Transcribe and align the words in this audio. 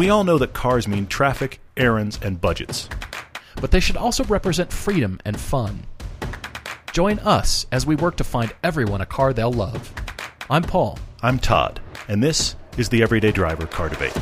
We 0.00 0.08
all 0.08 0.24
know 0.24 0.38
that 0.38 0.54
cars 0.54 0.88
mean 0.88 1.06
traffic, 1.08 1.60
errands, 1.76 2.18
and 2.22 2.40
budgets. 2.40 2.88
But 3.60 3.70
they 3.70 3.80
should 3.80 3.98
also 3.98 4.24
represent 4.24 4.72
freedom 4.72 5.20
and 5.26 5.38
fun. 5.38 5.82
Join 6.94 7.18
us 7.18 7.66
as 7.70 7.84
we 7.84 7.96
work 7.96 8.16
to 8.16 8.24
find 8.24 8.50
everyone 8.64 9.02
a 9.02 9.04
car 9.04 9.34
they'll 9.34 9.52
love. 9.52 9.92
I'm 10.48 10.62
Paul. 10.62 10.98
I'm 11.22 11.38
Todd, 11.38 11.80
and 12.08 12.22
this 12.22 12.56
is 12.78 12.88
the 12.88 13.02
Everyday 13.02 13.30
Driver 13.30 13.66
Car 13.66 13.90
Debate. 13.90 14.16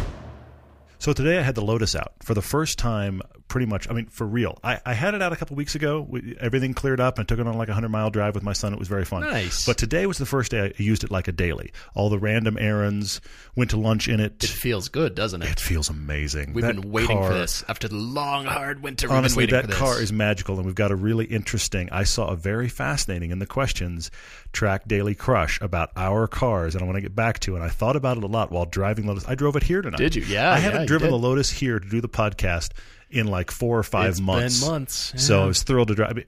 So 0.99 1.13
today 1.13 1.39
I 1.39 1.43
had 1.43 1.55
the 1.55 1.65
Lotus 1.65 1.95
out 1.95 2.13
for 2.25 2.35
the 2.35 2.43
first 2.43 2.77
time, 2.77 3.23
pretty 3.49 3.67
much. 3.67 3.89
I 3.91 3.95
mean, 3.95 4.07
for 4.07 4.27
real. 4.27 4.59
I, 4.63 4.81
I 4.85 4.95
had 4.95 5.15
it 5.15 5.23
out 5.23 5.33
a 5.33 5.37
couple 5.37 5.57
weeks 5.57 5.75
ago. 5.75 6.07
We, 6.09 6.37
everything 6.41 6.75
cleared 6.75 7.01
up, 7.01 7.19
and 7.19 7.25
I 7.25 7.27
took 7.27 7.39
it 7.39 7.47
on 7.47 7.57
like 7.57 7.69
a 7.69 7.75
hundred 7.75 7.89
mile 7.89 8.11
drive 8.11 8.35
with 8.35 8.45
my 8.45 8.53
son. 8.53 8.73
It 8.73 8.79
was 8.79 8.89
very 8.89 9.05
fun. 9.05 9.23
Nice. 9.23 9.67
But 9.67 9.79
today 9.79 10.07
was 10.07 10.19
the 10.19 10.27
first 10.27 10.51
day 10.51 10.73
I 10.79 10.83
used 10.83 11.05
it 11.05 11.11
like 11.11 11.29
a 11.29 11.33
daily. 11.33 11.73
All 11.95 12.11
the 12.11 12.19
random 12.19 12.57
errands. 12.59 13.21
Went 13.57 13.71
to 13.71 13.77
lunch 13.77 14.09
in 14.09 14.21
it. 14.21 14.45
It 14.45 14.51
feels 14.51 14.89
good, 14.89 15.15
doesn't 15.15 15.43
it? 15.43 15.51
It 15.51 15.61
feels 15.61 15.89
amazing. 15.89 16.53
We've 16.53 16.65
That 16.65 16.81
been 16.81 16.93
waiting 16.93 17.19
car- 17.19 17.33
for 17.33 17.35
this 17.35 17.65
after 17.69 17.89
the 17.89 17.97
long, 17.97 18.45
hard 18.45 18.83
winter. 18.83 19.11
Honestly, 19.11 19.47
that 19.47 19.71
car 19.71 20.01
is 20.01 20.13
magical, 20.13 20.57
and 20.57 20.67
we've 20.67 20.75
got 20.75 20.91
a 20.93 20.97
really 20.97 21.25
interesting. 21.25 21.89
I 21.91 22.05
saw 22.05 22.29
a 22.29 22.37
very 22.37 22.69
fascinating 22.69 23.31
in 23.31 23.39
the 23.39 23.47
questions 23.47 24.11
track 24.53 24.87
daily 24.87 25.15
crush 25.15 25.61
about 25.61 25.91
our 25.97 26.27
cars, 26.27 26.75
and 26.75 26.83
I 26.83 26.87
want 26.87 26.97
to 26.97 27.03
get 27.03 27.15
back 27.15 27.41
to. 27.41 27.55
And 27.57 27.65
I 27.65 27.69
thought 27.69 27.97
about 27.97 28.17
it 28.17 28.23
a 28.23 28.27
lot 28.27 28.53
while 28.53 28.65
driving 28.67 29.07
Lotus. 29.07 29.27
I 29.27 29.35
drove 29.35 29.57
it 29.57 29.63
here 29.63 29.83
tonight. 29.83 29.99
Did 29.99 30.15
you? 30.15 30.23
Yeah, 30.23 30.53
I 30.53 30.59
haven't 30.59 30.83
yeah, 30.83 30.87
driven 30.87 31.11
the 31.11 31.19
Lotus 31.19 31.51
here 31.51 31.79
to 31.79 31.89
do 31.89 32.01
the 32.01 32.09
podcast 32.09 32.71
in 33.11 33.27
like 33.27 33.51
four 33.51 33.79
or 33.79 33.83
five 33.83 34.11
It's 34.11 34.21
months. 34.21 34.65
months, 34.67 35.13
So. 35.17 35.43
I 35.43 35.47
was 35.47 35.63
thrilled 35.63 35.89
to 35.89 35.95
drive. 35.95 36.11
I 36.11 36.13
mean, 36.15 36.25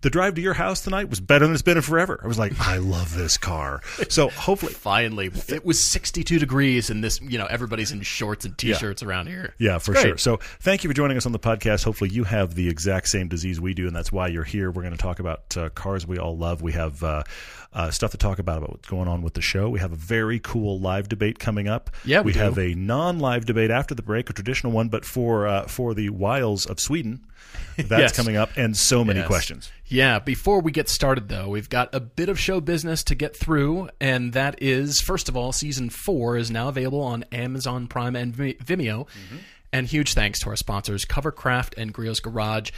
the 0.00 0.10
drive 0.10 0.34
to 0.36 0.40
your 0.40 0.54
house 0.54 0.80
tonight 0.82 1.10
was 1.10 1.20
better 1.20 1.44
than 1.44 1.52
it's 1.52 1.62
been 1.62 1.76
in 1.76 1.82
forever. 1.82 2.20
I 2.22 2.26
was 2.26 2.38
like, 2.38 2.58
I 2.60 2.78
love 2.78 3.14
this 3.16 3.36
car. 3.36 3.80
So 4.08 4.28
hopefully, 4.28 4.72
Finally, 4.72 5.30
it 5.48 5.64
was 5.64 5.82
62 5.90 6.38
degrees, 6.38 6.90
and 6.90 7.02
this, 7.04 7.20
you 7.22 7.38
know, 7.38 7.46
everybody's 7.46 7.92
in 7.92 8.02
shorts 8.02 8.44
and 8.44 8.56
t-shirts 8.58 9.02
around 9.02 9.26
here. 9.28 9.54
Yeah, 9.58 9.78
for 9.78 9.94
sure. 9.94 10.16
So 10.18 10.38
thank 10.60 10.84
you 10.84 10.90
for 10.90 10.94
joining 10.94 11.16
us 11.16 11.24
on 11.26 11.32
the 11.32 11.38
podcast. 11.38 11.84
Hopefully 11.84 12.10
you 12.10 12.24
have 12.24 12.54
the 12.54 12.68
exact 12.68 13.08
same 13.08 13.28
disease 13.28 13.60
we 13.60 13.74
do, 13.74 13.86
and 13.86 13.94
that's 13.96 14.10
why 14.12 14.28
you're 14.28 14.44
here. 14.44 14.70
We're 14.70 14.82
going 14.82 14.92
to 14.96 14.98
talk 14.98 15.18
about 15.18 15.56
uh, 15.56 15.68
cars 15.70 16.06
we 16.06 16.18
all 16.18 16.36
love. 16.36 16.62
We 16.62 16.72
have 16.72 17.02
uh, 17.02 17.22
uh, 17.74 17.90
stuff 17.90 18.10
to 18.10 18.16
talk 18.18 18.38
about 18.38 18.58
about 18.58 18.70
what's 18.70 18.88
going 18.88 19.08
on 19.08 19.22
with 19.22 19.34
the 19.34 19.40
show. 19.40 19.68
We 19.70 19.80
have 19.80 19.92
a 19.92 19.96
very 19.96 20.38
cool 20.38 20.78
live 20.78 21.08
debate 21.08 21.38
coming 21.38 21.68
up. 21.68 21.90
Yeah, 22.04 22.20
we 22.20 22.32
do. 22.32 22.38
have 22.40 22.58
a 22.58 22.74
non-live 22.74 23.46
debate 23.46 23.70
after 23.70 23.94
the 23.94 24.02
break, 24.02 24.28
a 24.30 24.32
traditional 24.32 24.72
one, 24.72 24.88
but 24.88 25.04
for 25.04 25.46
uh, 25.46 25.66
for 25.66 25.94
the 25.94 26.10
Wiles 26.10 26.66
of 26.66 26.78
Sweden. 26.80 27.24
That's 27.76 27.90
Yes. 27.90 28.16
coming 28.16 28.36
up, 28.36 28.50
and 28.56 28.76
so 28.76 29.04
many 29.04 29.20
Yes. 29.20 29.26
questions. 29.28 29.70
Yeah, 29.86 30.18
before 30.18 30.60
we 30.60 30.72
get 30.72 30.88
started, 30.88 31.28
though, 31.28 31.48
we've 31.48 31.68
got 31.68 31.94
a 31.94 32.00
bit 32.00 32.28
of 32.28 32.38
show 32.38 32.60
business 32.60 33.02
to 33.04 33.14
get 33.14 33.36
through, 33.36 33.88
and 34.00 34.32
that 34.32 34.62
is, 34.62 35.00
first 35.00 35.28
of 35.28 35.36
all, 35.36 35.52
season 35.52 35.88
four 35.90 36.36
is 36.36 36.50
now 36.50 36.68
available 36.68 37.02
on 37.02 37.24
Amazon 37.32 37.86
Prime 37.88 38.16
and 38.16 38.34
Vi- 38.34 38.54
Vimeo. 38.54 39.06
And 39.74 39.86
huge 39.86 40.12
thanks 40.12 40.38
to 40.40 40.50
our 40.50 40.56
sponsors, 40.56 41.06
Covercraft 41.06 41.78
and 41.78 41.94
Griot's 41.94 42.20
Garage. 42.20 42.70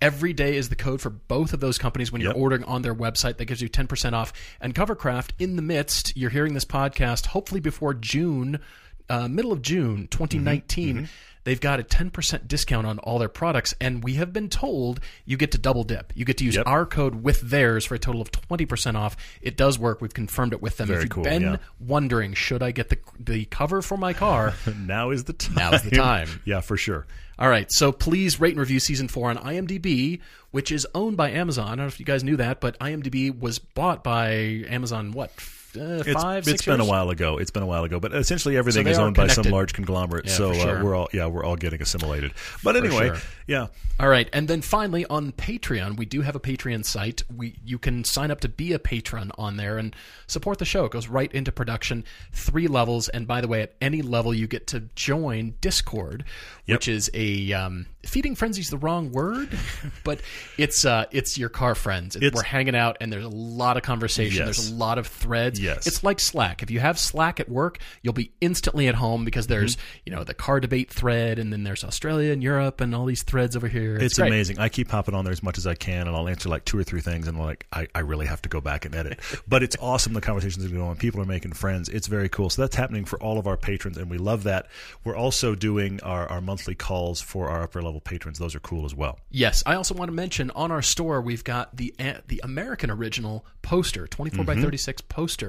Every 0.00 0.32
day 0.32 0.56
is 0.56 0.68
the 0.68 0.76
code 0.76 1.00
for 1.00 1.10
both 1.10 1.52
of 1.52 1.60
those 1.60 1.78
companies 1.78 2.12
when 2.12 2.20
you're 2.20 2.30
Yep. 2.32 2.40
ordering 2.40 2.64
on 2.64 2.82
their 2.82 2.94
website. 2.94 3.36
That 3.38 3.46
gives 3.46 3.60
you 3.60 3.68
10% 3.68 4.14
off. 4.14 4.32
And 4.60 4.74
Covercraft, 4.74 5.30
in 5.38 5.56
the 5.56 5.62
midst, 5.62 6.16
you're 6.16 6.30
hearing 6.30 6.54
this 6.54 6.64
podcast 6.64 7.26
hopefully 7.26 7.60
before 7.60 7.94
June, 7.94 8.60
uh, 9.08 9.26
middle 9.28 9.52
of 9.52 9.62
June 9.62 10.06
2019. 10.08 11.08
They've 11.44 11.60
got 11.60 11.80
a 11.80 11.82
10% 11.82 12.46
discount 12.46 12.86
on 12.86 12.98
all 12.98 13.18
their 13.18 13.28
products, 13.30 13.72
and 13.80 14.04
we 14.04 14.14
have 14.14 14.34
been 14.34 14.50
told 14.50 15.00
you 15.24 15.38
get 15.38 15.52
to 15.52 15.58
double 15.58 15.82
dip. 15.82 16.12
You 16.14 16.26
get 16.26 16.36
to 16.38 16.44
use 16.44 16.56
Yep. 16.56 16.66
our 16.66 16.84
code 16.84 17.22
with 17.22 17.40
theirs 17.40 17.86
for 17.86 17.94
a 17.94 17.98
total 17.98 18.20
of 18.20 18.30
20% 18.30 18.96
off. 18.96 19.16
It 19.40 19.56
does 19.56 19.78
work. 19.78 20.02
We've 20.02 20.12
confirmed 20.12 20.52
it 20.52 20.60
with 20.60 20.76
them. 20.76 20.88
Very 20.88 20.98
if 20.98 21.04
you've 21.04 21.10
cool, 21.10 21.24
been 21.24 21.42
yeah. 21.42 21.56
wondering, 21.80 22.34
should 22.34 22.62
I 22.62 22.70
get 22.72 22.90
the, 22.90 22.98
the 23.18 23.46
cover 23.46 23.80
for 23.80 23.96
my 23.96 24.12
car? 24.12 24.52
Now 24.78 25.10
is 25.10 25.24
the 25.24 25.32
time. 25.32 25.54
Now 25.54 25.72
is 25.72 25.82
the 25.82 25.90
time. 25.92 26.28
yeah, 26.44 26.60
for 26.60 26.76
sure. 26.76 27.06
All 27.38 27.48
right, 27.48 27.70
so 27.70 27.92
please 27.92 28.40
rate 28.40 28.54
and 28.54 28.60
review 28.60 28.80
season 28.80 29.06
four 29.06 29.30
on 29.30 29.36
IMDb, 29.36 30.18
which 30.50 30.72
is 30.72 30.86
owned 30.92 31.16
by 31.16 31.30
Amazon. 31.30 31.66
I 31.66 31.68
don't 31.70 31.78
know 31.78 31.86
if 31.86 32.00
you 32.00 32.06
guys 32.06 32.24
knew 32.24 32.36
that, 32.36 32.60
but 32.60 32.76
IMDb 32.80 33.38
was 33.38 33.60
bought 33.60 34.02
by 34.02 34.30
Amazon. 34.68 35.12
What 35.12 35.30
uh, 35.76 36.02
It's, 36.06 36.12
five? 36.22 36.38
it's 36.38 36.48
six 36.50 36.64
been 36.64 36.78
years? 36.78 36.86
a 36.88 36.90
while 36.90 37.10
ago. 37.10 37.38
It's 37.38 37.50
been 37.50 37.62
a 37.62 37.66
while 37.66 37.84
ago, 37.84 38.00
but 38.00 38.14
essentially 38.14 38.56
everything 38.56 38.84
they 38.84 38.92
is 38.92 38.98
owned 38.98 39.16
by 39.16 39.26
some 39.28 39.44
large 39.46 39.72
conglomerate. 39.72 40.26
Yeah, 40.26 40.32
so 40.32 40.52
sure. 40.54 40.78
uh, 40.78 40.82
we're 40.84 40.94
all 40.94 41.08
yeah 41.12 41.26
we're 41.26 41.44
all 41.44 41.56
getting 41.56 41.82
assimilated. 41.82 42.32
But 42.64 42.76
anyway, 42.76 43.08
sure. 43.08 43.16
yeah, 43.46 43.66
All 44.00 44.08
right, 44.08 44.28
and 44.32 44.48
then 44.48 44.62
finally 44.62 45.04
on 45.06 45.32
Patreon, 45.32 45.96
we 45.96 46.06
do 46.06 46.22
have 46.22 46.36
a 46.36 46.40
Patreon 46.40 46.84
site. 46.84 47.22
We 47.34 47.56
you 47.64 47.78
can 47.78 48.04
sign 48.04 48.30
up 48.30 48.40
to 48.40 48.48
be 48.48 48.72
a 48.72 48.78
patron 48.78 49.32
on 49.38 49.56
there 49.56 49.78
and 49.78 49.94
support 50.26 50.58
the 50.58 50.64
show. 50.64 50.84
It 50.84 50.92
goes 50.92 51.08
right 51.08 51.32
into 51.32 51.52
production, 51.52 52.04
three 52.32 52.68
levels, 52.68 53.08
and 53.08 53.26
by 53.26 53.40
the 53.40 53.48
way, 53.48 53.62
at 53.62 53.74
any 53.80 54.02
level 54.02 54.32
you 54.34 54.46
get 54.46 54.66
to 54.68 54.80
join 54.94 55.54
Discord, 55.60 56.24
which 56.66 56.88
is 56.88 57.10
a 57.14 57.52
um, 57.52 57.86
feeding 58.06 58.34
frenzy's 58.34 58.70
the 58.70 58.78
wrong 58.78 59.10
word, 59.12 59.48
but 60.04 60.20
it's 60.56 60.84
uh, 60.84 61.06
it's 61.10 61.36
your 61.38 61.48
car 61.48 61.74
friends. 61.74 62.16
It's- 62.16 62.32
We're 62.34 62.42
hanging 62.42 62.76
out, 62.76 62.98
and 63.00 63.12
there's 63.12 63.24
a 63.24 63.28
lot 63.28 63.76
of 63.76 63.82
conversation. 63.82 64.46
Yes. 64.46 64.56
There's 64.56 64.70
a 64.70 64.74
lot 64.74 64.98
of 64.98 65.06
threads. 65.06 65.57
Yes. 65.58 65.86
it's 65.86 66.02
like 66.02 66.20
Slack. 66.20 66.62
If 66.62 66.70
you 66.70 66.80
have 66.80 66.98
Slack 66.98 67.40
at 67.40 67.48
work, 67.48 67.78
you'll 68.02 68.12
be 68.14 68.32
instantly 68.40 68.88
at 68.88 68.94
home 68.94 69.24
because 69.24 69.46
there's 69.46 69.68
Mm-hmm. 69.76 69.82
you 70.06 70.12
know 70.16 70.24
the 70.24 70.34
car 70.34 70.60
debate 70.60 70.90
thread, 70.90 71.38
and 71.38 71.52
then 71.52 71.62
there's 71.64 71.84
Australia 71.84 72.32
and 72.32 72.42
Europe, 72.42 72.80
and 72.80 72.94
all 72.94 73.04
these 73.04 73.22
threads 73.22 73.56
over 73.56 73.68
here. 73.68 73.96
It's, 73.96 74.16
great. 74.18 74.28
amazing. 74.28 74.58
I 74.58 74.68
keep 74.68 74.90
hopping 74.90 75.14
on 75.14 75.24
there 75.24 75.32
as 75.32 75.42
much 75.42 75.58
as 75.58 75.66
I 75.66 75.74
can, 75.74 76.06
and 76.06 76.16
I'll 76.16 76.28
answer 76.28 76.48
like 76.48 76.64
two 76.64 76.78
or 76.78 76.84
three 76.84 77.00
things, 77.00 77.26
and 77.28 77.36
I'm 77.36 77.42
like, 77.42 77.66
I, 77.72 77.86
I 77.94 78.00
really 78.00 78.26
have 78.26 78.42
to 78.42 78.48
go 78.48 78.60
back 78.60 78.84
and 78.84 78.94
edit. 78.94 79.20
but 79.48 79.62
it's 79.62 79.76
awesome. 79.80 80.12
The 80.12 80.20
conversations 80.20 80.64
are 80.64 80.68
going 80.68 80.82
on. 80.82 80.96
People 80.96 81.20
are 81.20 81.26
making 81.26 81.52
friends. 81.52 81.88
It's 81.88 82.06
very 82.06 82.28
cool. 82.28 82.50
So 82.50 82.62
that's 82.62 82.76
happening 82.76 83.04
for 83.04 83.20
all 83.22 83.38
of 83.38 83.46
our 83.46 83.56
patrons, 83.56 83.96
and 83.98 84.10
we 84.10 84.18
love 84.18 84.44
that. 84.44 84.66
We're 85.04 85.16
also 85.16 85.54
doing 85.54 86.00
our, 86.02 86.26
our 86.28 86.40
monthly 86.40 86.74
calls 86.74 87.20
for 87.20 87.48
our 87.48 87.62
upper 87.62 87.82
level 87.82 88.00
patrons. 88.00 88.38
Those 88.38 88.54
are 88.54 88.60
cool 88.60 88.84
as 88.84 88.94
well. 88.94 89.18
Yes, 89.30 89.62
I 89.66 89.74
also 89.74 89.94
want 89.94 90.08
to 90.08 90.14
mention 90.14 90.50
on 90.52 90.70
our 90.70 90.82
store 90.82 91.20
we've 91.20 91.44
got 91.44 91.76
the 91.76 91.94
uh, 91.98 92.14
the 92.26 92.40
American 92.44 92.90
original 92.90 93.44
poster, 93.62 94.06
24 94.06 94.44
by 94.44 94.54
36 94.54 95.02
poster 95.02 95.47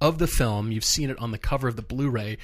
of 0.00 0.18
the 0.18 0.26
film. 0.26 0.72
You've 0.72 0.84
seen 0.84 1.10
it 1.10 1.18
on 1.18 1.30
the 1.30 1.38
cover 1.38 1.68
of 1.68 1.76
the 1.76 1.82
Blu-ray. 1.82 2.38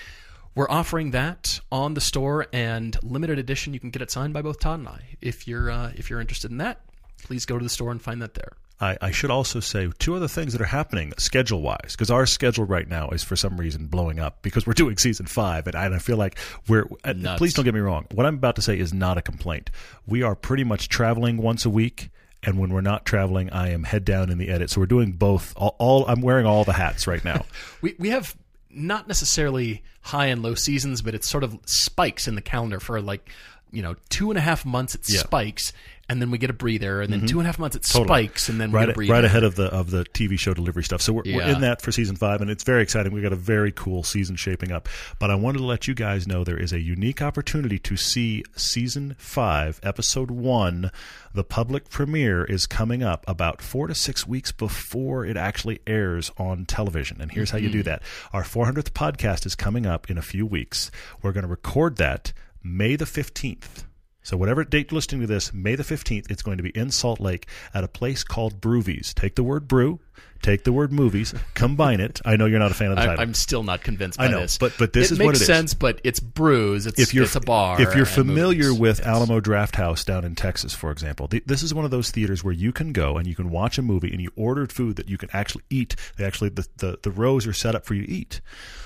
We're 0.55 0.71
offering 0.71 1.11
that 1.11 1.61
on 1.71 1.95
the 1.95 2.01
store 2.01 2.47
and 2.53 2.97
limited 3.03 3.39
edition. 3.39 3.75
You 3.75 3.81
can 3.81 3.91
get 3.91 4.01
it 4.01 4.11
signed 4.11 4.33
by 4.33 4.43
both 4.43 4.59
Todd 4.59 4.79
and 4.79 4.89
I. 4.89 5.17
If 5.21 5.47
you're 5.47 5.71
uh, 5.71 5.93
if 5.95 6.09
you're 6.09 6.21
interested 6.21 6.51
in 6.51 6.59
that, 6.59 6.81
please 7.23 7.45
go 7.45 7.59
to 7.59 7.63
the 7.63 7.69
store 7.69 7.91
and 7.91 8.01
find 8.01 8.23
that 8.23 8.35
there. 8.35 8.53
I, 8.79 8.99
I 9.01 9.11
should 9.11 9.31
also 9.31 9.61
say 9.61 9.91
two 9.99 10.15
other 10.17 10.29
things 10.29 10.53
that 10.53 10.61
are 10.61 10.67
happening 10.67 11.15
schedule 11.17 11.63
wise, 11.63 11.93
because 11.93 12.11
our 12.11 12.27
schedule 12.27 12.65
right 12.65 12.89
now 12.89 13.09
is 13.09 13.23
for 13.23 13.37
some 13.37 13.59
reason 13.59 13.87
blowing 13.87 14.19
up 14.19 14.43
because 14.43 14.67
we're 14.67 14.75
doing 14.75 14.99
season 14.99 15.27
five, 15.27 15.67
and 15.67 15.75
I, 15.75 15.87
and 15.87 15.95
I 15.95 15.99
feel 15.99 16.19
like 16.19 16.39
we're. 16.69 16.87
Nuts. 17.05 17.39
Please 17.39 17.55
don't 17.55 17.65
get 17.65 17.75
me 17.75 17.81
wrong. 17.81 18.07
What 18.13 18.27
I'm 18.27 18.35
about 18.35 18.57
to 18.57 18.63
say 18.63 18.79
is 18.79 18.93
not 18.93 19.17
a 19.19 19.23
complaint. 19.23 19.71
We 20.07 20.23
are 20.23 20.35
pretty 20.35 20.65
much 20.65 20.89
traveling 20.89 21.39
once 21.39 21.65
a 21.65 21.71
week. 21.71 22.11
And 22.47 22.59
when 22.59 22.71
we're 22.73 22.81
not 22.81 23.05
traveling, 23.05 23.51
I 23.51 23.71
am 23.73 23.83
head 23.85 24.05
down 24.05 24.31
in 24.31 24.39
the 24.39 24.49
edit. 24.49 24.71
So 24.71 24.81
we're 24.81 24.87
doing 24.87 25.13
both. 25.13 25.53
All, 25.57 25.75
all 25.79 26.07
I'm 26.07 26.21
wearing 26.23 26.47
all 26.47 26.65
the 26.65 26.73
hats 26.73 27.07
right 27.07 27.23
now. 27.25 27.45
We 27.83 27.95
we 27.99 28.09
have 28.11 28.35
not 28.71 29.09
necessarily 29.09 29.83
high 30.03 30.27
and 30.27 30.43
low 30.43 30.55
seasons, 30.55 31.03
but 31.03 31.15
it's 31.15 31.29
sort 31.29 31.43
of 31.45 31.59
spikes 31.67 32.29
in 32.29 32.35
the 32.37 32.41
calendar 32.43 32.79
for 32.81 33.01
like 33.03 33.29
you 33.73 33.83
know 33.83 33.97
two 34.09 34.31
and 34.31 34.39
a 34.39 34.41
half 34.41 34.65
months 34.65 34.95
it 34.95 35.03
Yeah. 35.09 35.21
spikes, 35.21 35.73
and 36.09 36.23
then 36.23 36.31
we 36.31 36.39
get 36.39 36.51
a 36.51 36.53
breather, 36.53 37.01
and 37.03 37.13
then 37.13 37.21
mm-hmm. 37.21 37.27
two 37.27 37.39
and 37.41 37.47
a 37.47 37.49
half 37.49 37.59
months 37.59 37.75
it 37.75 37.83
Totally. 37.83 38.07
spikes, 38.07 38.49
and 38.49 38.61
then 38.61 38.71
we 38.71 38.77
right, 38.77 38.87
get 38.87 38.91
a 38.91 38.95
breather. 38.95 39.13
right 39.13 39.25
ahead 39.25 39.43
of 39.43 39.57
the 39.57 39.67
of 39.67 39.91
the 39.91 40.05
TV 40.05 40.39
show 40.39 40.55
delivery 40.55 40.85
stuff. 40.85 41.03
So 41.03 41.13
we're, 41.13 41.23
we're 41.25 41.43
in 41.43 41.61
that 41.63 41.83
for 41.83 41.91
season 41.91 42.17
five, 42.17 42.41
and 42.41 42.51
it's 42.51 42.63
very 42.63 42.83
exciting. 42.83 43.13
We've 43.13 43.23
got 43.23 43.33
a 43.33 43.37
very 43.37 43.73
cool 43.73 44.03
season 44.03 44.37
shaping 44.37 44.71
up. 44.71 44.89
But 45.19 45.31
I 45.31 45.35
wanted 45.35 45.59
to 45.59 45.65
let 45.65 45.89
you 45.89 45.95
guys 45.95 46.27
know 46.27 46.45
there 46.45 46.57
is 46.57 46.73
a 46.73 46.81
unique 46.81 47.21
opportunity 47.21 47.79
to 47.81 47.97
see 47.97 48.45
season 48.55 49.17
five, 49.19 49.81
episode 49.83 50.31
one. 50.31 50.93
The 51.35 51.45
public 51.45 51.91
premiere 51.91 52.45
is 52.45 52.67
coming 52.67 53.03
up 53.03 53.25
about 53.27 53.61
four 53.61 53.89
to 53.89 53.95
six 53.95 54.27
weeks 54.27 54.53
before 54.53 55.25
it 55.25 55.37
actually 55.37 55.81
airs 55.87 56.31
on 56.39 56.67
television. 56.67 57.21
And 57.21 57.33
here's 57.33 57.51
how 57.51 57.59
you 57.59 57.69
do 57.69 57.81
mm-hmm. 57.81 57.89
that: 57.89 58.03
our 58.33 58.43
400th 58.43 58.91
podcast 58.93 59.45
is 59.45 59.55
coming 59.55 59.87
up 59.87 60.09
in 60.09 60.19
a 60.19 60.23
few 60.23 60.47
weeks. 60.47 60.91
We're 61.21 61.33
going 61.33 61.43
to 61.43 61.51
record 61.51 61.97
that 61.97 62.33
May 62.63 62.97
the 62.97 63.05
15th. 63.05 63.85
So 64.27 64.37
whatever 64.37 64.65
date 64.65 64.91
you're 64.91 64.97
listening 64.97 65.21
to 65.21 65.29
this, 65.29 65.55
May 65.55 65.77
the 65.77 65.85
15th, 65.85 66.29
it's 66.33 66.43
going 66.43 66.57
to 66.57 66.65
be 66.65 66.71
in 66.71 66.91
Salt 66.91 67.21
Lake 67.21 67.47
at 67.73 67.85
a 67.85 67.89
place 67.89 68.25
called 68.25 68.61
Broovies. 68.61 69.15
Take 69.15 69.37
the 69.37 69.45
word 69.45 69.69
brew, 69.69 70.01
take 70.43 70.65
the 70.65 70.73
word 70.73 70.91
movies, 70.93 71.33
combine 71.55 72.01
it. 72.01 72.21
I 72.25 72.35
know 72.35 72.47
you're 72.47 72.59
not 72.59 72.73
a 72.73 72.75
fan 72.75 72.91
of 72.91 72.97
the 72.97 73.03
I, 73.03 73.07
title. 73.07 73.23
I'm 73.23 73.35
still 73.35 73.63
not 73.63 73.83
convinced 73.83 74.19
by 74.19 74.25
I 74.25 74.29
know, 74.29 74.41
this. 74.41 74.59
but- 74.59 74.73
but 74.81 74.93
this 74.93 75.13
it 75.13 75.15
is 75.15 75.19
makes 75.21 75.27
what 75.27 75.35
it 75.37 75.41
is. 75.43 75.47
sense. 75.47 75.75
But 75.75 76.01
it's 76.03 76.19
brews. 76.19 76.87
It's 76.87 76.99
if 76.99 77.15
you're 77.15 77.23
it's 77.27 77.37
a 77.37 77.41
bar. 77.41 77.81
if 77.81 77.95
you're 77.95 78.05
familiar 78.05 78.65
movies. 78.71 78.81
with 78.81 78.99
Yes. 78.99 79.07
Alamo 79.07 79.39
Drafthouse 79.39 80.05
down 80.05 80.25
in 80.25 80.35
Texas, 80.35 80.75
for 80.75 80.91
example, 80.91 81.29
th- 81.29 81.45
this 81.47 81.63
is 81.63 81.73
one 81.73 81.85
of 81.85 81.93
those 81.93 82.11
theaters 82.11 82.43
where 82.43 82.53
you 82.53 82.73
can 82.73 82.93
go 82.93 83.19
and 83.19 83.29
you 83.29 83.37
can 83.37 83.49
watch 83.51 83.79
a 83.79 83.83
movie 83.83 84.11
and 84.11 84.21
you 84.21 84.33
ordered 84.35 84.73
food 84.73 84.97
that 84.97 85.09
you 85.09 85.19
can 85.19 85.29
actually 85.35 85.63
eat. 85.71 85.95
They 86.17 86.25
actually 86.25 86.49
the, 86.51 86.67
the, 86.79 86.99
the 87.01 87.13
rows 87.13 87.47
are 87.47 87.53
set 87.53 87.77
up 87.77 87.87
for 87.87 87.95
you 87.95 88.05
to 88.05 88.11
eat. 88.13 88.41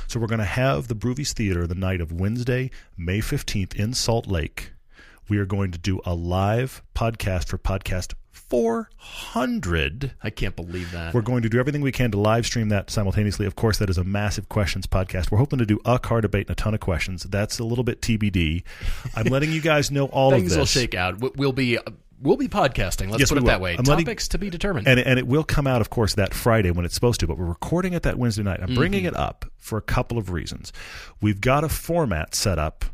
So 0.06 0.20
we're 0.20 0.26
going 0.26 0.40
to 0.40 0.44
have 0.44 0.88
the 0.88 0.94
Broovies 0.94 1.32
Theater 1.32 1.66
the 1.66 1.74
night 1.74 2.02
of 2.02 2.12
Wednesday, 2.12 2.70
May 2.98 3.20
15th 3.20 3.74
in 3.74 3.94
Salt 3.94 4.26
Lake. 4.26 4.72
We 5.30 5.38
are 5.38 5.46
going 5.46 5.70
to 5.70 5.78
do 5.78 6.00
a 6.04 6.12
live 6.14 6.82
podcast 6.94 7.46
for 7.46 7.56
podcast 7.56 8.14
400. 8.32 10.12
I 10.24 10.30
can't 10.30 10.56
believe 10.56 10.90
that. 10.90 11.14
We're 11.14 11.20
going 11.22 11.42
to 11.42 11.48
do 11.48 11.60
everything 11.60 11.82
we 11.82 11.92
can 11.92 12.10
to 12.10 12.18
live 12.18 12.44
stream 12.46 12.68
that 12.70 12.90
simultaneously. 12.90 13.46
Of 13.46 13.54
course, 13.54 13.78
that 13.78 13.88
is 13.88 13.96
a 13.96 14.02
massive 14.02 14.48
questions 14.48 14.86
podcast. 14.88 15.30
We're 15.30 15.38
hoping 15.38 15.60
to 15.60 15.66
do 15.66 15.78
a 15.84 16.00
car 16.00 16.20
debate 16.20 16.48
and 16.48 16.58
a 16.58 16.60
ton 16.60 16.74
of 16.74 16.80
questions. 16.80 17.22
That's 17.22 17.60
a 17.60 17.64
little 17.64 17.84
bit 17.84 18.00
TBD. 18.02 18.64
I'm 19.14 19.26
letting 19.30 19.52
you 19.52 19.60
guys 19.60 19.92
know 19.92 20.06
all 20.06 20.32
Things 20.32 20.50
of 20.52 20.58
will 20.58 20.64
this. 20.64 20.72
shake 20.72 20.94
out. 20.96 21.20
We- 21.20 21.30
We'll 21.36 21.52
be 21.52 21.78
uh, 21.78 21.82
we'll 22.20 22.36
be 22.36 22.48
podcasting. 22.48 23.08
Let's 23.08 23.20
Yes, 23.20 23.28
put 23.28 23.38
it 23.38 23.42
will. 23.42 23.48
that 23.48 23.60
way. 23.60 23.76
I'm 23.78 23.84
letting- 23.84 24.04
Topics 24.06 24.26
to 24.28 24.38
be 24.38 24.50
determined. 24.50 24.88
and 24.88 24.98
and 24.98 25.16
it 25.16 25.28
will 25.28 25.44
come 25.44 25.68
out, 25.68 25.80
of 25.80 25.90
course, 25.90 26.14
that 26.14 26.34
Friday 26.34 26.72
when 26.72 26.84
it's 26.84 26.94
supposed 26.94 27.20
to. 27.20 27.28
But 27.28 27.38
we're 27.38 27.44
recording 27.46 27.92
it 27.92 28.02
that 28.02 28.18
Wednesday 28.18 28.42
night. 28.42 28.58
I'm 28.60 28.74
bringing 28.74 29.04
Mm-hmm. 29.04 29.14
it 29.14 29.20
up 29.20 29.44
for 29.58 29.78
a 29.78 29.82
couple 29.82 30.18
of 30.18 30.30
reasons. 30.32 30.72
We've 31.22 31.40
got 31.40 31.62
a 31.62 31.68
format 31.68 32.34
set 32.34 32.58
up. 32.58 32.84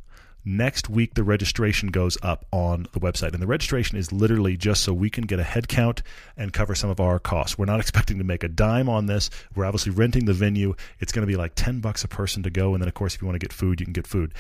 Next 0.48 0.88
week, 0.88 1.14
the 1.14 1.25
registration 1.25 1.88
goes 1.88 2.16
up 2.22 2.46
on 2.52 2.87
the 2.93 3.00
website, 3.00 3.32
and 3.32 3.43
the 3.43 3.48
registration 3.48 3.98
is 3.98 4.12
literally 4.12 4.56
just 4.56 4.84
so 4.84 4.94
we 4.94 5.10
can 5.10 5.25
get 5.25 5.40
a 5.40 5.43
head 5.43 5.66
count 5.66 6.02
and 6.37 6.52
cover 6.52 6.76
some 6.76 6.88
of 6.88 7.00
our 7.00 7.19
costs. 7.19 7.58
We're 7.58 7.64
not 7.64 7.81
expecting 7.87 8.19
to 8.19 8.25
make 8.25 8.44
a 8.44 8.48
dime 8.48 8.88
on 8.88 9.06
this. 9.06 9.28
We're 9.56 9.64
obviously 9.64 9.90
renting 9.90 10.26
the 10.26 10.32
venue. 10.32 10.76
It's 11.00 11.10
going 11.10 11.26
to 11.26 11.31
be 11.31 11.37
like 11.37 11.52
ten 11.56 11.81
bucks 11.81 12.04
a 12.04 12.08
person 12.08 12.44
to 12.44 12.50
go, 12.50 12.75
and 12.75 12.81
then 12.82 12.87
of 12.88 12.94
course, 12.94 13.16
if 13.16 13.22
you 13.22 13.26
want 13.26 13.34
to 13.40 13.44
get 13.44 13.52
food, 13.52 13.81
you 13.81 13.87
can 13.87 13.93
get 13.93 14.06
food. 14.06 14.32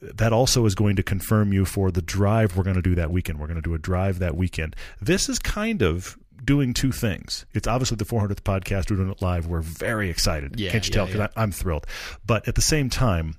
That 0.00 0.32
also 0.32 0.66
is 0.66 0.74
going 0.74 0.96
to 0.96 1.02
confirm 1.04 1.52
you 1.52 1.64
for 1.64 1.92
the 1.92 2.02
drive 2.02 2.56
we're 2.56 2.64
going 2.64 2.74
to 2.74 2.82
do 2.82 2.96
that 2.96 3.12
weekend. 3.12 3.38
We're 3.38 3.46
going 3.46 3.54
to 3.54 3.62
do 3.62 3.74
a 3.74 3.78
drive 3.78 4.18
that 4.18 4.36
weekend. 4.36 4.74
This 5.00 5.28
is 5.28 5.38
kind 5.38 5.80
of 5.80 6.18
doing 6.44 6.74
two 6.74 6.90
things. 6.90 7.46
It's 7.54 7.68
obviously 7.68 7.98
the 7.98 8.04
400th 8.04 8.40
podcast. 8.40 8.90
We're 8.90 8.96
doing 8.96 9.10
it 9.10 9.22
live. 9.22 9.46
We're 9.46 9.60
very 9.60 10.10
excited. 10.10 10.58
Yeah, 10.58 10.72
Can't 10.72 10.84
you 10.88 10.90
yeah, 10.90 10.94
tell? 10.96 11.06
'Cause 11.06 11.14
yeah. 11.16 11.28
I'm 11.36 11.52
thrilled. 11.52 11.86
But 12.26 12.48
at 12.48 12.56
the 12.56 12.62
same 12.62 12.90
time, 12.90 13.36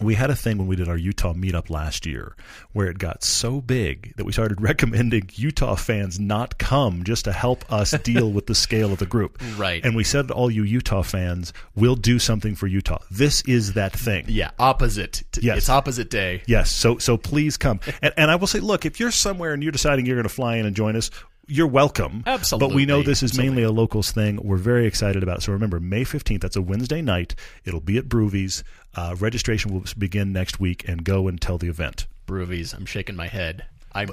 we 0.00 0.14
had 0.14 0.28
a 0.28 0.34
thing 0.34 0.58
when 0.58 0.66
we 0.66 0.74
did 0.74 0.88
our 0.88 0.96
Utah 0.96 1.34
meetup 1.34 1.70
last 1.70 2.04
year 2.04 2.34
where 2.72 2.88
it 2.88 2.98
got 2.98 3.22
so 3.22 3.60
big 3.60 4.12
that 4.16 4.24
we 4.24 4.32
started 4.32 4.60
recommending 4.60 5.30
Utah 5.34 5.76
fans 5.76 6.18
not 6.18 6.58
come 6.58 7.04
just 7.04 7.24
to 7.26 7.32
help 7.32 7.70
us 7.72 7.92
deal 8.02 8.32
with 8.32 8.46
the 8.46 8.54
scale 8.54 8.92
of 8.92 8.98
the 8.98 9.06
group. 9.06 9.40
Right. 9.54 9.84
And 9.84 9.94
we 9.94 10.02
said 10.02 10.28
to 10.28 10.34
all 10.34 10.50
you 10.50 10.64
Utah 10.64 11.02
fans, 11.02 11.52
we'll 11.76 11.94
do 11.94 12.18
something 12.18 12.56
for 12.56 12.66
Utah. 12.66 12.98
This 13.08 13.40
is 13.42 13.74
that 13.74 13.92
thing. 13.92 14.24
yeah, 14.26 14.50
opposite. 14.58 15.22
Yes. 15.40 15.58
It's 15.58 15.68
opposite 15.68 16.10
day. 16.10 16.42
Yes. 16.46 16.72
So 16.72 16.98
so 16.98 17.16
please 17.16 17.56
come. 17.56 17.78
And, 18.02 18.12
and 18.16 18.30
I 18.32 18.36
will 18.36 18.48
say, 18.48 18.58
look, 18.58 18.84
if 18.84 18.98
you're 18.98 19.12
somewhere 19.12 19.52
and 19.52 19.62
you're 19.62 19.70
deciding 19.70 20.06
you're 20.06 20.16
going 20.16 20.24
to 20.24 20.34
fly 20.34 20.56
in 20.56 20.66
and 20.66 20.74
join 20.74 20.96
us, 20.96 21.10
you're 21.46 21.66
welcome. 21.66 22.22
Absolutely. 22.26 22.68
But 22.68 22.74
we 22.74 22.86
know 22.86 23.02
this 23.02 23.22
is 23.22 23.32
Absolutely. 23.32 23.48
mainly 23.48 23.62
a 23.64 23.70
locals 23.70 24.10
thing. 24.10 24.38
We're 24.42 24.56
very 24.56 24.86
excited 24.86 25.22
about 25.22 25.38
it. 25.38 25.42
So 25.42 25.52
remember, 25.52 25.80
May 25.80 26.04
15th, 26.04 26.40
that's 26.40 26.56
a 26.56 26.62
Wednesday 26.62 27.02
night. 27.02 27.34
It'll 27.64 27.80
be 27.80 27.98
at 27.98 28.08
Broovies. 28.08 28.62
Uh, 28.94 29.16
registration 29.18 29.72
will 29.72 29.84
begin 29.98 30.32
next 30.32 30.60
week 30.60 30.88
and 30.88 31.04
go 31.04 31.28
until 31.28 31.58
the 31.58 31.68
event. 31.68 32.06
Broovies. 32.26 32.74
I'm 32.74 32.86
shaking 32.86 33.16
my 33.16 33.28
head. 33.28 33.66
I'm. 33.92 34.10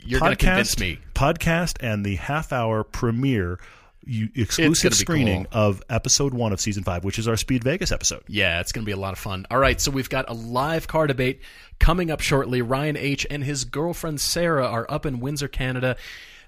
You're 0.00 0.20
going 0.20 0.32
to 0.32 0.36
convince 0.36 0.78
me. 0.78 0.98
Podcast 1.14 1.78
and 1.80 2.04
the 2.04 2.16
half 2.16 2.52
hour 2.52 2.84
premiere. 2.84 3.58
You, 4.06 4.28
exclusive 4.34 4.92
screening 4.92 5.46
cool. 5.46 5.62
of 5.62 5.82
episode 5.88 6.34
one 6.34 6.52
of 6.52 6.60
season 6.60 6.84
five, 6.84 7.04
which 7.04 7.18
is 7.18 7.26
our 7.26 7.36
SpeedVegas 7.36 7.90
episode. 7.90 8.22
Yeah, 8.28 8.60
it's 8.60 8.70
going 8.70 8.82
to 8.82 8.86
be 8.86 8.92
a 8.92 8.98
lot 8.98 9.14
of 9.14 9.18
fun. 9.18 9.46
All 9.50 9.56
right, 9.56 9.80
so 9.80 9.90
we've 9.90 10.10
got 10.10 10.28
a 10.28 10.34
live 10.34 10.86
car 10.86 11.06
debate 11.06 11.40
coming 11.78 12.10
up 12.10 12.20
shortly. 12.20 12.60
Ryan 12.60 12.98
H. 12.98 13.26
and 13.30 13.42
his 13.42 13.64
girlfriend 13.64 14.20
Sarah 14.20 14.66
are 14.66 14.86
up 14.90 15.06
in 15.06 15.20
Windsor, 15.20 15.48
Canada. 15.48 15.96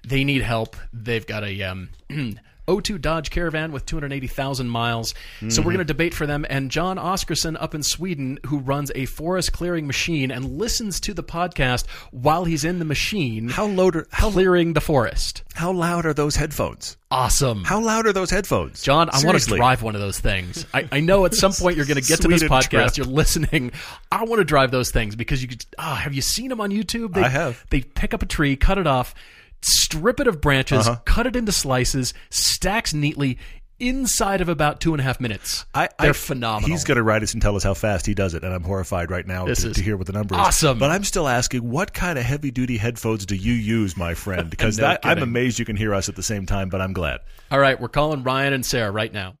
They 0.07 0.23
need 0.23 0.41
help. 0.41 0.75
They've 0.93 1.25
got 1.25 1.43
a 1.43 1.63
um, 1.63 1.89
02 2.69 2.97
Dodge 2.97 3.29
Caravan 3.29 3.71
with 3.71 3.85
280,000 3.85 4.67
miles. 4.67 5.13
So 5.47 5.61
we're 5.61 5.71
going 5.71 5.77
to 5.77 5.85
debate 5.85 6.13
for 6.13 6.25
them. 6.25 6.45
And 6.49 6.69
John 6.69 6.97
Oscarson 6.97 7.55
up 7.61 7.73
in 7.73 7.81
Sweden, 7.81 8.39
who 8.45 8.59
runs 8.59 8.91
a 8.93 9.05
forest 9.05 9.53
clearing 9.53 9.87
machine 9.87 10.31
and 10.31 10.57
listens 10.57 10.99
to 11.01 11.13
the 11.13 11.23
podcast 11.23 11.87
while 12.11 12.43
he's 12.43 12.65
in 12.65 12.79
the 12.79 12.85
machine 12.85 13.47
How 13.47 13.67
loud 13.67 13.95
are 13.95 14.07
how, 14.11 14.29
clearing 14.31 14.73
the 14.73 14.81
forest. 14.81 15.43
how 15.55 15.71
loud 15.71 16.05
are 16.05 16.13
those 16.13 16.35
headphones? 16.35 16.97
Awesome. 17.09 17.63
How 17.63 17.79
loud 17.79 18.05
are 18.05 18.11
those 18.11 18.31
headphones? 18.31 18.81
John, 18.81 19.09
I 19.13 19.23
want 19.23 19.39
to 19.39 19.55
drive 19.55 19.81
one 19.81 19.95
of 19.95 20.01
those 20.01 20.19
things. 20.19 20.65
I, 20.73 20.89
I 20.91 20.99
know 20.99 21.25
at 21.25 21.35
some 21.35 21.53
point 21.53 21.77
you're 21.77 21.85
going 21.85 22.01
to 22.01 22.05
get 22.05 22.21
to 22.21 22.27
this 22.27 22.43
podcast, 22.43 22.95
trip. 22.95 22.97
you're 22.97 23.05
listening. 23.05 23.71
I 24.11 24.25
want 24.25 24.39
to 24.39 24.43
drive 24.45 24.71
those 24.71 24.91
things 24.91 25.15
because 25.15 25.41
you 25.41 25.47
could. 25.47 25.65
Ah, 25.77 25.95
have 25.95 26.13
you 26.13 26.21
seen 26.21 26.49
them 26.49 26.59
on 26.59 26.71
YouTube? 26.71 27.13
They, 27.13 27.21
I 27.21 27.29
have. 27.29 27.65
They 27.69 27.79
pick 27.79 28.13
up 28.13 28.21
a 28.21 28.25
tree, 28.25 28.57
cut 28.57 28.77
it 28.77 28.87
off, 28.87 29.15
strip 29.61 30.19
it 30.19 30.27
of 30.27 30.41
branches, 30.41 30.87
Uh-huh. 30.87 30.99
cut 31.05 31.25
it 31.27 31.35
into 31.35 31.51
slices, 31.51 32.13
stacks 32.29 32.93
neatly 32.93 33.37
inside 33.79 34.41
of 34.41 34.49
about 34.49 34.81
two 34.81 34.91
and 34.93 34.99
a 34.99 35.03
half 35.03 35.19
minutes. 35.19 35.63
I, 35.75 35.87
They're 35.99 36.09
I- 36.09 36.13
phenomenal. 36.13 36.69
He's 36.69 36.83
going 36.83 36.95
to 36.95 37.03
write 37.03 37.21
us 37.21 37.33
and 37.33 37.41
tell 37.41 37.55
us 37.55 37.63
how 37.63 37.75
fast 37.75 38.07
he 38.07 38.15
does 38.15 38.33
it, 38.33 38.43
and 38.43 38.51
I'm 38.51 38.63
horrified 38.63 39.11
right 39.11 39.25
now 39.27 39.45
This 39.45 39.61
to, 39.61 39.69
is 39.69 39.75
to 39.75 39.83
hear 39.83 39.95
what 39.97 40.07
the 40.07 40.13
number 40.13 40.33
is. 40.33 40.41
awesome. 40.41 40.79
But 40.79 40.89
I'm 40.89 41.03
still 41.03 41.27
asking, 41.27 41.69
what 41.69 41.93
kind 41.93 42.17
of 42.17 42.25
heavy 42.25 42.49
duty 42.49 42.77
headphones 42.77 43.25
do 43.27 43.35
you 43.35 43.53
use, 43.53 43.95
my 43.95 44.15
friend? 44.15 44.49
Because 44.57 44.79
No 44.79 44.97
I'm 45.03 45.21
amazed 45.21 45.59
you 45.59 45.65
can 45.65 45.75
hear 45.75 45.93
us 45.93 46.09
at 46.09 46.15
the 46.15 46.23
same 46.23 46.45
time. 46.47 46.69
But 46.69 46.81
I'm 46.81 46.93
glad. 46.93 47.19
All 47.51 47.59
right, 47.59 47.79
we're 47.79 47.87
calling 47.87 48.23
Ryan 48.23 48.53
and 48.53 48.65
Sarah 48.65 48.89
right 48.91 49.13
now. 49.13 49.35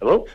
Hello? 0.00 0.26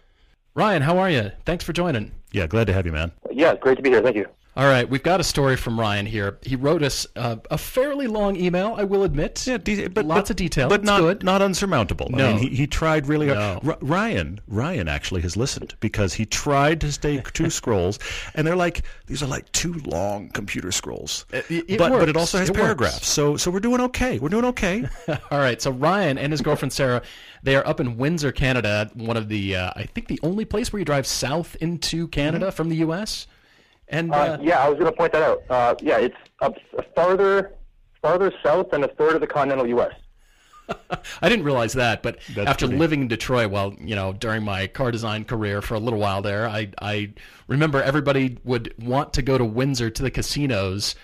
Ryan, 0.54 0.82
how 0.82 0.98
are 1.00 1.10
you? 1.10 1.32
Thanks 1.46 1.64
for 1.64 1.74
joining. 1.74 2.12
Yeah, 2.36 2.48
glad 2.48 2.68
to 2.68 2.74
have 2.74 2.86
you, 2.86 2.92
man. 2.92 3.14
Yeah, 3.32 3.56
great 3.56 3.78
to 3.78 3.82
be 3.82 3.92
here. 3.92 4.02
Thank 4.02 4.18
you. 4.18 4.28
All 4.58 4.66
right, 4.66 4.90
we've 4.90 5.04
got 5.04 5.20
a 5.20 5.24
story 5.26 5.58
from 5.58 5.78
Ryan 5.78 6.06
here. 6.06 6.38
He 6.42 6.56
wrote 6.56 6.82
us 6.82 7.06
uh, 7.18 7.36
a 7.52 7.58
fairly 7.58 8.08
long 8.08 8.38
email, 8.38 8.76
I 8.78 8.86
will 8.86 9.04
admit. 9.04 9.46
Yeah, 9.46 9.58
de- 9.58 9.88
but 9.88 10.06
lots 10.06 10.22
but- 10.22 10.30
of 10.30 10.36
detail. 10.38 10.70
but 10.70 10.80
It's 10.80 10.86
not 10.86 11.02
good. 11.02 11.24
not 11.24 11.42
unsurmountable. 11.42 12.10
I 12.14 12.18
No. 12.18 12.28
mean, 12.30 12.38
he, 12.38 12.56
he 12.56 12.66
tried 12.68 13.08
really 13.08 13.28
hard. 13.28 13.62
No. 13.66 13.72
R- 13.72 13.78
Ryan 13.82 14.40
Ryan 14.48 14.88
actually 14.88 15.20
has 15.24 15.36
listened 15.36 15.76
because 15.82 16.14
he 16.14 16.26
tried 16.26 16.80
to 16.82 16.92
stay 16.94 17.22
two 17.34 17.50
scrolls, 17.50 18.00
and 18.34 18.48
they're 18.48 18.56
like 18.56 18.84
these 19.08 19.22
are 19.22 19.28
like 19.28 19.52
two 19.52 19.74
long 19.86 20.30
computer 20.30 20.72
scrolls. 20.72 21.26
It- 21.34 21.46
it 21.68 21.78
but 21.78 21.92
but 21.92 22.08
it 22.08 22.16
also 22.16 22.38
has 22.38 22.48
It 22.50 22.54
works. 22.54 22.62
paragraphs, 22.62 23.08
so 23.08 23.36
so 23.36 23.52
we're 23.52 23.60
doing 23.60 23.82
okay. 23.82 24.20
We're 24.20 24.30
doing 24.30 24.46
okay. 24.46 24.86
All 25.32 25.40
right, 25.40 25.62
so 25.62 25.72
Ryan 25.72 26.18
and 26.18 26.32
his 26.32 26.40
girlfriend 26.42 26.72
Sarah, 26.72 27.02
they 27.44 27.58
are 27.58 27.68
up 27.68 27.82
in 27.82 27.98
Windsor, 27.98 28.32
Canada. 28.32 28.90
One 28.94 29.18
of 29.18 29.28
the, 29.28 29.58
uh, 29.58 29.72
I 29.76 29.84
think, 29.84 30.08
the 30.08 30.20
only 30.24 30.46
place 30.46 30.72
where 30.72 30.80
you 30.80 30.86
drive 30.86 31.06
south 31.06 31.58
into 31.60 32.08
Canada 32.08 32.54
from 32.54 32.70
the 32.70 32.78
U.S. 32.78 33.28
And 33.90 34.12
uh, 34.12 34.16
Uh, 34.16 34.38
yeah, 34.42 34.60
I 34.64 34.70
was 34.70 34.80
going 34.80 34.92
to 34.92 34.98
point 34.98 35.14
that 35.14 35.22
out. 35.24 35.44
Uh, 35.50 35.76
yeah, 35.82 35.98
it's 35.98 36.16
up 36.42 36.56
farther, 36.96 37.54
farther 38.02 38.34
south 38.44 38.72
than 38.72 38.84
a 38.84 38.88
third 38.88 39.16
of 39.16 39.22
the 39.22 39.28
continental 39.28 39.68
U.S. 39.68 39.94
I 41.22 41.30
didn't 41.30 41.46
realize 41.46 41.74
that, 41.74 42.02
but 42.02 42.18
That's 42.34 42.50
after 42.50 42.66
pretty- 42.66 42.80
living 42.80 43.02
in 43.02 43.08
Detroit, 43.08 43.52
well, 43.52 43.76
you 43.80 43.96
know, 43.96 44.14
during 44.14 44.44
my 44.44 44.66
car 44.66 44.90
design 44.90 45.24
career 45.24 45.62
for 45.62 45.76
a 45.76 45.80
little 45.80 46.00
while 46.00 46.24
there, 46.24 46.48
I 46.50 46.70
I 46.82 47.14
remember 47.48 47.82
everybody 47.84 48.40
would 48.44 48.74
want 48.80 49.14
to 49.14 49.22
go 49.22 49.38
to 49.38 49.46
Windsor 49.46 49.92
to 49.92 50.02
the 50.02 50.10
casinos 50.10 50.96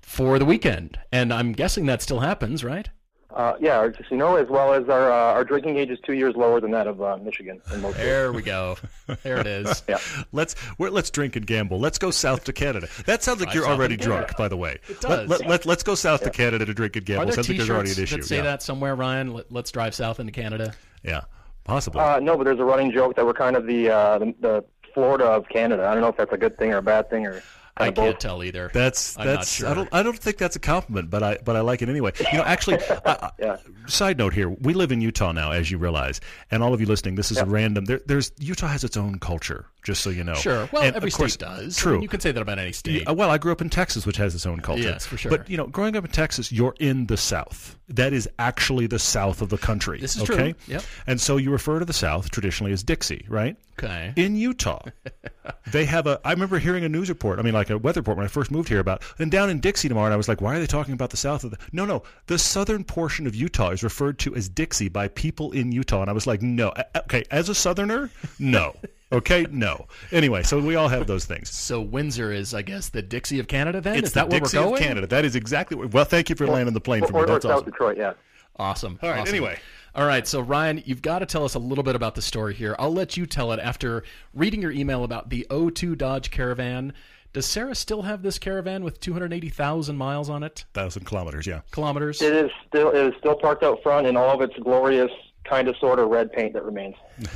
for 0.00 0.38
the 0.38 0.46
weekend, 0.46 0.98
and 1.12 1.34
I'm 1.34 1.52
guessing 1.52 1.84
that 1.86 2.00
still 2.00 2.20
happens, 2.20 2.64
right? 2.64 2.88
Uh, 3.34 3.54
yeah, 3.60 3.78
our 3.78 3.90
casino, 3.92 4.34
as 4.36 4.48
well 4.48 4.72
as 4.72 4.88
our 4.88 5.10
uh, 5.10 5.34
our 5.34 5.44
drinking 5.44 5.76
age 5.76 5.90
is 5.90 5.98
two 6.04 6.14
years 6.14 6.34
lower 6.34 6.60
than 6.60 6.70
that 6.72 6.86
of 6.86 7.00
uh, 7.00 7.16
Michigan. 7.18 7.60
In 7.72 7.80
most. 7.80 7.96
There 7.96 8.32
we 8.32 8.42
go. 8.42 8.76
There 9.22 9.38
it 9.38 9.46
is. 9.46 9.82
Yeah. 9.88 9.98
Let's 10.32 10.54
we're, 10.78 10.90
let's 10.90 11.10
drink 11.10 11.36
and 11.36 11.46
gamble. 11.46 11.78
Let's 11.80 11.98
go 11.98 12.10
south 12.10 12.44
to 12.44 12.52
Canada. 12.52 12.88
That 13.06 13.22
sounds 13.22 13.40
like 13.40 13.54
you're 13.54 13.66
already 13.66 13.96
drunk, 13.96 14.36
by 14.36 14.48
the 14.48 14.56
way. 14.56 14.78
It 14.88 15.02
Let, 15.02 15.28
does. 15.28 15.28
let, 15.28 15.46
let, 15.46 15.66
let's 15.66 15.82
go 15.82 15.94
south 15.94 16.22
to 16.22 16.30
Canada 16.30 16.64
to 16.66 16.74
drink 16.74 16.96
and 16.96 17.02
Are 17.04 17.06
gamble. 17.06 17.24
there 17.26 17.34
Sounds 17.34 17.48
like 17.48 17.58
there's 17.58 17.70
already 17.70 17.92
an 17.92 18.02
issue. 18.02 18.16
that 18.16 18.24
say 18.24 18.36
yeah. 18.36 18.42
that 18.42 18.62
somewhere, 18.62 18.94
Ryan? 18.94 19.32
Let, 19.34 19.50
let's 19.52 19.70
drive 19.70 19.94
south 19.94 20.20
into 20.20 20.32
Canada. 20.32 20.74
yeah, 21.02 21.22
possibly. 21.64 22.00
Uh, 22.00 22.20
no, 22.20 22.36
but 22.36 22.44
there's 22.44 22.58
a 22.60 22.64
running 22.64 22.90
joke 22.92 23.16
that 23.16 23.24
we're 23.26 23.32
kind 23.32 23.56
of 23.56 23.66
the, 23.66 23.90
uh, 23.90 24.18
the 24.18 24.34
the 24.40 24.64
Florida 24.94 25.24
of 25.24 25.48
Canada. 25.48 25.86
I 25.86 25.92
don't 25.92 26.02
know 26.02 26.08
if 26.08 26.16
that's 26.16 26.32
a 26.32 26.36
good 26.38 26.58
thing 26.58 26.72
or 26.72 26.78
a 26.78 26.82
bad 26.82 27.08
thing 27.10 27.26
or 27.26 27.42
I 27.80 27.90
can't 27.90 28.20
tell 28.20 28.42
either. 28.44 28.70
That's 28.72 29.18
I'm 29.18 29.26
not 29.26 29.32
that's 29.36 29.52
sure. 29.52 29.68
I 29.68 29.74
don't 29.74 29.88
I 29.92 30.02
don't 30.02 30.18
think 30.18 30.38
that's 30.38 30.56
a 30.56 30.60
compliment, 30.60 31.10
but 31.10 31.22
I 31.22 31.38
but 31.44 31.56
I 31.56 31.60
like 31.60 31.82
it 31.82 31.88
anyway. 31.88 32.12
You 32.32 32.38
know, 32.38 32.44
actually, 32.44 32.78
I, 32.90 33.00
I- 33.06 33.30
Yeah. 33.38 33.56
side 33.86 34.18
note 34.18 34.34
here: 34.34 34.48
we 34.48 34.74
live 34.74 34.92
in 34.92 35.00
Utah 35.00 35.32
now, 35.32 35.52
as 35.52 35.70
you 35.70 35.78
realize, 35.78 36.20
and 36.50 36.62
all 36.62 36.74
of 36.74 36.80
you 36.80 36.86
listening, 36.86 37.14
this 37.14 37.30
is 37.30 37.38
a 37.38 37.46
random. 37.46 37.84
There, 37.86 38.00
there's 38.06 38.32
Utah 38.38 38.68
has 38.68 38.84
its 38.84 38.96
own 38.96 39.18
culture, 39.18 39.66
just 39.82 40.02
so 40.02 40.10
you 40.10 40.24
know. 40.24 40.34
Sure. 40.34 40.68
Well, 40.72 40.82
And, 40.82 40.94
every 40.96 41.08
of 41.08 41.14
course, 41.14 41.34
state 41.34 41.46
does. 41.46 41.78
I 41.78 41.80
True. 41.80 41.92
mean, 41.94 42.02
you 42.02 42.08
can 42.08 42.20
say 42.20 42.32
that 42.32 42.40
about 42.40 42.58
any 42.58 42.72
state. 42.72 43.06
Uh, 43.08 43.14
well, 43.14 43.30
I 43.30 43.38
grew 43.38 43.52
up 43.52 43.60
in 43.60 43.70
Texas, 43.70 44.06
which 44.06 44.16
has 44.18 44.34
its 44.34 44.46
own 44.46 44.60
culture. 44.60 44.82
Yes, 44.82 45.06
for 45.06 45.16
sure. 45.16 45.30
But 45.30 45.48
you 45.48 45.56
know, 45.56 45.66
growing 45.66 45.96
up 45.96 46.04
in 46.04 46.10
Texas, 46.10 46.52
you're 46.52 46.74
in 46.78 47.06
the 47.06 47.16
South. 47.16 47.76
That 47.88 48.12
is 48.12 48.28
actually 48.38 48.86
the 48.86 49.00
South 49.00 49.42
of 49.42 49.48
the 49.48 49.58
country. 49.58 49.98
This 49.98 50.16
is 50.16 50.22
true. 50.22 50.36
okay? 50.36 50.54
Yep. 50.68 50.82
And 51.08 51.20
so 51.20 51.36
you 51.38 51.50
refer 51.50 51.80
to 51.80 51.84
the 51.84 51.92
South 51.92 52.30
traditionally 52.30 52.72
as 52.72 52.84
Dixie, 52.84 53.24
right? 53.28 53.56
Okay. 53.82 54.12
in 54.16 54.36
Utah. 54.36 54.82
they 55.72 55.84
have 55.86 56.06
a. 56.06 56.20
I 56.24 56.32
remember 56.32 56.58
hearing 56.58 56.84
a 56.84 56.88
news 56.88 57.08
report. 57.08 57.38
I 57.38 57.42
mean, 57.42 57.54
like 57.54 57.69
a 57.70 57.78
weather 57.78 58.00
report 58.00 58.16
when 58.16 58.24
I 58.26 58.28
first 58.28 58.50
moved 58.50 58.68
here 58.68 58.80
about. 58.80 59.02
And 59.18 59.30
down 59.30 59.50
in 59.50 59.60
Dixie 59.60 59.88
tomorrow, 59.88 60.06
and 60.06 60.14
I 60.14 60.16
was 60.16 60.28
like, 60.28 60.40
why 60.40 60.56
are 60.56 60.58
they 60.60 60.66
talking 60.66 60.94
about 60.94 61.10
the 61.10 61.16
south 61.16 61.44
of 61.44 61.50
the? 61.52 61.58
No, 61.72 61.84
no, 61.84 62.02
the 62.26 62.38
southern 62.38 62.84
portion 62.84 63.26
of 63.26 63.34
Utah 63.34 63.70
is 63.70 63.82
referred 63.82 64.18
to 64.20 64.34
as 64.34 64.48
Dixie 64.48 64.88
by 64.88 65.08
people 65.08 65.52
in 65.52 65.72
Utah, 65.72 66.00
and 66.02 66.10
I 66.10 66.12
was 66.12 66.26
like, 66.26 66.42
no, 66.42 66.72
okay, 66.96 67.24
as 67.30 67.48
a 67.48 67.54
southerner, 67.54 68.10
no. 68.38 68.74
Okay, 69.12 69.44
no. 69.50 69.86
Anyway, 70.12 70.44
so 70.44 70.60
we 70.60 70.76
all 70.76 70.86
have 70.86 71.08
those 71.08 71.24
things. 71.24 71.50
So 71.50 71.80
Windsor 71.80 72.32
is, 72.32 72.54
I 72.54 72.62
guess, 72.62 72.90
the 72.90 73.02
Dixie 73.02 73.40
of 73.40 73.48
Canada. 73.48 73.80
Then 73.80 73.96
It's 73.96 74.08
is 74.08 74.12
that 74.14 74.30
the 74.30 74.34
where 74.34 74.40
we're 74.40 74.46
of 74.46 74.52
going? 74.52 74.82
Canada. 74.82 75.06
That 75.08 75.24
is 75.24 75.34
exactly 75.34 75.76
what. 75.76 75.92
Well, 75.92 76.04
thank 76.04 76.30
you 76.30 76.36
for 76.36 76.46
landing 76.46 76.74
the 76.74 76.80
plane 76.80 77.04
for 77.04 77.12
or, 77.12 77.12
me. 77.12 77.20
or 77.22 77.26
That's 77.26 77.42
South 77.42 77.52
awesome. 77.52 77.64
Detroit, 77.64 77.96
yeah. 77.98 78.12
Awesome. 78.56 78.98
All 79.02 79.10
right. 79.10 79.20
awesome. 79.20 79.34
Anyway, 79.34 79.58
All 79.94 80.06
right, 80.06 80.28
so 80.28 80.40
Ryan, 80.40 80.82
you've 80.86 81.02
got 81.02 81.18
to 81.20 81.26
tell 81.26 81.44
us 81.44 81.54
a 81.54 81.58
little 81.58 81.82
bit 81.82 81.96
about 81.96 82.14
the 82.14 82.22
story 82.22 82.54
here. 82.54 82.76
I'll 82.78 82.92
let 82.92 83.16
you 83.16 83.26
tell 83.26 83.50
it 83.50 83.58
after 83.58 84.04
reading 84.34 84.62
your 84.62 84.70
email 84.70 85.02
about 85.02 85.30
the 85.30 85.44
O2 85.50 85.98
Dodge 85.98 86.30
Caravan. 86.30 86.92
Does 87.32 87.46
Sarah 87.46 87.74
still 87.74 88.02
have 88.02 88.22
this 88.22 88.38
caravan 88.38 88.82
with 88.82 88.98
280,000 89.00 89.96
miles 89.96 90.28
on 90.28 90.42
it? 90.42 90.64
Thousand 90.74 91.04
kilometers, 91.04 91.46
yeah. 91.46 91.60
Kilometers? 91.70 92.20
It 92.20 92.34
is 92.34 92.50
still 92.66 92.90
it 92.90 93.06
is 93.06 93.14
still 93.18 93.36
parked 93.36 93.62
out 93.62 93.82
front 93.82 94.06
in 94.06 94.16
all 94.16 94.34
of 94.34 94.40
its 94.40 94.58
glorious 94.58 95.10
kind 95.44 95.68
of 95.68 95.76
sort 95.76 95.98
of 95.98 96.08
red 96.08 96.32
paint 96.32 96.54
that 96.54 96.64
remains. 96.64 96.96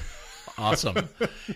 Awesome. 0.56 1.08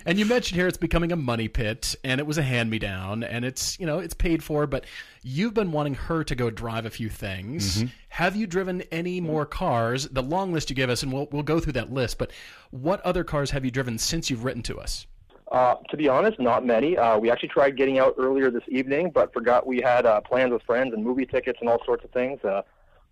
and 0.06 0.18
you 0.18 0.26
mentioned 0.26 0.58
here 0.58 0.66
it's 0.66 0.76
becoming 0.76 1.12
a 1.12 1.16
money 1.16 1.48
pit 1.48 1.94
and 2.02 2.20
it 2.20 2.26
was 2.26 2.38
a 2.38 2.42
hand 2.42 2.70
me 2.70 2.78
down 2.78 3.22
and 3.22 3.44
it's, 3.44 3.78
you 3.78 3.86
know, 3.86 4.00
it's 4.00 4.14
paid 4.14 4.42
for, 4.42 4.66
but 4.66 4.86
you've 5.22 5.54
been 5.54 5.70
wanting 5.72 5.94
her 5.94 6.24
to 6.24 6.34
go 6.34 6.50
drive 6.50 6.84
a 6.84 6.90
few 6.90 7.08
things. 7.08 7.78
Mm-hmm. 7.78 7.86
Have 8.08 8.34
you 8.34 8.46
driven 8.46 8.82
any 8.90 9.20
more 9.20 9.46
cars? 9.46 10.08
The 10.08 10.22
long 10.22 10.52
list 10.52 10.70
you 10.70 10.76
gave 10.76 10.90
us 10.90 11.02
and 11.02 11.12
we'll 11.12 11.28
we'll 11.30 11.42
go 11.42 11.60
through 11.60 11.74
that 11.74 11.92
list, 11.92 12.18
but 12.18 12.32
what 12.70 13.00
other 13.02 13.22
cars 13.22 13.52
have 13.52 13.64
you 13.64 13.70
driven 13.70 13.98
since 13.98 14.30
you've 14.30 14.44
written 14.44 14.62
to 14.64 14.78
us? 14.78 15.06
Uh, 15.50 15.76
to 15.90 15.96
be 15.96 16.08
honest, 16.08 16.38
not 16.38 16.64
many. 16.66 16.96
Uh, 16.98 17.18
we 17.18 17.30
actually 17.30 17.48
tried 17.48 17.76
getting 17.76 17.98
out 17.98 18.14
earlier 18.18 18.50
this 18.50 18.62
evening, 18.68 19.10
but 19.10 19.32
forgot 19.32 19.66
we 19.66 19.80
had 19.80 20.04
uh, 20.04 20.20
plans 20.20 20.52
with 20.52 20.62
friends 20.62 20.92
and 20.92 21.02
movie 21.02 21.24
tickets 21.24 21.58
and 21.60 21.70
all 21.70 21.82
sorts 21.86 22.04
of 22.04 22.10
things. 22.10 22.38
Uh, 22.44 22.60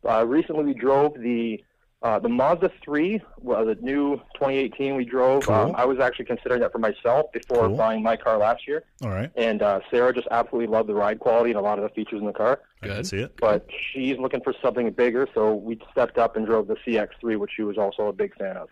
uh, 0.07 0.25
recently, 0.27 0.65
we 0.65 0.75
drove 0.75 1.15
the 1.19 1.63
uh, 2.03 2.19
the 2.19 2.29
Mazda 2.29 2.71
3, 2.85 3.21
well, 3.41 3.65
the 3.65 3.75
new 3.77 4.17
2018 4.35 4.97
we 4.97 5.05
drove. 5.07 5.47
Cool. 5.47 5.55
Um, 5.55 5.73
I 5.77 5.87
was 5.87 5.99
actually 5.99 6.27
considering 6.27 6.61
that 6.61 6.71
for 6.71 6.79
myself 6.79 7.33
before 7.33 7.67
Cool. 7.69 7.77
buying 7.77 8.03
my 8.03 8.17
car 8.19 8.37
last 8.37 8.69
year, 8.69 8.85
All 9.03 9.09
right. 9.09 9.31
and 9.35 9.63
uh, 9.63 9.81
Sarah 9.91 10.13
just 10.13 10.29
absolutely 10.31 10.67
loved 10.71 10.91
the 10.91 10.95
ride 10.95 11.19
quality 11.21 11.51
and 11.51 11.59
a 11.59 11.63
lot 11.63 11.79
of 11.79 11.83
the 11.85 11.89
features 11.89 12.21
in 12.21 12.27
the 12.27 12.35
car. 12.35 12.61
I 12.83 12.87
can 12.87 12.97
Good. 12.97 13.07
see 13.07 13.17
it. 13.23 13.35
But 13.41 13.67
she's 13.93 14.19
looking 14.19 14.43
for 14.43 14.53
something 14.63 14.89
bigger, 14.91 15.27
so 15.35 15.55
we 15.55 15.81
stepped 15.91 16.19
up 16.19 16.37
and 16.37 16.45
drove 16.47 16.69
the 16.69 16.77
CX3, 16.87 17.39
which 17.39 17.51
she 17.57 17.63
was 17.63 17.79
also 17.79 18.09
a 18.09 18.13
big 18.13 18.37
fan 18.37 18.59
of. 18.59 18.69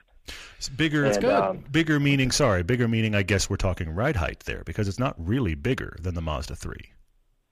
It's 0.59 0.69
bigger. 0.69 1.05
And, 1.05 1.21
good. 1.21 1.33
Um, 1.33 1.65
Bigger 1.71 2.01
meaning, 2.01 2.31
sorry, 2.31 2.63
bigger 2.63 2.89
meaning. 2.89 3.15
I 3.15 3.23
guess 3.23 3.51
we're 3.51 3.57
talking 3.57 3.91
ride 3.91 4.17
height 4.17 4.41
there 4.47 4.63
because 4.65 4.89
it's 4.89 4.99
not 4.99 5.15
really 5.19 5.55
bigger 5.55 5.97
than 6.01 6.15
the 6.15 6.23
Mazda 6.23 6.57
three. 6.57 6.91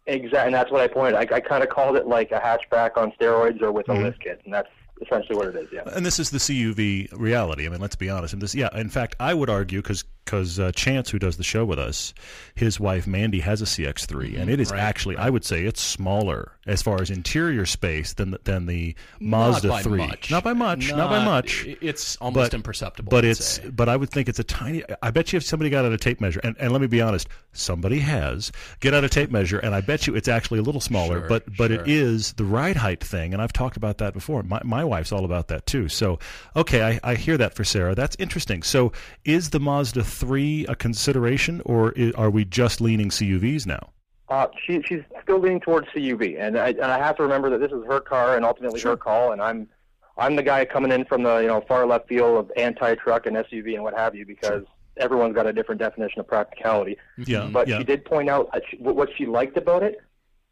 Exactly, 0.06 0.38
and 0.46 0.54
that's 0.54 0.70
what 0.72 0.80
I 0.80 0.88
pointed. 0.88 1.14
I, 1.14 1.36
I 1.36 1.40
kind 1.40 1.62
of 1.62 1.68
called 1.68 1.96
it 1.96 2.06
like 2.06 2.32
a 2.32 2.40
hatchback 2.40 2.96
on 2.96 3.12
steroids 3.12 3.62
or 3.62 3.70
with 3.70 3.86
Mhm. 3.86 3.98
a 4.00 4.02
lift 4.04 4.20
kit, 4.20 4.40
and 4.44 4.52
that's 4.52 4.68
essentially 5.00 5.36
what 5.36 5.48
it 5.48 5.56
is. 5.56 5.68
Yeah. 5.72 5.82
And 5.94 6.04
this 6.04 6.18
is 6.18 6.30
the 6.30 6.38
CUV 6.38 7.08
reality. 7.12 7.66
I 7.66 7.68
mean, 7.68 7.80
let's 7.80 7.96
be 7.96 8.08
honest. 8.10 8.32
And 8.32 8.42
this, 8.42 8.54
yeah. 8.54 8.68
In 8.76 8.88
fact, 8.88 9.14
I 9.20 9.34
would 9.34 9.50
argue 9.50 9.80
because 9.82 10.04
because 10.24 10.58
uh, 10.58 10.72
Chance, 10.72 11.10
who 11.10 11.18
does 11.18 11.36
the 11.36 11.42
show 11.44 11.64
with 11.64 11.78
us, 11.78 12.14
his 12.54 12.78
wife 12.78 13.06
Mandy 13.06 13.40
has 13.40 13.60
a 13.60 13.64
CX3, 13.64 14.38
and 14.40 14.48
it 14.50 14.60
is 14.60 14.70
Right. 14.70 14.80
actually, 14.80 15.16
I 15.16 15.28
would 15.30 15.44
say, 15.44 15.64
it's 15.64 15.80
smaller 15.80 16.52
as 16.66 16.80
far 16.82 17.02
as 17.02 17.10
interior 17.10 17.66
space 17.66 18.12
than 18.14 18.30
the, 18.32 18.40
than 18.44 18.66
the 18.66 18.94
Not 19.20 19.52
Mazda 19.52 19.68
by 19.68 19.82
three. 19.82 19.98
much. 20.06 20.30
Not 20.30 20.44
by 20.44 20.52
much. 20.52 20.90
Not, 20.92 21.10
by 21.10 21.24
much. 21.24 21.64
It's 21.80 22.16
almost 22.16 22.52
But- 22.52 22.54
imperceptible. 22.54 23.10
But 23.10 23.24
I'd 23.24 23.30
it's 23.32 23.44
say. 23.44 23.68
but 23.68 23.88
I 23.88 23.96
would 23.96 24.10
think 24.10 24.28
it's 24.28 24.38
a 24.38 24.44
tiny. 24.44 24.82
I 25.02 25.10
bet 25.10 25.32
you 25.32 25.38
if 25.38 25.44
somebody 25.44 25.70
got 25.70 25.84
out 25.84 25.92
a 25.92 25.96
tape 25.98 26.20
measure, 26.20 26.40
and, 26.44 26.56
and 26.58 26.72
let 26.72 26.80
me 26.80 26.86
be 26.86 27.00
honest, 27.00 27.28
somebody 27.52 27.98
has 27.98 28.52
get 28.80 28.94
out 28.94 29.04
a 29.04 29.08
tape 29.08 29.30
measure, 29.30 29.58
and 29.58 29.74
I 29.74 29.80
bet 29.80 30.06
you 30.06 30.14
it's 30.14 30.28
actually 30.28 30.60
a 30.60 30.62
little 30.62 30.80
smaller. 30.80 31.20
Sure, 31.20 31.28
but 31.28 31.56
but 31.56 31.70
sure. 31.70 31.80
it 31.82 31.88
is 31.88 32.32
the 32.34 32.44
ride 32.44 32.76
height 32.76 33.02
thing, 33.02 33.32
and 33.32 33.42
I've 33.42 33.52
talked 33.52 33.76
about 33.76 33.98
that 33.98 34.14
before. 34.14 34.42
My 34.44 34.60
my 34.64 34.84
wife's 34.84 35.10
all 35.12 35.24
about 35.24 35.48
that 35.48 35.66
too. 35.66 35.88
So 35.88 36.18
okay, 36.56 36.82
I, 36.82 37.00
I 37.12 37.14
hear 37.16 37.36
that 37.38 37.54
for 37.54 37.64
Sarah. 37.64 37.94
That's 37.94 38.16
interesting. 38.20 38.62
So 38.62 38.92
is 39.24 39.50
the 39.50 39.60
Mazda 39.60 40.04
three 40.12 40.66
a 40.66 40.74
consideration, 40.74 41.62
or 41.64 41.92
i 41.96 42.12
are 42.16 42.30
we 42.30 42.44
just 42.44 42.80
leaning 42.80 43.08
CUVs 43.08 43.66
now? 43.66 43.90
Uh, 44.28 44.46
she, 44.64 44.80
she's 44.82 45.02
still 45.22 45.38
leaning 45.38 45.60
towards 45.60 45.86
CUV, 45.88 46.40
and 46.40 46.58
I, 46.58 46.68
and 46.68 46.84
I 46.84 46.98
have 46.98 47.16
to 47.16 47.22
remember 47.22 47.50
that 47.50 47.58
this 47.60 47.70
is 47.72 47.84
her 47.86 48.00
car 48.00 48.36
and 48.36 48.44
ultimately 48.44 48.80
Sure. 48.80 48.92
her 48.92 48.96
call, 48.96 49.32
and 49.32 49.42
I'm 49.42 49.68
I'm 50.16 50.36
the 50.36 50.42
guy 50.42 50.64
coming 50.64 50.92
in 50.92 51.04
from 51.04 51.22
the 51.22 51.38
you 51.38 51.48
know 51.48 51.60
far 51.62 51.86
left 51.86 52.08
field 52.08 52.38
of 52.38 52.52
anti-truck 52.56 53.26
and 53.26 53.36
SUV 53.36 53.74
and 53.74 53.82
what 53.82 53.94
have 53.94 54.14
you 54.14 54.24
because 54.24 54.64
everyone's 54.98 55.34
got 55.34 55.46
a 55.46 55.52
different 55.52 55.80
definition 55.80 56.20
of 56.20 56.28
practicality. 56.28 56.96
Yeah, 57.18 57.48
But 57.52 57.66
yeah. 57.68 57.78
she 57.78 57.84
did 57.84 58.04
point 58.04 58.28
out 58.28 58.50
she, 58.70 58.76
what 58.78 58.96
what 58.96 59.08
she 59.16 59.26
liked 59.26 59.56
about 59.56 59.82
it, 59.82 60.00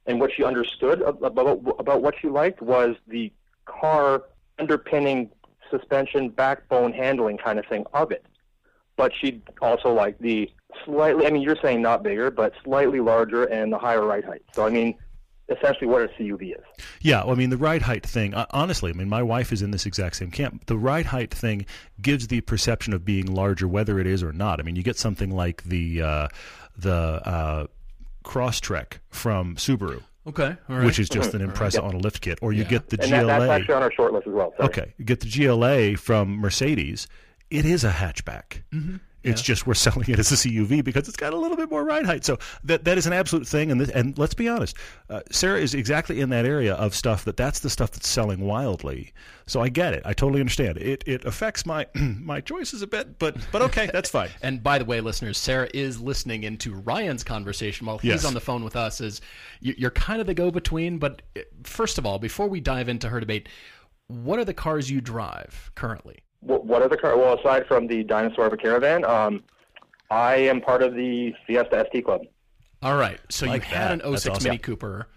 and 0.07 0.21
what 0.21 0.31
she 0.35 0.45
understood 0.45 1.01
about 1.03 1.61
about 1.79 2.03
what 2.03 2.15
she 2.21 2.29
liked 2.29 2.61
was 2.61 2.97
the 3.07 3.33
car 3.65 4.25
underpinning 4.59 5.31
suspension, 5.71 6.29
backbone, 6.29 6.93
handling 6.93 7.39
kind 7.39 7.59
of 7.59 7.65
thing 7.67 7.85
of 7.95 8.11
it. 8.11 8.25
But 9.01 9.13
she'd 9.19 9.41
also 9.63 9.95
liked 9.95 10.21
the 10.21 10.51
slightly. 10.85 11.27
I 11.27 11.31
mean, 11.31 11.41
you're 11.43 11.57
saying 11.63 11.81
not 11.81 12.03
bigger, 12.03 12.31
but 12.31 12.53
slightly 12.63 13.01
larger 13.01 13.45
and 13.45 13.73
the 13.73 13.79
higher 13.79 14.05
ride 14.05 14.25
height. 14.27 14.43
So 14.53 14.67
I 14.67 14.71
mean, 14.71 14.95
essentially, 15.49 15.87
what 15.87 16.03
a 16.03 16.09
CUV 16.09 16.55
is. 16.59 16.85
Yeah, 17.01 17.25
well, 17.25 17.33
I 17.33 17.35
mean 17.37 17.49
the 17.49 17.57
ride 17.57 17.81
height 17.83 18.05
thing. 18.05 18.35
uh, 18.35 18.45
Honestly, 18.51 18.91
I 18.91 18.95
mean 18.95 19.09
my 19.09 19.23
wife 19.23 19.53
is 19.53 19.63
in 19.63 19.71
this 19.71 19.87
exact 19.87 20.17
same 20.17 20.31
camp. 20.31 20.67
The 20.67 20.77
ride 20.77 21.07
height 21.07 21.33
thing 21.33 21.65
gives 22.03 22.27
the 22.29 22.43
perception 22.43 22.93
of 22.93 23.05
being 23.07 23.25
larger, 23.27 23.67
whether 23.67 23.99
it 23.99 24.07
is 24.07 24.23
or 24.23 24.33
not. 24.35 24.61
I 24.61 24.65
mean, 24.65 24.77
you 24.77 24.83
get 24.83 24.99
something 24.99 25.31
like 25.31 25.63
the 25.65 26.03
uh, 26.03 26.29
the 26.77 26.93
uh, 26.93 27.67
Crosstrek 28.23 28.99
from 29.09 29.57
Subaru, 29.57 30.03
okay, 30.27 30.57
all 30.69 30.77
right. 30.77 30.85
which 30.85 30.99
is 30.99 31.09
just 31.09 31.33
an 31.33 31.41
Impreza 31.41 31.77
Yeah. 31.77 31.89
on 31.89 31.95
a 31.95 31.99
lift 31.99 32.21
kit, 32.21 32.39
or 32.43 32.53
you 32.53 32.65
Yeah. 32.65 32.69
get 32.69 32.91
the 32.91 33.03
And 33.03 33.13
that, 33.13 33.27
that's 33.27 33.45
GLA. 33.45 33.55
actually 33.55 33.75
on 33.75 33.83
our 33.83 33.93
short 33.93 34.13
list 34.13 34.27
as 34.27 34.35
well. 34.35 34.53
Sorry. 34.59 34.69
okay, 34.69 34.93
you 34.99 35.05
get 35.07 35.21
the 35.21 35.27
GLA 35.29 35.97
from 35.97 36.37
Mercedes. 36.37 37.09
It 37.51 37.65
is 37.65 37.85
a 37.85 37.91
hatchback. 37.91 38.63
Mm-hmm. 38.73 38.97
It's 39.23 39.43
just 39.43 39.67
we're 39.67 39.75
selling 39.87 40.09
it 40.09 40.19
as 40.19 40.33
a 40.33 40.35
CUV 40.35 40.83
because 40.83 41.07
it's 41.07 41.17
got 41.17 41.35
a 41.35 41.37
little 41.37 41.57
bit 41.57 41.71
more 41.71 41.85
ride 41.85 42.07
height. 42.07 42.25
So 42.25 42.39
that 42.65 42.85
that 42.85 42.97
is 42.97 43.07
an 43.07 43.13
absolute 43.13 43.47
thing. 43.47 43.71
And 43.71 43.79
this, 43.79 43.91
and 43.91 44.17
let's 44.17 44.33
be 44.33 44.49
honest, 44.49 44.77
uh, 45.11 45.21
Sarah 45.31 45.61
is 45.61 45.75
exactly 45.75 46.21
in 46.23 46.31
that 46.31 46.47
area 46.47 46.73
of 46.75 46.95
stuff 46.95 47.27
that 47.27 47.37
that's 47.37 47.61
the 47.61 47.69
stuff 47.69 47.91
that's 47.91 48.09
selling 48.09 48.41
wildly. 48.41 49.13
So 49.47 49.61
I 49.61 49.69
get 49.69 49.93
it. 49.93 50.03
I 50.07 50.15
totally 50.15 50.41
understand. 50.41 50.79
It 50.79 51.05
it 51.07 51.27
affects 51.27 51.67
my 51.67 51.87
my 51.95 52.41
choices 52.41 52.81
a 52.81 52.87
bit, 52.87 53.19
but 53.19 53.37
but 53.53 53.61
okay, 53.61 53.91
that's 53.93 54.09
fine. 54.19 54.31
And 54.41 54.63
by 54.63 54.79
the 54.79 54.87
way, 54.87 55.03
listeners, 55.03 55.37
Sarah 55.37 55.69
is 55.75 56.01
listening 56.01 56.45
into 56.45 56.75
Ryan's 56.75 57.23
conversation 57.23 57.87
while 57.87 57.99
he's 57.99 58.09
Yes. 58.11 58.25
on 58.25 58.33
the 58.33 58.41
phone 58.41 58.65
with 58.65 58.75
us. 58.77 59.03
Is 59.03 59.21
you- 59.61 59.75
you're 59.77 59.91
kind 59.91 60.23
of 60.23 60.27
the 60.29 60.35
go-between. 60.35 60.97
But 60.99 61.21
uh, 61.37 61.41
first 61.65 61.99
of 61.99 62.07
all, 62.07 62.19
before 62.19 62.49
we 62.49 62.61
dive 62.61 62.89
into 62.89 63.11
her 63.11 63.21
debate, 63.21 63.51
what 64.07 64.39
are 64.39 64.47
the 64.47 64.55
cars 64.55 64.91
you 64.91 65.03
drive 65.03 65.71
currently? 65.75 66.21
What, 66.41 66.65
what 66.65 66.83
other 66.83 66.97
car? 66.97 67.17
Well, 67.17 67.39
aside 67.39 67.67
from 67.67 67.87
the 67.87 68.03
dinosaur 68.05 68.47
of 68.47 68.53
a 68.53 68.57
caravan, 68.57 69.05
um, 69.05 69.43
I 70.11 70.37
am 70.37 70.61
part 70.61 70.83
of 70.83 70.95
the 70.95 71.35
Fiesta 71.47 71.87
ST 71.91 72.05
Club. 72.05 72.23
All 72.83 72.97
right, 72.97 73.21
so 73.29 73.47
Like 73.47 73.63
you 73.63 73.69
had 73.77 73.99
that. 74.01 74.05
an 74.05 74.11
That's 74.11 74.23
06 74.25 74.37
awesome. 74.37 74.45
Mini 74.49 74.59
Cooper, 74.59 75.09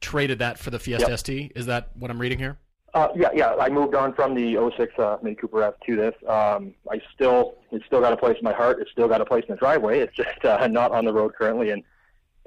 traded 0.00 0.38
that 0.40 0.58
for 0.58 0.70
the 0.70 0.78
Fiesta 0.78 1.08
Yep. 1.10 1.18
ST. 1.18 1.52
Is 1.56 1.66
that 1.66 1.88
what 1.98 2.10
I'm 2.10 2.20
reading 2.20 2.38
here? 2.38 2.58
Uh, 2.94 3.08
yeah, 3.16 3.28
yeah. 3.34 3.54
I 3.54 3.68
moved 3.68 3.94
on 3.94 4.14
from 4.14 4.34
the 4.34 4.54
06 4.76 4.98
uh, 4.98 5.16
Mini 5.22 5.34
Cooper 5.36 5.62
S 5.62 5.74
to 5.86 5.96
this. 5.96 6.14
Um, 6.28 6.74
I 6.90 7.00
still, 7.14 7.54
it's 7.72 7.84
still 7.86 8.00
got 8.00 8.12
a 8.12 8.16
place 8.16 8.36
in 8.38 8.44
my 8.44 8.52
heart. 8.52 8.78
It's 8.80 8.90
still 8.90 9.08
got 9.08 9.20
a 9.20 9.24
place 9.24 9.44
in 9.48 9.54
the 9.54 9.58
driveway. 9.58 10.00
It's 10.00 10.14
just 10.16 10.44
uh, 10.44 10.66
not 10.68 10.92
on 10.92 11.04
the 11.04 11.12
road 11.12 11.34
currently, 11.34 11.70
and 11.70 11.82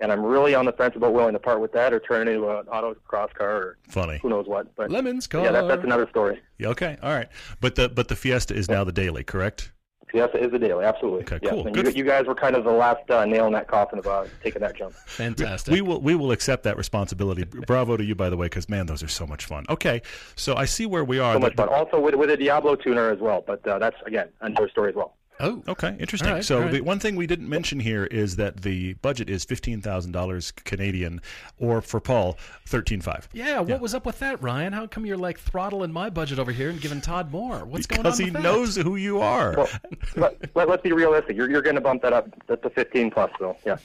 and 0.02 0.12
I'm 0.12 0.24
really 0.24 0.56
on 0.56 0.66
the 0.66 0.74
fence 0.74 0.96
about 0.96 1.14
willing 1.14 1.34
to 1.34 1.40
part 1.40 1.62
with 1.62 1.72
that 1.74 1.94
or 1.94 2.00
turn 2.00 2.28
it 2.28 2.32
into 2.32 2.50
an 2.50 2.68
auto 2.68 2.96
cross 3.08 3.30
car 3.34 3.50
or 3.56 3.78
Funny. 3.88 4.20
who 4.22 4.30
knows 4.30 4.48
what. 4.48 4.76
But 4.76 4.92
Lemons 4.92 5.28
car. 5.28 5.44
yeah, 5.44 5.52
that, 5.52 5.68
that's 5.68 5.84
another 5.84 6.10
story. 6.10 6.40
Yeah, 6.58 6.70
okay, 6.70 6.98
all 7.02 7.14
right. 7.14 7.30
But 7.62 7.76
the 7.76 7.88
but 7.88 8.08
the 8.10 8.16
Fiesta 8.16 8.54
is 8.56 8.68
now 8.70 8.84
the 8.84 8.92
daily, 8.92 9.24
correct? 9.24 9.72
Fiesta 10.12 10.44
is 10.44 10.52
a 10.52 10.60
daily, 10.60 10.84
absolutely. 10.84 11.22
Okay, 11.22 11.40
yes. 11.42 11.54
cool. 11.54 11.66
And 11.66 11.74
Good 11.74 11.86
you, 11.88 12.04
you 12.04 12.04
guys 12.04 12.26
were 12.26 12.36
kind 12.36 12.58
of 12.58 12.66
the 12.66 12.72
last 12.72 13.10
uh, 13.10 13.24
nail 13.24 13.48
in 13.48 13.54
that 13.54 13.70
coffin 13.70 13.98
of 13.98 14.08
uh, 14.08 14.26
taking 14.44 14.60
that 14.62 14.76
jump. 14.76 14.94
Fantastic. 15.06 15.72
We 15.72 15.82
will 15.82 16.02
we 16.02 16.16
will 16.16 16.32
accept 16.32 16.64
that 16.64 16.78
responsibility. 16.78 17.44
Bravo 17.68 17.96
to 17.96 18.04
you, 18.04 18.16
by 18.16 18.30
the 18.30 18.36
way, 18.36 18.48
because 18.48 18.68
man, 18.68 18.88
those 18.88 19.04
are 19.04 19.08
so 19.08 19.26
much 19.26 19.46
fun. 19.46 19.66
Okay, 19.70 20.02
so 20.36 20.56
I 20.56 20.66
see 20.66 20.86
where 20.86 21.06
we 21.06 21.20
are. 21.20 21.36
So 21.36 21.40
much 21.40 21.56
The- 21.56 21.68
fun. 21.68 21.70
Also 21.70 22.00
with 22.00 22.16
with 22.16 22.30
a 22.32 22.38
Diablo 22.38 22.76
tuner 22.76 23.10
as 23.12 23.20
well, 23.20 23.44
but 23.46 23.66
uh, 23.68 23.80
that's 23.80 23.96
again 24.06 24.30
another 24.42 24.68
story 24.68 24.90
as 24.90 24.96
well. 24.96 25.16
Oh, 25.42 25.64
Okay, 25.68 25.96
interesting. 26.00 26.30
All 26.30 26.36
right, 26.36 26.46
so 26.46 26.58
all 26.58 26.62
right. 26.64 26.72
the 26.72 26.82
one 26.82 27.00
thing 27.00 27.16
we 27.16 27.28
didn't 27.28 27.50
mention 27.50 27.80
here 27.80 28.06
is 28.06 28.36
that 28.38 28.62
the 28.62 28.94
budget 28.96 29.30
is 29.30 29.44
fifteen 29.44 29.82
thousand 29.82 30.12
dollars 30.12 30.52
Canadian, 30.52 31.22
or 31.58 31.82
for 31.82 32.00
Paul, 32.00 32.38
thirteen 32.68 33.02
five. 33.02 33.28
yeah. 33.34 33.60
What 33.60 33.82
was 33.82 33.94
up 33.94 34.06
with 34.06 34.20
that, 34.20 34.42
Ryan? 34.42 34.74
How 34.74 34.88
come 34.88 35.06
you're 35.06 35.18
like 35.18 35.40
throttling 35.40 35.92
my 35.92 36.10
budget 36.10 36.40
over 36.40 36.52
here 36.52 36.70
and 36.70 36.80
giving 36.80 37.02
Todd 37.02 37.32
more? 37.32 37.66
What's 37.66 37.86
going 37.88 38.00
on? 38.00 38.04
Because 38.04 38.18
he 38.20 38.30
that? 38.30 38.42
knows 38.42 38.76
who 38.76 38.96
you 38.96 39.20
are. 39.22 39.56
Well, 39.58 39.70
let, 40.16 40.56
let, 40.56 40.70
let's 40.70 40.84
be 40.84 40.92
realistic. 40.94 41.36
You're 41.36 41.50
you're 41.50 41.62
going 41.62 41.76
to 41.76 41.82
bump 41.82 42.02
that 42.04 42.14
up 42.14 42.28
to 42.48 42.70
15 42.70 43.12
plus, 43.12 43.32
though. 43.40 43.58
Yeah. 43.66 43.78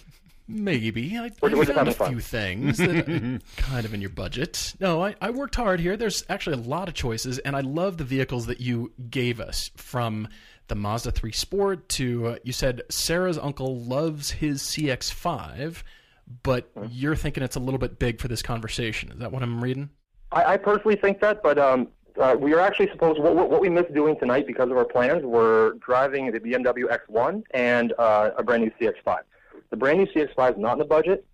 Maybe. 0.48 1.16
I, 1.18 1.32
We're- 1.42 1.54
I 1.54 1.58
we're 1.58 1.64
found 1.64 1.88
a 1.88 1.92
fun. 1.92 2.10
few 2.10 2.20
things 2.20 2.78
that 2.78 3.08
are 3.08 3.40
kind 3.56 3.84
of 3.84 3.92
in 3.92 4.00
your 4.00 4.10
budget. 4.10 4.74
No, 4.78 5.02
I, 5.04 5.16
I 5.20 5.30
worked 5.30 5.56
hard 5.56 5.80
here. 5.80 5.96
There's 5.96 6.22
actually 6.28 6.54
a 6.54 6.60
lot 6.68 6.86
of 6.86 6.94
choices, 6.94 7.38
and 7.40 7.56
I 7.56 7.62
love 7.62 7.96
the 7.96 8.04
vehicles 8.04 8.46
that 8.46 8.60
you 8.60 8.92
gave 9.10 9.40
us 9.40 9.72
from 9.76 10.28
the 10.68 10.74
Mazda 10.74 11.12
3 11.12 11.32
Sport 11.32 11.88
to, 11.90 12.26
uh, 12.28 12.36
you 12.42 12.52
said 12.52 12.82
Sarah's 12.88 13.38
uncle 13.38 13.80
loves 13.80 14.30
his 14.32 14.62
CX5, 14.62 15.82
but 16.42 16.68
Hmm. 16.74 16.86
you're 16.90 17.16
thinking 17.16 17.42
it's 17.42 17.56
a 17.56 17.60
little 17.60 17.78
bit 17.78 17.98
big 17.98 18.20
for 18.20 18.28
this 18.28 18.42
conversation. 18.42 19.12
Is 19.12 19.18
that 19.18 19.32
what 19.32 19.42
I'm 19.42 19.62
reading? 19.62 19.90
I, 20.32 20.54
I 20.54 20.56
personally 20.56 20.96
think 20.96 21.20
that, 21.20 21.42
but 21.42 21.58
um, 21.58 21.88
uh, 22.20 22.34
we 22.38 22.52
are 22.52 22.60
actually 22.60 22.90
supposed. 22.90 23.20
What, 23.20 23.34
what 23.36 23.60
we 23.60 23.68
missed 23.68 23.94
doing 23.94 24.16
tonight 24.18 24.46
because 24.46 24.70
of 24.70 24.76
our 24.76 24.84
plans 24.84 25.22
were 25.24 25.76
driving 25.84 26.32
the 26.32 26.40
BMW 26.40 26.84
X1 26.90 27.42
and 27.52 27.92
uh, 27.98 28.30
a 28.36 28.42
brand 28.42 28.64
new 28.64 28.70
CX5. 28.80 29.18
The 29.70 29.76
brand 29.76 29.98
new 29.98 30.06
CX5 30.06 30.52
is 30.52 30.58
not 30.58 30.72
in 30.74 30.78
the 30.80 30.84
budget, 30.84 31.24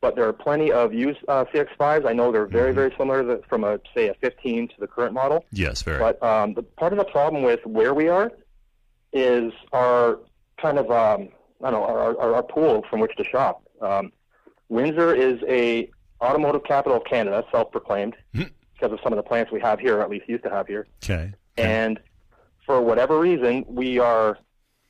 but 0.00 0.16
there 0.16 0.26
are 0.26 0.32
plenty 0.32 0.72
of 0.72 0.92
used 0.92 1.20
uh, 1.28 1.44
CX5s. 1.54 2.06
I 2.08 2.12
know 2.12 2.32
they're 2.32 2.46
very, 2.46 2.70
Mm-hmm. 2.70 2.74
very 2.74 2.94
similar 2.98 3.22
to, 3.36 3.42
from 3.48 3.62
a 3.62 3.78
say 3.94 4.08
a 4.08 4.14
15 4.14 4.68
to 4.68 4.74
the 4.80 4.86
current 4.88 5.14
model. 5.14 5.44
Yes, 5.52 5.82
very. 5.82 5.98
But 6.00 6.20
um, 6.24 6.54
the 6.54 6.62
part 6.62 6.92
of 6.92 6.98
the 6.98 7.04
problem 7.04 7.44
with 7.44 7.64
where 7.64 7.94
we 7.94 8.08
are 8.08 8.32
is 9.12 9.52
our 9.72 10.18
kind 10.60 10.78
of 10.78 10.90
um, 10.90 11.28
I 11.62 11.70
don't 11.70 11.80
know 11.80 11.84
our, 11.84 12.18
our, 12.18 12.34
our 12.34 12.42
pool 12.42 12.84
from 12.88 13.00
which 13.00 13.14
to 13.16 13.24
shop. 13.24 13.62
Um, 13.80 14.12
Windsor 14.68 15.14
is 15.14 15.40
a 15.48 15.90
automotive 16.22 16.64
capital 16.64 16.96
of 16.98 17.04
Canada, 17.04 17.44
self-proclaimed, 17.50 18.14
Mhm. 18.34 18.50
because 18.74 18.92
of 18.92 19.00
some 19.02 19.12
of 19.12 19.16
the 19.16 19.22
plants 19.22 19.50
we 19.50 19.60
have 19.60 19.80
here, 19.80 19.96
or 19.98 20.02
at 20.02 20.10
least 20.10 20.28
used 20.28 20.44
to 20.44 20.50
have 20.50 20.66
here. 20.66 20.86
okay. 21.02 21.32
And 21.56 21.98
for 22.66 22.80
whatever 22.80 23.18
reason, 23.18 23.64
we 23.66 23.98
are 23.98 24.38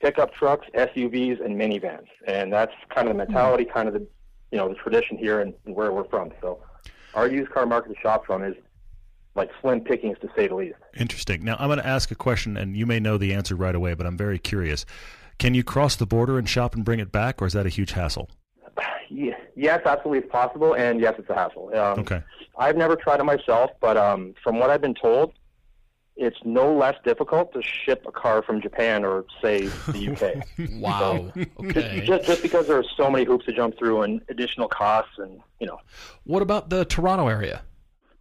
pickup 0.01 0.35
trucks, 0.35 0.67
SUVs, 0.75 1.45
and 1.45 1.57
minivans, 1.57 2.07
and 2.27 2.53
that's 2.53 2.73
kind 2.95 3.09
of 3.09 3.15
the 3.15 3.19
mentality, 3.19 3.65
kind 3.65 3.89
of 3.89 3.95
the 3.95 4.07
you 4.53 4.59
know 4.59 4.69
the 4.69 4.75
tradition 4.75 5.17
here 5.17 5.41
and, 5.41 5.55
and 5.65 5.75
where 5.77 5.93
we're 5.93 6.09
from. 6.09 6.33
So 6.41 6.61
our 7.15 7.29
used 7.29 7.51
car 7.53 7.67
market 7.67 7.95
to 7.95 8.01
shop 8.01 8.27
from 8.27 8.43
is 8.45 8.55
like 9.35 9.51
slim 9.61 9.81
pickings 9.81 10.19
to 10.21 10.29
say 10.37 10.49
the 10.49 10.55
least. 10.55 10.77
Interesting. 10.99 11.45
Now, 11.45 11.57
I'm 11.59 11.69
going 11.69 11.79
to 11.79 11.87
ask 11.87 12.11
a 12.11 12.15
question, 12.17 12.57
and 12.57 12.77
you 12.77 12.85
may 12.87 12.99
know 13.01 13.17
the 13.19 13.33
answer 13.35 13.55
right 13.55 13.75
away, 13.75 13.95
but 13.95 14.07
I'm 14.07 14.17
very 14.17 14.39
curious. 14.39 14.85
Can 15.39 15.55
you 15.55 15.63
cross 15.65 15.97
the 15.97 16.07
border 16.07 16.39
and 16.39 16.49
shop 16.49 16.75
and 16.75 16.85
bring 16.85 17.01
it 17.01 17.13
back, 17.13 17.41
or 17.41 17.47
is 17.47 17.53
that 17.55 17.65
a 17.67 17.71
huge 17.71 17.93
hassle? 17.93 18.29
Yes, 19.57 19.81
absolutely, 19.85 20.21
it's 20.21 20.31
possible, 20.33 20.73
and 20.75 21.01
yes, 21.01 21.17
it's 21.19 21.29
a 21.29 21.35
hassle. 21.35 21.69
Um, 21.77 21.99
Okay. 22.01 22.23
I've 22.57 22.77
never 22.77 22.97
tried 22.97 23.21
it 23.21 23.25
myself, 23.25 23.71
but 23.81 23.97
um, 23.99 24.33
from 24.43 24.59
what 24.59 24.71
I've 24.71 24.81
been 24.81 24.95
told, 24.95 25.35
it's 26.17 26.37
no 26.45 26.73
less 26.75 26.95
difficult 27.05 27.53
to 27.55 27.61
ship 27.63 28.05
a 28.07 28.13
car 28.13 28.43
from 28.43 28.61
Japan 28.63 29.05
or 29.05 29.25
say 29.43 29.67
the 29.89 30.13
UK. 30.13 30.71
Wow. 30.81 31.31
Okay. 31.59 32.05
just 32.07 32.25
just 32.27 32.43
because 32.43 32.69
there 32.69 32.77
are 32.79 32.85
so 32.97 33.11
many 33.11 33.25
hoops 33.25 33.45
to 33.47 33.53
jump 33.53 33.77
through 33.79 34.03
and 34.03 34.21
additional 34.29 34.69
costs, 34.69 35.13
and 35.19 35.41
you 35.59 35.67
know, 35.67 35.79
What 36.25 36.41
about 36.43 36.71
the 36.71 36.85
Toronto 36.87 37.29
area? 37.29 37.63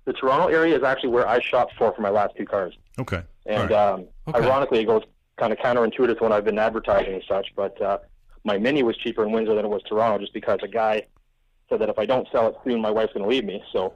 The 0.09 0.13
Toronto 0.13 0.47
area 0.47 0.75
is 0.75 0.81
actually 0.83 1.09
where 1.09 1.27
I 1.27 1.39
shopped 1.39 1.73
for 1.77 1.93
for 1.93 2.01
my 2.01 2.09
last 2.09 2.35
two 2.35 2.45
cars, 2.45 2.73
Okay. 2.97 3.21
and 3.45 3.57
All 3.57 3.67
right. 3.67 3.71
um, 3.93 4.07
Okay. 4.27 4.43
ironically, 4.43 4.79
it 4.79 4.85
goes 4.85 5.03
kind 5.37 5.53
of 5.53 5.59
counterintuitive 5.59 6.17
to 6.17 6.23
what 6.23 6.31
I've 6.31 6.43
been 6.45 6.57
advertising 6.57 7.13
and 7.13 7.23
such, 7.27 7.47
but 7.55 7.79
uh, 7.79 7.99
my 8.43 8.57
Mini 8.57 8.81
was 8.81 8.97
cheaper 8.97 9.23
in 9.23 9.31
Windsor 9.31 9.53
than 9.53 9.65
it 9.65 9.69
was 9.69 9.83
Toronto, 9.87 10.17
just 10.17 10.33
because 10.33 10.57
a 10.63 10.67
guy 10.67 11.05
said 11.69 11.79
that 11.81 11.89
if 11.89 11.99
I 11.99 12.07
don't 12.07 12.27
sell 12.31 12.47
it 12.47 12.55
soon, 12.63 12.81
my 12.81 12.89
wife's 12.89 13.13
going 13.13 13.23
to 13.23 13.29
leave 13.29 13.45
me. 13.45 13.61
So 13.71 13.93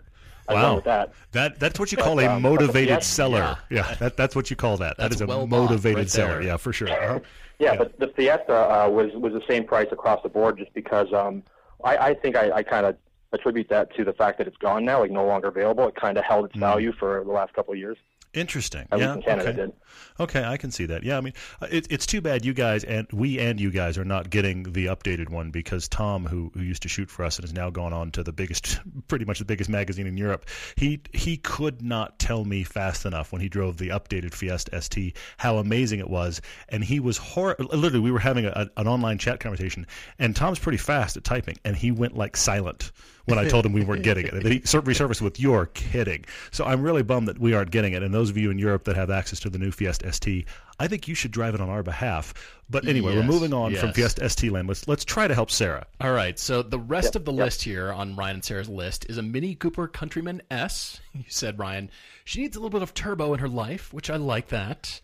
I 0.48 0.54
Wow. 0.54 0.62
went 0.64 0.76
with 0.76 0.86
that. 0.86 1.14
That 1.32 1.60
that's 1.60 1.80
what 1.80 1.92
you 1.92 1.98
But, 1.98 2.06
call 2.06 2.20
a 2.20 2.28
um, 2.28 2.44
motivated 2.44 2.90
Fiesta- 2.98 3.04
seller. 3.16 3.58
Yeah, 3.72 3.96
that 3.96 4.16
that's 4.16 4.36
what 4.36 4.52
you 4.52 4.56
call 4.56 4.78
that. 4.78 4.98
That 4.98 5.04
That's 5.10 5.16
is 5.16 5.22
a 5.22 5.26
well 5.26 5.48
motivated 5.48 5.98
right 5.98 6.10
seller. 6.10 6.42
Yeah, 6.44 6.58
for 6.58 6.72
sure. 6.72 6.90
Uh-huh. 6.92 7.20
Yeah, 7.58 7.72
Yeah. 7.72 7.78
but 7.80 8.00
the 8.00 8.10
Fiesta 8.10 8.54
uh, 8.54 8.88
was 8.90 9.10
was 9.16 9.34
the 9.34 9.42
same 9.50 9.64
price 9.66 9.88
across 9.92 10.22
the 10.22 10.30
board, 10.30 10.60
just 10.60 10.74
because 10.76 11.12
um, 11.14 11.42
I, 11.84 11.98
I 12.10 12.14
think 12.14 12.36
I, 12.36 12.52
I 12.52 12.64
kind 12.64 12.86
of 12.86 12.96
attribute 13.34 13.70
that 13.70 13.94
to 13.96 14.04
the 14.04 14.14
fact 14.14 14.38
that 14.38 14.48
it's 14.48 14.58
gone 14.58 14.86
now, 14.86 15.00
like 15.02 15.12
no 15.12 15.26
longer 15.26 15.48
available. 15.48 15.88
It 15.88 15.96
kind 15.96 16.18
of 16.18 16.24
held 16.24 16.46
its 16.46 16.56
value 16.56 16.92
for 16.94 17.24
the 17.26 17.32
last 17.32 17.54
couple 17.54 17.74
of 17.74 17.80
years. 17.80 17.98
Interesting. 18.34 18.88
At 18.92 18.98
Mm. 18.98 19.00
yeah. 19.02 19.06
least 19.14 19.16
in 19.18 19.24
Canada 19.24 19.50
okay. 19.50 19.58
did. 19.58 19.74
Okay, 20.20 20.44
I 20.44 20.58
can 20.58 20.72
see 20.72 20.88
that. 20.88 21.04
Yeah, 21.04 21.18
I 21.18 21.22
mean, 21.22 21.34
uh, 21.62 21.68
it, 21.70 21.86
it's 21.92 22.08
too 22.08 22.20
bad 22.20 22.44
you 22.44 22.54
guys 22.56 22.84
and 22.84 23.08
we 23.14 23.38
and 23.40 23.60
you 23.62 23.70
guys 23.70 23.96
are 24.00 24.04
not 24.06 24.32
getting 24.32 24.64
the 24.74 24.88
updated 24.88 25.30
one 25.30 25.52
because 25.52 25.88
Tom, 25.88 26.26
who 26.26 26.50
who 26.56 26.62
used 26.62 26.82
to 26.82 26.90
shoot 26.90 27.12
for 27.12 27.24
us 27.26 27.38
and 27.38 27.44
has 27.44 27.54
now 27.54 27.70
gone 27.70 27.94
on 27.94 28.10
to 28.14 28.24
the 28.24 28.34
biggest, 28.34 28.80
pretty 29.08 29.26
much 29.26 29.38
the 29.38 29.46
biggest 29.46 29.70
magazine 29.70 30.08
in 30.08 30.18
Europe, 30.18 30.48
he 30.76 31.00
he 31.14 31.38
could 31.38 31.84
not 31.84 32.18
tell 32.18 32.44
me 32.44 32.64
fast 32.64 33.06
enough 33.06 33.32
when 33.32 33.40
he 33.40 33.50
drove 33.50 33.78
the 33.78 33.90
updated 33.90 34.34
Fiesta 34.34 34.82
ST 34.82 35.16
how 35.38 35.58
amazing 35.58 36.00
it 36.00 36.10
was, 36.10 36.42
and 36.70 36.84
he 36.84 37.00
was 37.00 37.18
hor- 37.18 37.56
literally 37.60 38.00
we 38.00 38.12
were 38.12 38.18
having 38.18 38.46
a, 38.46 38.68
an 38.78 38.88
online 38.88 39.20
chat 39.20 39.42
conversation, 39.42 39.86
and 40.18 40.36
Tom's 40.36 40.58
pretty 40.58 40.80
fast 40.80 41.18
at 41.18 41.24
typing, 41.24 41.58
and 41.64 41.76
he 41.78 41.92
went 41.92 42.18
like 42.18 42.36
silent 42.36 42.92
when 43.26 43.40
I 43.40 43.48
told 43.48 43.66
him 43.66 43.74
we 43.74 43.84
weren't 43.84 44.04
getting 44.10 44.26
it. 44.26 44.34
And 44.34 44.46
he 44.46 44.60
resurfaced 44.60 45.22
with, 45.22 45.40
"You're 45.40 45.68
kidding." 45.68 46.26
So 46.52 46.66
I'm 46.66 46.82
really 46.82 47.04
bummed 47.04 47.28
that 47.28 47.40
we 47.40 47.54
aren't 47.54 47.72
getting 47.72 47.94
it. 47.94 48.04
And 48.04 48.14
those 48.14 48.30
of 48.30 48.38
you 48.38 48.52
in 48.52 48.60
Europe 48.60 48.84
that 48.86 48.96
have 48.96 49.10
access 49.10 49.40
to 49.42 49.50
the 49.50 49.58
new 49.58 49.72
Fiesta 49.72 50.12
ST, 50.12 50.46
I 50.80 50.88
think 50.88 51.08
you 51.08 51.16
should 51.16 51.32
drive 51.32 51.56
it 51.56 51.62
on 51.62 51.70
our 51.70 51.84
behalf. 51.84 52.34
But 52.70 52.88
anyway, 52.88 53.16
we're 53.16 53.24
moving 53.24 53.54
on 53.54 53.76
from 53.76 53.90
yes. 53.90 53.96
Fiesta 53.96 54.30
ST 54.30 54.52
land. 54.52 54.68
Let's 54.68 54.88
let's 54.88 55.06
try 55.06 55.28
to 55.28 55.34
help 55.34 55.52
Sarah. 55.52 55.86
All 56.02 56.14
right. 56.14 56.38
So 56.40 56.62
the 56.62 56.80
rest 56.80 57.14
Yep, 57.14 57.16
of 57.16 57.26
the 57.26 57.34
yep. 57.34 57.46
list 57.46 57.62
here 57.64 57.92
on 57.92 58.16
Ryan 58.16 58.36
and 58.38 58.46
Sarah's 58.46 58.70
list 58.70 59.06
is 59.10 59.18
a 59.18 59.22
Mini 59.22 59.56
Cooper 59.56 59.88
Countryman 59.88 60.42
S. 60.52 61.00
You 61.14 61.24
said 61.28 61.60
Ryan, 61.60 61.92
she 62.26 62.42
needs 62.42 62.56
a 62.56 62.60
little 62.60 62.72
bit 62.72 62.82
of 62.82 62.94
turbo 62.94 63.34
in 63.34 63.40
her 63.40 63.48
life, 63.48 63.94
which 63.94 64.10
I 64.10 64.16
like 64.16 64.48
that. 64.50 65.00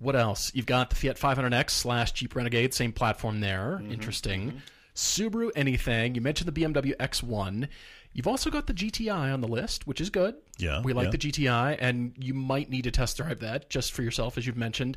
What 0.00 0.16
else? 0.16 0.50
You've 0.54 0.66
got 0.66 0.90
the 0.90 0.96
Fiat 0.96 1.16
500X 1.16 1.70
slash 1.70 2.12
Jeep 2.12 2.34
Renegade, 2.34 2.74
same 2.74 2.92
platform 2.92 3.40
there. 3.40 3.78
Mm-hmm, 3.80 3.92
Interesting. 3.92 4.62
Subaru 4.94 5.50
Anything. 5.54 6.14
You 6.14 6.20
mentioned 6.20 6.52
the 6.52 6.60
BMW 6.60 6.96
X1. 6.96 7.68
You've 8.12 8.28
also 8.28 8.48
got 8.50 8.66
the 8.66 8.74
GTI 8.74 9.32
on 9.32 9.40
the 9.40 9.48
list, 9.48 9.86
which 9.86 10.00
is 10.00 10.08
good. 10.08 10.36
Yeah, 10.56 10.80
we 10.82 10.92
like 10.92 11.06
yeah. 11.06 11.10
the 11.10 11.18
GTI, 11.18 11.76
and 11.80 12.14
you 12.16 12.32
might 12.32 12.70
need 12.70 12.84
to 12.84 12.92
test 12.92 13.16
drive 13.16 13.40
that 13.40 13.68
just 13.70 13.92
for 13.92 14.02
yourself, 14.02 14.38
as 14.38 14.46
you've 14.46 14.56
mentioned. 14.56 14.96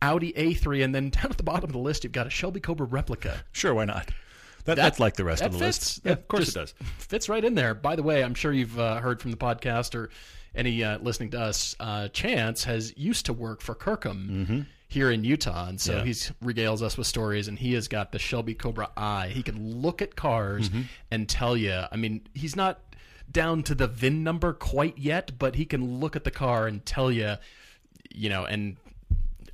Audi 0.00 0.32
A3, 0.32 0.82
and 0.82 0.94
then 0.94 1.10
down 1.10 1.26
at 1.26 1.36
the 1.36 1.42
bottom 1.42 1.64
of 1.64 1.72
the 1.72 1.78
list, 1.78 2.04
you've 2.04 2.12
got 2.12 2.26
a 2.26 2.30
Shelby 2.30 2.60
Cobra 2.60 2.86
replica. 2.86 3.44
Sure, 3.52 3.74
why 3.74 3.84
not? 3.84 4.10
That, 4.64 4.76
that's 4.76 5.00
like 5.00 5.14
the 5.14 5.24
rest 5.24 5.42
of 5.42 5.52
the 5.52 5.58
fits. 5.58 5.96
list. 5.96 6.00
Yeah, 6.04 6.12
of 6.12 6.28
course 6.28 6.48
it 6.48 6.54
does. 6.54 6.74
Fits 6.98 7.28
right 7.28 7.44
in 7.44 7.54
there. 7.54 7.74
By 7.74 7.96
the 7.96 8.02
way, 8.02 8.22
I'm 8.22 8.34
sure 8.34 8.52
you've 8.52 8.78
uh, 8.78 8.96
heard 9.00 9.20
from 9.20 9.30
the 9.30 9.36
podcast 9.36 9.94
or 9.94 10.10
any 10.54 10.84
uh, 10.84 10.98
listening 10.98 11.30
to 11.30 11.40
us. 11.40 11.74
Uh, 11.80 12.08
Chance 12.08 12.64
has 12.64 12.96
used 12.96 13.26
to 13.26 13.32
work 13.32 13.60
for 13.62 13.74
Kirkham 13.74 14.66
here 14.88 15.10
in 15.10 15.22
Utah, 15.22 15.68
and 15.68 15.80
so. 15.80 15.96
Yeah. 15.98 16.04
he's 16.04 16.32
regales 16.42 16.80
us 16.82 16.96
with 16.96 17.06
stories. 17.06 17.46
And 17.46 17.58
he 17.58 17.74
has 17.74 17.88
got 17.88 18.10
the 18.12 18.18
Shelby 18.18 18.54
Cobra 18.54 18.88
Eye. 18.96 19.28
He 19.34 19.42
can 19.42 19.80
look 19.82 20.00
at 20.02 20.16
cars 20.16 20.70
Mm-hmm. 20.70 20.82
and 21.10 21.28
tell 21.28 21.56
you. 21.56 21.82
I 21.92 21.96
mean, 21.96 22.26
he's 22.34 22.56
not 22.56 22.80
down 23.30 23.62
to 23.64 23.74
the 23.74 23.86
VIN 23.86 24.24
number 24.24 24.54
quite 24.54 24.96
yet, 24.96 25.38
but 25.38 25.54
he 25.56 25.66
can 25.66 26.00
look 26.00 26.16
at 26.16 26.24
the 26.24 26.30
car 26.30 26.66
and 26.66 26.84
tell 26.86 27.12
you, 27.12 27.34
you 28.10 28.28
know, 28.28 28.44
and. 28.44 28.76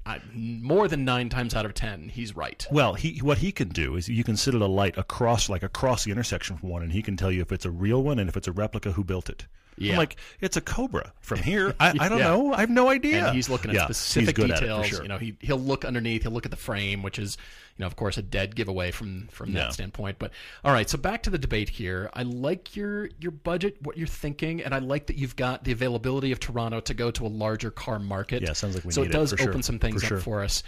I, 0.07 0.21
more 0.35 0.87
than 0.87 1.07
nine 1.07 1.31
times 1.31 1.55
out 1.55 1.65
of 1.65 1.73
ten, 1.73 2.11
he's 2.11 2.37
right. 2.37 2.67
Well, 2.71 2.93
he 2.93 3.21
what 3.21 3.39
he 3.39 3.51
can 3.53 3.71
do 3.71 3.97
is 3.97 4.07
you 4.07 4.23
can 4.23 4.37
sit 4.37 4.55
at 4.55 4.61
a 4.61 4.67
light 4.67 4.99
across 4.99 5.49
like 5.49 5.63
across 5.63 6.05
the 6.05 6.11
intersection 6.11 6.59
from 6.59 6.69
one, 6.69 6.83
and 6.83 6.93
he 6.93 7.01
can 7.01 7.17
tell 7.17 7.33
you 7.33 7.41
if 7.41 7.51
it's 7.51 7.65
a 7.65 7.71
real 7.71 8.03
one 8.03 8.19
and 8.19 8.29
if 8.29 8.37
it's 8.37 8.47
a 8.47 8.53
replica 8.53 8.93
who 8.93 9.03
built 9.03 9.31
it. 9.31 9.47
Yeah. 9.77 9.93
I'm 9.93 9.99
like, 9.99 10.17
it's 10.41 10.57
a 10.57 10.61
Cobra 10.61 11.13
from 11.21 11.39
here. 11.43 11.75
I, 11.81 11.91
I 11.99 12.09
don't 12.09 12.19
Yeah. 12.19 12.25
know. 12.29 12.53
I 12.55 12.61
have 12.61 12.71
no 12.71 12.89
idea. 12.89 13.27
and 13.27 13.35
he's 13.37 13.49
looking 13.49 13.71
at 13.71 13.75
Yeah, 13.75 13.85
specific 13.87 14.37
good 14.37 14.51
at 14.51 14.59
it, 14.59 14.61
details. 14.61 14.87
sure. 14.87 15.03
You 15.03 15.09
know, 15.09 15.19
he 15.19 15.37
he'll 15.41 15.59
look 15.59 15.85
underneath. 15.85 16.23
He'll 16.23 16.33
look 16.33 16.45
at 16.45 16.51
the 16.51 16.57
frame, 16.57 17.03
which 17.03 17.19
is, 17.19 17.37
you 17.77 17.83
know, 17.83 17.87
of 17.87 17.97
course, 17.97 18.17
a 18.19 18.23
dead 18.23 18.55
giveaway 18.55 18.91
from 18.91 19.29
from 19.33 19.53
that 19.55 19.73
standpoint. 19.73 20.19
But 20.19 20.31
all 20.65 20.73
right, 20.73 20.89
so 20.89 20.97
back 20.99 21.23
to 21.25 21.31
the 21.31 21.39
debate 21.39 21.69
here. 21.69 22.11
I 22.15 22.23
like 22.23 22.77
your 22.77 23.11
your 23.19 23.33
budget, 23.33 23.77
what 23.83 23.97
you're 23.97 24.07
thinking, 24.07 24.63
and 24.63 24.75
I 24.75 24.79
like 24.79 25.07
that 25.07 25.17
you've 25.17 25.37
got 25.37 25.65
the 25.65 25.73
availability 25.73 26.31
of 26.33 26.41
Toronto 26.41 26.81
to 26.81 26.95
go 26.95 27.11
to 27.11 27.27
a 27.27 27.29
larger 27.29 27.71
car 27.71 27.99
market. 27.99 28.43
Yeah, 28.43 28.53
sounds 28.53 28.75
like 28.77 28.85
we 28.85 28.93
so 28.93 29.03
need 29.03 29.09
it 29.09 29.11
it, 29.11 29.19
does 29.19 29.35
sure, 29.37 29.49
open 29.49 29.63
some 29.63 29.79
things 29.79 30.03
for 30.03 30.07
up 30.07 30.09
sure. 30.09 30.19
for 30.21 30.45
us. 30.45 30.63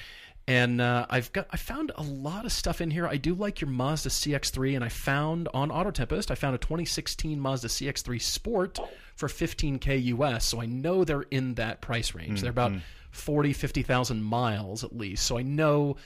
And 0.49 0.81
uh, 0.81 1.07
I've 1.11 1.33
got 1.33 1.49
I 1.51 1.57
found 1.57 1.91
a 1.97 2.03
lot 2.03 2.45
of 2.45 2.53
stuff 2.53 2.81
in 2.81 2.91
here. 2.91 3.07
I 3.07 3.17
do 3.17 3.35
like 3.35 3.61
your 3.61 3.69
Mazda 3.71 4.11
CX-3, 4.11 4.77
and 4.77 4.85
I 4.85 4.89
found 4.89 5.49
on 5.53 5.71
AutoTempest 5.71 6.31
I 6.31 6.37
found 6.37 6.55
a 6.55 6.59
2016 6.59 7.41
Mazda 7.41 7.67
CX-3 7.69 8.23
Sport 8.23 8.79
for 9.17 9.29
15k 9.29 10.05
US. 10.05 10.45
So 10.45 10.61
I 10.63 10.67
know 10.67 11.03
they're 11.05 11.23
in 11.23 11.55
that 11.55 11.81
price 11.81 12.15
range. 12.15 12.43
They're 12.43 12.53
Mm-hmm. 12.53 12.75
about 12.77 12.83
40, 13.11 13.55
50,000 13.55 14.23
miles 14.23 14.85
at 14.85 14.95
least. 14.97 15.25
So 15.27 15.37
I 15.39 15.43
know, 15.43 15.97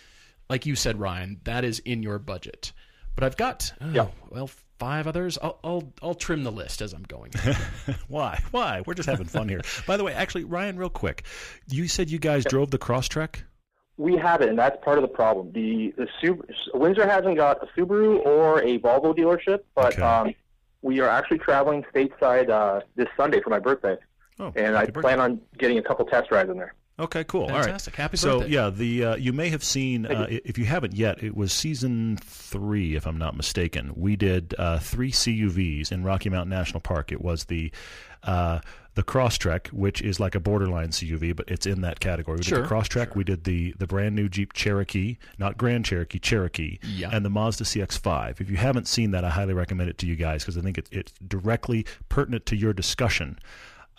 like 0.48 0.64
you 0.64 0.74
said, 0.76 0.98
Ryan, 0.98 1.40
that 1.44 1.64
is 1.64 1.80
in 1.80 2.02
your 2.02 2.18
budget. 2.18 2.72
But 3.16 3.24
I've 3.24 3.36
got 3.36 3.72
oh, 3.82 3.90
Yeah. 3.92 4.06
well 4.30 4.48
five 4.78 5.06
others. 5.06 5.36
I'll, 5.42 5.58
I'll 5.62 5.92
I'll 6.00 6.14
trim 6.14 6.44
the 6.44 6.52
list 6.52 6.80
as 6.80 6.94
I'm 6.94 7.02
going. 7.02 7.32
Why? 8.08 8.40
Why? 8.52 8.82
We're 8.86 8.94
just 8.94 9.08
having 9.08 9.26
fun 9.26 9.48
here. 9.50 9.60
By 9.86 9.98
the 9.98 10.04
way, 10.04 10.14
actually, 10.14 10.44
Ryan, 10.44 10.78
real 10.78 10.88
quick, 10.88 11.24
you 11.68 11.88
said 11.88 12.08
you 12.08 12.18
guys 12.18 12.44
drove 12.46 12.70
the 12.70 12.78
Crosstrek. 12.78 13.42
We 14.00 14.16
have 14.16 14.40
it, 14.40 14.48
and 14.48 14.58
that's 14.58 14.82
part 14.82 14.96
of 14.96 15.02
the 15.02 15.08
problem. 15.08 15.52
The 15.52 15.92
the 15.96 16.08
Subaru, 16.22 16.44
Windsor 16.72 17.06
hasn't 17.06 17.36
got 17.36 17.62
a 17.62 17.66
Subaru 17.78 18.24
or 18.24 18.62
a 18.62 18.78
Volvo 18.78 19.14
dealership, 19.14 19.60
but 19.74 19.92
Okay. 19.92 20.02
um, 20.02 20.34
we 20.80 21.00
are 21.00 21.08
actually 21.08 21.36
traveling 21.38 21.84
stateside 21.94 22.48
uh, 22.48 22.80
this 22.96 23.08
Sunday 23.16 23.40
for 23.42 23.50
my 23.50 23.58
birthday, 23.58 23.96
Oh, 24.38 24.52
and 24.56 24.74
I 24.74 24.86
birthday. 24.86 25.00
plan 25.02 25.20
on 25.20 25.40
getting 25.58 25.76
a 25.76 25.82
couple 25.82 26.06
test 26.06 26.30
rides 26.30 26.48
in 26.48 26.56
there. 26.56 26.72
Okay, 26.98 27.24
cool. 27.24 27.48
Fantastic. 27.48 27.94
All 27.94 28.02
right. 28.02 28.10
Happy 28.10 28.16
so, 28.16 28.38
birthday. 28.40 28.52
yeah, 28.54 28.70
the 28.70 29.04
uh, 29.04 29.16
you 29.16 29.32
may 29.34 29.48
have 29.50 29.64
seen 29.64 30.06
uh, 30.06 30.26
if 30.30 30.56
you 30.58 30.64
haven't 30.64 30.94
yet, 30.94 31.22
it 31.22 31.34
was 31.36 31.52
season 31.52 32.18
three, 32.22 32.94
if 32.94 33.06
I'm 33.06 33.18
not 33.18 33.36
mistaken. 33.36 33.92
We 33.96 34.16
did 34.16 34.54
uh, 34.58 34.78
three 34.78 35.10
CUVs 35.12 35.92
in 35.92 36.04
Rocky 36.04 36.28
Mountain 36.30 36.50
National 36.50 36.80
Park. 36.80 37.12
It 37.12 37.20
was 37.22 37.44
the 37.44 37.70
uh, 38.24 38.60
the 38.94 39.02
Crosstrek, 39.04 39.68
which 39.68 40.02
is 40.02 40.18
like 40.18 40.34
a 40.34 40.40
borderline 40.40 40.88
CUV, 40.88 41.34
but 41.34 41.48
it's 41.48 41.64
in 41.64 41.80
that 41.82 42.00
category. 42.00 42.38
We 42.38 42.42
Sure, 42.42 42.58
did 42.60 42.68
the 42.68 42.74
Crosstrek. 42.74 43.14
We 43.14 43.24
did 43.24 43.44
the 43.44 43.72
the 43.78 43.86
brand 43.86 44.14
new 44.16 44.28
Jeep 44.28 44.52
Cherokee, 44.52 45.16
not 45.38 45.56
Grand 45.56 45.84
Cherokee, 45.84 46.18
Cherokee, 46.18 46.78
Yeah. 46.82 47.10
and 47.12 47.24
the 47.24 47.30
Mazda 47.30 47.64
CX-5. 47.64 48.40
If 48.40 48.50
you 48.50 48.56
haven't 48.56 48.88
seen 48.88 49.12
that, 49.12 49.24
I 49.24 49.30
highly 49.30 49.54
recommend 49.54 49.90
it 49.90 49.98
to 49.98 50.06
you 50.06 50.16
guys 50.16 50.42
because 50.42 50.58
I 50.58 50.60
think 50.60 50.76
it, 50.76 50.88
it's 50.90 51.12
directly 51.26 51.86
pertinent 52.08 52.46
to 52.46 52.56
your 52.56 52.72
discussion. 52.72 53.38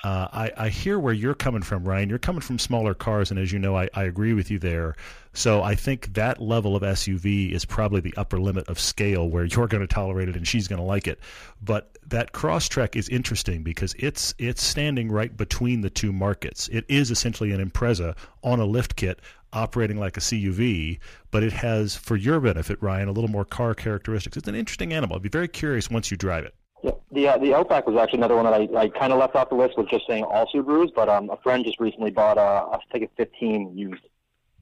Uh, 0.04 0.28
I, 0.32 0.52
I 0.58 0.70
hear 0.70 0.98
where 0.98 1.14
you're 1.14 1.36
coming 1.36 1.62
from, 1.62 1.88
Ryan. 1.88 2.10
You're 2.10 2.18
coming 2.18 2.42
from 2.42 2.58
smaller 2.58 2.94
cars, 2.94 3.30
and 3.30 3.40
as 3.40 3.52
you 3.52 3.60
know, 3.60 3.78
I, 3.78 3.88
I 3.94 4.04
agree 4.04 4.34
with 4.34 4.50
you 4.50 4.58
there. 4.58 4.96
So 5.34 5.62
I 5.62 5.76
think 5.76 6.14
that 6.16 6.42
level 6.42 6.76
of 6.76 6.82
SUV 6.82 7.52
is 7.52 7.66
probably 7.66 8.02
the 8.02 8.14
upper 8.18 8.40
limit 8.40 8.68
of 8.68 8.80
scale 8.80 9.30
where 9.30 9.46
you're 9.46 9.68
going 9.68 9.82
to 9.82 9.88
tolerate 9.88 10.28
it 10.28 10.36
and 10.36 10.46
she's 10.46 10.68
going 10.68 10.80
to 10.80 10.86
like 10.86 11.08
it. 11.08 11.20
But 11.62 11.98
that 12.08 12.34
Crosstrek 12.34 12.96
is 12.96 13.08
interesting 13.08 13.64
because 13.64 13.94
it's 13.98 14.34
it's 14.38 14.64
standing 14.64 15.10
right 15.10 15.36
between 15.38 15.82
the 15.82 15.90
two 15.90 16.12
markets. 16.12 16.68
It 16.70 16.84
is 16.90 17.12
essentially 17.12 17.52
an 17.52 17.66
Impreza 17.66 18.18
on 18.44 18.60
a 18.60 18.66
lift 18.66 18.96
kit 18.96 19.22
operating 19.54 19.98
like 19.98 20.18
a 20.18 20.22
CUV, 20.22 21.00
but 21.30 21.44
it 21.44 21.54
has, 21.54 21.96
for 21.96 22.16
your 22.16 22.40
benefit, 22.40 22.82
Ryan, 22.82 23.08
a 23.08 23.12
little 23.12 23.30
more 23.30 23.46
car 23.46 23.74
characteristics. 23.74 24.38
It's 24.38 24.48
an 24.48 24.56
interesting 24.56 24.94
animal. 24.94 25.16
I'd 25.16 25.22
be 25.22 25.30
very 25.30 25.48
curious 25.48 25.90
once 25.90 26.10
you 26.10 26.18
drive 26.18 26.46
it. 26.46 26.56
Yeah, 26.84 26.92
the 27.12 27.28
uh, 27.28 27.38
the 27.38 27.54
Outback 27.54 27.86
was 27.86 27.96
actually 27.98 28.20
another 28.20 28.36
one 28.36 28.46
that 28.46 28.54
I, 28.54 28.82
I 28.82 28.90
kind 28.90 29.14
of 29.14 29.20
left 29.20 29.36
off 29.36 29.50
the 29.50 29.56
list 29.56 29.78
with 29.78 29.88
just 29.90 30.08
saying 30.08 30.24
all 30.24 30.48
Subarus, 30.54 30.90
but 30.94 31.10
um, 31.10 31.30
a 31.30 31.38
friend 31.38 31.64
just 31.64 31.80
recently 31.80 32.12
bought 32.12 32.38
a 32.38 32.80
think 32.92 33.06
a 33.06 33.10
15 33.18 33.78
used, 33.78 34.02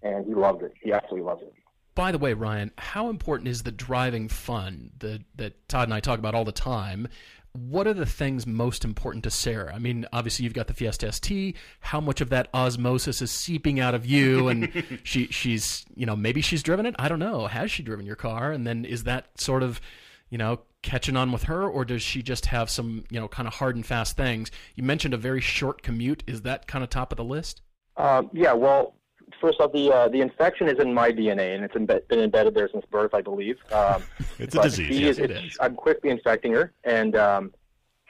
and 0.04 0.26
he 0.26 0.34
loved 0.34 0.64
it. 0.64 0.74
He 0.82 0.92
absolutely 0.92 1.26
loves 1.26 1.44
it. 1.44 1.54
By 1.96 2.12
the 2.12 2.18
way, 2.18 2.34
Ryan, 2.34 2.72
how 2.78 3.10
important 3.10 3.50
is 3.50 3.64
the 3.64 3.72
driving 3.72 4.28
fun 4.28 4.92
that 5.00 5.22
that 5.36 5.68
Todd 5.70 5.88
and 5.88 5.94
I 5.94 6.00
talk 6.00 6.20
about 6.20 6.36
all 6.36 6.46
the 6.46 6.52
time? 6.52 7.08
What 7.54 7.88
are 7.88 7.94
the 7.94 8.06
things 8.06 8.46
most 8.46 8.86
important 8.86 9.24
to 9.24 9.32
Sarah? 9.32 9.74
I 9.74 9.80
mean, 9.80 10.06
obviously 10.14 10.44
you've 10.44 10.54
got 10.54 10.68
the 10.68 10.74
Fiesta 10.74 11.12
ST. 11.12 11.58
How 11.80 12.00
much 12.00 12.22
of 12.22 12.30
that 12.30 12.48
osmosis 12.54 13.24
is 13.24 13.32
seeping 13.32 13.80
out 13.80 13.96
of 13.96 14.06
you? 14.06 14.50
And 14.50 15.02
she 15.04 15.28
she's 15.28 15.86
you 15.96 16.06
know 16.06 16.16
maybe 16.16 16.42
she's 16.42 16.64
driven 16.64 16.86
it. 16.86 16.96
I 17.00 17.08
don't 17.08 17.20
know. 17.20 17.48
Has 17.48 17.72
she 17.72 17.82
driven 17.82 18.06
your 18.06 18.16
car? 18.16 18.52
And 18.52 18.68
then 18.68 18.86
is 18.86 19.04
that 19.06 19.40
sort 19.40 19.64
of 19.64 19.82
you 20.30 20.38
know 20.38 20.62
catching 20.82 21.16
on 21.16 21.32
with 21.32 21.44
her, 21.44 21.68
or 21.68 21.86
does 21.86 22.02
she 22.02 22.22
just 22.22 22.48
have 22.48 22.70
some, 22.70 23.04
you 23.10 23.20
know, 23.20 23.28
kind 23.28 23.48
of 23.48 23.56
hard 23.56 23.76
and 23.76 23.86
fast 23.86 24.16
things? 24.16 24.52
You 24.76 24.84
mentioned 24.84 25.14
a 25.14 25.18
very 25.18 25.42
short 25.42 25.82
commute. 25.82 26.24
Is 26.28 26.42
that 26.44 26.68
kind 26.68 26.84
of 26.84 26.90
top 26.90 27.12
of 27.12 27.18
the 27.18 27.24
list? 27.24 27.62
Uh, 27.98 28.24
yeah. 28.34 28.54
Well, 28.54 28.96
first 29.42 29.60
off, 29.60 29.72
the 29.74 29.92
uh, 29.92 30.08
the 30.08 30.22
infection 30.22 30.68
is 30.68 30.80
in 30.80 30.94
my 30.94 31.12
DNA, 31.12 31.56
and 31.56 31.64
it's 31.64 31.76
imbe- 31.76 32.08
been 32.08 32.20
embedded 32.20 32.56
there 32.56 32.70
since 32.72 32.86
birth, 32.86 33.14
I 33.14 33.22
believe. 33.22 33.58
Um, 33.72 34.04
it's 34.40 34.56
a 34.56 34.62
disease. 34.62 35.00
Yes, 35.00 35.18
is, 35.18 35.20
it 35.20 35.32
is. 35.32 35.58
I'm 35.60 35.76
quickly 35.76 36.10
infecting 36.10 36.54
her, 36.54 36.74
and 36.84 37.16
um, 37.16 37.54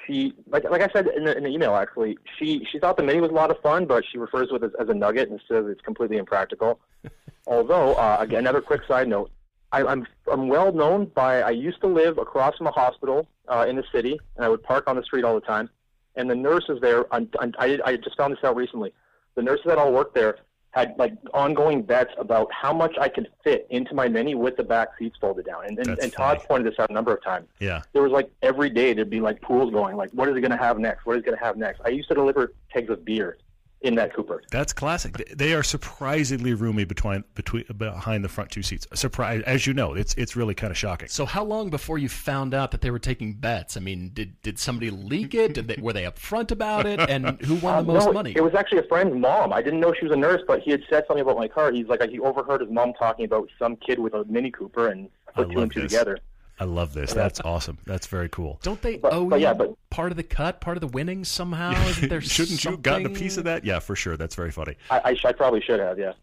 she, 0.05 0.33
like 0.47 0.63
like 0.69 0.81
I 0.81 0.89
said 0.93 1.07
in 1.07 1.23
the, 1.23 1.37
in 1.37 1.43
the 1.43 1.49
email, 1.49 1.75
actually, 1.75 2.17
she 2.37 2.65
she 2.71 2.79
thought 2.79 2.97
the 2.97 3.03
Mini 3.03 3.19
was 3.19 3.31
a 3.31 3.35
lot 3.35 3.51
of 3.51 3.59
fun, 3.61 3.85
but 3.85 4.03
she 4.09 4.17
refers 4.17 4.49
to 4.49 4.55
it 4.55 4.63
as, 4.63 4.71
as 4.79 4.89
a 4.89 4.93
nugget 4.93 5.29
and 5.29 5.39
says 5.47 5.65
it's 5.67 5.81
completely 5.81 6.17
impractical. 6.17 6.79
Although, 7.47 7.93
uh, 7.95 8.17
again, 8.19 8.39
another 8.39 8.61
quick 8.61 8.81
side 8.87 9.07
note: 9.07 9.31
I, 9.71 9.83
I'm 9.83 10.07
I'm 10.31 10.47
well 10.47 10.71
known 10.71 11.05
by. 11.05 11.41
I 11.41 11.51
used 11.51 11.81
to 11.81 11.87
live 11.87 12.17
across 12.17 12.57
from 12.57 12.67
a 12.67 12.71
hospital 12.71 13.27
uh, 13.47 13.65
in 13.67 13.75
the 13.75 13.83
city, 13.91 14.19
and 14.35 14.45
I 14.45 14.49
would 14.49 14.63
park 14.63 14.85
on 14.87 14.95
the 14.95 15.03
street 15.03 15.23
all 15.23 15.35
the 15.35 15.41
time. 15.41 15.69
And 16.15 16.29
the 16.29 16.35
nurses 16.35 16.79
there, 16.81 17.05
I, 17.13 17.27
I, 17.59 17.79
I 17.85 17.95
just 17.95 18.17
found 18.17 18.33
this 18.33 18.43
out 18.43 18.55
recently. 18.55 18.93
The 19.35 19.43
nurses 19.43 19.65
that 19.67 19.77
all 19.77 19.93
work 19.93 20.13
there 20.13 20.39
had 20.71 20.93
like 20.97 21.13
ongoing 21.33 21.81
bets 21.81 22.11
about 22.17 22.51
how 22.51 22.73
much 22.73 22.95
I 22.99 23.09
could 23.09 23.27
fit 23.43 23.65
into 23.69 23.95
my 23.95 24.07
mini 24.07 24.35
with 24.35 24.55
the 24.57 24.63
back 24.63 24.89
seats 24.97 25.17
folded 25.19 25.45
down. 25.45 25.65
And 25.65 25.79
and, 25.79 25.99
and 25.99 26.11
Todd 26.11 26.39
pointed 26.47 26.71
this 26.71 26.79
out 26.79 26.89
a 26.89 26.93
number 26.93 27.13
of 27.13 27.23
times. 27.23 27.47
Yeah. 27.59 27.81
There 27.93 28.03
was 28.03 28.11
like 28.11 28.29
every 28.41 28.69
day 28.69 28.93
there'd 28.93 29.09
be 29.09 29.21
like 29.21 29.41
pools 29.41 29.71
going, 29.71 29.95
like 29.97 30.11
what 30.11 30.29
is 30.29 30.35
it 30.35 30.41
going 30.41 30.51
to 30.51 30.57
have 30.57 30.77
next? 30.77 31.05
What 31.05 31.15
is 31.15 31.21
it 31.21 31.25
going 31.25 31.37
to 31.37 31.43
have 31.43 31.57
next? 31.57 31.81
I 31.85 31.89
used 31.89 32.09
to 32.09 32.15
deliver 32.15 32.53
kegs 32.71 32.89
of 32.89 33.05
beer 33.05 33.37
in 33.81 33.95
that 33.95 34.13
Cooper. 34.13 34.41
That's 34.51 34.73
classic. 34.73 35.15
They 35.35 35.53
are 35.53 35.63
surprisingly 35.63 36.53
roomy 36.53 36.83
between 36.83 37.23
between 37.35 37.65
behind 37.77 38.25
the 38.25 38.29
front 38.29 38.51
two 38.51 38.61
seats. 38.61 38.85
Surprise, 38.93 39.41
as 39.45 39.65
you 39.65 39.73
know, 39.73 39.93
it's 39.93 40.13
it's 40.15 40.35
really 40.35 40.53
kind 40.53 40.71
of 40.71 40.77
shocking. 40.77 41.07
So 41.07 41.25
how 41.25 41.43
long 41.43 41.69
before 41.69 41.97
you 41.97 42.09
found 42.09 42.53
out 42.53 42.71
that 42.71 42.81
they 42.81 42.91
were 42.91 42.99
taking 42.99 43.33
bets? 43.33 43.77
I 43.77 43.79
mean, 43.79 44.11
did 44.13 44.41
did 44.41 44.59
somebody 44.59 44.89
leak 44.89 45.33
it? 45.33 45.53
Did 45.53 45.67
they, 45.69 45.77
were 45.81 45.93
they 45.93 46.03
upfront 46.03 46.51
about 46.51 46.85
it? 46.85 46.99
And 46.99 47.41
who 47.41 47.55
won 47.55 47.85
the 47.85 47.93
most 47.93 48.07
no, 48.07 48.13
money? 48.13 48.33
It 48.35 48.43
was 48.43 48.53
actually 48.53 48.79
a 48.79 48.87
friend's 48.87 49.15
mom. 49.15 49.53
I 49.53 49.61
didn't 49.61 49.79
know 49.79 49.93
she 49.97 50.05
was 50.05 50.13
a 50.13 50.19
nurse, 50.19 50.41
but 50.45 50.59
he 50.59 50.71
had 50.71 50.81
said 50.89 51.05
something 51.07 51.21
about 51.21 51.37
my 51.37 51.47
car. 51.47 51.71
He's 51.71 51.87
like 51.87 52.01
he 52.09 52.19
overheard 52.19 52.61
his 52.61 52.69
mom 52.69 52.93
talking 52.93 53.25
about 53.25 53.49
some 53.57 53.77
kid 53.77 53.99
with 53.99 54.13
a 54.13 54.25
Mini 54.25 54.51
Cooper 54.51 54.89
and 54.89 55.09
put 55.33 55.51
two 55.51 55.59
and 55.61 55.71
two 55.71 55.81
this. 55.81 55.91
together. 55.91 56.19
I 56.59 56.65
love 56.65 56.93
this. 56.93 57.13
That's 57.13 57.39
awesome. 57.41 57.77
That's 57.85 58.07
very 58.07 58.27
cool. 58.29 58.59
Don't 58.63 58.81
they 58.81 58.97
But- 58.97 59.13
owe 59.13 59.25
but 59.29 59.39
you 59.39 59.43
yeah, 59.47 59.53
but- 59.53 59.73
part 59.89 60.11
of 60.11 60.17
the 60.17 60.23
cut, 60.23 60.59
part 60.61 60.77
of 60.77 60.81
the 60.81 60.87
winnings 60.87 61.27
somehow? 61.29 61.71
Isn't 61.89 62.09
there 62.09 62.21
Shouldn't 62.21 62.63
you 62.65 62.77
gotten 62.77 63.05
a 63.05 63.09
piece 63.09 63.37
of 63.37 63.45
that? 63.45 63.63
Yeah, 63.65 63.79
for 63.79 63.95
sure. 63.95 64.17
That's 64.17 64.35
very 64.35 64.51
funny. 64.51 64.75
I, 64.89 65.01
I, 65.05 65.13
sh- 65.13 65.25
I 65.25 65.31
probably 65.31 65.61
should 65.61 65.79
have, 65.79 65.97
yeah. 65.97 66.13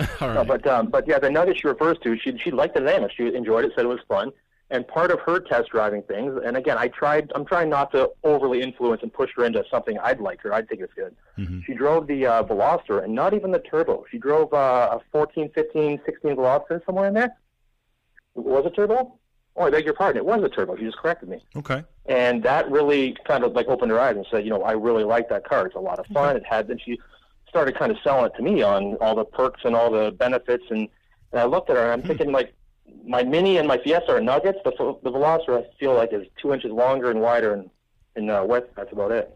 All 0.20 0.34
No, 0.34 0.44
but 0.44 0.66
um, 0.66 0.86
but 0.88 1.06
yeah, 1.06 1.18
the 1.18 1.30
nugget 1.30 1.58
she 1.60 1.66
refers 1.68 1.98
to, 1.98 2.18
she 2.18 2.36
she 2.38 2.50
liked 2.50 2.74
the 2.74 2.80
dynamic. 2.80 3.12
She 3.16 3.32
enjoyed 3.34 3.64
it, 3.64 3.72
said 3.76 3.84
it 3.84 3.88
was 3.88 4.00
fun. 4.08 4.30
And 4.70 4.88
part 4.88 5.10
of 5.10 5.20
her 5.20 5.38
test 5.38 5.68
driving 5.68 6.02
things, 6.04 6.40
and 6.44 6.56
again, 6.56 6.78
I 6.78 6.88
tried. 6.88 7.30
I'm 7.34 7.44
trying 7.44 7.68
not 7.68 7.92
to 7.92 8.10
overly 8.24 8.62
influence 8.62 9.02
and 9.02 9.12
push 9.12 9.30
her 9.36 9.44
into 9.44 9.62
something 9.70 9.98
I'd 9.98 10.18
like 10.18 10.40
her. 10.42 10.54
I'd 10.54 10.66
think 10.66 10.80
it's 10.80 10.94
good. 10.94 11.14
She 11.66 11.74
drove 11.74 12.06
the 12.06 12.24
uh, 12.26 12.42
Veloster, 12.44 13.04
and 13.04 13.14
not 13.14 13.34
even 13.34 13.50
the 13.52 13.58
turbo. 13.58 14.06
She 14.10 14.16
drove 14.16 14.52
uh, 14.54 14.88
a 14.98 15.00
14, 15.12 15.50
15, 15.54 16.00
16 16.06 16.36
Veloster 16.36 16.84
somewhere 16.86 17.08
in 17.08 17.14
there. 17.14 17.36
Was 18.34 18.64
it 18.64 18.74
turbo? 18.74 19.14
Oh, 19.56 19.64
I 19.64 19.70
beg 19.70 19.84
your 19.84 19.94
pardon. 19.94 20.18
It 20.18 20.26
was 20.26 20.42
a 20.42 20.48
turbo. 20.48 20.76
She 20.76 20.84
just 20.84 20.96
corrected 20.96 21.28
me. 21.28 21.44
Okay. 21.56 21.84
And 22.06 22.42
that 22.42 22.70
really 22.70 23.16
kind 23.26 23.44
of 23.44 23.52
like 23.52 23.68
opened 23.68 23.90
her 23.90 24.00
eyes 24.00 24.16
and 24.16 24.26
said, 24.30 24.44
you 24.44 24.50
know, 24.50 24.62
I 24.62 24.72
really 24.72 25.04
like 25.04 25.28
that 25.28 25.44
car. 25.44 25.66
It's 25.66 25.76
a 25.76 25.80
lot 25.80 25.98
of 25.98 26.06
fun. 26.06 26.36
It 26.36 26.44
had, 26.44 26.70
and 26.70 26.80
she 26.80 26.98
started 27.48 27.78
kind 27.78 27.92
of 27.92 27.98
selling 28.02 28.26
it 28.26 28.32
to 28.36 28.42
me 28.42 28.62
on 28.62 28.96
all 28.96 29.14
the 29.14 29.24
perks 29.24 29.60
and 29.64 29.76
all 29.76 29.90
the 29.90 30.10
benefits. 30.10 30.64
And, 30.70 30.88
and 31.32 31.40
I 31.40 31.44
looked 31.44 31.68
at 31.70 31.76
her 31.76 31.82
and 31.82 31.92
I'm 31.92 32.02
thinking 32.02 32.32
like, 32.32 32.54
my 33.04 33.22
Mini 33.22 33.58
and 33.58 33.66
my 33.66 33.78
Fiesta 33.78 34.12
are 34.12 34.20
nuggets. 34.20 34.58
The 34.64 34.70
the 35.02 35.10
Veloster 35.10 35.58
I 35.58 35.66
feel 35.78 35.94
like 35.94 36.12
is 36.12 36.26
two 36.40 36.52
inches 36.52 36.70
longer 36.70 37.10
and 37.10 37.20
wider 37.20 37.54
and 37.54 37.70
and 38.16 38.30
uh, 38.30 38.44
width. 38.46 38.70
That's 38.76 38.92
about 38.92 39.12
it. 39.12 39.34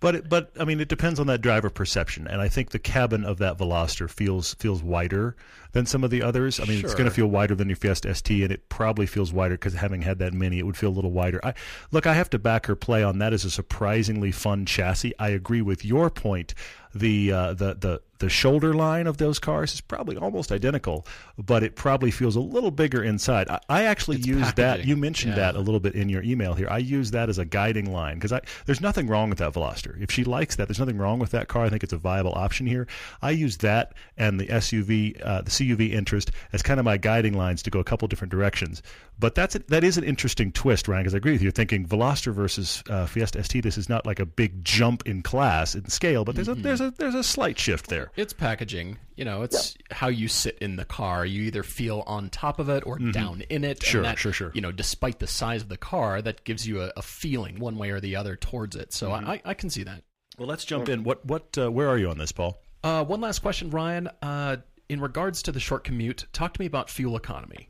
But 0.00 0.14
it, 0.16 0.28
but 0.28 0.50
I 0.58 0.64
mean, 0.64 0.80
it 0.80 0.88
depends 0.88 1.18
on 1.20 1.26
that 1.28 1.40
driver 1.40 1.70
perception, 1.70 2.26
and 2.26 2.40
I 2.40 2.48
think 2.48 2.70
the 2.70 2.78
cabin 2.78 3.24
of 3.24 3.38
that 3.38 3.58
Veloster 3.58 4.08
feels 4.10 4.54
feels 4.54 4.82
wider 4.82 5.36
than 5.72 5.86
some 5.86 6.04
of 6.04 6.10
the 6.10 6.22
others. 6.22 6.60
I 6.60 6.64
mean, 6.64 6.84
it's 6.84 6.94
going 6.94 7.06
to 7.08 7.10
feel 7.14 7.26
wider 7.26 7.54
than 7.54 7.68
your 7.68 7.76
Fiesta 7.76 8.14
ST, 8.14 8.42
and 8.42 8.52
it 8.52 8.68
probably 8.68 9.06
feels 9.06 9.32
wider 9.32 9.54
because 9.54 9.74
having 9.74 10.02
had 10.02 10.18
that 10.20 10.32
Mini, 10.32 10.58
it 10.60 10.66
would 10.66 10.76
feel 10.76 10.90
a 10.90 10.94
little 10.94 11.10
wider. 11.12 11.40
I 11.44 11.54
look, 11.90 12.06
I 12.06 12.14
have 12.14 12.30
to 12.30 12.38
back 12.38 12.66
her 12.66 12.76
play 12.76 13.02
on 13.02 13.18
that 13.18 13.32
as 13.32 13.44
a 13.44 13.50
surprisingly 13.50 14.30
fun 14.32 14.66
chassis. 14.66 15.14
I 15.18 15.30
agree 15.30 15.62
with 15.62 15.84
your 15.84 16.10
point. 16.10 16.54
The 16.94 17.32
uh, 17.32 17.54
the 17.54 17.74
the 17.74 18.00
the 18.20 18.28
shoulder 18.28 18.72
line 18.72 19.08
of 19.08 19.16
those 19.16 19.40
cars 19.40 19.74
is 19.74 19.80
probably 19.80 20.16
almost 20.16 20.52
identical, 20.52 21.04
but 21.36 21.64
it 21.64 21.74
probably 21.74 22.12
feels 22.12 22.36
a 22.36 22.40
little 22.40 22.70
bigger 22.70 23.02
inside. 23.02 23.48
I, 23.48 23.58
I 23.68 23.82
actually 23.84 24.18
It's 24.18 24.26
use 24.28 24.52
that. 24.54 24.84
You 24.86 24.96
mentioned 24.96 25.32
Yeah. 25.32 25.52
that 25.52 25.56
a 25.56 25.58
little 25.58 25.80
bit 25.80 25.96
in 25.96 26.08
your 26.08 26.22
email 26.22 26.54
here. 26.54 26.68
I 26.70 26.78
use 26.78 27.10
that 27.10 27.28
as 27.28 27.38
a 27.38 27.44
guiding 27.44 27.92
line 27.92 28.14
because 28.14 28.32
I 28.32 28.42
there's 28.66 28.80
nothing 28.80 29.08
wrong 29.08 29.28
with 29.28 29.38
that 29.38 29.52
Veloster. 29.54 30.00
If 30.02 30.10
she 30.10 30.24
likes 30.24 30.56
that, 30.56 30.68
there's 30.68 30.78
nothing 30.80 30.98
wrong 30.98 31.18
with 31.18 31.30
that 31.30 31.48
car. 31.48 31.64
I 31.64 31.70
think 31.70 31.82
it's 31.82 31.92
a 31.92 31.96
viable 31.98 32.32
option 32.34 32.66
here. 32.66 32.86
I 33.22 33.30
use 33.30 33.56
that 33.58 33.92
and 34.16 34.38
the 34.40 34.46
SUV, 34.46 35.20
uh, 35.24 35.42
the 35.42 35.50
CUV 35.50 35.92
interest 35.92 36.30
as 36.52 36.62
kind 36.62 36.78
of 36.80 36.84
my 36.84 36.96
guiding 36.96 37.34
lines 37.38 37.62
to 37.62 37.70
go 37.70 37.78
a 37.78 37.84
couple 37.84 38.06
different 38.08 38.30
directions. 38.30 38.82
But 39.18 39.34
that's 39.36 39.54
a, 39.54 39.60
that 39.68 39.84
is 39.84 39.96
an 39.96 40.04
interesting 40.04 40.50
twist, 40.50 40.88
Ryan. 40.88 41.04
Because 41.04 41.14
I 41.14 41.18
agree 41.18 41.32
with 41.32 41.42
you. 41.42 41.50
Thinking 41.52 41.86
Veloster 41.86 42.32
versus 42.34 42.82
uh, 42.90 43.06
Fiesta 43.06 43.42
ST, 43.44 43.62
this 43.62 43.78
is 43.78 43.88
not 43.88 44.04
like 44.04 44.18
a 44.18 44.26
big 44.26 44.64
jump 44.64 45.04
in 45.06 45.22
class 45.22 45.74
in 45.76 45.88
scale, 45.88 46.24
but 46.24 46.34
there's 46.34 46.48
Mm-hmm. 46.48 46.60
a 46.60 46.62
there's 46.62 46.80
a 46.82 46.90
there's 46.98 47.14
a 47.14 47.22
slight 47.22 47.58
shift 47.58 47.86
there. 47.88 48.10
It's 48.16 48.32
packaging. 48.32 48.98
You 49.16 49.24
know, 49.24 49.42
it's 49.42 49.76
how 49.92 50.08
you 50.08 50.26
sit 50.26 50.58
in 50.58 50.74
the 50.74 50.84
car. 50.84 51.24
You 51.24 51.42
either 51.42 51.62
feel 51.62 52.02
on 52.06 52.28
top 52.30 52.58
of 52.58 52.68
it 52.68 52.84
or 52.84 52.98
down 52.98 53.42
in 53.48 53.62
it. 53.62 53.78
Mm-hmm. 53.78 53.86
Sure, 53.88 54.00
and 54.00 54.06
that, 54.06 54.18
sure, 54.18 54.32
sure. 54.32 54.50
You 54.54 54.60
know, 54.60 54.72
despite 54.72 55.20
the 55.20 55.28
size 55.28 55.62
of 55.62 55.68
the 55.68 55.76
car, 55.76 56.20
that 56.20 56.42
gives 56.42 56.66
you 56.66 56.82
a, 56.82 56.92
a 56.96 57.02
feeling 57.02 57.60
one 57.60 57.78
way 57.78 57.90
or 57.90 58.00
the 58.00 58.16
other 58.16 58.34
towards 58.34 58.74
it. 58.74 58.92
So 58.92 59.10
Mm-hmm. 59.10 59.30
I, 59.30 59.40
I 59.44 59.54
can 59.54 59.70
see 59.70 59.82
that. 59.84 60.02
Well, 60.38 60.48
let's 60.48 60.64
jump 60.64 60.88
in. 60.88 61.04
What 61.04 61.24
what 61.26 61.56
uh, 61.58 61.70
where 61.70 61.88
are 61.88 61.98
you 61.98 62.08
on 62.10 62.18
this, 62.18 62.32
Paul? 62.32 62.60
Uh, 62.82 63.04
one 63.04 63.20
last 63.20 63.38
question, 63.40 63.70
Ryan. 63.70 64.08
Uh, 64.20 64.56
in 64.88 65.00
regards 65.00 65.42
to 65.44 65.52
the 65.52 65.60
short 65.60 65.84
commute, 65.84 66.26
talk 66.32 66.54
to 66.54 66.60
me 66.60 66.66
about 66.66 66.90
fuel 66.90 67.16
economy. 67.16 67.68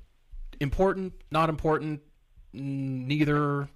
Important, 0.60 1.12
not 1.30 1.48
important, 1.48 2.00
neither. 2.52 3.68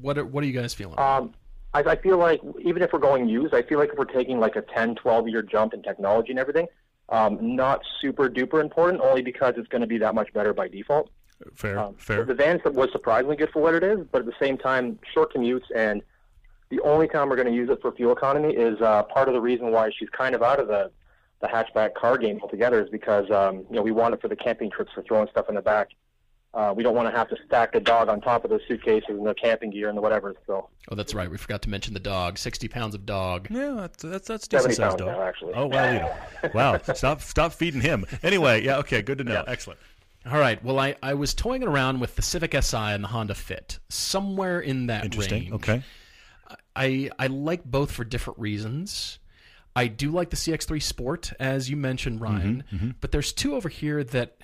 What 0.00 0.18
are, 0.18 0.24
what 0.24 0.42
are 0.42 0.46
you 0.46 0.52
guys 0.58 0.74
feeling? 0.74 0.98
um, 0.98 1.32
I, 1.72 1.80
I 1.80 1.96
feel 1.96 2.18
like 2.18 2.40
even 2.60 2.82
if 2.82 2.92
we're 2.92 2.98
going 2.98 3.28
used, 3.28 3.54
I 3.54 3.62
feel 3.62 3.78
like 3.78 3.90
if 3.90 3.98
we're 3.98 4.04
taking 4.04 4.38
like 4.40 4.56
a 4.56 4.62
10, 4.62 4.96
12 4.96 5.28
year 5.28 5.42
jump 5.42 5.72
in 5.74 5.82
technology 5.82 6.30
and 6.30 6.38
everything, 6.38 6.66
um, 7.10 7.38
not 7.56 7.80
super 8.00 8.28
duper 8.28 8.60
important, 8.60 9.02
only 9.02 9.22
because 9.22 9.54
it's 9.56 9.68
going 9.68 9.80
to 9.82 9.86
be 9.86 9.98
that 9.98 10.14
much 10.14 10.32
better 10.32 10.52
by 10.52 10.68
default. 10.68 11.10
Fair, 11.54 11.78
Um, 11.78 11.94
fair. 11.98 12.24
The 12.24 12.34
van 12.34 12.60
was 12.66 12.90
surprisingly 12.92 13.36
good 13.36 13.50
for 13.50 13.60
what 13.62 13.74
it 13.74 13.82
is, 13.82 14.06
but 14.10 14.20
at 14.20 14.26
the 14.26 14.34
same 14.40 14.56
time, 14.56 14.98
short 15.12 15.32
commutes 15.34 15.64
and 15.74 16.02
the 16.74 16.82
only 16.82 17.08
time 17.08 17.28
we're 17.28 17.36
going 17.36 17.48
to 17.48 17.54
use 17.54 17.70
it 17.70 17.80
for 17.80 17.92
fuel 17.92 18.12
economy 18.12 18.54
is 18.54 18.80
uh, 18.80 19.02
part 19.04 19.28
of 19.28 19.34
the 19.34 19.40
reason 19.40 19.70
why 19.70 19.90
she's 19.96 20.08
kind 20.10 20.34
of 20.34 20.42
out 20.42 20.58
of 20.58 20.68
the 20.68 20.90
the 21.40 21.48
hatchback 21.48 21.92
car 21.94 22.16
game 22.16 22.40
altogether 22.40 22.82
is 22.82 22.88
because 22.88 23.30
um, 23.30 23.66
you 23.68 23.76
know 23.76 23.82
we 23.82 23.92
want 23.92 24.14
it 24.14 24.20
for 24.20 24.28
the 24.28 24.36
camping 24.36 24.70
trips 24.70 24.92
for 24.94 25.02
throwing 25.02 25.28
stuff 25.28 25.48
in 25.48 25.54
the 25.54 25.62
back. 25.62 25.88
Uh, 26.54 26.72
we 26.74 26.84
don't 26.84 26.94
want 26.94 27.10
to 27.10 27.14
have 27.16 27.28
to 27.28 27.36
stack 27.44 27.72
the 27.72 27.80
dog 27.80 28.08
on 28.08 28.20
top 28.20 28.44
of 28.44 28.50
the 28.50 28.60
suitcases 28.68 29.08
and 29.10 29.26
the 29.26 29.34
camping 29.34 29.70
gear 29.70 29.88
and 29.88 29.98
the 29.98 30.00
whatever. 30.00 30.34
So 30.46 30.68
oh, 30.88 30.94
that's 30.94 31.12
right. 31.12 31.28
We 31.28 31.36
forgot 31.36 31.62
to 31.62 31.68
mention 31.68 31.92
the 31.92 32.00
dog. 32.00 32.38
Sixty 32.38 32.68
pounds 32.68 32.94
of 32.94 33.04
dog. 33.04 33.48
Yeah, 33.50 33.74
that's 33.76 34.02
that's, 34.02 34.28
that's 34.28 34.48
decent 34.48 34.74
sized 34.74 34.80
pounds 34.80 34.94
dog. 34.96 35.08
now, 35.08 35.22
actually. 35.22 35.52
Oh 35.54 35.66
wow, 35.66 35.92
you 35.92 35.98
know. 35.98 36.50
wow! 36.54 36.78
Stop 36.94 37.20
stop 37.20 37.52
feeding 37.52 37.80
him. 37.80 38.06
Anyway, 38.22 38.62
yeah, 38.62 38.78
okay, 38.78 39.02
good 39.02 39.18
to 39.18 39.24
know. 39.24 39.44
Excellent. 39.46 39.80
All 40.30 40.38
right. 40.38 40.62
Well, 40.64 40.78
I, 40.78 40.94
I 41.02 41.12
was 41.12 41.34
toying 41.34 41.62
around 41.62 42.00
with 42.00 42.16
the 42.16 42.22
Civic 42.22 42.54
Si 42.62 42.76
and 42.76 43.04
the 43.04 43.08
Honda 43.08 43.34
Fit, 43.34 43.78
somewhere 43.90 44.60
in 44.60 44.86
that 44.86 45.04
Interesting. 45.04 45.42
range. 45.42 45.52
Okay. 45.54 45.82
I 46.76 47.10
I 47.18 47.26
like 47.28 47.64
both 47.64 47.90
for 47.92 48.04
different 48.04 48.38
reasons. 48.38 49.18
I 49.76 49.88
do 49.88 50.10
like 50.12 50.30
the 50.30 50.36
CX3 50.36 50.80
Sport, 50.80 51.32
as 51.40 51.68
you 51.68 51.76
mentioned, 51.76 52.20
mm-hmm, 52.20 52.24
Ryan. 52.34 52.64
Mm-hmm. 52.72 52.90
But 53.00 53.10
there's 53.12 53.32
two 53.32 53.56
over 53.56 53.68
here 53.68 54.04
that 54.04 54.36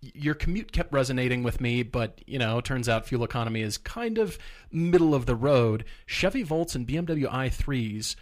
your 0.00 0.34
commute 0.34 0.72
kept 0.72 0.92
resonating 0.92 1.44
with 1.44 1.60
me, 1.60 1.84
but 1.84 2.20
you 2.26 2.38
know, 2.38 2.60
turns 2.60 2.88
out 2.88 3.06
fuel 3.06 3.22
economy 3.22 3.62
is 3.62 3.78
kind 3.78 4.18
of 4.18 4.38
middle 4.72 5.14
of 5.14 5.26
the 5.26 5.36
road. 5.36 5.84
Chevy 6.06 6.42
Volts 6.42 6.74
and 6.74 6.86
BMW 6.86 7.30
i3s 7.30 8.16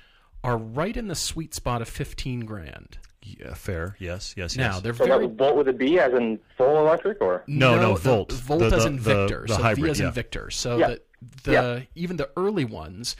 are 0.44 0.58
right 0.58 0.96
in 0.96 1.08
the 1.08 1.14
sweet 1.14 1.54
spot 1.54 1.80
of 1.80 1.88
15 1.88 2.40
grand. 2.40 2.98
Yeah, 3.22 3.52
fair. 3.54 3.96
Yes, 3.98 4.34
yes, 4.36 4.56
Now 4.56 4.72
yes. 4.74 4.80
they're 4.80 4.94
So 4.94 5.04
very 5.06 5.26
that 5.26 5.36
Bolt 5.36 5.56
with 5.56 5.68
a 5.68 5.72
B, 5.72 5.98
as 5.98 6.12
in 6.14 6.38
full 6.56 6.78
electric, 6.78 7.20
or 7.20 7.44
No, 7.46 7.76
no, 7.76 7.94
the- 7.94 8.00
Volt. 8.00 8.32
Volt 8.32 8.60
The- 8.60 8.76
as 8.76 8.82
the- 8.82 8.86
in 8.88 8.96
the- 8.96 9.02
Victor. 9.02 9.44
the 9.46 9.54
so 9.54 9.62
hybrid, 9.62 9.84
V 9.84 9.90
as 9.90 10.00
yeah. 10.00 10.06
in 10.08 10.12
Victor. 10.12 10.50
So 10.50 10.78
Yeah. 10.78 10.88
the 10.88 11.00
the 11.44 11.52
Yeah. 11.52 11.80
even 11.94 12.16
the 12.16 12.30
early 12.34 12.64
ones, 12.64 13.14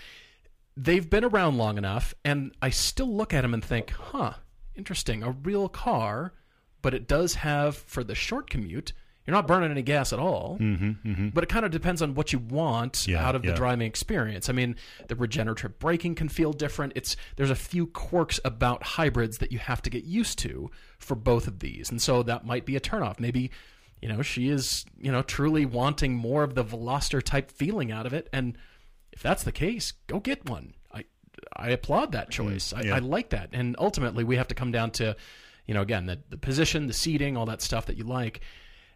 they've 0.77 1.09
been 1.09 1.25
around 1.25 1.59
long 1.59 1.79
enough, 1.79 2.15
and 2.25 2.53
I 2.63 2.71
still 2.71 3.13
look 3.15 3.35
at 3.35 3.43
them 3.43 3.55
and 3.55 3.65
think, 3.65 3.91
huh, 3.91 4.35
interesting, 4.75 5.23
a 5.23 5.31
real 5.31 5.69
car, 5.69 6.33
but 6.83 6.95
it 6.95 7.07
does 7.09 7.35
have 7.35 7.77
for 7.77 8.03
the 8.05 8.15
short 8.15 8.49
commute. 8.51 8.93
You're 9.27 9.37
not 9.37 9.47
burning 9.47 9.71
any 9.71 9.83
gas 9.83 10.13
at 10.13 10.19
all, 10.19 10.57
mm-hmm, 10.59 11.29
but 11.29 11.45
it 11.45 11.49
kind 11.51 11.65
of 11.65 11.71
depends 11.71 12.01
on 12.03 12.15
what 12.15 12.33
you 12.33 12.39
want 12.39 13.07
Yeah, 13.07 13.25
out 13.25 13.37
of 13.37 13.45
yeah. 13.45 13.51
the 13.51 13.57
driving 13.57 13.87
experience. 13.87 14.49
I 14.49 14.53
mean, 14.53 14.75
the 15.09 15.15
regenerative 15.15 15.79
braking 15.79 16.15
can 16.17 16.29
feel 16.29 16.53
different. 16.53 16.95
It's 16.97 17.15
there's 17.37 17.51
a 17.51 17.55
few 17.55 17.87
quirks 17.87 18.41
about 18.45 18.83
hybrids 18.83 19.39
that 19.39 19.53
you 19.53 19.59
have 19.59 19.83
to 19.83 19.91
get 19.91 20.05
used 20.05 20.39
to 20.41 20.71
for 20.99 21.15
both 21.15 21.47
of 21.47 21.59
these, 21.61 21.91
and 21.91 22.01
so 22.01 22.23
that 22.25 22.47
might 22.47 22.65
be 22.65 22.75
a 22.77 22.81
turnoff. 22.81 23.21
Maybe 23.21 23.51
you 24.01 24.09
know 24.09 24.23
she 24.23 24.49
is 24.49 24.87
you 24.99 25.13
know 25.13 25.23
truly 25.23 25.67
wanting 25.67 26.15
more 26.15 26.43
of 26.43 26.55
the 26.55 26.65
Veloster 26.65 27.23
type 27.23 27.53
feeling 27.53 27.93
out 27.93 28.07
of 28.07 28.15
it, 28.15 28.29
and 28.33 28.57
if 29.21 29.25
that's 29.25 29.45
the 29.45 29.53
case, 29.53 29.93
go 30.07 30.19
get 30.19 30.49
one. 30.49 30.73
I 30.95 31.05
I 31.55 31.69
applaud 31.69 32.13
that 32.13 32.31
mm-hmm. 32.31 32.49
choice. 32.49 32.73
I, 32.73 32.85
yeah. 32.85 32.95
I 32.95 33.01
like 33.01 33.29
that, 33.31 33.51
and 33.53 33.77
ultimately 33.79 34.25
we 34.25 34.37
have 34.37 34.49
to 34.49 34.55
come 34.55 34.73
down 34.73 34.93
to 34.93 35.15
you 35.67 35.75
know 35.75 35.83
again 35.83 36.07
the 36.07 36.21
the 36.31 36.39
position, 36.39 36.87
the 36.87 36.95
seating, 36.95 37.37
all 37.37 37.45
that 37.45 37.61
stuff 37.61 37.85
that 37.85 37.99
you 37.99 38.05
like. 38.05 38.41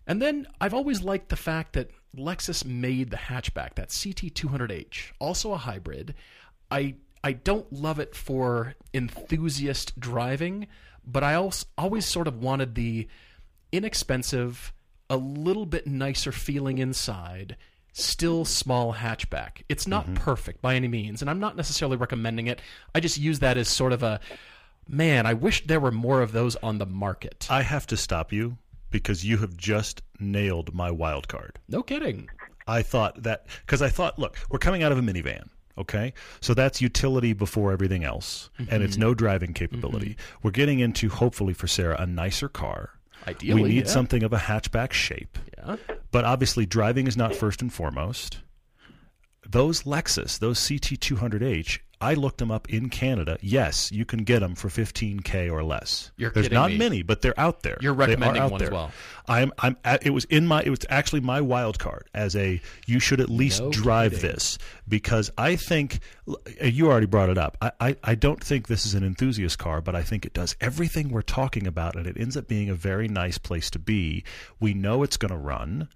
And 0.07 0.23
then 0.23 0.47
I've 0.63 0.73
always 0.73 1.03
liked 1.03 1.29
the 1.29 1.37
fact 1.37 1.75
that 1.75 1.91
Lexus 2.17 2.65
made 2.65 3.11
the 3.11 3.19
hatchback, 3.19 3.75
that 3.75 3.91
CT200H, 3.91 5.13
also 5.19 5.53
a 5.53 5.59
hybrid. 5.59 6.15
I 6.71 6.95
I 7.23 7.33
don't 7.33 7.71
love 7.71 7.99
it 7.99 8.17
for 8.17 8.77
enthusiast 8.95 10.01
driving, 10.01 10.69
but 11.07 11.23
I 11.23 11.35
also 11.35 11.67
always 11.77 12.07
sort 12.07 12.29
of 12.29 12.43
wanted 12.43 12.77
the 12.77 13.09
inexpensive, 13.73 14.73
a 15.11 15.19
little 15.19 15.67
bit 15.67 15.87
nicer 15.87 16.33
feeling 16.33 16.79
inside, 16.79 17.59
still 17.94 18.44
small 18.44 18.92
hatchback. 18.92 19.62
It's 19.68 19.87
not 19.87 20.04
mm-hmm. 20.04 20.14
perfect 20.16 20.61
by 20.61 20.74
any 20.74 20.88
means, 20.88 21.22
and 21.22 21.30
I'm 21.30 21.40
not 21.40 21.57
necessarily 21.57 21.96
recommending 21.96 22.48
it. 22.48 22.61
I 22.94 23.00
just 23.00 23.16
use 23.16 23.38
that 23.38 23.57
as 23.57 23.68
sort 23.68 23.92
of 23.92 24.02
a 24.02 24.20
man, 24.88 25.26
I 25.26 25.33
wish 25.33 25.66
there 25.66 25.80
were 25.80 25.92
more 25.92 26.20
of 26.20 26.33
those 26.33 26.57
on 26.57 26.78
the 26.78 26.87
market. 26.87 27.46
I 27.48 27.62
have 27.62 27.87
to 27.87 27.96
stop 27.96 28.33
you 28.33 28.59
because 28.90 29.24
you 29.24 29.38
have 29.38 29.57
just 29.57 30.02
nailed 30.18 30.74
my 30.74 30.90
wild 30.90 31.28
card. 31.28 31.59
No 31.68 31.83
kidding. 31.83 32.28
I 32.66 32.83
thought 32.83 33.22
that 33.22 33.46
because 33.64 33.80
I 33.80 33.88
thought, 33.88 34.18
look, 34.18 34.37
we're 34.50 34.59
coming 34.59 34.83
out 34.83 34.92
of 34.92 34.98
a 34.98 35.02
minivan. 35.02 35.48
Okay, 35.76 36.12
so 36.40 36.54
that's 36.54 36.80
utility 36.80 37.33
before 37.33 37.72
everything 37.72 38.04
else, 38.04 38.48
and 38.70 38.80
it's 38.80 38.92
mm-hmm. 38.92 39.02
no 39.02 39.14
driving 39.14 39.52
capability. 39.52 40.11
Mm-hmm. 40.11 40.38
We're 40.44 40.52
getting 40.52 40.78
into 40.78 41.09
hopefully 41.09 41.52
for 41.52 41.66
Sarah 41.66 41.96
a 41.98 42.07
nicer 42.07 42.48
car. 42.48 42.90
Ideally, 43.27 43.63
we 43.63 43.69
need 43.69 43.87
yeah. 43.87 43.91
something 43.91 44.23
of 44.23 44.33
a 44.33 44.39
hatchback 44.39 44.93
shape, 44.93 45.39
Yeah. 45.59 45.77
but 46.11 46.25
obviously 46.25 46.67
driving 46.67 47.07
is 47.07 47.17
not 47.17 47.35
first 47.35 47.63
and 47.63 47.73
foremost. 47.73 48.39
Those 49.49 49.83
Lexus, 49.83 50.39
those 50.39 50.59
CT200H, 50.61 51.79
I 52.05 52.14
looked 52.14 52.38
them 52.38 52.51
up 52.51 52.69
in 52.69 52.90
Canada. 52.90 53.38
Yes, 53.40 53.90
you 53.90 54.05
can 54.05 54.25
get 54.25 54.40
them 54.40 54.55
for 54.55 54.69
15k 54.69 55.51
or 55.51 55.64
less. 55.64 56.11
You're 56.17 56.31
There's 56.31 56.47
kidding 56.47 56.57
not 56.59 56.71
me. 56.71 56.79
many, 56.79 57.03
but 57.03 57.23
they're 57.23 57.38
out 57.40 57.62
there. 57.62 57.79
You're 57.81 57.95
They 57.95 58.05
are 58.05 58.09
recommending 58.09 58.43
out 58.43 58.51
one 58.53 58.62
as 58.62 58.71
well. 58.71 58.93
I'm 59.27 59.53
I'm 59.59 59.77
at, 59.85 60.05
it 60.07 60.11
was 60.11 60.25
in 60.27 60.47
my 60.47 60.62
it 60.62 60.69
was 60.71 60.81
actually 60.90 61.21
my 61.23 61.40
wild 61.40 61.79
card 61.79 62.09
as 62.12 62.37
a 62.37 62.61
you 62.87 63.01
should 63.01 63.21
at 63.21 63.31
least 63.31 63.62
No 63.62 63.71
drive 63.71 64.12
kidding. 64.12 64.31
this 64.33 64.59
because 64.87 65.31
I 65.38 65.57
think 65.57 66.01
uh, 66.29 66.35
you 66.67 66.88
already 66.88 67.07
brought 67.07 67.31
it 67.31 67.38
up. 67.38 67.57
I, 67.62 67.73
I 67.81 67.97
I 68.05 68.14
don't 68.14 68.43
think 68.45 68.69
this 68.69 68.85
is 68.85 68.95
an 68.95 69.03
enthusiast 69.05 69.59
car, 69.59 69.81
but 69.81 69.95
I 69.97 70.03
think 70.03 70.27
it 70.27 70.35
does 70.35 70.55
everything 70.61 71.09
we're 71.09 71.23
talking 71.23 71.67
about, 71.67 71.97
and 71.97 72.07
it 72.07 72.17
ends 72.21 72.37
up 72.37 72.49
being 72.49 72.69
a 72.69 72.75
very 72.75 73.09
nice 73.09 73.38
place 73.38 73.71
to 73.71 73.79
be. 73.79 74.25
We 74.61 74.75
know 74.75 75.03
it's 75.03 75.17
going 75.17 75.33
to 75.33 75.38
run. 75.38 75.88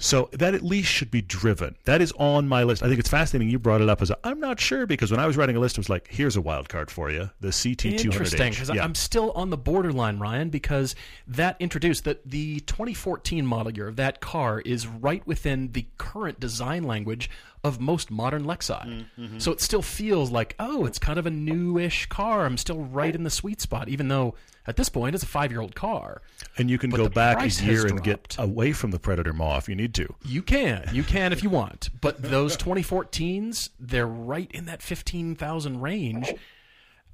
So 0.00 0.30
that 0.32 0.54
at 0.54 0.62
least 0.62 0.88
should 0.88 1.10
be 1.10 1.20
driven. 1.20 1.76
That 1.84 2.00
is 2.00 2.12
on 2.18 2.48
my 2.48 2.62
list. 2.62 2.82
I 2.82 2.88
think 2.88 2.98
it's 2.98 3.08
fascinating 3.10 3.50
you 3.50 3.58
brought 3.58 3.80
it 3.82 3.88
up 3.88 4.00
as 4.00 4.10
a, 4.10 4.18
I'm 4.24 4.40
not 4.40 4.58
sure 4.58 4.86
because 4.86 5.10
when 5.10 5.20
I 5.20 5.26
was 5.26 5.36
writing 5.36 5.56
a 5.56 5.60
list, 5.60 5.76
it 5.76 5.80
was 5.80 5.88
like, 5.90 6.08
here's 6.10 6.36
a 6.36 6.40
wild 6.40 6.68
card 6.68 6.90
for 6.90 7.10
you, 7.10 7.30
the 7.40 7.48
CT200H. 7.48 8.04
Interesting, 8.06 8.50
because 8.50 8.70
Yeah. 8.70 8.82
I'm 8.82 8.94
still 8.94 9.30
on 9.32 9.50
the 9.50 9.58
borderline, 9.58 10.18
Ryan, 10.18 10.48
because 10.48 10.94
that 11.26 11.56
introduced 11.60 12.04
that 12.04 12.28
the 12.28 12.60
2014 12.60 13.44
model 13.44 13.72
year 13.72 13.88
of 13.88 13.96
that 13.96 14.20
car 14.20 14.60
is 14.60 14.86
right 14.86 15.24
within 15.26 15.72
the 15.72 15.86
current 15.98 16.40
design 16.40 16.84
language 16.84 17.28
of 17.62 17.80
most 17.80 18.10
modern 18.10 18.44
Lexi. 18.44 19.06
Mm-hmm. 19.18 19.38
So 19.38 19.52
it 19.52 19.60
still 19.60 19.82
feels 19.82 20.30
like, 20.30 20.54
oh, 20.58 20.86
it's 20.86 20.98
kind 20.98 21.18
of 21.18 21.26
a 21.26 21.30
newish 21.30 22.06
car. 22.06 22.46
I'm 22.46 22.56
still 22.56 22.80
right 22.80 23.14
in 23.14 23.22
the 23.22 23.30
sweet 23.30 23.60
spot, 23.60 23.88
even 23.88 24.08
though 24.08 24.34
at 24.66 24.76
this 24.76 24.88
point 24.88 25.14
it's 25.14 25.24
a 25.24 25.26
five 25.26 25.50
year 25.50 25.60
old 25.60 25.74
car. 25.74 26.22
And 26.56 26.70
you 26.70 26.78
can 26.78 26.90
But 26.90 26.96
go 26.98 27.08
back 27.08 27.42
a 27.42 27.48
year 27.48 27.86
and 27.86 28.02
get 28.02 28.36
away 28.38 28.72
from 28.72 28.90
the 28.90 28.98
Predator 28.98 29.32
Maw 29.32 29.58
if 29.58 29.68
you 29.68 29.74
need 29.74 29.94
to. 29.94 30.14
You 30.24 30.42
can, 30.42 30.88
you 30.92 31.02
can 31.02 31.32
if 31.32 31.42
you 31.42 31.50
want, 31.50 31.90
but 32.00 32.22
those 32.22 32.56
2014s, 32.56 33.70
they're 33.78 34.06
right 34.06 34.50
in 34.52 34.64
that 34.66 34.82
15,000 34.82 35.80
range. 35.80 36.32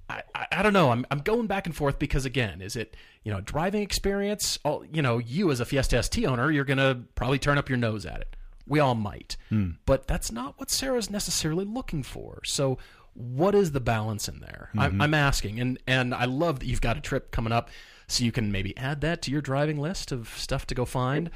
I, 0.08 0.22
I, 0.34 0.46
I 0.52 0.62
don't 0.62 0.72
know. 0.72 0.90
I'm, 0.92 1.04
I'm 1.10 1.18
going 1.20 1.48
back 1.48 1.66
and 1.66 1.74
forth 1.74 1.98
because 1.98 2.24
again, 2.24 2.60
is 2.62 2.76
it 2.76 2.96
you 3.24 3.32
know 3.32 3.40
driving 3.40 3.82
experience? 3.82 4.58
All 4.64 4.84
you 4.84 5.02
know, 5.02 5.18
you 5.18 5.50
as 5.50 5.58
a 5.58 5.64
Fiesta 5.64 6.00
ST 6.02 6.24
owner, 6.24 6.50
you're 6.50 6.64
gonna 6.64 7.02
probably 7.16 7.40
turn 7.40 7.58
up 7.58 7.68
your 7.68 7.78
nose 7.78 8.06
at 8.06 8.20
it. 8.20 8.35
We 8.68 8.80
all 8.80 8.94
might, 8.94 9.36
but 9.86 10.06
that's 10.06 10.32
not 10.32 10.58
what 10.58 10.70
Sarah's 10.70 11.10
necessarily 11.10 11.64
looking 11.64 12.02
for. 12.02 12.40
So, 12.44 12.78
what 13.14 13.54
is 13.54 13.72
the 13.72 13.80
balance 13.80 14.28
in 14.28 14.40
there? 14.40 14.70
I'm, 14.76 15.00
I'm 15.00 15.14
asking, 15.14 15.60
and 15.60 15.78
and 15.86 16.14
I 16.14 16.24
love 16.24 16.60
that 16.60 16.66
you've 16.66 16.80
got 16.80 16.96
a 16.96 17.00
trip 17.00 17.30
coming 17.30 17.52
up, 17.52 17.70
so 18.08 18.24
you 18.24 18.32
can 18.32 18.50
maybe 18.52 18.76
add 18.76 19.00
that 19.02 19.22
to 19.22 19.30
your 19.30 19.40
driving 19.40 19.78
list 19.78 20.12
of 20.12 20.28
stuff 20.36 20.66
to 20.68 20.74
go 20.74 20.84
find. 20.84 21.30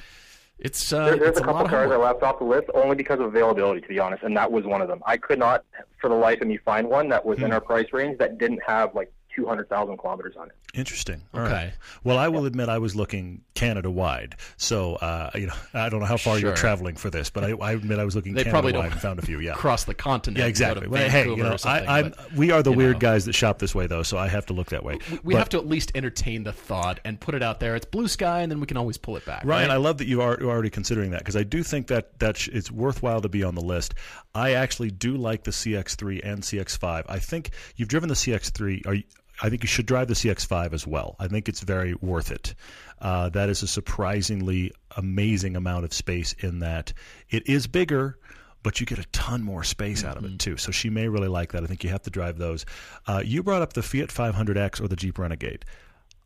It's 0.59 0.93
uh, 0.93 1.07
There, 1.07 1.17
there's 1.17 1.29
it's 1.31 1.39
a 1.39 1.43
a, 1.43 1.47
couple 1.47 1.55
lot 1.63 1.65
of 1.67 1.71
cars 1.71 1.91
I 1.91 1.97
left 1.97 2.23
off 2.23 2.39
the 2.39 2.45
list 2.45 2.69
only 2.75 2.95
because 2.95 3.19
of 3.19 3.27
availability, 3.27 3.81
to 3.81 3.89
be 3.89 3.99
honest, 3.99 4.23
and 4.25 4.37
that 4.37 4.53
was 4.53 4.65
one 4.67 4.83
of 4.83 4.89
them. 4.89 5.01
I 5.07 5.17
could 5.17 5.39
not, 5.39 5.65
for 6.01 6.11
the 6.11 6.15
life 6.17 6.43
of 6.43 6.49
me, 6.49 6.59
find 6.59 6.87
one 6.89 7.09
that 7.09 7.25
was 7.25 7.39
Hmm. 7.39 7.47
in 7.47 7.53
our 7.53 7.63
price 7.63 7.87
range 7.95 8.19
that 8.19 8.37
didn't 8.37 8.61
have 8.67 8.95
like 8.95 9.11
200,000 9.35 9.97
kilometers 9.99 10.37
on 10.37 10.49
it. 10.49 10.55
Interesting. 10.75 11.23
All 11.35 11.41
Okay. 11.41 11.53
right. 11.53 11.73
Well, 12.05 12.19
I 12.19 12.29
will 12.29 12.47
admit 12.47 12.69
I 12.69 12.79
was 12.79 12.95
looking 12.95 13.43
Canada 13.55 13.91
wide. 13.91 14.37
So, 14.57 14.95
uh, 14.97 15.31
you 15.35 15.47
know, 15.47 15.55
I 15.75 15.89
don't 15.89 16.01
know 16.01 16.07
how 16.07 16.17
far 16.17 16.39
you're 16.39 16.55
traveling 16.55 16.97
for 16.97 17.11
this, 17.11 17.31
but 17.31 17.45
I, 17.45 17.51
I 17.53 17.73
admit 17.73 17.99
I 17.99 18.05
was 18.05 18.15
looking 18.17 18.33
They 18.35 18.45
Canada 18.45 18.55
probably 18.55 18.73
wide 18.73 18.83
don't 18.85 18.93
and 18.93 19.01
found 19.01 19.19
a 19.19 19.23
few. 19.23 19.41
Yeah. 19.41 19.53
Across 19.55 19.85
the 19.85 19.95
continent. 19.95 20.39
Yeah, 20.39 20.47
and 20.47 20.55
go 20.55 20.59
to 20.65 20.71
exactly. 20.71 20.89
Well, 20.89 21.09
hey, 21.11 21.29
you 21.29 21.37
know, 21.43 21.57
I, 21.65 21.99
I'm, 22.01 22.11
but- 22.11 22.33
we 22.35 22.51
are 22.51 22.63
the 22.63 22.73
weird 22.73 22.95
know. 22.97 23.01
guys 23.01 23.25
that 23.27 23.35
shop 23.35 23.59
this 23.59 23.75
way, 23.75 23.87
though, 23.87 24.03
so 24.03 24.17
I 24.19 24.29
have 24.29 24.47
to 24.47 24.53
look 24.53 24.69
that 24.69 24.85
way. 24.85 24.99
we 25.25 25.35
But- 25.35 25.39
have 25.39 25.49
to 25.51 25.59
at 25.59 25.67
least 25.67 25.93
entertain 25.95 26.45
the 26.45 26.53
thought 26.53 27.01
and 27.05 27.21
put 27.21 27.35
it 27.35 27.43
out 27.43 27.61
there. 27.61 27.77
It's 27.77 27.87
blue 27.87 28.09
sky, 28.09 28.41
and 28.43 28.51
then 28.51 28.61
we 28.61 28.67
can 28.67 28.77
always 28.77 28.99
pull 28.99 29.17
it 29.17 29.25
back. 29.27 29.45
Ryan, 29.45 29.69
right? 29.69 29.75
I 29.75 29.79
love 29.79 29.99
that 29.99 30.07
you 30.07 30.23
are 30.23 30.37
you're 30.41 30.51
already 30.51 30.71
considering 30.71 31.11
that 31.11 31.21
because 31.21 31.37
I 31.37 31.43
do 31.43 31.63
think 31.63 31.89
that 31.89 32.19
that 32.21 32.37
sh- 32.37 32.49
it's 32.53 32.71
worthwhile 32.71 33.21
to 33.23 33.29
be 33.29 33.43
on 33.43 33.55
the 33.55 33.61
list. 33.63 33.95
I 34.35 34.53
actually 34.53 34.91
do 34.93 35.17
like 35.17 35.43
the 35.45 35.51
CX3 35.51 36.21
and 36.25 36.43
CX5. 36.43 37.05
I 37.09 37.19
think 37.19 37.51
you've 37.77 37.89
driven 37.89 38.09
the 38.09 38.15
CX3. 38.15 38.87
Are 38.87 38.95
you, 38.95 39.03
I 39.43 39.49
think 39.49 39.63
you 39.63 39.69
should 39.69 39.87
drive 39.87 40.09
the 40.09 40.15
CX5 40.15 40.73
as 40.73 40.87
well. 40.87 41.17
I 41.19 41.27
think 41.29 41.49
it's 41.49 41.61
very 41.61 41.95
worth 41.95 42.31
it. 42.31 42.55
Uh, 43.01 43.29
that 43.31 43.49
is 43.49 43.63
a 43.63 43.67
surprisingly 43.67 44.73
amazing 44.97 45.57
amount 45.57 45.85
of 45.85 45.93
space 45.95 46.35
in 46.41 46.59
that 46.61 46.93
it 47.31 47.49
is 47.49 47.67
bigger. 47.67 48.19
But 48.63 48.79
you 48.79 48.85
get 48.85 48.99
a 48.99 49.07
ton 49.07 49.43
more 49.43 49.65
space 49.65 50.05
out 50.05 50.19
of 50.19 50.23
Mm-hmm. 50.25 50.35
it 50.35 50.39
too, 50.41 50.57
so 50.59 50.71
she 50.71 50.91
may 50.91 51.09
really 51.09 51.29
like 51.29 51.53
that. 51.53 51.63
I 51.65 51.67
think 51.67 51.83
you 51.83 51.89
have 51.89 52.03
to 52.03 52.11
drive 52.11 52.37
those. 52.37 52.67
Uh, 53.07 53.23
you 53.25 53.43
brought 53.43 53.63
up 53.63 53.73
the 53.73 53.83
Fiat 53.83 54.09
500X 54.11 54.83
or 54.83 54.89
the 54.89 54.97
Jeep 54.97 55.19
Renegade. 55.19 55.65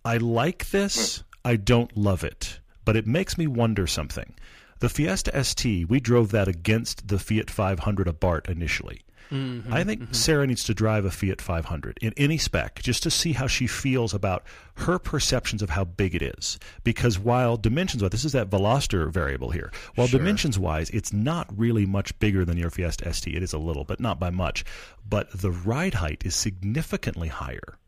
I 0.05 0.17
like 0.17 0.71
this. 0.71 1.23
I 1.45 1.55
don't 1.55 1.97
love 1.97 2.25
it, 2.25 2.59
but 2.85 2.97
it 2.97 3.07
makes 3.07 3.39
me 3.39 3.47
wonder 3.47 3.87
something. 3.87 4.35
The 4.81 4.89
Fiesta 4.89 5.45
ST, 5.45 5.89
we 5.89 6.01
drove 6.01 6.33
that 6.33 6.49
against 6.49 7.07
the 7.07 7.21
Fiat 7.21 7.51
500 7.51 8.09
Abarth 8.09 8.51
initially. 8.51 9.03
Mm-hmm, 9.31 9.73
I 9.73 9.85
think 9.85 10.03
mm-hmm. 10.03 10.13
Sarah 10.13 10.47
needs 10.47 10.65
to 10.65 10.75
drive 10.75 11.05
a 11.05 11.11
Fiat 11.11 11.41
500 11.41 11.99
in 12.01 12.13
any 12.17 12.39
spec 12.39 12.81
just 12.83 13.03
to 13.05 13.11
see 13.11 13.33
how 13.33 13.47
she 13.47 13.67
feels 13.67 14.15
about 14.15 14.45
her 14.77 14.99
perceptions 14.99 15.63
of 15.63 15.71
how 15.71 15.85
big 15.85 16.15
it 16.15 16.23
is. 16.23 16.59
Because 16.83 17.19
while 17.19 17.57
dimensions 17.57 18.03
wise, 18.03 18.11
this 18.11 18.25
is 18.25 18.33
that 18.33 18.51
Veloster 18.51 19.11
variable 19.11 19.51
here. 19.51 19.73
While 19.95 20.09
dimensions 20.09 20.59
wise, 20.59 20.91
it's 20.91 21.13
not 21.13 21.49
really 21.57 21.87
much 21.87 22.19
bigger 22.19 22.45
than 22.45 22.59
your 22.59 22.71
Fiesta 22.71 23.13
ST. 23.13 23.35
It 23.35 23.43
is 23.43 23.53
a 23.53 23.59
little, 23.59 23.85
but 23.85 24.01
not 24.01 24.21
by 24.21 24.31
much. 24.31 24.65
But 25.09 25.31
the 25.31 25.51
ride 25.51 25.95
height 25.95 26.23
is 26.25 26.35
significantly 26.35 27.29
higher 27.29 27.79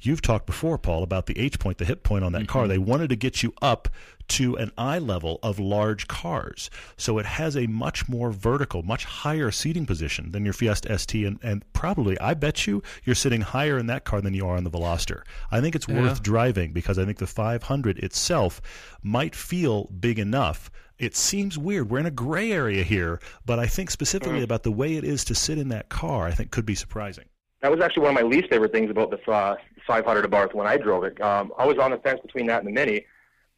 You've 0.00 0.22
talked 0.22 0.46
before, 0.46 0.78
Paul, 0.78 1.02
about 1.02 1.26
the 1.26 1.38
H 1.38 1.58
point, 1.58 1.78
the 1.78 1.84
hip 1.84 2.02
point 2.02 2.24
on 2.24 2.32
that 2.32 2.48
car. 2.48 2.62
Mm-hmm. 2.62 2.70
They 2.70 2.78
wanted 2.78 3.08
to 3.10 3.16
get 3.16 3.42
you 3.42 3.54
up 3.62 3.88
to 4.28 4.56
an 4.56 4.72
eye 4.76 4.98
level 4.98 5.38
of 5.42 5.58
large 5.58 6.08
cars. 6.08 6.70
So 6.96 7.18
it 7.18 7.26
has 7.26 7.56
a 7.56 7.66
much 7.66 8.08
more 8.08 8.30
vertical, 8.30 8.82
much 8.82 9.04
higher 9.04 9.50
seating 9.50 9.86
position 9.86 10.32
than 10.32 10.44
your 10.44 10.54
Fiesta 10.54 10.98
ST. 10.98 11.26
And, 11.26 11.38
and 11.42 11.72
probably, 11.72 12.18
I 12.18 12.34
bet 12.34 12.66
you, 12.66 12.82
you're 13.04 13.14
sitting 13.14 13.40
higher 13.40 13.78
in 13.78 13.86
that 13.86 14.04
car 14.04 14.20
than 14.20 14.34
you 14.34 14.46
are 14.46 14.56
on 14.56 14.64
the 14.64 14.70
Veloster. 14.70 15.22
I 15.50 15.60
think 15.60 15.74
it's 15.74 15.88
worth 15.88 16.22
driving 16.22 16.72
because 16.72 16.98
I 16.98 17.04
think 17.04 17.18
the 17.18 17.26
500 17.26 17.98
itself 17.98 18.60
might 19.02 19.34
feel 19.34 19.84
big 20.00 20.18
enough. 20.18 20.70
It 20.98 21.14
seems 21.14 21.58
weird. 21.58 21.90
We're 21.90 21.98
in 21.98 22.06
a 22.06 22.10
gray 22.10 22.52
area 22.52 22.82
here, 22.82 23.20
but 23.44 23.58
I 23.58 23.66
think 23.66 23.90
specifically 23.90 24.42
about 24.42 24.62
the 24.62 24.72
way 24.72 24.96
it 24.96 25.04
is 25.04 25.24
to 25.24 25.34
sit 25.34 25.58
in 25.58 25.68
that 25.68 25.90
car, 25.90 26.26
I 26.26 26.32
think 26.32 26.50
could 26.50 26.64
be 26.64 26.74
surprising. 26.74 27.26
That 27.60 27.70
was 27.70 27.80
actually 27.80 28.04
one 28.04 28.16
of 28.16 28.22
my 28.22 28.28
least 28.28 28.48
favorite 28.48 28.72
things 28.72 28.90
about 28.90 29.10
the 29.10 29.30
uh, 29.30 29.56
500 29.86 30.24
Abarth 30.24 30.54
when 30.54 30.66
I 30.66 30.76
drove 30.76 31.04
it. 31.04 31.20
Um, 31.20 31.52
I 31.58 31.66
was 31.66 31.78
on 31.78 31.90
the 31.90 31.98
fence 31.98 32.20
between 32.20 32.46
that 32.46 32.64
and 32.64 32.68
the 32.68 32.72
Mini, 32.72 33.04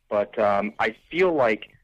but 0.08 0.38
um, 0.38 0.72
I 0.78 0.94
feel 1.10 1.32
like 1.32 1.74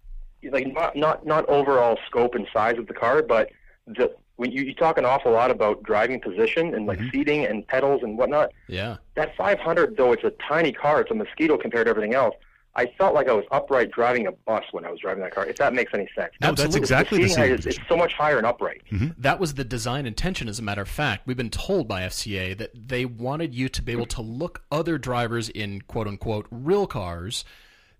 like 0.50 0.72
not 0.72 0.96
not 0.96 1.26
not 1.26 1.48
overall 1.48 1.98
scope 2.06 2.34
and 2.34 2.46
size 2.52 2.78
of 2.78 2.86
the 2.86 2.94
car, 2.94 3.22
but 3.22 3.50
the 3.86 4.14
when 4.36 4.50
you, 4.50 4.62
you 4.62 4.74
talk 4.74 4.98
an 4.98 5.04
awful 5.04 5.32
lot 5.32 5.50
about 5.50 5.82
driving 5.84 6.20
position 6.20 6.74
and 6.74 6.86
like 6.86 6.98
seating 7.12 7.44
and 7.44 7.66
pedals 7.68 8.02
and 8.02 8.18
whatnot. 8.18 8.50
Yeah. 8.66 8.96
That 9.14 9.36
500 9.36 9.96
though, 9.96 10.12
it's 10.12 10.24
a 10.24 10.32
tiny 10.48 10.72
car. 10.72 11.02
It's 11.02 11.10
a 11.10 11.14
mosquito 11.14 11.56
compared 11.56 11.86
to 11.86 11.90
everything 11.90 12.14
else. 12.14 12.34
I 12.76 12.86
felt 12.98 13.14
like 13.14 13.28
I 13.28 13.32
was 13.32 13.44
upright 13.52 13.92
driving 13.92 14.26
a 14.26 14.32
bus 14.32 14.64
when 14.72 14.84
I 14.84 14.90
was 14.90 14.98
driving 14.98 15.22
that 15.22 15.32
car. 15.32 15.46
If 15.46 15.56
that 15.58 15.72
makes 15.72 15.94
any 15.94 16.08
sense. 16.16 16.32
No, 16.40 16.50
that's 16.50 16.74
exactly 16.74 17.18
the 17.18 17.28
height 17.28 17.34
same. 17.34 17.54
is, 17.54 17.66
it's 17.66 17.78
so 17.88 17.96
much 17.96 18.14
higher 18.14 18.36
and 18.36 18.46
upright. 18.46 18.82
That 19.16 19.38
was 19.38 19.54
the 19.54 19.62
design 19.62 20.06
intention, 20.06 20.48
as 20.48 20.58
a 20.58 20.62
matter 20.62 20.82
of 20.82 20.88
fact. 20.88 21.24
We've 21.24 21.36
been 21.36 21.50
told 21.50 21.86
by 21.86 22.02
FCA 22.02 22.58
that 22.58 22.70
they 22.74 23.04
wanted 23.04 23.54
you 23.54 23.68
to 23.68 23.80
be 23.80 23.92
able 23.92 24.06
to 24.06 24.22
look 24.22 24.64
other 24.72 24.98
drivers 24.98 25.48
in 25.48 25.82
quote 25.82 26.08
unquote 26.08 26.46
real 26.50 26.88
cars. 26.88 27.44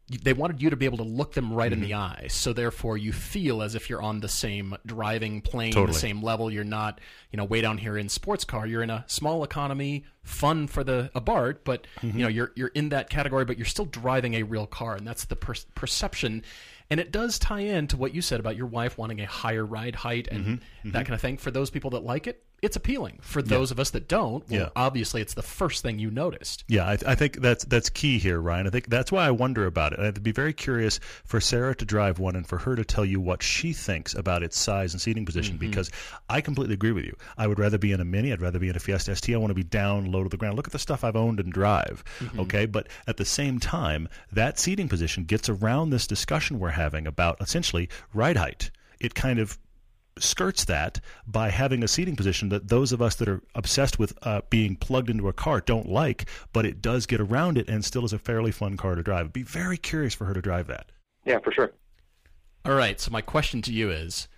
They 0.09 0.35
wanted 0.35 0.61
you 0.61 0.69
to 0.69 0.77
be 0.77 0.85
able 0.85 0.99
to 0.99 1.05
look 1.05 1.33
them 1.33 1.53
right 1.53 1.73
in 1.73 1.81
the 1.81 1.93
mm-hmm. 1.93 2.25
eye. 2.25 2.27
So 2.29 2.53
therefore, 2.53 2.99
you 2.99 3.13
feel 3.13 3.63
as 3.63 3.75
if 3.75 3.89
you're 3.89 4.03
on 4.03 4.21
the 4.21 4.29
same 4.29 4.77
driving 4.85 5.41
plane, 5.41 5.73
Totally. 5.73 5.93
the 5.93 5.99
same 5.99 6.23
level. 6.23 6.51
You're 6.51 6.63
not, 6.63 7.01
you 7.31 7.39
know, 7.39 7.45
way 7.45 7.63
down 7.63 7.79
here 7.79 7.97
in 7.97 8.11
sports 8.11 8.45
car. 8.45 8.67
You're 8.67 8.83
in 8.83 8.91
a 8.91 9.05
small 9.07 9.45
economy, 9.45 10.05
fun 10.23 10.67
for 10.67 10.85
the 10.85 11.11
Abarth, 11.15 11.59
but 11.65 11.87
you 12.03 12.13
know, 12.13 12.27
mm-hmm. 12.27 12.37
you're 12.37 12.53
you're 12.55 12.69
in 12.69 12.91
that 12.91 13.09
category, 13.09 13.47
but 13.47 13.57
you're 13.57 13.65
still 13.65 13.87
driving 13.87 14.35
a 14.35 14.43
real 14.43 14.67
car, 14.67 14.95
and 14.95 15.07
that's 15.07 15.25
the 15.25 15.37
per- 15.37 15.55
perception. 15.75 16.43
And 16.91 17.01
it 17.01 17.11
does 17.11 17.39
tie 17.39 17.61
in 17.61 17.87
to 17.89 17.97
what 17.97 18.15
you 18.15 18.21
said 18.21 18.41
about 18.41 18.57
your 18.57 18.67
wife 18.67 18.99
wanting 18.99 19.21
a 19.21 19.27
higher 19.27 19.65
ride 19.65 19.95
height 19.95 20.29
and 20.31 20.45
mm-hmm. 20.45 20.91
that 20.91 21.07
kind 21.07 21.15
of 21.15 21.21
thing. 21.23 21.39
For 21.39 21.51
those 21.51 21.71
people 21.71 21.91
that 21.91 22.05
like 22.05 22.27
it, 22.27 22.45
it's 22.65 22.77
appealing. 22.77 23.19
For 23.23 23.43
those 23.43 23.71
of 23.71 23.79
us 23.79 23.91
that 23.91 24.09
don't, 24.09 24.49
well, 24.49 24.61
Yeah. 24.61 24.69
obviously 24.75 25.21
it's 25.21 25.35
the 25.35 25.43
first 25.43 25.83
thing 25.83 25.99
you 25.99 26.11
noticed. 26.11 26.65
Yeah, 26.69 26.87
I, 26.87 26.99
I 27.07 27.15
think 27.15 27.41
that's 27.41 27.65
that's 27.65 27.91
key 27.91 28.19
here, 28.19 28.41
Ryan. 28.41 28.67
I 28.67 28.71
think 28.71 28.89
that's 28.89 29.13
why 29.13 29.27
I 29.27 29.31
wonder 29.31 29.67
about 29.67 29.93
it. 29.93 30.01
I'd 30.01 30.23
be 30.23 30.33
very 30.33 30.53
curious 30.53 30.99
for 31.25 31.41
Sarah 31.41 31.75
to 31.77 31.85
drive 31.85 32.19
one 32.19 32.37
and 32.37 32.47
for 32.47 32.59
her 32.59 32.75
to 32.77 32.85
tell 32.85 33.05
you 33.05 33.21
what 33.21 33.43
she 33.43 33.73
thinks 33.73 34.15
about 34.15 34.43
its 34.43 34.59
size 34.59 34.93
and 34.95 35.01
seating 35.01 35.25
position. 35.27 35.57
Mm-hmm. 35.57 35.69
Because 35.71 35.91
I 36.29 36.41
completely 36.41 36.75
agree 36.75 36.93
with 36.93 37.05
you. 37.05 37.17
I 37.37 37.47
would 37.47 37.59
rather 37.59 37.79
be 37.79 37.93
in 37.93 38.01
a 38.01 38.05
Mini. 38.05 38.33
I'd 38.33 38.41
rather 38.43 38.59
be 38.59 38.69
in 38.69 38.77
a 38.77 38.81
Fiesta 38.81 39.15
ST. 39.15 39.35
I 39.35 39.39
want 39.39 39.51
to 39.51 39.55
be 39.55 39.63
down 39.65 40.11
low 40.11 40.23
to 40.23 40.29
the 40.29 40.37
ground. 40.37 40.57
Look 40.57 40.67
at 40.67 40.73
the 40.73 40.79
stuff 40.79 41.05
I've 41.05 41.17
owned 41.17 41.41
and 41.41 41.53
drive. 41.53 42.03
Mm-hmm. 42.21 42.41
Okay, 42.41 42.67
but 42.67 42.89
at 43.07 43.17
the 43.17 43.25
same 43.25 43.59
time, 43.61 44.09
that 44.33 44.59
seating 44.59 44.89
position 44.89 45.25
gets 45.25 45.49
around 45.49 45.91
this 45.91 46.07
discussion 46.07 46.59
we're 46.59 46.71
having 46.71 47.07
about 47.07 47.41
essentially 47.41 47.89
ride 48.13 48.37
height. 48.37 48.71
It 49.01 49.15
kind 49.15 49.39
of 49.39 49.59
skirts 50.19 50.65
that 50.65 51.01
by 51.27 51.51
having 51.51 51.83
a 51.83 51.89
seating 51.89 52.17
position 52.17 52.49
that 52.51 52.69
those 52.69 52.93
of 52.93 53.03
us 53.03 53.17
that 53.17 53.29
are 53.29 53.43
obsessed 53.55 53.99
with 53.99 54.17
uh, 54.23 54.43
being 54.51 54.77
plugged 54.77 55.11
into 55.11 55.29
a 55.29 55.33
car 55.33 55.61
don't 55.61 55.89
like, 55.89 56.29
but 56.53 56.65
it 56.65 56.81
does 56.81 57.07
get 57.07 57.21
around 57.21 57.59
it 57.59 57.69
and 57.69 57.85
still 57.85 58.05
is 58.05 58.13
a 58.13 58.19
fairly 58.19 58.51
fun 58.53 58.77
car 58.77 58.95
to 58.95 59.03
drive. 59.03 59.27
I'd 59.27 59.33
be 59.33 59.43
very 59.43 59.77
curious 59.77 60.15
for 60.15 60.25
her 60.27 60.35
to 60.35 60.43
drive 60.43 60.67
that. 60.69 60.87
Yeah, 61.25 61.39
for 61.39 61.53
sure. 61.53 61.73
All 62.65 62.75
right. 62.75 63.01
So 63.01 63.11
my 63.11 63.21
question 63.21 63.63
to 63.63 63.73
you 63.73 63.91
is: 63.91 64.29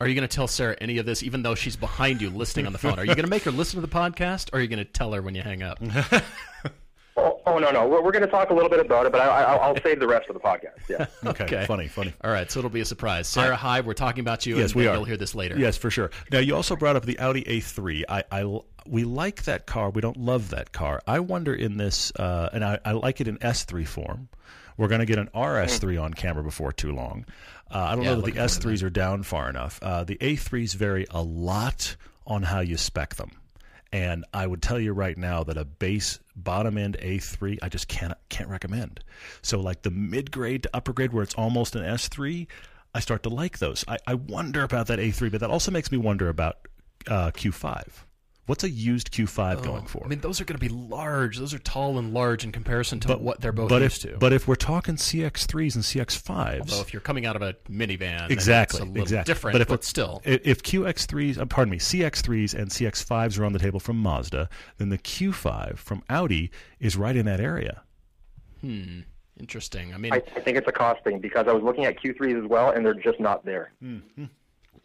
Are 0.00 0.08
you 0.08 0.14
going 0.14 0.26
to 0.26 0.34
tell 0.34 0.48
Sarah 0.48 0.76
any 0.80 0.98
of 0.98 1.06
this, 1.06 1.22
even 1.22 1.42
though 1.42 1.54
she's 1.54 1.76
behind 1.76 2.20
you 2.20 2.30
listening 2.30 2.66
on 2.66 2.72
the 2.72 2.78
phone? 2.78 2.98
Are 2.98 3.04
you 3.04 3.14
going 3.14 3.24
to 3.24 3.30
make 3.30 3.44
her 3.44 3.50
listen 3.50 3.80
to 3.80 3.86
the 3.86 3.92
podcast, 3.92 4.52
or 4.52 4.58
are 4.58 4.60
you 4.62 4.68
going 4.68 4.78
to 4.78 4.84
tell 4.84 5.12
her 5.12 5.22
when 5.22 5.34
you 5.34 5.42
hang 5.42 5.62
up? 5.62 5.80
Oh, 7.16 7.40
oh 7.46 7.58
no, 7.58 7.70
no. 7.70 7.88
We're, 7.88 8.02
we're 8.02 8.12
going 8.12 8.24
to 8.24 8.30
talk 8.30 8.50
a 8.50 8.54
little 8.54 8.68
bit 8.68 8.78
about 8.80 9.06
it, 9.06 9.12
but 9.12 9.20
I, 9.22 9.26
I, 9.26 9.54
I'll 9.56 9.80
save 9.82 10.00
the 10.00 10.06
rest 10.06 10.28
of 10.28 10.34
the 10.34 10.40
podcast. 10.40 10.88
Yeah. 10.88 11.06
Okay, 11.26 11.44
Okay. 11.44 11.66
funny, 11.66 11.88
funny. 11.88 12.12
All 12.22 12.30
right. 12.30 12.50
So 12.50 12.58
it'll 12.60 12.70
be 12.70 12.80
a 12.80 12.84
surprise. 12.84 13.26
Sarah, 13.26 13.56
hi. 13.56 13.80
We're 13.80 13.94
talking 13.94 14.20
about 14.20 14.44
you. 14.46 14.58
Yes, 14.58 14.72
and, 14.72 14.80
we 14.80 14.86
are. 14.86 14.94
You'll 14.96 15.04
hear 15.04 15.16
this 15.16 15.34
later. 15.34 15.58
Yes, 15.58 15.76
for 15.76 15.90
sure. 15.90 16.10
Now 16.30 16.38
you 16.40 16.54
also 16.54 16.76
brought 16.76 16.96
up 16.96 17.04
the 17.06 17.18
Audi 17.18 17.42
A3. 17.44 18.04
I, 18.08 18.24
I 18.30 18.60
we 18.86 19.04
like 19.04 19.44
that 19.44 19.66
car. 19.66 19.90
We 19.90 20.00
don't 20.00 20.16
love 20.18 20.50
that 20.50 20.72
car. 20.72 21.00
I 21.06 21.20
wonder 21.20 21.54
in 21.54 21.76
this, 21.78 22.12
uh, 22.16 22.50
and 22.52 22.64
I, 22.64 22.78
I 22.84 22.92
like 22.92 23.20
it 23.20 23.28
in 23.28 23.38
S3 23.38 23.86
form. 23.86 24.28
We're 24.76 24.88
going 24.88 25.00
to 25.00 25.06
get 25.06 25.18
an 25.18 25.30
RS3 25.34 26.00
on 26.02 26.12
camera 26.14 26.44
before 26.44 26.70
too 26.70 26.92
long. 26.92 27.24
Uh, 27.74 27.78
I 27.78 27.94
don't 27.96 28.04
Yeah, 28.04 28.10
know 28.10 28.16
that 28.16 28.20
the 28.20 28.26
looking 28.38 28.48
forward 28.48 28.60
to 28.60 28.68
S3s 28.68 28.82
are 28.86 28.90
down 28.90 29.22
far 29.22 29.48
enough. 29.48 29.78
Uh, 29.82 30.04
the 30.04 30.16
A3s 30.16 30.74
vary 30.76 31.06
a 31.10 31.22
lot 31.22 31.96
on 32.26 32.42
how 32.42 32.60
you 32.60 32.76
spec 32.76 33.14
them. 33.16 33.30
And 33.92 34.24
I 34.34 34.46
would 34.46 34.62
tell 34.62 34.80
you 34.80 34.92
right 34.92 35.16
now 35.16 35.44
that 35.44 35.56
a 35.56 35.64
base 35.64 36.18
bottom 36.34 36.76
end 36.76 36.96
A3 37.00 37.58
I 37.62 37.68
just 37.68 37.88
can't 37.88 38.14
can't 38.28 38.50
recommend. 38.50 39.00
So 39.42 39.60
like 39.60 39.82
the 39.82 39.90
mid 39.90 40.30
grade 40.30 40.64
to 40.64 40.70
upper 40.74 40.92
grade 40.92 41.12
where 41.12 41.22
it's 41.22 41.34
almost 41.34 41.76
an 41.76 41.82
S3, 41.82 42.46
I 42.94 43.00
start 43.00 43.22
to 43.24 43.28
like 43.28 43.58
those. 43.58 43.84
I, 43.86 43.98
I 44.06 44.14
wonder 44.14 44.62
about 44.62 44.88
that 44.88 44.98
A3, 44.98 45.30
but 45.30 45.40
that 45.40 45.50
also 45.50 45.70
makes 45.70 45.92
me 45.92 45.98
wonder 45.98 46.28
about 46.28 46.56
uh, 47.06 47.30
Q5. 47.30 48.05
What's 48.46 48.62
a 48.62 48.70
used 48.70 49.10
Q5 49.10 49.64
going 49.64 49.86
for? 49.86 49.98
Oh, 50.02 50.06
I 50.06 50.08
mean, 50.08 50.20
those 50.20 50.40
are 50.40 50.44
going 50.44 50.58
to 50.58 50.64
be 50.64 50.72
large. 50.72 51.38
Those 51.38 51.52
are 51.52 51.58
tall 51.58 51.98
and 51.98 52.14
large 52.14 52.44
in 52.44 52.52
comparison 52.52 53.00
to 53.00 53.08
but, 53.08 53.20
what 53.20 53.40
they're 53.40 53.50
both 53.50 53.68
but 53.68 53.82
used 53.82 54.04
if, 54.04 54.12
to. 54.12 54.18
But 54.18 54.32
if 54.32 54.46
we're 54.46 54.54
talking 54.54 54.94
CX3s 54.94 55.74
and 55.74 55.82
CX5s, 55.82 56.60
Although 56.60 56.80
if 56.80 56.92
you're 56.92 57.00
coming 57.00 57.26
out 57.26 57.34
of 57.34 57.42
a 57.42 57.54
minivan, 57.68 58.30
exactly, 58.30 58.78
it's 58.78 58.84
a 58.84 58.88
little 58.88 59.02
exactly. 59.02 59.34
different. 59.34 59.54
but 59.54 59.60
if 59.62 59.68
but 59.68 59.82
still, 59.84 60.22
i- 60.24 60.40
if 60.44 60.62
QX3s, 60.62 61.38
uh, 61.38 61.46
pardon 61.46 61.72
me, 61.72 61.78
CX3s 61.78 62.54
and 62.54 62.70
CX5s 62.70 63.36
are 63.38 63.44
on 63.44 63.52
the 63.52 63.58
table 63.58 63.80
from 63.80 63.98
Mazda, 63.98 64.48
then 64.78 64.90
the 64.90 64.98
Q5 64.98 65.78
from 65.78 66.04
Audi 66.08 66.52
is 66.78 66.96
right 66.96 67.16
in 67.16 67.26
that 67.26 67.40
area. 67.40 67.82
Hmm. 68.60 69.00
Interesting. 69.40 69.92
I 69.92 69.98
mean, 69.98 70.12
I, 70.14 70.22
I 70.34 70.40
think 70.40 70.56
it's 70.56 70.68
a 70.68 70.72
cost 70.72 71.02
thing 71.04 71.18
because 71.18 71.46
I 71.48 71.52
was 71.52 71.62
looking 71.62 71.84
at 71.84 72.00
Q3s 72.02 72.42
as 72.44 72.48
well, 72.48 72.70
and 72.70 72.86
they're 72.86 72.94
just 72.94 73.20
not 73.20 73.44
there. 73.44 73.72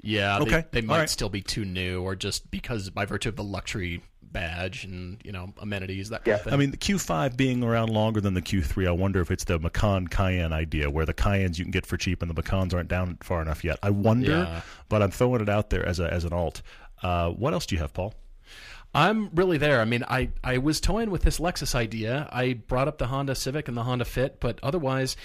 Yeah, 0.02 0.38
they- 0.40 0.44
Okay, 0.46 0.66
they, 0.72 0.80
all 0.82 0.86
might 0.88 1.00
right. 1.00 1.10
still 1.10 1.30
be 1.30 1.42
too 1.42 1.66
new, 1.66 2.02
or 2.02 2.16
just 2.16 2.50
because 2.52 2.90
by 2.90 3.06
virtue 3.06 3.30
of 3.30 3.36
the 3.36 3.44
luxury 3.44 4.02
badge 4.24 4.86
and 4.86 5.20
you 5.26 5.32
know 5.34 5.54
amenities 5.60 6.08
that 6.10 6.22
Yeah. 6.26 6.34
kind 6.36 6.40
of 6.40 6.44
thing. 6.46 6.54
I 6.54 6.58
mean, 6.58 6.72
the 6.72 6.78
Q5 6.78 7.36
being 7.36 7.64
around 7.64 7.90
longer 7.90 8.22
than 8.22 8.34
the 8.34 8.42
Q3, 8.42 8.88
I 8.88 8.92
wonder 8.92 9.20
if 9.20 9.30
it's 9.30 9.44
the 9.44 9.60
Macan 9.60 10.08
Cayenne 10.08 10.54
idea, 10.54 10.90
where 10.90 11.06
the 11.06 11.14
Cayennes 11.14 11.58
you 11.60 11.66
can 11.66 11.72
get 11.72 11.86
for 11.86 11.98
cheap 11.98 12.22
and 12.22 12.30
the 12.32 12.36
Macans 12.42 12.74
aren't 12.74 12.88
down 12.88 13.18
far 13.22 13.42
enough 13.42 13.64
yet. 13.66 13.78
I 13.84 13.90
wonder, 13.90 14.32
Yeah. 14.32 14.62
but 14.88 15.02
I'm 15.02 15.12
throwing 15.12 15.42
it 15.42 15.50
out 15.50 15.70
there 15.70 15.86
as 15.86 16.00
a 16.00 16.12
as 16.12 16.24
an 16.24 16.32
alt. 16.34 16.62
Uh, 17.04 17.30
what 17.32 17.52
else 17.54 17.66
do 17.66 17.76
you 17.76 17.82
have, 17.82 17.94
Paul? 17.94 18.14
I'm 18.94 19.30
really 19.34 19.58
there. 19.58 19.80
I 19.82 19.86
mean, 19.86 20.04
I, 20.08 20.30
I 20.44 20.58
was 20.58 20.82
toying 20.82 21.12
with 21.12 21.22
this 21.24 21.40
Lexus 21.40 21.74
idea. 21.76 22.28
I 22.32 22.54
brought 22.54 22.88
up 22.90 22.98
the 22.98 23.08
Honda 23.08 23.36
Civic 23.36 23.68
and 23.70 23.76
the 23.78 23.84
Honda 23.84 24.04
Fit, 24.06 24.40
but 24.42 24.60
otherwise, 24.62 25.16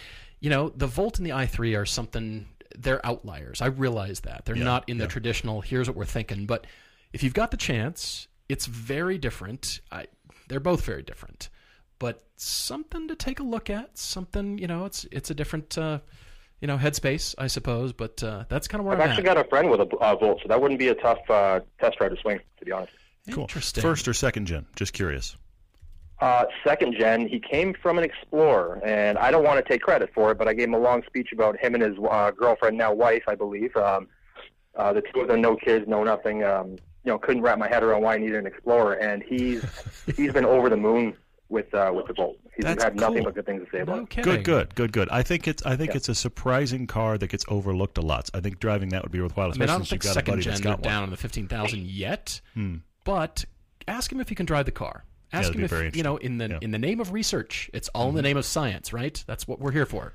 you 0.41 0.51
know, 0.51 0.69
the 0.71 0.87
Volt 0.87 1.19
and 1.19 1.27
the 1.27 1.33
i3 1.33 1.77
are 1.77 1.85
something, 1.85 2.47
they're 2.79 3.05
outliers. 3.05 3.61
I 3.61 3.67
realize 3.67 4.21
that. 4.21 4.45
They're 4.45 4.55
not 4.55 4.89
in 4.89 4.99
the 4.99 5.07
traditional, 5.07 5.61
here's 5.61 5.89
what 5.89 5.97
we're 5.97 6.05
thinking. 6.05 6.47
But 6.47 6.67
if 7.13 7.23
you've 7.23 7.35
got 7.35 7.51
the 7.51 7.57
chance, 7.57 8.29
it's 8.49 8.67
very 8.67 9.19
different. 9.19 9.81
I, 9.91 10.07
they're 10.49 10.61
both 10.61 10.85
very 10.85 11.03
different. 11.03 11.49
But 11.99 12.23
something 12.37 13.09
to 13.09 13.17
take 13.17 13.41
a 13.41 13.43
look 13.43 13.71
at, 13.71 13.97
something, 13.97 14.59
you 14.59 14.67
know, 14.67 14.85
it's 14.85 15.07
it's 15.11 15.31
a 15.31 15.35
different, 15.35 15.79
uh, 15.79 16.01
you 16.61 16.69
know, 16.69 16.77
headspace, 16.77 17.35
I 17.39 17.47
suppose. 17.47 17.95
But 17.95 18.23
uh, 18.23 18.45
that's 18.49 18.69
kind 18.69 18.81
of 18.81 18.87
where 18.87 18.95
I've 18.95 19.01
I'm 19.01 19.09
actually 19.09 19.29
at. 19.29 19.35
got 19.37 19.47
a 19.47 19.49
friend 19.49 19.71
with 19.71 19.81
a 19.81 19.97
uh, 19.97 20.15
Volt, 20.17 20.41
so 20.43 20.49
that 20.49 20.61
wouldn't 20.61 20.79
be 20.79 20.89
a 20.89 20.95
tough 20.95 21.19
uh, 21.31 21.61
test 21.81 21.99
ride 22.01 22.11
to 22.11 22.17
swing, 22.21 22.41
to 22.59 22.65
be 22.65 22.73
honest. 22.73 22.93
Cool. 23.31 23.45
Interesting. 23.45 23.83
First 23.83 24.07
or 24.07 24.13
second 24.13 24.47
gen? 24.47 24.67
Just 24.77 24.93
curious. 24.93 25.37
Uh, 26.21 26.45
second 26.65 26.95
gen, 26.99 27.29
he 27.29 27.39
came 27.39 27.75
from 27.75 27.99
an 27.99 28.05
Explorer, 28.05 28.81
and 28.85 29.19
I 29.19 29.31
don't 29.31 29.45
want 29.45 29.63
to 29.63 29.71
take 29.71 29.83
credit 29.83 30.11
for 30.15 30.31
it, 30.33 30.39
but 30.39 30.49
I 30.49 30.55
gave 30.55 30.69
him 30.69 30.75
a 30.75 30.79
long 30.79 31.03
speech 31.07 31.31
about 31.33 31.59
him 31.59 31.75
and 31.75 31.83
his 31.83 31.97
uh, 32.11 32.31
girlfriend, 32.31 32.79
now 32.79 32.93
wife, 32.95 33.25
I 33.29 33.35
believe. 33.35 33.77
Um, 33.77 34.09
uh, 34.77 34.93
the 34.95 35.03
two 35.03 35.21
of 35.21 35.29
them, 35.29 35.41
no 35.43 35.57
kids, 35.57 35.87
no 35.87 36.05
nothing. 36.05 36.43
Um, 36.43 36.71
you 37.05 37.13
know, 37.13 37.19
couldn't 37.19 37.43
wrap 37.43 37.59
my 37.59 37.69
head 37.69 37.83
around 37.83 38.03
why 38.03 38.15
I 38.15 38.19
needed 38.19 38.37
an 38.37 38.47
Explorer, 38.47 38.95
and 38.95 39.23
he's 39.23 39.63
he's 40.17 40.33
been 40.33 40.45
over 40.47 40.69
the 40.71 40.77
moon 40.77 41.15
with 41.51 41.73
uh, 41.75 41.93
with 41.95 42.07
the 42.07 42.15
Volt. 42.15 42.37
He's 42.57 42.65
That's 42.65 42.83
had 42.83 42.97
nothing 42.97 43.17
cool. 43.19 43.25
but 43.27 43.35
good 43.35 43.45
things 43.47 43.65
to 43.65 43.71
say 43.71 43.81
about 43.83 43.97
No 43.97 44.03
it. 44.05 44.11
kidding. 44.11 44.33
Good, 44.33 44.45
good, 44.45 44.75
good, 44.75 44.93
good. 44.93 45.09
I 45.11 45.23
think 45.23 45.47
it's 45.47 45.65
I 45.67 45.77
think 45.77 45.95
it's 45.95 46.09
a 46.09 46.15
surprising 46.15 46.87
car 46.87 47.19
that 47.19 47.27
gets 47.29 47.45
overlooked 47.49 47.99
a 47.99 48.01
lot. 48.03 48.31
I 48.35 48.41
think 48.41 48.59
driving 48.59 48.89
that 48.91 49.03
would 49.03 49.13
be 49.13 49.21
worthwhile, 49.21 49.49
I 49.51 49.53
mean, 49.53 49.63
especially 49.63 49.73
I 49.75 49.77
don't 49.77 49.85
since 49.87 49.93
you've 49.93 50.03
think 50.03 50.15
got 50.15 50.39
a 50.39 50.41
second 50.41 50.41
gen 50.41 50.61
got 50.63 50.83
down 50.83 51.03
on 51.05 51.11
the 51.11 51.17
fifteen 51.19 51.47
thousand 51.47 51.83
yet, 51.83 52.41
Hmm. 52.55 52.77
but 53.05 53.45
ask 53.87 54.11
him 54.11 54.19
if 54.21 54.31
he 54.31 54.35
can 54.35 54.47
drive 54.47 54.65
the 54.65 54.73
car. 54.73 55.05
Ask 55.33 55.53
that'd 55.53 55.71
him 55.71 55.87
if 55.89 55.97
you 55.97 56.03
know 56.03 56.17
in 56.17 56.39
the 56.39 56.45
Yeah. 56.45 56.55
Mm-hmm. 56.55 56.65
in 56.65 56.71
the 56.71 56.79
name 56.79 57.01
of 57.01 57.13
research. 57.13 57.71
It's 57.75 57.89
all 57.89 58.09
in 58.11 58.15
the 58.15 58.23
name 58.23 58.37
of 58.37 58.45
science, 58.45 58.93
right? 58.93 59.23
That's 59.27 59.47
what 59.49 59.59
we're 59.61 59.73
here 59.73 59.87
for. 59.87 60.13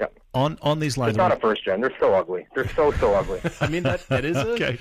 Yeah. 0.00 0.06
On 0.34 0.58
on 0.62 0.78
these 0.80 0.98
lines, 0.98 1.10
It's 1.10 1.16
not 1.18 1.32
a 1.32 1.36
first 1.36 1.64
gen. 1.64 1.80
They're 1.80 1.94
so 1.98 2.12
ugly. 2.14 2.46
They're 2.54 2.68
so 2.68 2.90
so 2.92 3.14
ugly. 3.14 3.40
I 3.60 3.68
mean, 3.68 3.82
that 3.84 4.06
that 4.08 4.24
is 4.24 4.36
a 4.36 4.48
Okay. 4.52 4.78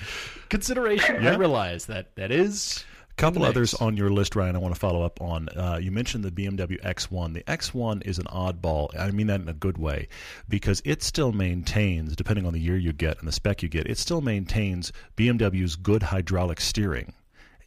consideration. 0.50 1.26
I 1.26 1.36
realize 1.36 1.86
that 1.86 2.16
that 2.16 2.32
is 2.32 2.84
a 3.12 3.14
couple 3.16 3.42
mix. 3.44 3.50
others 3.52 3.74
on 3.76 3.96
your 3.96 4.10
list, 4.10 4.36
Ryan. 4.36 4.56
I 4.58 4.60
want 4.60 4.74
to 4.74 4.80
follow 4.80 5.04
up 5.04 5.22
on. 5.22 5.48
Uh, 5.50 5.78
you 5.82 5.90
mentioned 5.92 6.26
the 6.26 6.32
BMW 6.32 6.82
X1. 6.84 7.34
The 7.34 7.44
X1 7.44 8.06
is 8.06 8.20
an 8.20 8.26
oddball. 8.26 8.90
I 9.00 9.12
mean 9.12 9.28
that 9.28 9.40
in 9.40 9.48
a 9.48 9.54
good 9.54 9.78
way, 9.78 10.10
because 10.50 10.82
it 10.84 11.02
still 11.02 11.32
maintains, 11.32 12.16
depending 12.18 12.46
on 12.46 12.52
the 12.52 12.60
year 12.60 12.76
you 12.78 12.92
get 12.92 13.20
and 13.20 13.28
the 13.28 13.32
spec 13.32 13.64
you 13.64 13.70
get, 13.70 13.88
it 13.88 13.98
still 13.98 14.20
maintains 14.22 14.92
BMW's 15.16 15.76
good 15.78 16.04
hydraulic 16.04 16.60
steering 16.60 17.14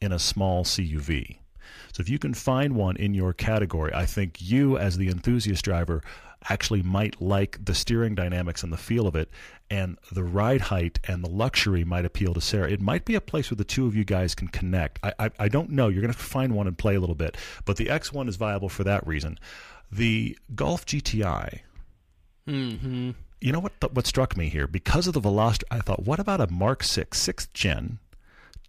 in 0.02 0.12
a 0.12 0.18
small 0.18 0.64
CUV. 0.64 1.38
So 1.92 2.00
if 2.00 2.08
you 2.08 2.18
can 2.18 2.34
find 2.34 2.74
one 2.74 2.96
in 2.96 3.14
your 3.14 3.32
category, 3.32 3.92
I 3.94 4.06
think 4.06 4.40
you, 4.40 4.78
as 4.78 4.96
the 4.96 5.08
enthusiast 5.08 5.64
driver, 5.64 6.02
actually 6.48 6.82
might 6.82 7.20
like 7.20 7.64
the 7.64 7.74
steering 7.74 8.14
dynamics 8.14 8.62
and 8.62 8.72
the 8.72 8.76
feel 8.76 9.06
of 9.06 9.16
it, 9.16 9.30
and 9.70 9.98
the 10.12 10.22
ride 10.22 10.60
height 10.60 10.98
and 11.06 11.22
the 11.22 11.28
luxury 11.28 11.84
might 11.84 12.04
appeal 12.04 12.34
to 12.34 12.40
Sarah. 12.40 12.70
It 12.70 12.80
might 12.80 13.04
be 13.04 13.14
a 13.14 13.20
place 13.20 13.50
where 13.50 13.56
the 13.56 13.64
two 13.64 13.86
of 13.86 13.94
you 13.94 14.04
guys 14.04 14.34
can 14.34 14.48
connect. 14.48 14.98
I, 15.02 15.12
I, 15.18 15.30
I 15.38 15.48
don't 15.48 15.70
know. 15.70 15.88
You're 15.88 16.00
going 16.00 16.12
to 16.12 16.18
have 16.18 16.24
to 16.24 16.32
find 16.32 16.54
one 16.54 16.66
and 16.66 16.78
play 16.78 16.94
a 16.94 17.00
little 17.00 17.14
bit, 17.14 17.36
but 17.64 17.76
the 17.76 17.86
X1 17.86 18.28
is 18.28 18.36
viable 18.36 18.68
for 18.68 18.84
that 18.84 19.06
reason. 19.06 19.38
The 19.90 20.38
Golf 20.54 20.86
GTI. 20.86 21.60
Mm-hmm. 22.46 23.10
You 23.40 23.52
know 23.52 23.60
what? 23.60 23.72
What 23.94 24.06
struck 24.06 24.36
me 24.36 24.48
here 24.48 24.66
because 24.66 25.06
of 25.06 25.14
the 25.14 25.20
Veloster, 25.20 25.64
I 25.70 25.78
thought, 25.78 26.04
what 26.04 26.18
about 26.18 26.40
a 26.40 26.50
Mark 26.50 26.82
Six 26.82 27.20
sixth 27.20 27.52
gen 27.52 27.98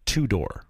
two 0.05 0.27
door? 0.27 0.65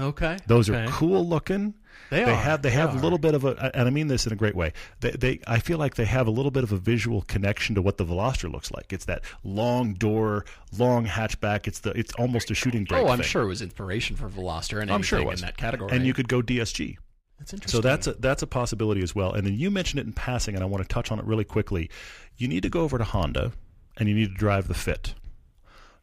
Okay. 0.00 0.38
Those 0.46 0.70
okay. 0.70 0.84
are 0.84 0.88
cool 0.88 1.26
looking. 1.26 1.74
They, 2.10 2.24
They 2.24 2.30
are. 2.30 2.34
have 2.34 2.62
they 2.62 2.70
have 2.70 2.94
a 2.94 2.98
little 2.98 3.18
bit 3.18 3.34
of 3.34 3.44
a 3.44 3.70
and 3.74 3.86
I 3.86 3.90
mean 3.90 4.08
this 4.08 4.26
in 4.26 4.32
a 4.32 4.36
great 4.36 4.56
way. 4.56 4.72
They, 5.00 5.10
they 5.12 5.40
I 5.46 5.60
feel 5.60 5.78
like 5.78 5.94
they 5.94 6.06
have 6.06 6.26
a 6.26 6.30
little 6.30 6.50
bit 6.50 6.64
of 6.64 6.72
a 6.72 6.76
visual 6.76 7.22
connection 7.22 7.76
to 7.76 7.82
what 7.82 7.98
the 7.98 8.04
Veloster 8.04 8.50
looks 8.50 8.72
like. 8.72 8.92
It's 8.92 9.04
that 9.04 9.22
long 9.44 9.94
door, 9.94 10.44
long 10.76 11.06
hatchback. 11.06 11.68
It's 11.68 11.80
the 11.80 11.90
it's 11.90 12.12
almost 12.14 12.50
a 12.50 12.54
shooting 12.54 12.84
brake. 12.84 13.04
Oh, 13.04 13.08
I'm 13.08 13.18
thing. 13.18 13.26
sure 13.26 13.42
it 13.42 13.46
was 13.46 13.62
inspiration 13.62 14.16
for 14.16 14.28
Veloster 14.28 14.80
and 14.80 14.90
I'm 14.90 15.02
sure 15.02 15.18
it 15.18 15.22
anything 15.22 15.30
was 15.32 15.40
in 15.42 15.46
that 15.46 15.56
category. 15.56 15.90
And 15.92 16.04
you 16.04 16.14
could 16.14 16.28
go 16.28 16.42
DSG. 16.42 16.96
That's 17.40 17.54
interesting. 17.54 17.78
So 17.78 17.80
that's 17.80 18.06
a, 18.06 18.12
that's 18.14 18.42
a 18.42 18.46
possibility 18.46 19.02
as 19.02 19.14
well. 19.14 19.32
And 19.32 19.46
then 19.46 19.54
you 19.54 19.70
mentioned 19.70 19.98
it 19.98 20.06
in 20.06 20.12
passing, 20.12 20.54
and 20.54 20.62
I 20.62 20.66
want 20.66 20.82
to 20.82 20.88
touch 20.88 21.10
on 21.10 21.18
it 21.18 21.24
really 21.24 21.44
quickly. 21.44 21.90
You 22.36 22.48
need 22.48 22.62
to 22.64 22.68
go 22.68 22.82
over 22.82 22.98
to 22.98 23.04
Honda, 23.04 23.52
and 23.96 24.08
you 24.08 24.14
need 24.14 24.28
to 24.28 24.34
drive 24.34 24.68
the 24.68 24.74
Fit. 24.74 25.14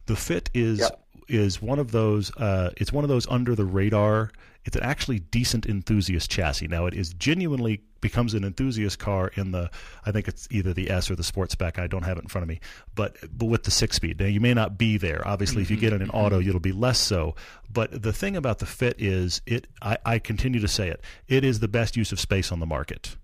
The 0.06 0.16
Fit 0.16 0.50
is 0.52 0.80
Yep. 0.80 1.04
Is 1.28 1.62
one 1.62 1.78
of 1.78 1.92
those. 1.92 2.34
Uh, 2.36 2.70
it's 2.76 2.92
one 2.92 3.04
of 3.04 3.08
those 3.08 3.26
under 3.28 3.54
the 3.54 3.64
radar. 3.64 4.30
It's 4.64 4.76
an 4.76 4.82
actually 4.82 5.20
decent 5.20 5.66
enthusiast 5.66 6.30
chassis. 6.30 6.68
Now 6.68 6.86
it 6.86 6.94
is 6.94 7.14
genuinely 7.14 7.82
becomes 8.00 8.34
an 8.34 8.44
enthusiast 8.44 8.98
car 8.98 9.30
in 9.34 9.52
the. 9.52 9.70
I 10.04 10.12
think 10.12 10.28
it's 10.28 10.48
either 10.50 10.74
the 10.74 10.90
S 10.90 11.10
or 11.10 11.16
the 11.16 11.24
Sport 11.24 11.50
spec. 11.50 11.78
I 11.78 11.86
don't 11.86 12.04
have 12.04 12.18
it 12.18 12.22
in 12.22 12.28
front 12.28 12.42
of 12.42 12.48
me, 12.48 12.60
but 12.94 13.16
but 13.36 13.46
with 13.46 13.62
the 13.62 13.70
six 13.70 13.96
speed. 13.96 14.20
Now 14.20 14.26
you 14.26 14.40
may 14.40 14.54
not 14.54 14.78
be 14.78 14.96
there. 14.96 15.26
Obviously, 15.26 15.62
if 15.62 15.70
you 15.70 15.76
get 15.76 15.92
in 15.92 16.02
an 16.02 16.10
auto, 16.10 16.40
it'll 16.40 16.60
be 16.60 16.72
less 16.72 16.98
so. 16.98 17.34
But 17.72 18.02
the 18.02 18.12
thing 18.12 18.36
about 18.36 18.58
the 18.58 18.66
Fit 18.66 18.96
is 18.98 19.40
it. 19.46 19.66
I, 19.80 19.98
I 20.04 20.18
continue 20.18 20.60
to 20.60 20.68
say 20.68 20.88
it. 20.88 21.02
It 21.28 21.44
is 21.44 21.60
the 21.60 21.68
best 21.68 21.96
use 21.96 22.12
of 22.12 22.20
space 22.20 22.52
on 22.52 22.60
the 22.60 22.66
market 22.66 23.16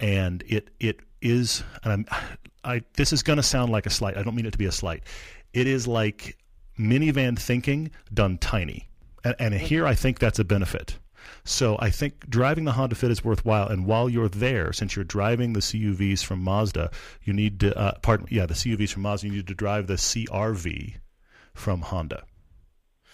and 0.00 0.44
it 0.46 0.70
it 0.80 1.00
is 1.20 1.62
and 1.82 1.92
I'm, 1.92 2.06
I 2.64 2.82
this 2.94 3.12
is 3.12 3.22
going 3.22 3.38
to 3.38 3.42
sound 3.42 3.72
like 3.72 3.86
a 3.86 3.90
slight. 3.90 4.16
I 4.16 4.22
don't 4.22 4.34
mean 4.34 4.46
it 4.46 4.52
to 4.52 4.58
be 4.58 4.66
a 4.66 4.72
slight. 4.72 5.02
It 5.52 5.66
is 5.66 5.86
like 5.86 6.36
minivan 6.78 7.38
thinking 7.38 7.90
done 8.12 8.38
tiny, 8.38 8.88
and, 9.24 9.34
and 9.38 9.54
here 9.54 9.86
I 9.86 9.94
think 9.94 10.18
that's 10.18 10.38
a 10.38 10.44
benefit. 10.44 10.98
So 11.44 11.76
I 11.78 11.90
think 11.90 12.28
driving 12.28 12.64
the 12.64 12.72
Honda 12.72 12.94
Fit 12.94 13.10
is 13.10 13.24
worthwhile. 13.24 13.68
And 13.68 13.86
while 13.86 14.08
you're 14.08 14.28
there, 14.28 14.72
since 14.72 14.96
you're 14.96 15.04
driving 15.04 15.52
the 15.52 15.60
CUVs 15.60 16.24
from 16.24 16.42
Mazda, 16.42 16.90
you 17.24 17.32
need 17.32 17.60
to 17.60 17.76
uh, 17.76 17.98
pardon 18.02 18.26
yeah 18.30 18.46
the 18.46 18.54
CUVs 18.54 18.90
from 18.90 19.02
Mazda. 19.02 19.26
You 19.26 19.34
need 19.34 19.46
to 19.46 19.54
drive 19.54 19.86
the 19.86 19.94
CRV 19.94 20.96
from 21.54 21.82
Honda. 21.82 22.24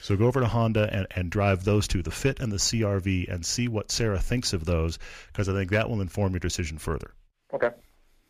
So 0.01 0.17
go 0.17 0.27
over 0.27 0.41
to 0.41 0.47
Honda 0.47 0.91
and, 0.93 1.07
and 1.17 1.31
drive 1.31 1.65
those 1.65 1.89
two, 1.89 2.03
the 2.03 2.11
Fit 2.11 2.39
and 2.39 2.53
the 2.53 2.59
CRV, 2.59 3.33
and 3.33 3.45
see 3.45 3.69
what 3.69 3.91
Sarah 3.91 4.19
thinks 4.19 4.53
of 4.53 4.67
those, 4.67 4.99
because 5.29 5.49
I 5.49 5.55
think 5.55 5.71
that 5.71 5.89
will 5.89 6.03
inform 6.03 6.33
your 6.33 6.41
decision 6.41 6.77
further. 6.77 7.15
Okay. 7.55 7.71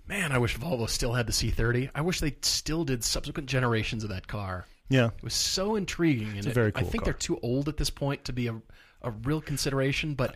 Man, 0.07 0.31
I 0.31 0.39
wish 0.39 0.57
Volvo 0.57 0.89
still 0.89 1.15
had 1.15 1.27
the 1.27 1.33
C30. 1.33 1.91
I 1.93 2.03
wish 2.03 2.21
they 2.21 2.37
still 2.43 2.85
did 2.85 3.03
subsequent 3.03 3.49
generations 3.49 4.05
of 4.05 4.11
that 4.11 4.29
car. 4.29 4.67
Yeah, 4.89 5.07
It 5.17 5.23
was 5.23 5.35
so 5.35 5.77
intriguing, 5.77 6.37
and 6.37 6.47
a 6.47 6.51
it- 6.51 6.55
very 6.55 6.73
I 6.75 6.83
think 6.83 7.05
car. 7.05 7.05
they're 7.05 7.13
too 7.19 7.39
old 7.43 7.69
at 7.69 7.77
this 7.79 7.91
point 7.91 8.25
to 8.25 8.33
be 8.33 8.47
a 8.49 8.61
a 9.03 9.11
real 9.11 9.41
consideration. 9.43 10.15
But 10.15 10.35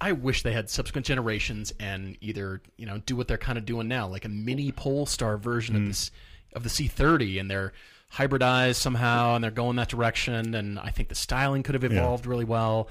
I 0.00 0.12
wish 0.12 0.42
they 0.44 0.52
had 0.52 0.68
subsequent 0.70 1.06
generations 1.06 1.72
and 1.80 2.16
either 2.20 2.62
you 2.76 2.86
know 2.86 2.98
do 2.98 3.16
what 3.16 3.26
they're 3.28 3.38
kind 3.38 3.58
of 3.58 3.64
doing 3.64 3.88
now, 3.88 4.06
like 4.08 4.24
a 4.24 4.28
mini 4.28 4.70
Polestar 4.72 5.36
version 5.38 5.74
Mm. 5.74 5.78
of 5.82 5.86
this 5.88 6.10
of 6.52 6.62
the 6.62 6.68
C30, 6.70 7.38
and 7.40 7.50
they're 7.50 7.72
hybridized 8.12 8.76
somehow, 8.76 9.34
and 9.34 9.42
they're 9.44 9.50
going 9.50 9.76
that 9.76 9.88
direction. 9.88 10.54
And 10.54 10.78
I 10.78 10.90
think 10.90 11.08
the 11.08 11.14
styling 11.14 11.62
could 11.62 11.74
have 11.74 11.84
evolved 11.84 12.26
really 12.26 12.44
well. 12.44 12.88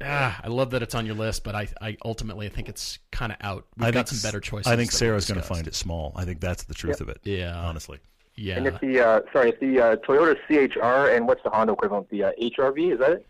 Ah, 0.00 0.40
I 0.44 0.48
love 0.48 0.70
that 0.70 0.82
it's 0.82 0.94
on 0.94 1.06
your 1.06 1.16
list, 1.16 1.42
but 1.42 1.56
I, 1.56 1.66
I 1.80 1.96
ultimately 2.04 2.46
I 2.46 2.50
think 2.50 2.68
it's 2.68 2.98
kind 3.10 3.32
of 3.32 3.38
out. 3.40 3.66
We've 3.76 3.88
I 3.88 3.90
got 3.90 4.08
some 4.08 4.20
better 4.22 4.38
choices. 4.40 4.70
I 4.70 4.76
think 4.76 4.92
Sarah's 4.92 5.26
going 5.26 5.40
to 5.40 5.46
find 5.46 5.66
it 5.66 5.74
small. 5.74 6.12
I 6.14 6.24
think 6.24 6.40
that's 6.40 6.62
the 6.64 6.74
truth 6.74 7.00
of 7.00 7.08
it. 7.08 7.18
Yeah. 7.24 7.56
honestly. 7.58 7.98
Yeah, 8.38 8.56
And 8.56 8.66
if 8.66 8.80
the 8.80 9.00
uh, 9.00 9.20
sorry, 9.32 9.50
if 9.50 9.60
the 9.60 9.80
uh, 9.80 9.96
Toyota 9.96 10.36
CHR 10.46 11.14
and 11.14 11.26
what's 11.26 11.42
the 11.42 11.50
Honda 11.50 11.72
equivalent? 11.72 12.08
The 12.10 12.24
uh, 12.24 12.32
HRV 12.40 12.92
is 12.92 12.98
that 13.00 13.10
it? 13.12 13.26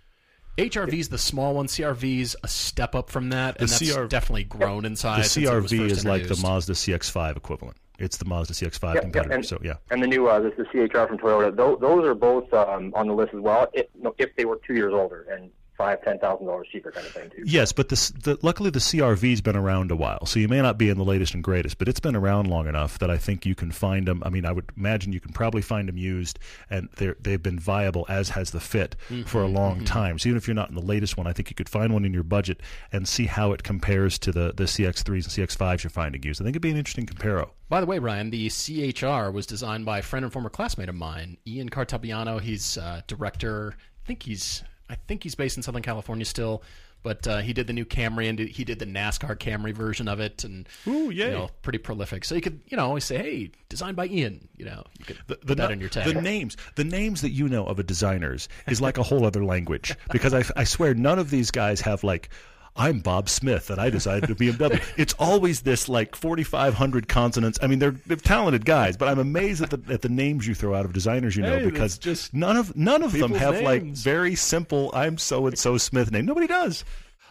HRV 0.58 0.92
is 0.94 1.08
the 1.08 1.18
small 1.18 1.54
one. 1.54 1.66
CRV 1.66 2.20
is 2.20 2.36
a 2.42 2.48
step 2.48 2.94
up 2.96 3.10
from 3.10 3.30
that, 3.30 3.60
and 3.60 3.68
The 3.68 3.72
that's 3.78 3.94
CR 3.96 4.04
definitely 4.06 4.44
grown 4.44 4.84
in 4.84 4.92
The 4.94 4.98
size. 4.98 5.30
since 5.30 5.46
it 5.48 5.54
was 5.62 5.70
CRV 5.72 5.78
first 5.78 5.92
is 5.98 6.04
like 6.04 6.26
the. 6.28 6.36
Mazda 6.42 6.72
CX-5 6.72 7.36
equivalent. 7.36 7.76
It's 8.00 8.16
the 8.16 8.24
Mazda 8.24 8.54
CX-5 8.54 8.94
Yeah, 8.96 9.00
competitor. 9.00 9.28
yeah, 9.30 9.34
and, 9.36 9.46
so 9.46 9.58
yeah, 9.62 9.74
and 9.90 10.02
the 10.02 10.06
new 10.06 10.28
uh, 10.28 10.40
this 10.40 10.52
the 10.56 10.64
CHR 10.64 11.06
from 11.06 11.18
Toyota. 11.18 11.54
Those, 11.56 11.78
those 11.80 12.04
are 12.04 12.14
both 12.14 12.52
um, 12.52 12.92
on 12.94 13.06
the 13.06 13.14
list 13.14 13.34
as 13.34 13.40
well. 13.40 13.68
If, 13.72 13.86
if 14.18 14.34
they 14.36 14.44
were 14.44 14.60
two 14.66 14.74
years 14.74 14.92
older 14.92 15.26
and 15.32 15.50
five 15.78 16.02
ten 16.02 16.18
thousand 16.18 16.46
dollars 16.46 16.66
cheaper, 16.70 16.90
kind 16.90 17.06
of 17.06 17.12
thing 17.12 17.30
too. 17.30 17.44
Yes, 17.46 17.72
but 17.72 17.88
this, 17.88 18.10
the, 18.10 18.36
luckily 18.42 18.68
the 18.68 18.80
CRV's 18.80 19.40
been 19.40 19.56
around 19.56 19.90
a 19.90 19.96
while, 19.96 20.26
so 20.26 20.38
you 20.40 20.48
may 20.48 20.60
not 20.60 20.76
be 20.76 20.90
in 20.90 20.98
the 20.98 21.04
latest 21.04 21.32
and 21.32 21.42
greatest, 21.42 21.78
but 21.78 21.88
it's 21.88 22.00
been 22.00 22.16
around 22.16 22.48
long 22.48 22.66
enough 22.66 22.98
that 22.98 23.10
I 23.10 23.16
think 23.16 23.46
you 23.46 23.54
can 23.54 23.70
find 23.70 24.06
them. 24.06 24.22
I 24.26 24.28
mean, 24.28 24.44
I 24.44 24.52
would 24.52 24.70
imagine 24.76 25.12
you 25.12 25.20
can 25.20 25.32
probably 25.32 25.62
find 25.62 25.88
them 25.88 25.96
used, 25.96 26.38
and 26.68 26.88
they're, 26.96 27.16
they've 27.20 27.42
been 27.42 27.58
viable, 27.58 28.04
as 28.08 28.30
has 28.30 28.50
the 28.50 28.60
Fit, 28.60 28.96
for 29.24 29.42
a 29.42 29.46
long 29.46 29.84
time. 29.84 30.18
So 30.18 30.28
even 30.28 30.36
if 30.36 30.48
you're 30.48 30.54
not 30.54 30.68
in 30.68 30.74
the 30.74 30.82
latest 30.82 31.16
one, 31.16 31.26
I 31.26 31.32
think 31.32 31.48
you 31.48 31.54
could 31.54 31.68
find 31.68 31.92
one 31.92 32.04
in 32.04 32.12
your 32.12 32.24
budget 32.24 32.60
and 32.92 33.06
see 33.06 33.26
how 33.26 33.52
it 33.52 33.62
compares 33.62 34.18
to 34.18 34.32
the, 34.32 34.52
the 34.56 34.64
CX3s 34.64 35.38
and 35.38 35.48
CX5s 35.48 35.84
you're 35.84 35.90
finding 35.90 36.22
used. 36.22 36.42
I 36.42 36.44
think 36.44 36.54
it'd 36.54 36.62
be 36.62 36.70
an 36.70 36.76
interesting 36.76 37.06
comparo. 37.06 37.50
By 37.68 37.80
the 37.80 37.86
way, 37.86 37.98
Ryan, 37.98 38.30
the 38.30 38.48
CHR 38.48 39.30
was 39.30 39.46
designed 39.46 39.84
by 39.84 39.98
a 39.98 40.02
friend 40.02 40.24
and 40.24 40.32
former 40.32 40.50
classmate 40.50 40.88
of 40.88 40.94
mine, 40.94 41.36
Ian 41.46 41.68
Cartabiano. 41.68 42.40
He's 42.40 42.78
uh, 42.78 43.02
director. 43.06 43.74
I 44.04 44.06
think 44.06 44.22
he's 44.22 44.64
I 44.90 44.96
think 45.06 45.22
he's 45.22 45.34
based 45.34 45.56
in 45.56 45.62
Southern 45.62 45.82
California 45.82 46.24
still, 46.24 46.62
but 47.02 47.26
uh, 47.28 47.38
he 47.38 47.52
did 47.52 47.66
the 47.66 47.72
new 47.72 47.84
Camry 47.84 48.28
and 48.28 48.38
he 48.38 48.64
did 48.64 48.78
the 48.78 48.86
NASCAR 48.86 49.36
Camry 49.36 49.72
version 49.72 50.08
of 50.08 50.20
it, 50.20 50.44
and 50.44 50.68
Ooh, 50.86 51.10
yay. 51.10 51.26
you 51.26 51.30
know, 51.30 51.50
pretty 51.62 51.78
prolific. 51.78 52.24
So 52.24 52.34
you 52.34 52.40
could 52.40 52.60
you 52.66 52.76
know 52.76 52.84
always 52.84 53.04
say, 53.04 53.18
hey, 53.18 53.50
designed 53.68 53.96
by 53.96 54.06
Ian. 54.06 54.48
You 54.56 54.66
know, 54.66 54.84
you 54.98 55.04
could 55.04 55.18
the, 55.26 55.36
put 55.36 55.58
that 55.58 55.70
in 55.70 55.80
your 55.80 55.88
tag. 55.88 56.12
The 56.12 56.20
names, 56.20 56.56
the 56.74 56.84
names 56.84 57.20
that 57.20 57.30
you 57.30 57.48
know 57.48 57.66
of 57.66 57.78
a 57.78 57.82
designers 57.82 58.48
is 58.66 58.80
like 58.80 58.98
a 58.98 59.02
whole 59.02 59.24
other 59.24 59.44
language 59.44 59.94
because 60.12 60.34
I, 60.34 60.44
I 60.56 60.64
swear 60.64 60.94
none 60.94 61.18
of 61.18 61.30
these 61.30 61.50
guys 61.50 61.80
have 61.82 62.02
like. 62.04 62.30
I'm 62.78 63.00
Bob 63.00 63.28
Smith, 63.28 63.70
and 63.70 63.80
I 63.80 63.90
decided 63.90 64.28
to 64.28 64.34
be 64.36 64.52
BMW. 64.52 64.80
it's 64.96 65.14
always 65.18 65.62
this 65.62 65.88
like 65.88 66.14
4,500 66.14 67.08
consonants. 67.08 67.58
I 67.60 67.66
mean, 67.66 67.80
they're, 67.80 67.96
they're 68.06 68.16
talented 68.16 68.64
guys, 68.64 68.96
but 68.96 69.08
I'm 69.08 69.18
amazed 69.18 69.62
at 69.62 69.70
the 69.70 69.92
at 69.92 70.02
the 70.02 70.08
names 70.08 70.46
you 70.46 70.54
throw 70.54 70.74
out 70.74 70.84
of 70.84 70.92
designers 70.92 71.36
you 71.36 71.42
know 71.42 71.58
Hey, 71.58 71.64
because 71.64 71.98
just 71.98 72.32
none 72.32 72.56
of 72.56 72.76
none 72.76 73.02
of 73.02 73.12
them 73.12 73.32
have 73.34 73.60
like 73.62 73.82
very 73.82 74.36
simple. 74.36 74.90
I'm 74.94 75.18
so 75.18 75.46
and 75.48 75.58
so 75.58 75.76
Smith 75.76 76.12
name. 76.12 76.24
Nobody 76.24 76.46
does. 76.46 76.84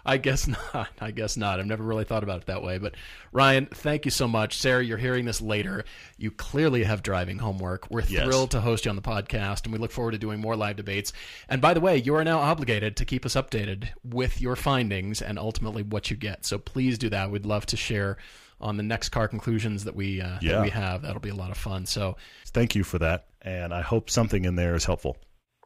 I 0.08 0.18
guess 0.18 0.48
not. 0.74 0.88
I 1.02 1.12
guess 1.12 1.36
not. 1.38 1.60
I've 1.60 1.66
never 1.66 1.84
really 1.84 2.06
thought 2.06 2.24
about 2.24 2.42
it 2.42 2.46
that 2.48 2.64
way. 2.64 2.78
But 2.78 2.96
Ryan, 3.32 3.66
thank 3.68 4.06
you 4.06 4.12
so 4.12 4.28
much. 4.28 4.58
Sarah, 4.58 4.84
you're 4.84 4.98
hearing 4.98 5.26
this 5.26 5.42
later. 5.42 5.84
You 6.18 6.32
clearly 6.32 6.84
have 6.86 7.04
driving 7.04 7.40
homework. 7.40 7.90
We're 7.92 8.02
Yes. 8.04 8.24
thrilled 8.24 8.52
to 8.52 8.62
host 8.62 8.86
you 8.86 8.90
on 8.90 8.96
the 8.96 9.02
podcast, 9.02 9.66
and 9.66 9.74
we 9.74 9.78
look 9.80 9.92
forward 9.92 10.12
to 10.14 10.18
doing 10.18 10.40
more 10.40 10.56
live 10.56 10.78
debates. 10.78 11.12
And 11.50 11.62
by 11.62 11.74
the 11.74 11.82
way, 11.82 11.98
you 11.98 12.16
are 12.16 12.24
now 12.24 12.40
obligated 12.40 12.96
to 12.98 13.06
keep 13.06 13.26
us 13.26 13.36
updated 13.36 13.90
with 14.04 14.40
your 14.42 14.56
findings 14.56 15.22
and 15.22 15.38
ultimately 15.38 15.84
what 15.84 16.10
you 16.10 16.16
get. 16.16 16.46
So 16.46 16.58
please 16.58 16.98
do 16.98 17.10
that. 17.10 17.30
We'd 17.30 17.46
love 17.46 17.66
to 17.68 17.78
share 17.78 18.18
on 18.60 18.78
the 18.78 18.84
next 18.84 19.10
car 19.10 19.28
conclusions 19.28 19.84
that 19.84 19.96
we 19.96 20.20
uh, 20.22 20.38
Yeah. 20.42 20.54
that 20.54 20.64
we 20.64 20.70
have. 20.72 21.02
That'll 21.04 21.20
be 21.20 21.30
a 21.30 21.36
lot 21.36 21.52
of 21.52 21.58
fun. 21.58 21.86
So 21.86 22.18
Thank 22.48 22.74
you 22.76 22.84
for 22.84 22.98
that, 23.00 23.26
and 23.44 23.72
I 23.74 23.82
hope 23.82 24.10
something 24.10 24.46
in 24.46 24.56
there 24.56 24.74
is 24.74 24.86
helpful. 24.86 25.18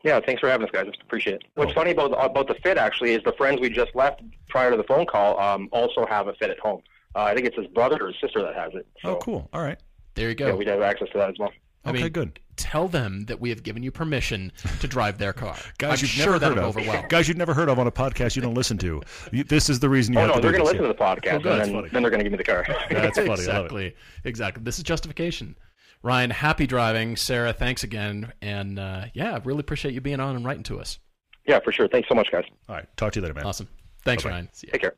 Yeah, 0.03 0.19
thanks 0.25 0.39
for 0.39 0.49
having 0.49 0.65
us, 0.65 0.71
guys. 0.71 0.87
Appreciate 1.01 1.35
it. 1.35 1.43
What's 1.55 1.71
Oh. 1.71 1.75
funny 1.75 1.91
about 1.91 2.11
about 2.13 2.47
the 2.47 2.55
fit 2.55 2.77
actually 2.77 3.13
is 3.13 3.21
the 3.23 3.33
friends 3.33 3.59
we 3.61 3.69
just 3.69 3.95
left 3.95 4.21
prior 4.49 4.71
to 4.71 4.77
the 4.77 4.83
phone 4.83 5.05
call 5.05 5.39
um, 5.39 5.69
also 5.71 6.05
have 6.07 6.27
a 6.27 6.33
fit 6.33 6.49
at 6.49 6.59
home. 6.59 6.81
Uh, 7.15 7.23
I 7.23 7.35
think 7.35 7.45
it's 7.45 7.57
his 7.57 7.67
brother 7.67 7.97
or 8.01 8.07
his 8.07 8.15
sister 8.21 8.41
that 8.41 8.55
has 8.55 8.73
it. 8.73 8.87
So, 9.03 9.09
Oh, 9.11 9.15
cool. 9.17 9.49
All 9.53 9.61
right. 9.61 9.77
there 10.15 10.29
you 10.29 10.35
go. 10.35 10.47
Yeah, 10.47 10.53
we 10.55 10.65
have 10.65 10.81
access 10.81 11.09
to 11.11 11.17
that 11.19 11.29
as 11.29 11.35
well. 11.39 11.51
I 11.83 11.89
Okay, 11.89 12.03
mean, 12.03 12.11
good. 12.11 12.39
Tell 12.57 12.87
them 12.87 13.25
that 13.25 13.41
we 13.41 13.49
have 13.49 13.63
given 13.63 13.81
you 13.81 13.91
permission 13.91 14.51
to 14.81 14.87
drive 14.87 15.17
their 15.17 15.33
car. 15.33 15.55
Guys 15.79 15.99
I'm 15.99 16.03
you've 16.03 16.09
sure 16.11 16.25
never 16.27 16.39
that'll 16.39 16.55
heard 16.57 16.63
of. 16.63 16.77
over 16.77 16.87
well. 16.87 17.05
Guys 17.09 17.27
you've 17.27 17.37
never 17.37 17.53
heard 17.55 17.69
of 17.69 17.79
on 17.79 17.87
a 17.87 17.91
podcast 17.91 18.35
you 18.35 18.41
don't 18.43 18.53
listen 18.53 18.77
to. 18.79 19.01
You, 19.31 19.43
this 19.43 19.67
is 19.69 19.79
the 19.79 19.89
reason 19.89 20.13
you 20.13 20.19
Oh 20.19 20.23
have 20.23 20.29
no, 20.29 20.35
to 20.35 20.41
they're 20.41 20.51
going 20.51 20.65
to 20.65 20.71
this. 20.71 20.79
listen 20.79 20.87
to 20.87 20.93
the 20.93 21.03
podcast, 21.27 21.33
Oh, 21.35 21.39
good. 21.39 21.61
And 21.61 21.75
then, 21.75 21.89
then 21.91 22.01
they're 22.03 22.11
going 22.11 22.19
to 22.19 22.23
give 22.23 22.31
me 22.31 22.37
the 22.37 22.43
car. 22.43 22.65
That's 22.91 23.17
funny. 23.17 23.29
I 23.29 23.29
love 23.29 23.39
it. 23.39 23.41
exactly. 23.41 23.95
Exactly. 24.25 24.63
This 24.63 24.77
is 24.77 24.83
justification. 24.83 25.55
Ryan, 26.03 26.31
happy 26.31 26.67
driving. 26.67 27.15
Sarah, 27.15 27.53
thanks 27.53 27.83
again. 27.83 28.33
And 28.41 28.79
uh, 28.79 29.05
yeah, 29.13 29.39
really 29.43 29.59
appreciate 29.59 29.93
you 29.93 30.01
being 30.01 30.19
on 30.19 30.35
and 30.35 30.43
writing 30.45 30.63
to 30.63 30.79
us. 30.79 30.99
Yeah, 31.47 31.59
for 31.63 31.71
sure. 31.71 31.87
Thanks 31.87 32.07
so 32.09 32.15
much, 32.15 32.31
guys. 32.31 32.45
All 32.69 32.75
right. 32.75 32.85
Talk 32.97 33.13
to 33.13 33.19
you 33.19 33.23
later, 33.23 33.33
man. 33.33 33.45
Awesome. 33.45 33.67
Thanks, 34.03 34.23
Bye-bye. 34.23 34.33
Ryan. 34.33 34.49
See 34.53 34.67
ya. 34.67 34.71
Take 34.73 34.81
care. 34.81 34.95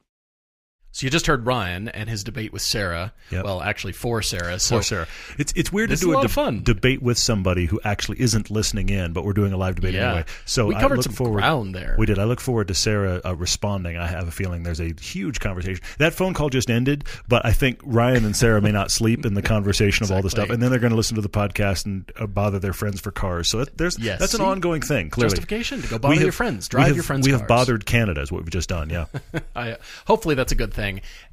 So 0.96 1.06
you 1.08 1.10
just 1.10 1.26
heard 1.26 1.46
Ryan 1.48 1.90
and 1.90 2.08
his 2.08 2.24
debate 2.24 2.54
with 2.54 2.62
Sarah. 2.62 3.14
Yep. 3.32 3.46
Well, 3.46 3.62
actually, 3.64 3.94
for 3.94 4.22
Sarah. 4.22 4.60
So 4.60 4.76
Poor 4.76 4.84
Sarah. 4.84 5.08
It's 5.40 5.52
it's 5.56 5.72
weird 5.74 5.90
to 5.90 5.96
do 5.96 6.14
a 6.14 6.22
a 6.22 6.28
fun. 6.28 6.62
debate 6.64 7.02
with 7.02 7.18
somebody 7.18 7.66
who 7.66 7.82
actually 7.84 8.22
isn't 8.22 8.52
listening 8.52 8.90
in, 8.90 9.12
but 9.12 9.26
we're 9.26 9.34
doing 9.34 9.54
a 9.54 9.58
live 9.58 9.74
debate 9.74 9.96
Yeah. 9.96 10.08
anyway. 10.12 10.26
So 10.46 10.68
we 10.68 10.76
I 10.76 10.82
covered 10.82 10.98
look 10.98 11.04
some 11.06 11.14
forward, 11.14 11.40
ground 11.42 11.74
there. 11.74 11.96
We 11.98 12.06
did. 12.06 12.20
I 12.20 12.26
look 12.26 12.40
forward 12.40 12.68
to 12.68 12.76
Sarah 12.76 13.20
uh, 13.26 13.36
responding. 13.36 13.98
I 13.98 14.06
have 14.06 14.28
a 14.28 14.32
feeling 14.32 14.62
there's 14.62 14.80
a 14.80 14.94
huge 15.02 15.40
conversation. 15.40 15.84
That 15.98 16.14
phone 16.14 16.36
call 16.36 16.50
just 16.50 16.70
ended, 16.70 17.06
but 17.28 17.44
I 17.44 17.54
think 17.54 17.80
Ryan 17.84 18.24
and 18.24 18.36
Sarah 18.36 18.62
may 18.62 18.72
not 18.72 18.92
sleep 18.92 19.26
in 19.26 19.34
the 19.34 19.42
conversation 19.56 20.04
of 20.04 20.12
all 20.12 20.22
the 20.22 20.30
stuff, 20.30 20.52
and 20.52 20.62
then 20.62 20.70
they're 20.70 20.80
going 20.80 20.92
to 20.92 20.96
listen 20.98 21.16
to 21.16 21.22
the 21.22 21.28
podcast 21.30 21.88
and 21.88 22.10
uh, 22.20 22.28
bother 22.28 22.60
their 22.60 22.72
friends 22.74 23.02
for 23.02 23.10
cars. 23.10 23.50
So 23.50 23.58
that, 23.66 23.76
there's 23.80 23.98
Yes. 23.98 24.20
that's 24.20 24.36
an 24.36 24.42
See? 24.42 24.46
ongoing 24.46 24.84
thing. 24.84 25.10
Clearly, 25.10 25.32
Justification 25.32 25.82
to 25.82 25.88
go 25.88 25.98
bother 25.98 26.14
have- 26.14 26.24
your 26.24 26.32
friends, 26.32 26.68
drive 26.68 26.86
have- 26.86 26.96
your 26.96 27.04
friends' 27.04 27.26
We 27.26 27.32
have 27.32 27.48
bothered 27.48 27.88
Canada, 27.88 28.22
is 28.22 28.32
what 28.32 28.44
we've 28.44 28.52
just 28.52 28.70
done. 28.70 28.92
Yeah. 28.92 29.06
I, 29.56 29.78
hopefully 30.06 30.36
that's 30.36 30.52
a 30.52 30.56
good 30.56 30.72
thing. 30.72 30.83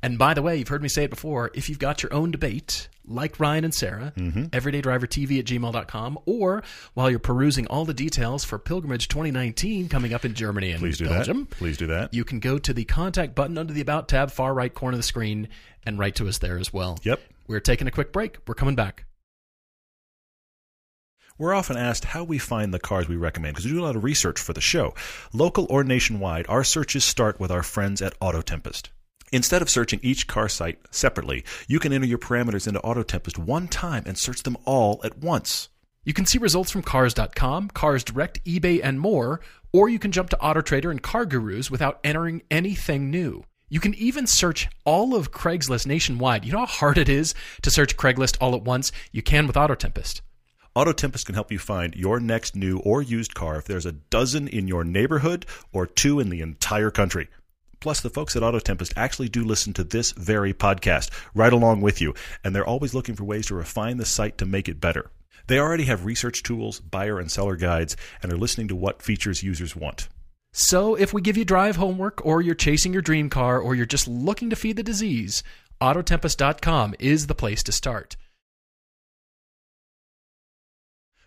And 0.02 0.18
by 0.18 0.34
the 0.34 0.42
way, 0.42 0.56
you've 0.56 0.68
heard 0.68 0.82
me 0.82 0.88
say 0.88 1.04
it 1.04 1.10
before. 1.10 1.50
If 1.54 1.68
you've 1.68 1.78
got 1.78 2.02
your 2.02 2.12
own 2.14 2.30
debate, 2.30 2.88
like 3.06 3.40
Ryan 3.40 3.64
and 3.64 3.74
Sarah, 3.74 4.12
Mm-hmm. 4.16 4.44
everydaydrivertv 4.44 5.38
at 5.38 5.44
gmail.com, 5.46 6.18
or 6.26 6.62
while 6.94 7.10
you're 7.10 7.18
perusing 7.18 7.66
all 7.66 7.84
the 7.84 7.94
details 7.94 8.44
for 8.44 8.58
Pilgrimage 8.58 9.08
2019 9.08 9.88
coming 9.88 10.14
up 10.14 10.24
in 10.24 10.34
Germany 10.34 10.70
and 10.70 10.80
Please 10.80 10.98
do 10.98 11.06
Belgium, 11.08 11.46
that. 11.50 11.56
Please 11.58 11.76
do 11.76 11.86
that. 11.88 12.14
you 12.14 12.24
can 12.24 12.38
go 12.40 12.58
to 12.58 12.72
the 12.72 12.84
contact 12.84 13.34
button 13.34 13.58
under 13.58 13.72
the 13.72 13.80
About 13.80 14.08
tab, 14.08 14.30
far 14.30 14.54
right 14.54 14.72
corner 14.72 14.94
of 14.94 14.98
the 14.98 15.02
screen, 15.02 15.48
and 15.84 15.98
write 15.98 16.14
to 16.16 16.28
us 16.28 16.38
there 16.38 16.58
as 16.58 16.72
well. 16.72 16.98
Yep. 17.02 17.20
We're 17.48 17.60
taking 17.60 17.88
a 17.88 17.90
quick 17.90 18.12
break. 18.12 18.38
We're 18.46 18.54
coming 18.54 18.76
back. 18.76 19.04
We're 21.38 21.54
often 21.54 21.78
asked 21.78 22.04
how 22.04 22.22
we 22.22 22.36
find 22.38 22.72
the 22.72 22.78
cars 22.78 23.08
we 23.08 23.16
recommend 23.16 23.54
because 23.54 23.64
we 23.64 23.72
do 23.72 23.80
a 23.80 23.86
lot 23.86 23.96
of 23.96 24.04
research 24.04 24.38
for 24.38 24.52
the 24.52 24.60
show. 24.60 24.94
Local 25.32 25.66
or 25.70 25.82
nationwide, 25.82 26.44
our 26.50 26.62
searches 26.62 27.02
start 27.02 27.40
with 27.40 27.50
our 27.50 27.62
friends 27.62 28.02
at 28.02 28.18
AutoTempest. 28.20 28.88
Instead 29.32 29.62
of 29.62 29.70
searching 29.70 30.00
each 30.02 30.26
car 30.26 30.48
site 30.48 30.78
separately, 30.90 31.44
you 31.68 31.78
can 31.78 31.92
enter 31.92 32.06
your 32.06 32.18
parameters 32.18 32.66
into 32.66 32.80
AutoTempest 32.80 33.38
one 33.38 33.68
time 33.68 34.02
and 34.06 34.18
search 34.18 34.42
them 34.42 34.56
all 34.64 35.00
at 35.04 35.18
once. 35.18 35.68
You 36.04 36.12
can 36.12 36.26
see 36.26 36.38
results 36.38 36.70
from 36.70 36.82
Cars.com, 36.82 37.68
Cars 37.68 38.02
Direct, 38.02 38.44
eBay, 38.44 38.80
and 38.82 38.98
more, 38.98 39.40
or 39.72 39.88
you 39.88 39.98
can 39.98 40.10
jump 40.10 40.30
to 40.30 40.36
AutoTrader 40.38 40.90
and 40.90 41.02
CarGurus 41.02 41.70
without 41.70 42.00
entering 42.02 42.42
anything 42.50 43.10
new. 43.10 43.44
You 43.68 43.78
can 43.78 43.94
even 43.94 44.26
search 44.26 44.68
all 44.84 45.14
of 45.14 45.30
Craigslist 45.30 45.86
nationwide. 45.86 46.44
You 46.44 46.52
know 46.52 46.60
how 46.60 46.66
hard 46.66 46.98
it 46.98 47.08
is 47.08 47.34
to 47.62 47.70
search 47.70 47.96
Craigslist 47.96 48.36
all 48.40 48.56
at 48.56 48.62
once? 48.62 48.90
You 49.12 49.22
can 49.22 49.46
with 49.46 49.54
AutoTempest. 49.54 50.22
AutoTempest 50.74 51.26
can 51.26 51.34
help 51.36 51.52
you 51.52 51.58
find 51.60 51.94
your 51.94 52.18
next 52.18 52.56
new 52.56 52.78
or 52.78 53.00
used 53.02 53.34
car 53.34 53.58
if 53.58 53.66
there's 53.66 53.86
a 53.86 53.92
dozen 53.92 54.48
in 54.48 54.66
your 54.66 54.82
neighborhood 54.82 55.46
or 55.72 55.86
two 55.86 56.18
in 56.18 56.30
the 56.30 56.40
entire 56.40 56.90
country. 56.90 57.28
Plus, 57.80 58.00
the 58.00 58.10
folks 58.10 58.36
at 58.36 58.42
AutoTempest 58.42 58.92
actually 58.94 59.28
do 59.28 59.42
listen 59.42 59.72
to 59.72 59.84
this 59.84 60.12
very 60.12 60.52
podcast 60.52 61.10
right 61.34 61.52
along 61.52 61.80
with 61.80 62.00
you, 62.00 62.14
and 62.44 62.54
they're 62.54 62.66
always 62.66 62.94
looking 62.94 63.16
for 63.16 63.24
ways 63.24 63.46
to 63.46 63.54
refine 63.54 63.96
the 63.96 64.04
site 64.04 64.36
to 64.38 64.46
make 64.46 64.68
it 64.68 64.80
better. 64.80 65.10
They 65.46 65.58
already 65.58 65.84
have 65.84 66.04
research 66.04 66.42
tools, 66.42 66.78
buyer 66.78 67.18
and 67.18 67.30
seller 67.30 67.56
guides, 67.56 67.96
and 68.22 68.32
are 68.32 68.36
listening 68.36 68.68
to 68.68 68.76
what 68.76 69.02
features 69.02 69.42
users 69.42 69.74
want. 69.74 70.08
So 70.52 70.94
if 70.94 71.12
we 71.12 71.22
give 71.22 71.36
you 71.36 71.44
drive 71.44 71.76
homework, 71.76 72.24
or 72.24 72.42
you're 72.42 72.54
chasing 72.54 72.92
your 72.92 73.02
dream 73.02 73.30
car, 73.30 73.58
or 73.58 73.74
you're 73.74 73.86
just 73.86 74.06
looking 74.06 74.50
to 74.50 74.56
feed 74.56 74.76
the 74.76 74.82
disease, 74.82 75.42
Autotempest.com 75.80 76.94
is 76.98 77.26
the 77.26 77.34
place 77.34 77.62
to 77.62 77.72
start. 77.72 78.16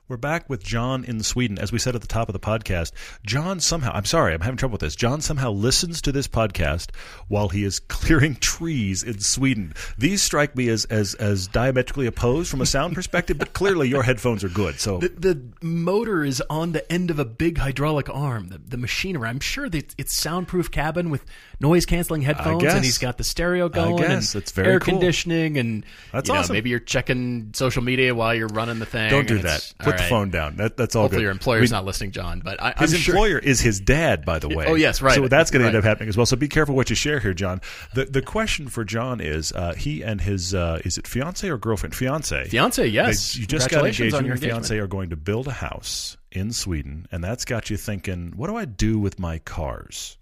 We're 0.10 0.18
back 0.18 0.50
with 0.50 0.62
John 0.62 1.06
in 1.06 1.24
Sweden. 1.24 1.58
As 1.58 1.72
we 1.72 1.80
said 1.80 1.96
at 1.96 2.02
the 2.02 2.08
top 2.08 2.28
of 2.28 2.34
the 2.34 2.40
podcast, 2.40 2.92
John 3.26 3.62
somehow, 3.62 3.94
I'm 3.94 4.04
sorry, 4.04 4.34
I'm 4.34 4.42
having 4.42 4.58
trouble 4.58 4.74
with 4.74 4.82
this. 4.82 4.98
John 4.98 5.22
somehow 5.22 5.52
listens 5.52 6.02
to 6.02 6.12
this 6.12 6.28
podcast 6.28 6.90
while 7.30 7.48
he 7.48 7.64
is 7.64 7.80
clearing 7.88 8.36
trees 8.36 9.02
in 9.02 9.20
Sweden. 9.22 9.74
These 9.98 10.22
strike 10.22 10.58
me 10.58 10.68
as, 10.68 10.84
as, 10.86 11.14
as 11.16 11.48
diametrically 11.48 12.06
opposed 12.06 12.52
from 12.52 12.60
a 12.60 12.66
sound 12.66 12.96
perspective, 12.96 13.38
but 13.38 13.54
clearly 13.54 13.88
your 13.88 14.04
headphones 14.04 14.44
are 14.44 14.50
good. 14.50 14.78
So 14.78 14.98
The, 14.98 15.08
the 15.08 15.42
motor 15.62 16.26
is 16.26 16.44
on 16.50 16.74
the 16.74 16.92
end 16.92 17.10
of 17.10 17.18
a 17.18 17.26
big 17.26 17.60
hydraulic 17.60 18.10
arm. 18.14 18.50
The, 18.50 18.58
the 18.58 18.78
machinery. 18.78 19.30
I'm 19.30 19.40
sure 19.40 19.70
that 19.70 19.96
it's 19.98 20.18
soundproof 20.18 20.70
cabin 20.70 21.12
with 21.12 21.24
noise 21.64 21.86
canceling 21.88 22.22
headphones, 22.22 22.64
and 22.64 22.84
he's 22.86 23.00
got 23.00 23.18
the 23.18 23.24
stereo 23.24 23.70
going, 23.70 24.04
and 24.04 24.22
It's 24.36 24.52
very 24.52 24.68
air 24.68 24.80
cool. 24.80 24.94
conditioning, 25.00 25.58
and 25.58 25.84
That's 26.12 26.28
you 26.28 26.34
know, 26.36 26.42
awesome. 26.42 26.54
Maybe 26.54 26.70
you're 26.70 26.80
checking 26.80 27.52
social 27.56 27.82
media 27.82 28.14
while 28.14 28.36
you're 28.36 28.50
running 28.50 28.78
the 28.80 28.86
thing. 28.86 29.10
don't 29.10 29.28
do 29.28 29.40
that. 29.40 29.74
Put 29.80 29.94
all 29.94 29.98
the 29.98 30.04
phone 30.10 30.30
down. 30.30 30.58
That, 30.58 30.78
that's 30.78 30.96
all 30.96 31.04
Hopefully 31.04 31.22
good. 31.22 31.24
your 31.24 31.32
employer's 31.32 31.72
We- 31.72 31.76
not 31.76 31.86
listening, 31.86 32.12
John. 32.12 32.42
But 32.44 32.62
I, 32.62 32.74
His 32.78 32.94
I'm 32.94 33.00
sure. 33.00 33.16
employer 33.16 33.40
is 33.40 33.62
his 33.62 33.80
dad, 33.80 34.26
by 34.26 34.38
the 34.40 34.50
way. 34.50 34.66
Oh, 34.68 34.76
yes, 34.76 35.02
right. 35.02 35.16
So 35.16 35.28
that's 35.28 35.50
going 35.50 35.62
to 35.62 35.68
end 35.70 35.78
up 35.78 35.84
happening 35.84 36.10
as 36.10 36.18
well. 36.18 36.26
So 36.26 36.36
be 36.36 36.48
careful 36.50 36.76
what 36.76 36.90
you 36.90 36.96
share 36.96 37.20
here, 37.20 37.34
John. 37.34 37.62
The 37.96 38.06
the 38.06 38.22
question 38.22 38.68
for 38.68 38.84
John 38.84 39.22
is 39.22 39.52
uh, 39.54 39.74
he 39.74 40.04
and 40.04 40.20
his 40.22 40.54
uh, 40.54 40.82
is 40.84 40.98
it 40.98 41.08
fiance 41.08 41.48
or 41.50 41.58
girlfriend? 41.58 41.96
Fiance. 41.96 42.50
Fiance, 42.50 42.86
yes. 42.86 43.34
They- 43.34 43.42
you 43.42 43.48
just 43.48 43.70
got 43.70 43.86
engaged. 43.86 44.14
on 44.14 44.20
and 44.20 44.28
your 44.28 44.36
your 44.36 44.50
fiance 44.50 44.78
are 44.78 44.88
going 44.88 45.10
to 45.12 45.16
build 45.16 45.48
a 45.48 45.52
house 45.54 46.18
in 46.32 46.52
Sweden, 46.52 47.08
and 47.12 47.24
that's 47.24 47.46
got 47.46 47.70
you 47.70 47.78
thinking, 47.78 48.34
what 48.36 48.48
do 48.48 48.56
I 48.58 48.66
do 48.66 48.98
with 49.00 49.20
my 49.20 49.38
cars? 49.40 50.18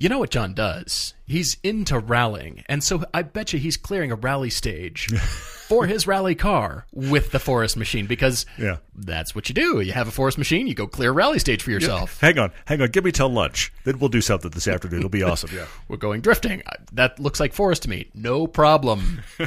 You 0.00 0.08
know 0.08 0.20
what 0.20 0.30
John 0.30 0.54
does? 0.54 1.12
He's 1.26 1.56
into 1.64 1.98
rallying, 1.98 2.62
and 2.68 2.84
so 2.84 3.02
I 3.12 3.22
bet 3.22 3.52
you 3.52 3.58
he's 3.58 3.76
clearing 3.76 4.12
a 4.12 4.14
rally 4.14 4.48
stage 4.48 5.08
for 5.68 5.86
his 5.86 6.06
rally 6.06 6.36
car 6.36 6.86
with 6.92 7.32
the 7.32 7.40
Forest 7.40 7.76
machine 7.76 8.06
because 8.06 8.46
Yeah. 8.56 8.76
that's 8.94 9.34
what 9.34 9.48
you 9.48 9.56
do. 9.56 9.80
You 9.80 9.90
have 9.92 10.06
a 10.06 10.12
Forest 10.12 10.38
machine, 10.38 10.68
you 10.68 10.74
go 10.74 10.86
clear 10.86 11.10
a 11.10 11.12
rally 11.12 11.40
stage 11.40 11.62
for 11.64 11.72
yourself. 11.72 12.20
Hang 12.20 12.38
on, 12.38 12.52
hang 12.66 12.80
on. 12.80 12.90
Give 12.90 13.02
me 13.04 13.10
till 13.10 13.28
lunch. 13.28 13.72
Then 13.82 13.98
we'll 13.98 14.08
do 14.08 14.20
something 14.20 14.52
this 14.52 14.68
afternoon. 14.68 15.00
It'll 15.00 15.10
be 15.10 15.22
awesome. 15.24 15.50
Yeah, 15.52 15.66
We're 15.88 15.96
going 15.96 16.20
drifting. 16.20 16.62
That 16.92 17.18
looks 17.18 17.40
like 17.40 17.52
Forest 17.52 17.82
to 17.82 17.90
me. 17.90 18.08
No 18.14 18.46
problem. 18.46 19.22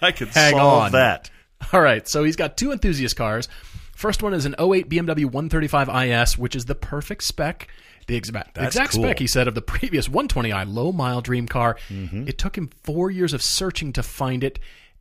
I 0.00 0.12
can 0.12 0.28
Hang 0.28 0.54
solve 0.54 0.82
on. 0.84 0.92
that. 0.92 1.30
All 1.74 1.80
right, 1.82 2.08
so 2.08 2.24
he's 2.24 2.36
got 2.36 2.56
two 2.56 2.72
enthusiast 2.72 3.16
cars. 3.16 3.48
First 3.94 4.22
one 4.22 4.32
is 4.34 4.44
an 4.46 4.54
08 4.58 4.88
BMW 4.88 5.26
135 5.26 5.88
IS, 6.08 6.38
which 6.38 6.56
is 6.56 6.64
the 6.64 6.74
perfect 6.74 7.22
spec. 7.22 7.68
The 8.06 8.16
exact, 8.16 8.54
the 8.54 8.64
exact 8.64 8.92
cool. 8.92 9.02
spec, 9.04 9.18
he 9.18 9.26
said, 9.26 9.48
of 9.48 9.54
the 9.54 9.62
previous 9.74 10.08
120i 10.08 10.64
low 10.72 10.92
mile 10.92 11.20
dream 11.20 11.46
car. 11.48 11.76
Mm-hmm. 11.88 12.28
It 12.28 12.38
took 12.38 12.56
him 12.58 12.70
four 12.82 13.10
years 13.10 13.32
of 13.32 13.42
searching 13.42 13.92
to 13.94 14.02
find 14.02 14.44
it. 14.44 14.58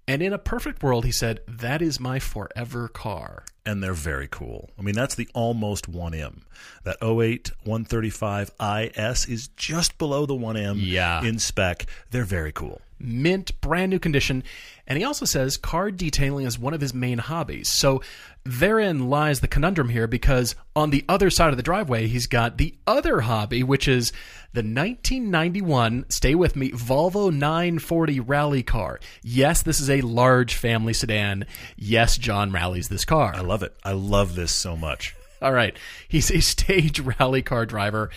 And 0.08 0.22
in 0.22 0.34
a 0.34 0.38
perfect 0.38 0.84
world, 0.84 1.06
he 1.06 1.12
said, 1.14 1.40
that 1.48 1.82
is 1.82 1.98
my 2.00 2.20
forever 2.20 2.90
car. 2.90 3.46
and 3.66 3.82
they're 3.82 3.94
very 3.94 4.28
cool. 4.30 4.70
I 4.78 4.82
mean, 4.82 4.96
that's 4.96 5.16
the 5.16 5.30
almost 5.34 5.90
1M. 5.90 6.42
That 6.84 6.98
08 7.02 7.52
135 7.64 8.52
IS 8.60 9.26
is 9.28 9.48
just 9.56 9.98
below 9.98 10.26
the 10.26 10.34
1M 10.34 10.76
Yeah. 10.80 11.24
in 11.24 11.40
spec. 11.40 11.86
They're 12.12 12.26
very 12.26 12.52
cool. 12.52 12.82
mint, 13.00 13.60
brand 13.62 13.90
new 13.92 14.00
condition. 14.00 14.44
And 14.88 14.98
he 14.98 15.04
also 15.06 15.26
says 15.26 15.56
car 15.58 15.92
detailing 15.92 16.46
is 16.46 16.60
one 16.60 16.74
of 16.74 16.82
his 16.82 16.94
main 16.94 17.18
hobbies. 17.20 17.70
So 17.70 18.02
therein 18.46 19.10
lies 19.10 19.40
the 19.40 19.48
conundrum 19.48 19.90
here 19.90 20.08
because 20.08 20.56
on 20.76 20.90
the 20.90 21.06
other 21.08 21.30
side 21.30 21.52
of 21.52 21.58
the 21.58 21.64
driveway, 21.64 22.08
he's 22.08 22.28
got 22.28 22.58
the 22.58 22.76
other 22.86 23.22
hobby, 23.22 23.64
which 23.64 23.88
is 23.88 24.12
the 24.54 24.60
1991, 24.60 26.06
stay 26.10 26.36
with 26.36 26.56
me, 26.56 26.72
Volvo 26.72 27.34
940 27.34 28.20
rally 28.20 28.62
car. 28.62 29.00
Yes, 29.24 29.64
this 29.64 29.80
is 29.80 29.90
a 29.90 30.02
large 30.02 30.56
family 30.56 30.94
sedan. 30.94 31.46
Yes, 31.76 32.18
John 32.18 32.52
rallies 32.52 32.90
this 32.90 33.06
car. 33.06 33.34
I 33.36 33.42
love 33.42 33.64
it. 33.64 33.76
I 33.84 33.94
love 33.94 34.36
this 34.36 34.52
so 34.52 34.76
much. 34.76 35.16
All 35.42 35.52
right. 35.52 35.76
He's 36.08 36.32
a 36.32 36.40
stage 36.40 37.00
rally 37.20 37.42
car 37.42 37.66
driver, 37.66 38.10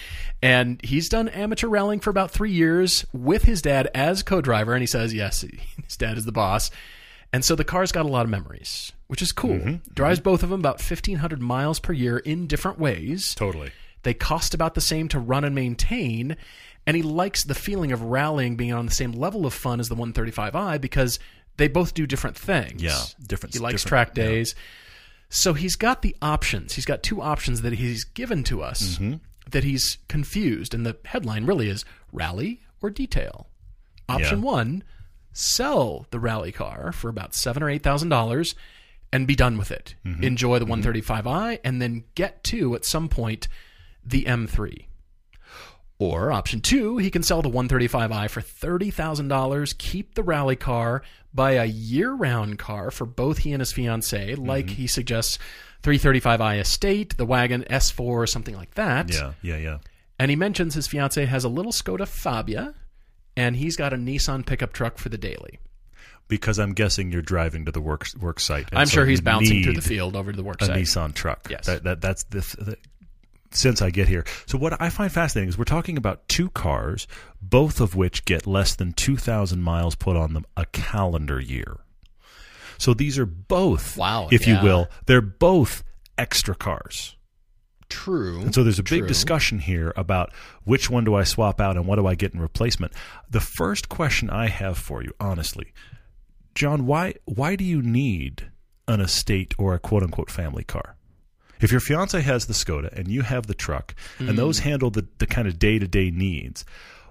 and 0.42 0.80
he's 0.84 1.08
done 1.08 1.28
amateur 1.28 1.68
rallying 1.68 2.00
for 2.00 2.10
about 2.10 2.30
three 2.30 2.52
years 2.52 3.04
with 3.12 3.42
his 3.44 3.62
dad 3.62 3.88
as 3.94 4.22
co 4.22 4.40
driver. 4.40 4.74
And 4.74 4.82
he 4.82 4.86
says, 4.86 5.14
yes, 5.14 5.40
his 5.84 5.96
dad 5.96 6.18
is 6.18 6.24
the 6.24 6.32
boss. 6.32 6.70
And 7.32 7.44
so 7.44 7.54
the 7.56 7.64
car's 7.64 7.92
got 7.92 8.04
a 8.04 8.08
lot 8.08 8.24
of 8.24 8.30
memories, 8.30 8.92
which 9.08 9.22
is 9.22 9.32
cool. 9.32 9.78
Drives 9.94 10.20
both 10.20 10.42
of 10.42 10.50
them 10.50 10.60
about 10.60 10.80
1,500 10.80 11.40
miles 11.40 11.78
per 11.80 11.92
year 11.92 12.18
in 12.18 12.46
different 12.46 12.78
ways. 12.78 13.34
Totally. 13.34 13.70
They 14.02 14.14
cost 14.14 14.54
about 14.54 14.74
the 14.74 14.80
same 14.80 15.08
to 15.08 15.18
run 15.18 15.44
and 15.44 15.54
maintain. 15.54 16.36
And 16.86 16.96
he 16.96 17.02
likes 17.02 17.42
the 17.44 17.54
feeling 17.54 17.90
of 17.92 18.02
rallying 18.02 18.56
being 18.56 18.72
on 18.72 18.86
the 18.86 18.92
same 18.92 19.12
level 19.12 19.44
of 19.46 19.52
fun 19.54 19.80
as 19.80 19.88
the 19.88 19.96
135i 19.96 20.80
because 20.80 21.18
they 21.56 21.66
both 21.68 21.94
do 21.94 22.06
different 22.06 22.36
things. 22.36 22.82
Yeah, 22.82 23.00
different- 23.26 23.54
He 23.54 23.58
likes 23.60 23.82
different- 23.82 23.88
track 23.88 24.16
yeah. 24.16 24.24
days. 24.26 24.54
So 25.28 25.54
he's 25.54 25.74
got 25.74 26.02
the 26.02 26.14
options. 26.22 26.74
He's 26.74 26.84
got 26.84 27.02
two 27.02 27.20
options 27.20 27.62
that 27.62 27.72
he's 27.72 28.04
given 28.04 28.44
to 28.44 28.62
us 28.62 28.94
Mm-hmm. 28.98 29.14
that 29.50 29.64
he's 29.64 29.98
confused. 30.08 30.72
And 30.74 30.86
the 30.86 30.96
headline 31.04 31.44
really 31.46 31.68
is 31.68 31.84
rally 32.12 32.60
or 32.80 32.90
detail. 32.90 33.48
Option 34.08 34.38
Yeah. 34.38 34.44
one 34.44 34.84
sell 35.32 36.06
the 36.10 36.20
rally 36.20 36.52
car 36.52 36.92
for 36.92 37.08
about 37.08 37.34
seven 37.34 37.62
or 37.62 37.68
eight 37.68 37.82
thousand 37.82 38.08
dollars 38.08 38.54
and 39.12 39.26
be 39.26 39.36
done 39.36 39.58
with 39.58 39.70
it. 39.70 39.94
Mm-hmm. 40.04 40.24
Enjoy 40.24 40.58
the 40.58 40.66
135i 40.66 41.60
and 41.64 41.80
then 41.80 42.04
get 42.14 42.42
to 42.44 42.74
at 42.74 42.84
some 42.84 43.08
point 43.08 43.48
the 44.04 44.24
M3. 44.24 44.86
Or 45.98 46.30
option 46.30 46.60
two, 46.60 46.98
he 46.98 47.10
can 47.10 47.22
sell 47.22 47.40
the 47.40 47.48
135i 47.48 48.28
for 48.28 48.42
$30,000, 48.42 49.78
keep 49.78 50.14
the 50.14 50.22
rally 50.22 50.56
car, 50.56 51.02
buy 51.32 51.52
a 51.52 51.64
year 51.64 52.12
round 52.12 52.58
car 52.58 52.90
for 52.90 53.06
both 53.06 53.38
he 53.38 53.52
and 53.52 53.60
his 53.60 53.72
fiancee, 53.72 54.34
like 54.34 54.68
he 54.70 54.86
suggests 54.86 55.38
335i 55.82 56.60
Estate, 56.60 57.16
the 57.16 57.24
wagon 57.24 57.64
S4, 57.70 58.00
or 58.00 58.26
something 58.26 58.54
like 58.54 58.74
that. 58.74 59.10
Yeah, 59.10 59.32
yeah, 59.40 59.56
yeah. 59.56 59.78
And 60.18 60.30
he 60.30 60.36
mentions 60.36 60.74
his 60.74 60.86
fiance 60.86 61.24
has 61.24 61.44
a 61.44 61.48
little 61.48 61.72
Skoda 61.72 62.06
Fabia, 62.06 62.74
and 63.36 63.56
he's 63.56 63.76
got 63.76 63.92
a 63.92 63.96
Nissan 63.96 64.44
pickup 64.44 64.72
truck 64.72 64.98
for 64.98 65.08
the 65.08 65.18
daily. 65.18 65.58
Because 66.28 66.58
I'm 66.58 66.72
guessing 66.72 67.12
you're 67.12 67.22
driving 67.22 67.66
to 67.66 67.72
the 67.72 67.80
work 67.80 68.06
work 68.20 68.40
site. 68.40 68.68
I'm 68.72 68.86
so 68.86 68.94
sure 68.94 69.06
he's 69.06 69.20
bouncing 69.20 69.62
through 69.62 69.74
the 69.74 69.80
field 69.80 70.16
over 70.16 70.32
to 70.32 70.36
the 70.36 70.42
work 70.42 70.60
site. 70.60 70.70
a 70.76 70.84
site. 70.84 71.10
Nissan 71.10 71.14
truck. 71.14 71.46
Yes. 71.48 71.66
that, 71.66 71.84
that 71.84 72.00
that's 72.00 72.24
the, 72.24 72.40
the 72.58 72.76
since 73.52 73.80
I 73.80 73.90
get 73.90 74.08
here. 74.08 74.24
So 74.46 74.58
what 74.58 74.80
I 74.80 74.90
find 74.90 75.10
fascinating 75.10 75.48
is 75.48 75.58
we're 75.58 75.64
talking 75.64 75.96
about 75.96 76.28
two 76.28 76.50
cars, 76.50 77.06
both 77.40 77.80
of 77.80 77.94
which 77.94 78.24
get 78.24 78.46
less 78.46 78.74
than 78.74 78.92
2,000 78.92 79.62
miles 79.62 79.94
put 79.94 80.16
on 80.16 80.34
them 80.34 80.44
a 80.56 80.66
calendar 80.66 81.40
year. 81.40 81.78
So 82.78 82.92
these 82.92 83.18
are 83.18 83.26
both, 83.26 83.96
Wow, 83.96 84.28
if 84.30 84.46
yeah. 84.46 84.58
you 84.58 84.64
will, 84.64 84.88
they're 85.06 85.22
both 85.22 85.82
extra 86.18 86.54
cars. 86.54 87.16
True. 87.88 88.40
And 88.40 88.54
so 88.54 88.64
there's 88.64 88.80
a 88.80 88.82
big 88.82 89.06
discussion 89.06 89.60
here 89.60 89.92
about 89.96 90.32
which 90.64 90.90
one 90.90 91.04
do 91.04 91.14
I 91.14 91.22
swap 91.22 91.60
out 91.60 91.76
and 91.76 91.86
what 91.86 91.96
do 91.96 92.06
I 92.06 92.16
get 92.16 92.34
in 92.34 92.40
replacement. 92.40 92.92
The 93.30 93.40
first 93.40 93.88
question 93.88 94.28
I 94.28 94.48
have 94.48 94.76
for 94.76 95.02
you, 95.02 95.12
honestly, 95.20 95.72
John, 96.56 96.86
why 96.86 97.14
why 97.26 97.54
do 97.54 97.62
you 97.64 97.80
need 97.82 98.50
an 98.88 99.00
estate 99.00 99.54
or 99.58 99.74
a 99.74 99.78
quote 99.78 100.02
unquote 100.02 100.30
family 100.30 100.64
car? 100.64 100.96
If 101.60 101.70
your 101.70 101.80
fiance 101.80 102.20
has 102.20 102.46
the 102.46 102.52
Skoda 102.54 102.92
and 102.92 103.08
you 103.08 103.22
have 103.22 103.46
the 103.46 103.54
truck, 103.54 103.94
Hmm. 104.18 104.28
and 104.30 104.38
those 104.38 104.58
handle 104.58 104.90
the, 104.90 105.06
the 105.18 105.26
kind 105.26 105.46
of 105.48 105.58
day 105.58 105.78
to 105.78 105.86
day 105.88 106.10
needs, 106.10 106.64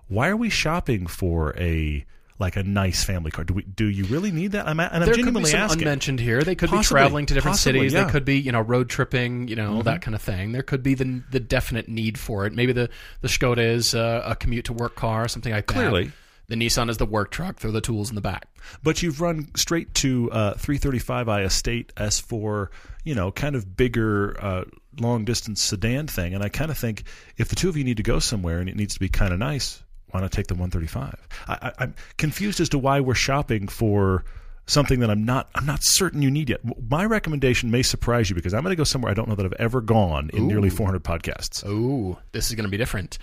why 0.07 0.27
are 0.27 0.37
we 0.37 0.49
shopping 0.49 1.07
for 1.07 1.55
a 1.57 2.05
like 2.37 2.55
a 2.57 2.63
nice 2.63 3.03
family 3.03 3.31
car? 3.31 3.43
Do 3.45 3.53
we 3.53 3.63
do 3.63 3.85
you 3.85 4.03
really 4.05 4.29
need 4.31 4.51
that? 4.51 4.67
I'm, 4.67 4.79
and 4.79 4.89
I'm 4.91 4.99
there 5.01 5.09
could 5.13 5.15
be 5.17 5.23
genuinely 5.23 5.49
some 5.51 5.59
asking. 5.61 5.81
unmentioned 5.83 6.19
here. 6.19 6.41
They 6.43 6.53
could 6.55 6.69
Possibly. 6.69 6.81
be 6.83 6.99
traveling 7.01 7.25
to 7.27 7.33
different 7.33 7.53
Possibly, 7.53 7.79
cities. 7.79 7.93
yeah. 7.93 7.99
Mm-hmm. 7.99 8.07
They 8.07 8.11
could 8.11 8.25
be, 8.25 8.39
you 8.39 8.51
know, 8.51 8.61
road 8.61 8.89
tripping, 8.89 9.47
you 9.47 9.55
know, 9.55 9.81
that 9.83 10.01
kind 10.01 10.13
of 10.15 10.21
thing. 10.21 10.51
There 10.51 10.61
could 10.63 10.83
be 10.83 10.93
the 10.95 11.23
the 11.31 11.39
definite 11.39 11.87
need 11.87 12.19
for 12.19 12.45
it. 12.45 12.53
Maybe 12.53 12.73
the 12.73 12.89
the 13.21 13.27
Skoda 13.27 13.59
is 13.65 13.95
uh, 13.95 14.21
a 14.25 14.35
commute 14.35 14.65
to 14.65 14.73
work 14.73 14.95
car, 14.95 15.23
or 15.23 15.27
something 15.27 15.53
like 15.53 15.67
that. 15.67 15.73
Clearly. 15.73 16.11
The 16.47 16.55
Nissan 16.55 16.89
is 16.89 16.97
the 16.97 17.05
work 17.05 17.31
truck. 17.31 17.57
Throw 17.57 17.71
the 17.71 17.81
tools 17.81 18.09
in 18.09 18.15
the 18.15 18.21
back. 18.21 18.47
But 18.83 19.01
you've 19.01 19.21
run 19.21 19.49
straight 19.55 19.93
to 19.95 20.31
uh, 20.31 20.53
335i 20.55 21.45
Estate 21.45 21.93
S4, 21.95 22.67
you 23.03 23.15
know, 23.15 23.31
kind 23.31 23.55
of 23.55 23.75
bigger, 23.75 24.37
uh, 24.39 24.63
long 24.99 25.25
distance 25.25 25.61
sedan 25.61 26.07
thing. 26.07 26.33
And 26.33 26.43
I 26.43 26.49
kind 26.49 26.71
of 26.71 26.77
think 26.77 27.03
if 27.37 27.49
the 27.49 27.55
two 27.55 27.69
of 27.69 27.77
you 27.77 27.83
need 27.83 27.97
to 27.97 28.03
go 28.03 28.19
somewhere 28.19 28.59
and 28.59 28.69
it 28.69 28.75
needs 28.75 28.93
to 28.93 28.99
be 28.99 29.09
kind 29.09 29.33
of 29.33 29.39
nice, 29.39 29.83
why 30.09 30.21
not 30.21 30.31
take 30.31 30.47
the 30.47 30.53
135? 30.53 31.27
I, 31.47 31.53
I, 31.53 31.71
I'm 31.79 31.95
confused 32.17 32.59
as 32.59 32.69
to 32.69 32.77
why 32.79 32.99
we're 32.99 33.15
shopping 33.15 33.67
for 33.67 34.23
something 34.67 34.99
that 34.99 35.09
I'm 35.09 35.23
not 35.23 35.49
I'm 35.55 35.65
not 35.65 35.79
certain 35.81 36.21
you 36.21 36.31
need 36.31 36.49
yet. 36.49 36.61
My 36.89 37.05
recommendation 37.05 37.71
may 37.71 37.83
surprise 37.83 38.29
you 38.29 38.35
because 38.35 38.53
I'm 38.53 38.63
going 38.63 38.71
to 38.71 38.77
go 38.77 38.83
somewhere 38.83 39.11
I 39.11 39.13
don't 39.13 39.27
know 39.29 39.35
that 39.35 39.45
I've 39.45 39.53
ever 39.53 39.81
gone 39.81 40.29
in 40.33 40.47
nearly 40.47 40.69
400 40.69 41.03
podcasts. 41.03 41.63
Oh, 41.65 42.17
this 42.31 42.49
is 42.49 42.55
going 42.55 42.65
to 42.65 42.71
be 42.71 42.77
different. 42.77 43.17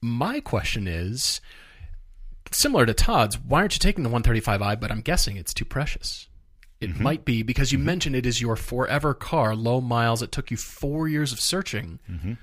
My 0.00 0.40
question 0.40 0.88
is 0.88 1.40
similar 2.56 2.86
to 2.86 2.94
Todd's. 2.94 3.38
Why 3.38 3.60
aren't 3.60 3.74
you 3.74 3.78
taking 3.80 4.04
the 4.04 4.10
135i? 4.10 4.80
But 4.80 4.90
I'm 4.90 5.00
guessing 5.00 5.36
it's 5.36 5.54
too 5.54 5.64
precious. 5.64 6.28
It 6.80 6.90
Mm-hmm. 6.90 7.02
might 7.02 7.24
be 7.24 7.42
because 7.42 7.72
you 7.72 7.78
mentioned 7.78 8.14
it 8.16 8.26
is 8.26 8.40
your 8.40 8.54
forever 8.56 9.14
car, 9.14 9.54
low 9.56 9.80
miles. 9.80 10.20
It 10.22 10.30
took 10.30 10.50
you 10.50 10.56
four 10.58 11.08
years 11.08 11.32
of 11.32 11.40
searching. 11.40 11.98
Mm-hmm. 12.10 12.34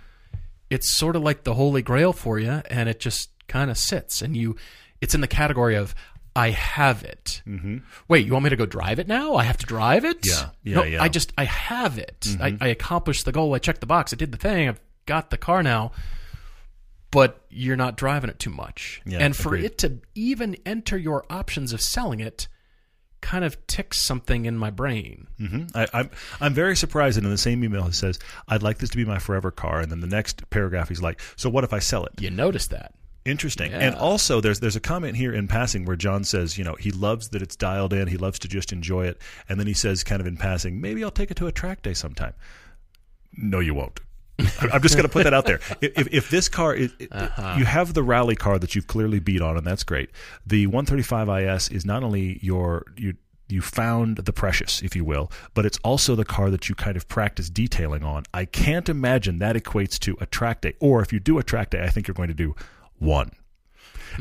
It's 0.70 0.98
sort 0.98 1.16
of 1.16 1.22
like 1.22 1.44
the 1.44 1.54
holy 1.54 1.84
grail 1.84 2.14
for 2.14 2.40
you, 2.40 2.62
and 2.70 2.90
it 2.90 3.00
just 3.00 3.30
kind 3.48 3.70
of 3.70 3.78
sits. 3.78 4.22
And 4.24 4.36
you, 4.36 4.56
it's 5.02 5.14
in 5.14 5.22
the 5.22 5.28
category 5.28 5.76
of 5.76 5.94
I 6.36 6.50
have 6.50 7.04
it. 7.04 7.44
Mm-hmm. 7.48 7.78
Wait, 8.08 8.26
you 8.26 8.34
want 8.34 8.44
me 8.46 8.50
to 8.50 8.56
go 8.56 8.66
drive 8.66 8.98
it 8.98 9.08
now? 9.08 9.36
I 9.36 9.44
have 9.44 9.58
to 9.58 9.68
drive 9.68 10.04
it? 10.04 10.26
Yeah, 10.26 10.50
yeah, 10.64 10.76
no, 10.78 10.84
yeah. 10.84 10.96
Mm-hmm. 10.96 11.04
I 11.04 11.10
just 11.10 11.32
I 11.38 11.44
have 11.44 12.00
it. 12.00 12.26
I, 12.42 12.58
I 12.60 12.68
accomplished 12.70 13.26
the 13.26 13.32
goal. 13.32 13.54
I 13.54 13.60
checked 13.60 13.82
the 13.82 13.86
box. 13.86 14.14
I 14.14 14.16
did 14.16 14.32
the 14.32 14.38
thing. 14.40 14.68
I've 14.68 14.82
got 15.06 15.30
the 15.30 15.38
car 15.38 15.62
now. 15.62 15.92
But 17.14 17.46
you're 17.50 17.78
not 17.78 17.96
driving 17.96 18.30
it 18.30 18.40
too 18.40 18.50
much. 18.50 19.02
Yeah, 19.06 19.20
and 19.20 19.36
for 19.36 19.50
agreed. 19.50 19.66
it 19.66 19.78
to 19.80 20.00
even 20.16 20.58
enter 20.66 20.98
your 20.98 21.26
options 21.30 21.72
of 21.72 21.80
selling 21.80 22.20
it 22.20 22.48
kind 23.22 23.46
of 23.46 23.66
ticks 23.68 24.06
something 24.06 24.46
in 24.46 24.58
my 24.58 24.70
brain. 24.70 25.28
hmm 25.38 25.64
I, 25.74 25.88
I'm 25.94 26.10
I'm 26.42 26.54
very 26.54 26.76
surprised 26.76 27.16
that 27.18 27.24
in 27.24 27.30
the 27.30 27.38
same 27.38 27.64
email 27.64 27.84
he 27.84 27.94
says 27.94 28.20
I'd 28.50 28.64
like 28.64 28.80
this 28.80 28.90
to 28.90 28.98
be 28.98 29.06
my 29.06 29.20
forever 29.20 29.52
car, 29.52 29.80
and 29.80 29.90
then 29.90 30.02
the 30.02 30.08
next 30.08 30.50
paragraph 30.50 30.90
he's 30.90 31.02
like, 31.02 31.22
so 31.38 31.50
what 31.50 31.64
if 31.64 31.72
I 31.72 31.80
sell 31.80 32.04
it? 32.06 32.20
You 32.20 32.32
notice 32.32 32.68
that. 32.68 32.94
Interesting. 33.26 33.72
Yeah. 33.72 33.80
And 33.80 33.96
also, 33.96 34.42
there's 34.42 34.60
there's 34.60 34.76
a 34.76 34.82
comment 34.82 35.16
here 35.16 35.34
in 35.34 35.48
passing 35.48 35.86
where 35.86 35.96
John 35.96 36.26
says, 36.26 36.58
you 36.58 36.66
know, 36.66 36.76
he 36.76 36.92
loves 36.92 37.30
that 37.30 37.42
it's 37.42 37.56
dialed 37.56 37.94
in. 37.94 38.08
He 38.10 38.18
loves 38.18 38.40
to 38.40 38.50
just 38.50 38.74
enjoy 38.74 39.06
it. 39.06 39.22
And 39.48 39.58
then 39.58 39.68
he 39.68 39.74
says, 39.74 40.04
kind 40.04 40.20
of 40.20 40.28
in 40.28 40.36
passing, 40.36 40.82
maybe 40.82 41.02
I'll 41.04 41.12
take 41.12 41.32
it 41.32 41.38
to 41.38 41.48
a 41.48 41.52
track 41.54 41.84
day 41.84 41.94
sometime. 41.94 42.34
No, 43.38 43.60
you 43.62 43.74
won't. 43.74 44.02
I'm 44.40 44.82
just 44.82 44.96
going 44.96 45.08
to 45.08 45.10
put 45.12 45.24
that 45.26 45.34
out 45.34 45.46
there. 45.46 45.60
If, 45.82 46.08
if 46.12 46.30
this 46.30 46.50
car, 46.50 46.74
is, 46.74 46.92
Uh-huh. 47.12 47.56
you 47.58 47.66
have 47.66 47.94
the 47.94 48.04
rally 48.04 48.36
car 48.36 48.58
that 48.60 48.74
you've 48.76 48.88
clearly 48.88 49.20
beat 49.20 49.42
on, 49.42 49.58
and 49.58 49.66
that's 49.66 49.84
great. 49.84 50.10
The 50.46 50.66
135 50.68 51.30
IS 51.30 51.70
is 51.70 51.86
not 51.86 52.04
only 52.04 52.40
your 52.42 52.86
you 52.98 53.16
you 53.50 53.62
found 53.62 54.18
the 54.18 54.34
precious, 54.34 54.82
if 54.82 54.96
you 54.96 55.04
will, 55.06 55.30
but 55.54 55.66
it's 55.66 55.78
also 55.84 56.16
the 56.16 56.26
car 56.26 56.50
that 56.50 56.70
you 56.70 56.76
kind 56.76 56.98
of 56.98 57.08
practice 57.08 57.50
detailing 57.50 58.04
on. 58.04 58.24
I 58.34 58.46
can't 58.46 58.90
imagine 58.90 59.38
that 59.40 59.56
equates 59.56 60.00
to 60.00 60.18
a 60.20 60.26
track 60.26 60.62
day, 60.62 60.74
or 60.80 61.02
if 61.02 61.14
you 61.14 61.20
do 61.20 61.38
a 61.38 61.44
track 61.44 61.70
day, 61.70 61.84
I 61.84 61.90
think 61.90 62.08
you're 62.08 62.16
going 62.16 62.30
to 62.30 62.34
do 62.34 62.56
one 62.98 63.32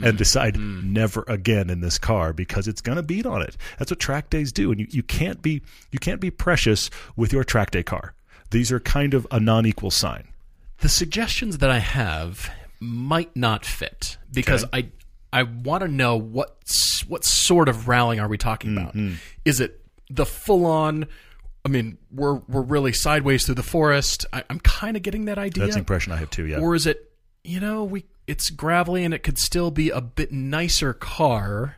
and 0.02 0.18
decide 0.18 0.56
never 0.58 1.24
again 1.28 1.70
in 1.70 1.80
this 1.80 1.98
car 1.98 2.32
because 2.32 2.66
it's 2.66 2.80
going 2.80 2.96
to 2.96 3.02
beat 3.02 3.24
on 3.26 3.42
it. 3.42 3.56
That's 3.78 3.90
what 3.90 4.00
track 4.00 4.28
days 4.30 4.50
do, 4.52 4.70
and 4.72 4.80
you, 4.80 4.86
you 4.90 5.02
can't 5.02 5.40
be 5.40 5.62
you 5.92 5.98
can't 5.98 6.20
be 6.20 6.30
precious 6.30 6.90
with 7.16 7.32
your 7.32 7.44
track 7.44 7.70
day 7.70 7.82
car. 7.84 8.14
These 8.53 8.70
are 8.70 8.80
kind 8.80 9.14
of 9.14 9.26
a 9.30 9.40
non-equal 9.40 9.90
sign. 9.90 10.28
The 10.78 10.88
suggestions 10.88 11.59
that 11.59 11.70
I 11.70 11.78
have 11.78 12.50
might 12.80 13.34
not 13.36 13.64
fit 13.64 14.18
because 14.32 14.64
I 14.72 14.88
I 15.32 15.44
want 15.44 15.82
to 15.82 15.88
know 15.88 16.16
what 16.16 16.59
what 17.09 17.24
sort 17.24 17.68
of 17.68 17.88
rallying 17.88 18.20
are 18.20 18.28
we 18.28 18.38
talking 18.38 18.76
about? 18.76 18.94
Mm-hmm. 18.94 19.14
Is 19.44 19.61
it 19.61 19.80
the 20.11 20.26
full 20.26 20.66
on? 20.66 21.07
I 21.64 21.68
mean, 21.68 21.98
we're 22.11 22.34
we're 22.48 22.62
really 22.62 22.92
sideways 22.92 23.46
through 23.46 23.55
the 23.55 23.62
forest. 23.62 24.26
I, 24.32 24.44
I'm 24.50 24.61
kind 24.61 24.96
of 24.96 25.03
getting 25.03 25.26
that 25.26 25.38
idea. 25.38 25.64
That's 25.64 25.74
the 25.76 25.80
impression 25.80 26.12
I 26.12 26.16
have 26.16 26.30
too. 26.30 26.46
Yeah. 26.46 26.59
Or 26.59 26.74
is 26.74 26.86
it, 26.86 27.12
you 27.44 27.61
know, 27.61 27.84
we 27.84 28.05
it's 28.26 28.50
gravelly 28.50 29.05
and 29.05 29.14
it 29.14 29.22
could 29.22 29.38
still 29.38 29.70
be 29.70 29.90
a 29.90 30.00
bit 30.00 30.32
nicer 30.32 30.92
car 30.92 31.76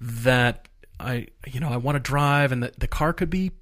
that 0.00 0.68
I 1.00 1.28
you 1.46 1.60
know 1.60 1.68
I 1.68 1.76
want 1.76 1.96
to 1.96 2.00
drive 2.00 2.52
and 2.52 2.62
the, 2.62 2.72
the 2.76 2.88
car 2.88 3.12
could 3.12 3.30
be 3.30 3.52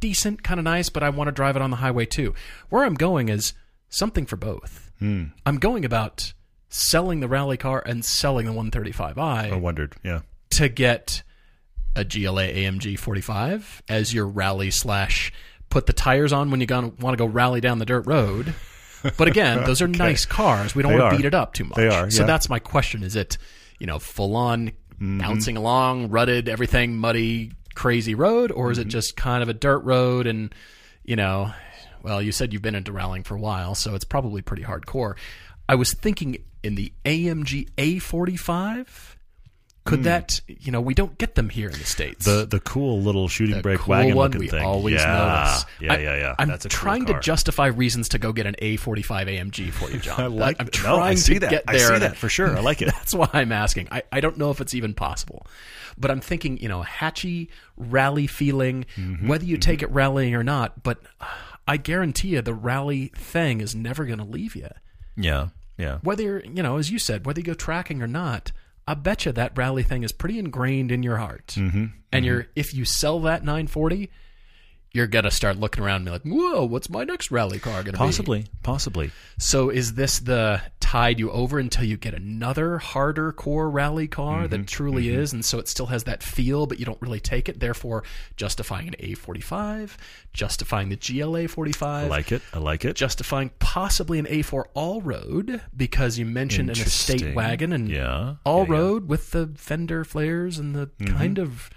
decent, 0.00 0.42
kind 0.42 0.58
of 0.60 0.64
nice, 0.64 0.88
but 0.88 1.02
I 1.02 1.10
want 1.10 1.28
to 1.28 1.32
drive 1.32 1.56
it 1.56 1.62
on 1.62 1.70
the 1.70 1.76
highway 1.78 2.06
too. 2.06 2.34
Where 2.68 2.84
I'm 2.84 2.94
going 2.94 3.28
is 3.28 3.54
something 3.88 4.26
for 4.26 4.36
both. 4.36 4.90
I'm 5.00 5.58
going 5.60 5.84
about 5.84 6.32
selling 6.70 7.20
the 7.20 7.28
rally 7.28 7.56
car 7.56 7.80
and 7.86 8.04
selling 8.04 8.46
the 8.46 8.52
135i 8.52 9.16
I 9.18 9.56
wondered. 9.56 9.94
Yeah. 10.02 10.20
to 10.50 10.68
get 10.68 11.22
a 11.94 12.04
GLA 12.04 12.48
AMG 12.48 12.98
45 12.98 13.82
as 13.88 14.12
your 14.12 14.26
rally 14.26 14.70
slash 14.72 15.32
put 15.70 15.86
the 15.86 15.92
tires 15.92 16.32
on 16.32 16.50
when 16.50 16.60
you 16.60 16.66
want 16.68 16.98
to 17.00 17.16
go 17.16 17.26
rally 17.26 17.60
down 17.60 17.78
the 17.78 17.86
dirt 17.86 18.06
road. 18.06 18.54
But 19.16 19.28
again, 19.28 19.62
those 19.66 19.80
are 19.80 19.86
nice 19.88 20.26
cars. 20.26 20.74
We 20.74 20.82
don't 20.82 20.92
They 20.92 20.98
want 20.98 21.12
are. 21.12 21.16
to 21.16 21.16
beat 21.18 21.26
it 21.26 21.34
up 21.34 21.54
too 21.54 21.64
much. 21.64 21.76
They 21.76 21.88
are, 21.88 22.10
So 22.10 22.24
that's 22.26 22.48
my 22.48 22.58
question. 22.58 23.02
Is 23.04 23.14
it, 23.14 23.38
you 23.78 23.86
know, 23.86 23.98
full 24.00 24.34
on 24.36 24.72
Mm-hmm. 25.00 25.18
bouncing 25.20 25.56
along, 25.56 26.10
rutted, 26.10 26.48
everything 26.48 26.98
muddy, 26.98 27.52
crazy 27.78 28.14
road, 28.14 28.50
or 28.50 28.64
Mm-hmm. 28.66 28.72
is 28.72 28.78
it 28.78 28.88
just 28.88 29.16
kind 29.16 29.42
of 29.42 29.48
a 29.48 29.54
dirt 29.54 29.78
road 29.84 30.26
and, 30.26 30.52
you 31.04 31.14
know, 31.16 31.52
well, 32.02 32.20
you 32.20 32.32
said 32.32 32.52
you've 32.52 32.62
been 32.62 32.74
into 32.74 32.92
rallying 32.92 33.22
for 33.24 33.36
a 33.36 33.40
while, 33.40 33.74
so 33.74 33.94
it's 33.94 34.04
probably 34.04 34.42
pretty 34.42 34.64
hardcore. 34.64 35.14
I 35.68 35.74
was 35.76 35.92
thinking 35.94 36.38
in 36.62 36.74
the 36.74 36.92
AMG 37.04 37.68
A45, 37.78 38.86
could 39.88 40.04
that, 40.04 40.40
you 40.46 40.70
know, 40.72 40.80
we 40.80 40.94
don't 40.94 41.16
get 41.18 41.34
them 41.34 41.48
here 41.48 41.68
in 41.68 41.78
the 41.78 41.84
States. 41.84 42.24
The 42.24 42.46
the 42.46 42.60
cool 42.60 43.00
little 43.02 43.28
shooting 43.28 43.60
brake 43.62 43.80
cool 43.80 43.92
wagon 43.92 44.16
one 44.16 44.30
we 44.32 44.48
thing. 44.48 44.64
always 44.64 44.96
yeah. 45.00 45.44
notice. 45.46 45.66
Yeah, 45.80 45.98
yeah, 45.98 46.16
yeah. 46.18 46.34
I'm 46.38 46.48
That's 46.48 46.64
a 46.64 46.68
cool 46.68 46.78
trying 46.78 47.04
car. 47.06 47.14
to 47.16 47.20
justify 47.20 47.66
reasons 47.66 48.08
to 48.10 48.18
go 48.18 48.32
get 48.32 48.46
an 48.46 48.54
A45 48.60 49.04
AMG 49.04 49.72
for 49.72 49.90
you, 49.90 49.98
John. 50.00 50.20
I 50.20 50.26
like. 50.26 50.56
I'm 50.60 50.66
no, 50.66 50.70
trying 50.70 51.00
I 51.00 51.14
see 51.14 51.34
to 51.34 51.40
that. 51.40 51.50
get 51.50 51.64
I 51.66 51.76
see 51.78 51.92
and 51.94 52.02
that 52.02 52.16
for 52.16 52.28
sure. 52.28 52.56
I 52.56 52.60
like 52.60 52.82
it. 52.82 52.86
That's 52.86 53.14
why 53.14 53.28
I'm 53.32 53.52
asking. 53.52 53.88
I, 53.90 54.02
I 54.12 54.20
don't 54.20 54.38
know 54.38 54.50
if 54.50 54.60
it's 54.60 54.74
even 54.74 54.94
possible. 54.94 55.46
But 56.00 56.10
I'm 56.12 56.20
thinking, 56.20 56.58
you 56.58 56.68
know, 56.68 56.82
hatchy 56.82 57.50
rally 57.76 58.26
feeling, 58.28 58.86
Mm-hmm, 58.96 59.26
whether 59.26 59.44
you 59.44 59.56
take 59.56 59.82
it 59.82 59.90
rallying 59.90 60.34
or 60.34 60.44
not, 60.44 60.82
but 60.84 60.98
I 61.66 61.76
guarantee 61.76 62.28
you 62.28 62.42
the 62.42 62.54
rally 62.54 63.08
thing 63.16 63.60
is 63.60 63.74
never 63.74 64.04
going 64.06 64.18
to 64.18 64.24
leave 64.24 64.54
you. 64.54 64.68
Yeah. 65.16 65.48
Yeah. 65.76 65.98
Whether, 66.02 66.22
you're, 66.22 66.44
you 66.44 66.62
know, 66.62 66.76
as 66.76 66.90
you 66.90 66.98
said, 67.00 67.26
whether 67.26 67.40
you 67.40 67.44
go 67.46 67.54
tracking 67.54 68.00
or 68.02 68.06
not, 68.06 68.52
I 68.88 68.94
bet 68.94 69.26
you 69.26 69.32
that 69.32 69.52
rally 69.54 69.82
thing 69.82 70.02
is 70.02 70.12
pretty 70.12 70.38
ingrained 70.38 70.90
in 70.90 71.02
your 71.02 71.18
heart. 71.18 71.48
Mm-hmm. 71.48 71.86
And 72.10 72.24
you're 72.24 72.46
if 72.56 72.72
you 72.72 72.86
sell 72.86 73.20
that 73.20 73.42
940, 73.44 74.08
you're 74.92 75.06
gonna 75.06 75.30
start 75.30 75.58
looking 75.58 75.84
around 75.84 75.96
and 75.96 76.04
be 76.06 76.10
like, 76.10 76.22
"Whoa, 76.22 76.64
what's 76.64 76.88
my 76.88 77.04
next 77.04 77.30
rally 77.30 77.58
car 77.58 77.82
gonna 77.82 77.92
be?" 77.92 77.98
Possibly, 77.98 78.46
possibly. 78.62 79.10
So 79.38 79.68
is 79.70 79.94
this 79.94 80.18
the 80.18 80.60
tide 80.80 81.18
you 81.20 81.30
over 81.30 81.58
until 81.58 81.84
you 81.84 81.98
get 81.98 82.14
another 82.14 82.78
harder 82.78 83.30
core 83.32 83.68
rally 83.70 84.08
car 84.08 84.44
Mm-hmm. 84.44 84.48
that 84.50 84.66
truly 84.66 85.10
is, 85.10 85.32
and 85.34 85.44
so 85.44 85.58
it 85.58 85.68
still 85.68 85.86
has 85.86 86.04
that 86.04 86.22
feel, 86.22 86.66
but 86.66 86.78
you 86.78 86.86
don't 86.86 87.00
really 87.02 87.20
take 87.20 87.48
it, 87.50 87.60
therefore 87.60 88.02
justifying 88.36 88.88
an 88.88 88.94
A45, 88.98 89.96
justifying 90.32 90.88
the 90.88 90.96
GLA 90.96 91.46
45, 91.48 92.06
I 92.06 92.08
like 92.08 92.32
it. 92.32 92.40
I 92.54 92.58
like 92.58 92.84
it. 92.86 92.96
justifying 92.96 93.50
possibly 93.58 94.18
an 94.18 94.24
A4 94.26 94.64
all 94.74 95.02
road 95.02 95.60
because 95.76 96.18
you 96.18 96.24
mentioned 96.24 96.70
an 96.70 96.76
estate 96.78 97.34
wagon 97.34 97.72
and 97.72 97.88
Yeah, 97.90 98.36
all 98.44 98.60
yeah, 98.60 98.64
Mm-hmm. 98.64 98.72
yeah. 98.72 98.78
road 98.78 99.08
with 99.08 99.30
the 99.32 99.50
fender 99.56 100.04
flares 100.04 100.58
and 100.58 100.74
the 100.74 100.88
kind 101.06 101.38
of 101.38 101.68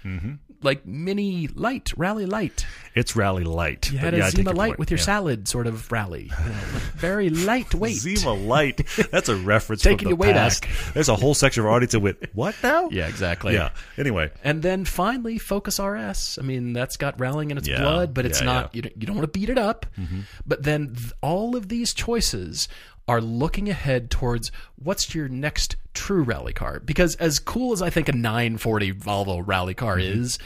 like 0.62 0.86
mini 0.86 1.48
light 1.48 1.92
rally 1.96 2.26
light. 2.26 2.66
It's 2.94 3.16
rally 3.16 3.44
light. 3.44 3.90
You 3.90 3.98
had 3.98 4.12
yeah, 4.14 4.20
a 4.28 4.30
take 4.30 4.36
Zima 4.36 4.52
light 4.52 4.68
point. 4.70 4.78
with 4.80 4.90
your 4.90 4.98
Yeah. 4.98 5.04
salad 5.04 5.48
sort 5.48 5.66
of 5.66 5.90
rally, 5.90 6.24
you 6.24 6.28
know, 6.28 6.54
very 6.96 7.30
lightweight. 7.30 7.96
Zima 7.96 8.34
light. 8.34 8.86
That's 9.10 9.28
a 9.30 9.36
reference 9.36 9.82
Taking 9.82 9.98
from 9.98 10.08
you 10.08 10.16
the 10.16 10.20
way 10.20 10.32
past. 10.32 10.62
back. 10.62 10.70
There's 10.92 11.08
a 11.08 11.16
whole 11.16 11.32
section 11.34 11.62
of 11.62 11.66
our 11.66 11.72
audience 11.72 11.92
that 11.92 12.00
went, 12.00 12.18
"What 12.34 12.54
now?" 12.62 12.88
Yeah, 12.92 13.08
exactly. 13.08 13.54
Yeah. 13.54 13.70
Anyway, 13.96 14.30
And 14.44 14.62
then 14.62 14.84
finally, 14.84 15.38
Focus 15.38 15.78
RS. 15.80 16.38
I 16.38 16.42
mean, 16.42 16.72
that's 16.74 16.96
got 16.98 17.18
rallying 17.18 17.50
in 17.50 17.56
its 17.58 17.66
Yeah, 17.68 17.80
blood, 17.80 18.12
but 18.12 18.26
it's 18.26 18.40
yeah, 18.40 18.46
not. 18.46 18.64
yeah. 18.64 18.68
You 18.76 18.82
don't, 18.82 18.96
you 19.00 19.06
don't 19.06 19.16
want 19.16 19.32
to 19.32 19.38
beat 19.38 19.48
it 19.48 19.58
up. 19.58 19.86
Mm-hmm. 19.98 20.20
But 20.46 20.62
then 20.64 20.94
th- 20.94 21.12
all 21.22 21.56
of 21.56 21.68
these 21.68 21.94
choices 21.94 22.68
are 23.08 23.20
looking 23.20 23.68
ahead 23.68 24.10
towards 24.10 24.50
what's 24.76 25.14
your 25.14 25.28
next 25.28 25.76
true 25.94 26.22
rally 26.22 26.52
car. 26.52 26.80
Because 26.80 27.16
as 27.16 27.38
cool 27.38 27.72
as 27.72 27.82
I 27.82 27.90
think 27.90 28.08
a 28.08 28.12
940 28.12 28.92
Volvo 28.94 29.42
rally 29.44 29.74
car 29.74 29.96
Mm-hmm. 29.96 30.20
is, 30.22 30.38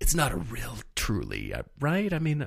it's 0.00 0.14
not 0.14 0.32
a 0.32 0.36
real 0.36 0.76
truly 0.94 1.52
uh, 1.54 1.62
right. 1.80 2.12
I 2.12 2.18
mean, 2.18 2.46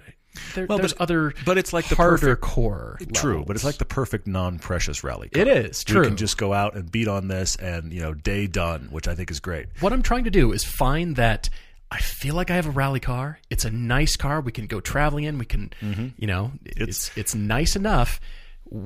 there, 0.56 0.66
Well, 0.68 0.78
there's 0.78 0.94
but- 0.94 1.02
other, 1.04 1.34
but 1.46 1.58
it's 1.58 1.74
like 1.74 1.88
the 1.90 1.96
harder 1.96 2.18
perfect- 2.36 2.42
core. 2.42 2.98
true, 3.14 3.44
but 3.46 3.56
it's 3.56 3.66
like 3.66 3.78
the 3.78 3.86
perfect 3.86 4.28
non-precious 4.28 5.04
rally. 5.04 5.30
Car. 5.30 5.42
It 5.42 5.48
is, 5.48 5.84
true. 5.84 6.04
can 6.06 6.18
just 6.18 6.38
go 6.38 6.54
out 6.54 6.76
and 6.76 6.92
beat 6.92 7.08
on 7.08 7.28
this, 7.28 7.56
and 7.56 7.92
you 7.92 8.02
know, 8.02 8.14
day 8.14 8.48
done, 8.48 8.88
which 8.92 9.08
I 9.08 9.16
think 9.16 9.32
is 9.32 9.40
great. 9.40 9.68
what 9.80 9.92
I'm 9.94 10.04
trying 10.04 10.26
to 10.26 10.30
do 10.32 10.52
is 10.54 10.64
find 10.64 11.16
that 11.16 11.50
I 11.92 12.00
feel 12.00 12.36
like 12.36 12.52
I 12.52 12.56
have 12.56 12.68
a 12.68 12.72
rally 12.72 13.00
car. 13.00 13.40
It's 13.50 13.64
a 13.66 13.72
nice 13.72 14.16
car. 14.18 14.42
We 14.42 14.52
can 14.52 14.68
go 14.68 14.80
traveling 14.82 15.24
in. 15.24 15.38
We 15.38 15.46
can, 15.46 15.72
you 16.18 16.28
know, 16.28 16.52
it's 16.66 17.12
it's 17.18 17.34
nice 17.34 17.76
enough. 17.76 18.20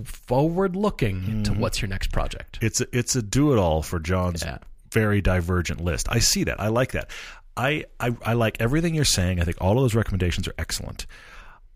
Forward 0.03 0.75
looking 0.75 1.43
to 1.43 1.51
mm-hmm. 1.51 1.59
what's 1.61 1.81
your 1.81 1.89
next 1.89 2.11
project. 2.11 2.59
It's 2.61 2.81
a, 2.81 2.87
it's 2.97 3.15
a 3.15 3.21
do-it-all 3.21 3.81
for 3.83 3.99
John's 3.99 4.43
Yeah. 4.43 4.59
very 4.91 5.21
divergent 5.21 5.81
list. 5.81 6.07
I 6.09 6.19
see 6.19 6.43
that. 6.45 6.59
I 6.59 6.67
like 6.67 6.91
that. 6.91 7.09
I, 7.57 7.85
I 7.99 8.15
I 8.25 8.33
like 8.33 8.57
everything 8.61 8.95
you're 8.95 9.03
saying. 9.05 9.41
I 9.41 9.43
think 9.43 9.57
all 9.59 9.77
of 9.77 9.83
those 9.83 9.93
recommendations 9.95 10.47
are 10.47 10.53
excellent. 10.57 11.05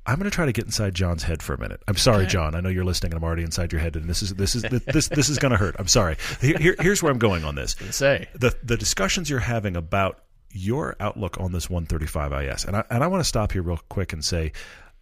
I'm 0.08 0.16
going 0.18 0.30
to 0.30 0.34
try 0.34 0.46
to 0.46 0.52
get 0.52 0.66
inside 0.66 0.94
John's 0.94 1.24
head 1.24 1.42
for 1.42 1.54
a 1.56 1.60
minute. 1.60 1.82
I'm 1.88 1.98
sorry, 1.98 2.28
John. 2.28 2.54
I 2.54 2.62
know 2.62 2.70
you're 2.70 2.86
listening, 2.86 3.12
and 3.12 3.18
I'm 3.18 3.24
already 3.24 3.42
inside 3.42 3.72
your 3.72 3.82
head, 3.82 3.96
and 3.96 4.08
this 4.08 4.22
is 4.22 4.34
this 4.36 4.56
is 4.56 4.62
this 4.62 5.08
this 5.10 5.30
is 5.30 5.40
going 5.40 5.52
to 5.52 5.58
hurt. 5.58 5.76
I'm 5.80 5.88
sorry. 5.88 6.16
Here, 6.42 6.58
here- 6.60 6.76
here's 6.80 7.02
where 7.04 7.12
I'm 7.12 7.18
going 7.18 7.44
on 7.44 7.56
this. 7.56 7.76
Say 7.90 8.28
the 8.36 8.56
the 8.64 8.78
discussions 8.78 9.30
you're 9.30 9.40
having 9.40 9.76
about 9.76 10.20
your 10.52 10.96
outlook 11.00 11.40
on 11.40 11.52
this 11.52 11.70
135 11.70 12.32
IS, 12.34 12.66
and 12.66 12.78
I 12.78 12.84
and 12.90 13.04
I 13.04 13.08
want 13.08 13.22
to 13.22 13.28
stop 13.28 13.52
here 13.52 13.64
real 13.64 13.80
quick 13.90 14.14
and 14.14 14.24
say 14.24 14.52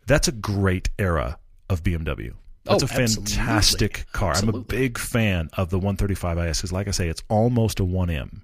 that's 0.08 0.28
a 0.28 0.32
great 0.32 0.89
era 0.97 1.38
of 1.70 1.84
BMW. 1.84 2.34
That's 2.66 2.84
Oh, 2.84 2.86
a 2.86 2.89
fantastic 2.89 3.38
absolutely. 3.39 4.03
car. 4.14 4.34
I'm 4.36 4.49
a 4.49 4.59
big 4.59 4.97
fan 4.97 5.49
of 5.53 5.70
the 5.70 5.78
135 5.78 6.38
IS 6.38 6.57
because, 6.59 6.72
like 6.72 6.88
I 6.88 6.91
say, 6.91 7.07
it's 7.09 7.22
almost 7.30 7.80
a 7.80 7.84
1M. 7.84 8.41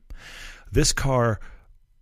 This 0.71 0.91
car 0.93 1.39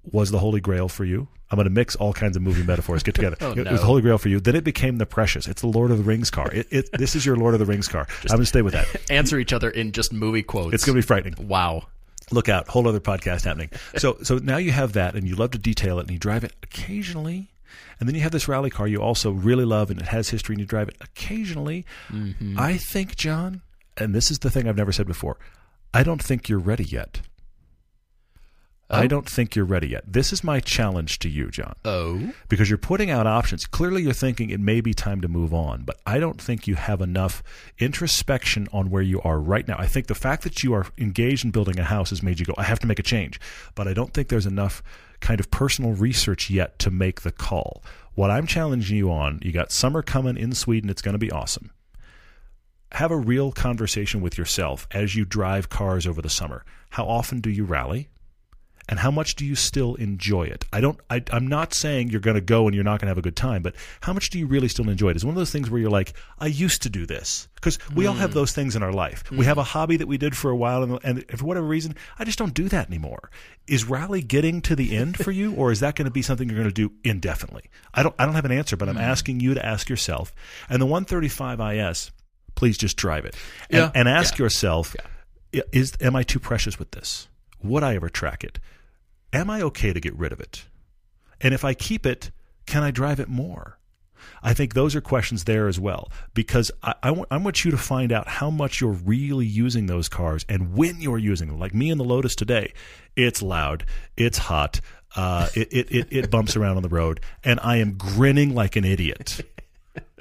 was 0.04 0.32
the 0.32 0.40
holy 0.40 0.60
grail 0.60 0.88
for 0.90 1.06
you. 1.06 1.28
I'm 1.50 1.56
going 1.56 1.66
to 1.66 1.70
mix 1.74 1.96
all 1.96 2.12
kinds 2.12 2.36
of 2.36 2.42
movie 2.42 2.64
metaphors 2.64 3.04
get 3.04 3.16
together. 3.16 3.38
Oh, 3.42 3.52
it 3.52 3.64
no. 3.64 3.72
was 3.72 3.80
the 3.80 3.86
holy 3.88 4.02
grail 4.02 4.18
for 4.18 4.28
you. 4.30 4.40
Then 4.40 4.56
it 4.56 4.64
became 4.66 4.98
the 4.98 5.06
precious. 5.06 5.48
It's 5.48 5.62
the 5.62 5.68
Lord 5.68 5.92
of 5.92 5.98
the 5.98 6.04
Rings 6.04 6.30
car. 6.30 6.52
It, 6.52 6.68
it, 6.72 6.90
this 6.92 7.16
is 7.16 7.26
your 7.26 7.38
Lord 7.38 7.54
of 7.54 7.60
the 7.60 7.66
Rings 7.66 7.88
car. 7.88 8.06
I'm 8.24 8.28
going 8.28 8.40
to 8.42 8.46
stay 8.46 8.62
with 8.62 8.74
that. 8.74 8.88
answer 9.10 9.38
each 9.40 9.54
other 9.54 9.70
in 9.70 9.92
just 9.94 10.12
movie 10.12 10.44
quotes. 10.44 10.74
It's 10.74 10.84
going 10.86 10.96
to 10.96 11.02
be 11.02 11.06
frightening 11.06 11.36
wow. 11.48 11.84
look 12.32 12.50
out 12.50 12.68
whole 12.68 12.86
other 12.88 13.00
podcast 13.00 13.46
happening 13.46 13.70
so 13.96 14.18
so 14.24 14.38
now 14.40 14.58
you 14.58 14.72
have 14.72 14.94
that 14.94 15.16
and 15.16 15.26
you 15.26 15.36
love 15.36 15.52
to 15.52 15.58
detail 15.58 16.00
it 16.00 16.02
and 16.02 16.12
you 16.12 16.20
drive 16.20 16.44
it 16.44 16.52
occasionally 16.62 17.48
and 18.00 18.08
then 18.08 18.16
you 18.16 18.22
have 18.22 18.32
this 18.32 18.48
rally 18.48 18.70
car 18.70 18.88
you 18.88 19.02
also 19.02 19.32
really 19.32 19.66
love 19.66 19.90
and 19.90 20.02
it 20.02 20.08
has 20.08 20.30
history 20.30 20.54
and 20.54 20.60
you 20.60 20.66
drive 20.66 20.88
it. 20.88 20.98
Occasionally 21.02 21.86
mm-hmm. 22.10 22.60
i 22.60 22.78
think 22.78 23.16
john 23.16 23.62
and 23.98 24.14
this 24.14 24.32
is 24.32 24.40
the 24.40 24.50
thing 24.50 24.68
i've 24.68 24.78
never 24.78 24.92
said 24.92 25.08
before 25.08 25.38
i 25.94 26.04
don't 26.04 26.22
think 26.22 26.50
you're 26.50 26.60
ready 26.60 26.84
yet 26.84 27.22
i 28.90 29.02
um, 29.02 29.08
don't 29.08 29.30
think 29.30 29.56
you're 29.56 29.66
ready 29.66 29.88
yet 29.90 30.04
this 30.06 30.32
is 30.32 30.44
my 30.44 30.60
challenge 30.60 31.20
to 31.20 31.30
you 31.30 31.50
john 31.50 31.74
Oh, 31.86 32.34
because 32.50 32.70
you're 32.70 32.78
putting 32.78 33.10
out 33.10 33.28
options. 33.28 33.66
Clearly, 33.66 34.04
you're 34.04 34.14
thinking 34.14 34.50
it 34.50 34.60
may 34.60 34.82
be 34.82 34.94
time 34.94 35.22
to 35.22 35.28
move 35.28 35.54
on, 35.54 35.84
but 35.84 36.00
I 36.06 36.20
don't 36.20 36.42
think 36.42 36.68
you 36.68 36.76
have 36.76 37.02
enough 37.02 37.42
introspection 37.80 38.68
on 38.74 38.90
where 38.90 39.02
you 39.02 39.22
are 39.22 39.40
right 39.40 39.68
now. 39.68 39.76
I 39.78 39.88
think 39.88 40.08
the 40.08 40.16
fact 40.16 40.44
that 40.44 40.64
you 40.64 40.74
are 40.74 40.88
engaged 40.98 41.46
in 41.46 41.52
building 41.52 41.80
a 41.80 41.84
house 41.84 42.10
has 42.10 42.22
made 42.22 42.40
you 42.40 42.46
go, 42.46 42.54
I 42.58 42.64
have 42.64 42.80
to 42.80 42.88
make 42.88 43.00
a 43.00 43.04
change. 43.04 43.40
But 43.76 43.88
I 43.88 43.94
don't 43.94 44.14
think 44.14 44.28
there's 44.28 44.46
enough 44.46 44.84
kind 45.22 45.40
of 45.40 45.50
personal 45.50 45.94
research 45.94 46.50
yet 46.50 46.78
to 46.80 46.92
make 46.92 47.22
the 47.22 47.32
call. 47.32 47.84
What 48.16 48.32
I'm 48.32 48.48
challenging 48.48 48.98
you 48.98 49.12
on, 49.12 49.40
you 49.42 49.52
got 49.52 49.72
summer 49.72 50.02
coming 50.02 50.38
in 50.38 50.54
Sweden, 50.54 50.90
it's 50.90 51.02
going 51.02 51.14
to 51.14 51.20
be 51.20 51.32
awesome. 51.32 51.72
Have 52.94 53.12
a 53.12 53.18
real 53.18 53.52
conversation 53.52 54.22
with 54.22 54.38
yourself 54.38 54.88
as 54.92 55.16
you 55.16 55.26
drive 55.26 55.70
cars 55.70 56.06
over 56.08 56.22
the 56.22 56.30
summer. 56.30 56.64
How 56.92 57.06
often 57.06 57.42
do 57.42 57.50
you 57.50 57.64
rally? 57.66 58.10
And 58.90 59.00
how 59.00 59.12
much 59.12 59.36
do 59.36 59.46
you 59.46 59.56
still 59.56 59.96
enjoy 59.96 60.44
it? 60.44 60.66
I 60.72 60.80
don't. 60.80 61.00
I, 61.10 61.24
I'm 61.32 61.48
not 61.48 61.74
saying 61.74 62.10
you're 62.10 62.22
going 62.22 62.36
to 62.36 62.42
go 62.42 62.68
and 62.68 62.76
you're 62.76 62.84
not 62.84 63.00
going 63.00 63.08
to 63.08 63.12
have 63.12 63.18
a 63.18 63.22
good 63.22 63.36
time, 63.36 63.62
but 63.62 63.76
how 64.02 64.14
much 64.14 64.30
do 64.30 64.40
you 64.40 64.48
really 64.48 64.68
still 64.68 64.90
enjoy 64.90 65.10
it? 65.10 65.16
It's 65.16 65.26
one 65.26 65.34
of 65.34 65.38
those 65.38 65.52
things 65.52 65.70
where 65.70 65.80
you're 65.80 65.90
like, 65.90 66.14
I 66.40 66.48
used 66.48 66.82
to 66.84 66.90
do 66.90 67.06
this 67.06 67.48
because 67.56 67.78
we 67.94 68.06
all 68.06 68.16
have 68.16 68.30
hmm. 68.30 68.36
those 68.36 68.54
things 68.54 68.76
in 68.76 68.84
our 68.84 68.94
life. 68.94 69.30
We 69.30 69.38
hmm. 69.38 69.44
have 69.44 69.58
a 69.58 69.64
hobby 69.64 69.98
that 69.98 70.08
we 70.08 70.18
did 70.18 70.38
for 70.38 70.52
a 70.52 70.56
while, 70.56 70.84
and, 70.84 71.00
and 71.04 71.40
for 71.40 71.46
whatever 71.46 71.66
reason, 71.66 71.96
I 72.18 72.24
just 72.24 72.40
don't 72.40 72.54
do 72.54 72.70
that 72.70 72.88
anymore. 72.88 73.30
Is 73.68 73.86
rally 73.86 74.22
getting 74.22 74.62
to 74.62 74.76
the 74.76 74.96
end 74.96 75.18
for 75.18 75.32
you, 75.32 75.54
or 75.56 75.72
is 75.72 75.82
that 75.82 75.96
going 75.96 76.06
to 76.06 76.12
be 76.12 76.22
something 76.22 76.48
you're 76.48 76.58
going 76.58 76.70
to 76.70 76.74
do 76.74 76.94
indefinitely? 77.04 77.66
I 77.94 78.04
don't. 78.04 78.16
I 78.18 78.26
don't 78.26 78.36
have 78.36 78.46
an 78.46 78.52
answer, 78.52 78.78
but 78.78 78.88
I'm 78.88 78.96
hmm. 78.96 79.02
asking 79.02 79.42
you 79.42 79.54
to 79.54 79.66
ask 79.66 79.90
yourself. 79.90 80.34
And 80.70 80.82
the 80.82 80.86
135 80.86 81.60
IS, 81.60 82.12
please 82.56 82.78
just 82.78 82.98
drive 82.98 83.26
it 83.26 83.36
and, 83.70 83.80
Yeah. 83.80 83.92
and 83.94 84.08
ask 84.08 84.38
Yeah. 84.38 84.46
yourself, 84.46 84.96
i- 85.54 85.64
is 85.72 85.94
am 86.00 86.16
I 86.16 86.24
too 86.24 86.40
precious 86.40 86.80
with 86.80 86.92
this? 86.92 87.28
Would 87.64 87.84
I 87.84 87.96
ever 87.96 88.10
track 88.10 88.44
it? 88.44 88.60
Am 89.34 89.50
I 89.50 89.62
okay 89.62 89.94
to 89.94 90.00
get 90.00 90.16
rid 90.16 90.32
of 90.32 90.40
it? 90.40 90.66
And 91.42 91.54
if 91.54 91.64
I 91.64 91.74
keep 91.74 92.06
it, 92.06 92.32
can 92.66 92.84
I 92.84 92.92
drive 92.92 93.20
it 93.20 93.30
more? 93.30 93.78
I 94.42 94.54
think 94.54 94.74
those 94.74 94.96
are 94.96 95.02
questions 95.02 95.44
there 95.44 95.68
as 95.68 95.80
well 95.80 96.12
because 96.34 96.72
I, 96.84 96.96
I, 97.04 97.12
want, 97.12 97.28
I 97.32 97.38
want 97.38 97.64
you 97.64 97.72
to 97.72 97.78
find 97.78 98.12
out 98.12 98.28
how 98.28 98.50
much 98.50 98.82
you're 98.82 98.92
really 98.92 99.46
using 99.46 99.86
those 99.86 100.10
cars 100.10 100.46
and 100.50 100.74
when 100.74 101.02
you're 101.02 101.18
using 101.18 101.48
them. 101.48 101.60
Like 101.60 101.74
me 101.74 101.92
and 101.92 102.00
the 102.00 102.04
Lotus 102.04 102.36
today, 102.36 102.74
it's 103.16 103.42
loud, 103.42 103.86
it's 104.16 104.38
hot, 104.38 104.82
uh, 105.16 105.50
it, 105.56 105.68
it, 105.72 105.92
it, 105.92 106.08
it 106.12 106.32
bumps 106.32 106.56
around 106.56 106.78
on 106.78 106.84
the 106.84 106.90
road, 106.90 107.22
and 107.44 107.60
I 107.62 107.78
am 107.78 107.94
grinning 107.98 108.54
like 108.54 108.76
an 108.76 108.86
idiot. 108.86 109.42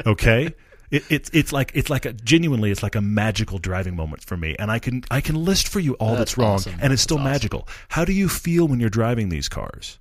Okay? 0.06 0.54
It, 0.90 1.04
it's 1.10 1.30
it's 1.32 1.52
like 1.52 1.72
it's 1.74 1.90
like 1.90 2.04
a 2.06 2.12
genuinely 2.12 2.70
it's 2.70 2.82
like 2.82 2.94
a 2.94 3.00
magical 3.00 3.58
driving 3.58 3.96
moment 3.96 4.22
for 4.24 4.36
me, 4.36 4.54
and 4.58 4.70
I 4.70 4.78
can 4.78 5.02
I 5.10 5.20
can 5.20 5.34
list 5.44 5.66
for 5.68 5.80
you 5.80 5.94
all 5.94 6.10
that's, 6.10 6.18
That's 6.32 6.38
wrong, 6.38 6.54
awesome. 6.54 6.74
and 6.80 6.92
it's 6.92 7.02
still 7.02 7.16
That's 7.16 7.24
awesome. 7.26 7.32
magical. 7.32 7.68
How 7.90 8.04
do 8.04 8.12
you 8.12 8.28
feel 8.28 8.68
when 8.68 8.78
you're 8.80 8.88
driving 8.90 9.28
these 9.28 9.48
cars? 9.48 9.98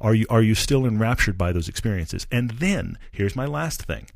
Are 0.00 0.14
you 0.14 0.26
are 0.28 0.42
you 0.42 0.54
still 0.54 0.84
enraptured 0.84 1.38
by 1.38 1.52
those 1.52 1.68
experiences? 1.68 2.26
And 2.30 2.50
then 2.52 2.98
here's 3.12 3.36
my 3.36 3.46
last 3.46 3.82
thing: 3.84 4.08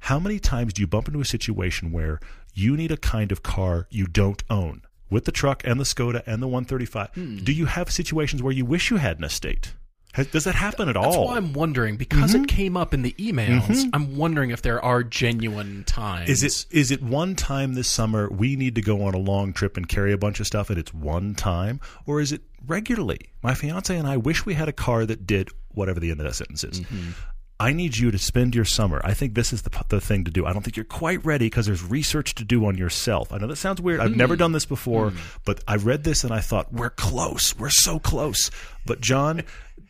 How 0.00 0.18
many 0.18 0.38
times 0.38 0.74
do 0.74 0.82
you 0.82 0.86
bump 0.86 1.08
into 1.08 1.20
a 1.20 1.24
situation 1.24 1.90
where 1.92 2.20
you 2.52 2.76
need 2.76 2.92
a 2.92 2.96
kind 2.96 3.32
of 3.32 3.42
car 3.42 3.86
you 3.90 4.06
don't 4.06 4.42
own? 4.50 4.82
With 5.10 5.24
the 5.26 5.32
truck 5.32 5.62
and 5.64 5.78
the 5.78 5.84
Skoda 5.84 6.22
and 6.26 6.42
the 6.42 6.48
135, 6.48 7.08
Hmm. 7.14 7.36
do 7.44 7.52
you 7.52 7.66
have 7.66 7.90
situations 7.90 8.42
where 8.42 8.52
you 8.52 8.64
wish 8.64 8.90
you 8.90 8.96
had 8.98 9.18
an 9.18 9.24
estate? 9.24 9.74
Has- 10.14 10.28
Does 10.28 10.44
that 10.44 10.54
happen 10.54 10.88
at 10.88 10.94
that's 10.94 11.04
all? 11.06 11.12
That's 11.12 11.30
why 11.32 11.36
I'm 11.36 11.52
wondering 11.52 11.96
because 11.96 12.32
Mm-hmm. 12.32 12.44
it 12.44 12.48
came 12.48 12.76
up 12.76 12.94
in 12.94 13.02
the 13.02 13.12
emails. 13.18 13.62
Mm-hmm. 13.62 13.90
I'm 13.92 14.16
wondering 14.16 14.50
if 14.50 14.62
there 14.62 14.82
are 14.82 15.02
genuine 15.02 15.84
times. 15.84 16.30
Is 16.30 16.42
it 16.42 16.66
is 16.74 16.90
it 16.90 17.02
one 17.02 17.34
time 17.34 17.74
this 17.74 17.88
summer 17.88 18.28
we 18.30 18.56
need 18.56 18.74
to 18.76 18.80
go 18.80 19.02
on 19.04 19.14
a 19.14 19.18
long 19.18 19.52
trip 19.52 19.76
and 19.76 19.88
carry 19.88 20.12
a 20.12 20.18
bunch 20.18 20.40
of 20.40 20.46
stuff 20.46 20.70
and 20.70 20.78
it's 20.78 20.94
one 20.94 21.34
time 21.34 21.80
or 22.06 22.20
is 22.20 22.32
it 22.32 22.42
regularly? 22.66 23.18
My 23.42 23.54
fiance 23.54 23.94
and 23.96 24.08
I 24.08 24.16
wish 24.16 24.46
we 24.46 24.54
had 24.54 24.68
a 24.68 24.72
car 24.72 25.04
that 25.04 25.26
did 25.26 25.50
whatever 25.72 25.98
the 26.00 26.10
end 26.10 26.20
of 26.20 26.26
that 26.26 26.34
sentence 26.34 26.62
is. 26.64 26.80
Mm-hmm. 26.80 27.10
I 27.60 27.72
need 27.72 27.96
you 27.96 28.10
to 28.10 28.18
spend 28.18 28.54
your 28.54 28.64
summer. 28.64 29.00
I 29.04 29.14
think 29.14 29.34
this 29.34 29.52
is 29.52 29.62
the 29.62 29.70
the 29.88 30.00
thing 30.00 30.24
to 30.24 30.30
do. 30.30 30.44
I 30.44 30.52
don't 30.52 30.62
think 30.62 30.76
you're 30.76 30.84
quite 30.84 31.24
ready 31.24 31.46
because 31.46 31.66
there's 31.66 31.84
research 31.84 32.34
to 32.36 32.44
do 32.44 32.66
on 32.66 32.76
yourself. 32.76 33.32
I 33.32 33.38
know 33.38 33.46
that 33.46 33.56
sounds 33.56 33.80
weird. 33.80 34.00
I've 34.00 34.16
never 34.16 34.34
mm. 34.34 34.38
done 34.38 34.52
this 34.52 34.66
before, 34.66 35.10
mm. 35.12 35.16
but 35.44 35.62
I 35.68 35.76
read 35.76 36.02
this 36.04 36.24
and 36.24 36.32
I 36.32 36.40
thought 36.40 36.72
we're 36.72 36.90
close. 36.90 37.56
We're 37.56 37.70
so 37.70 37.98
close. 38.00 38.50
But 38.86 39.00
John, 39.00 39.42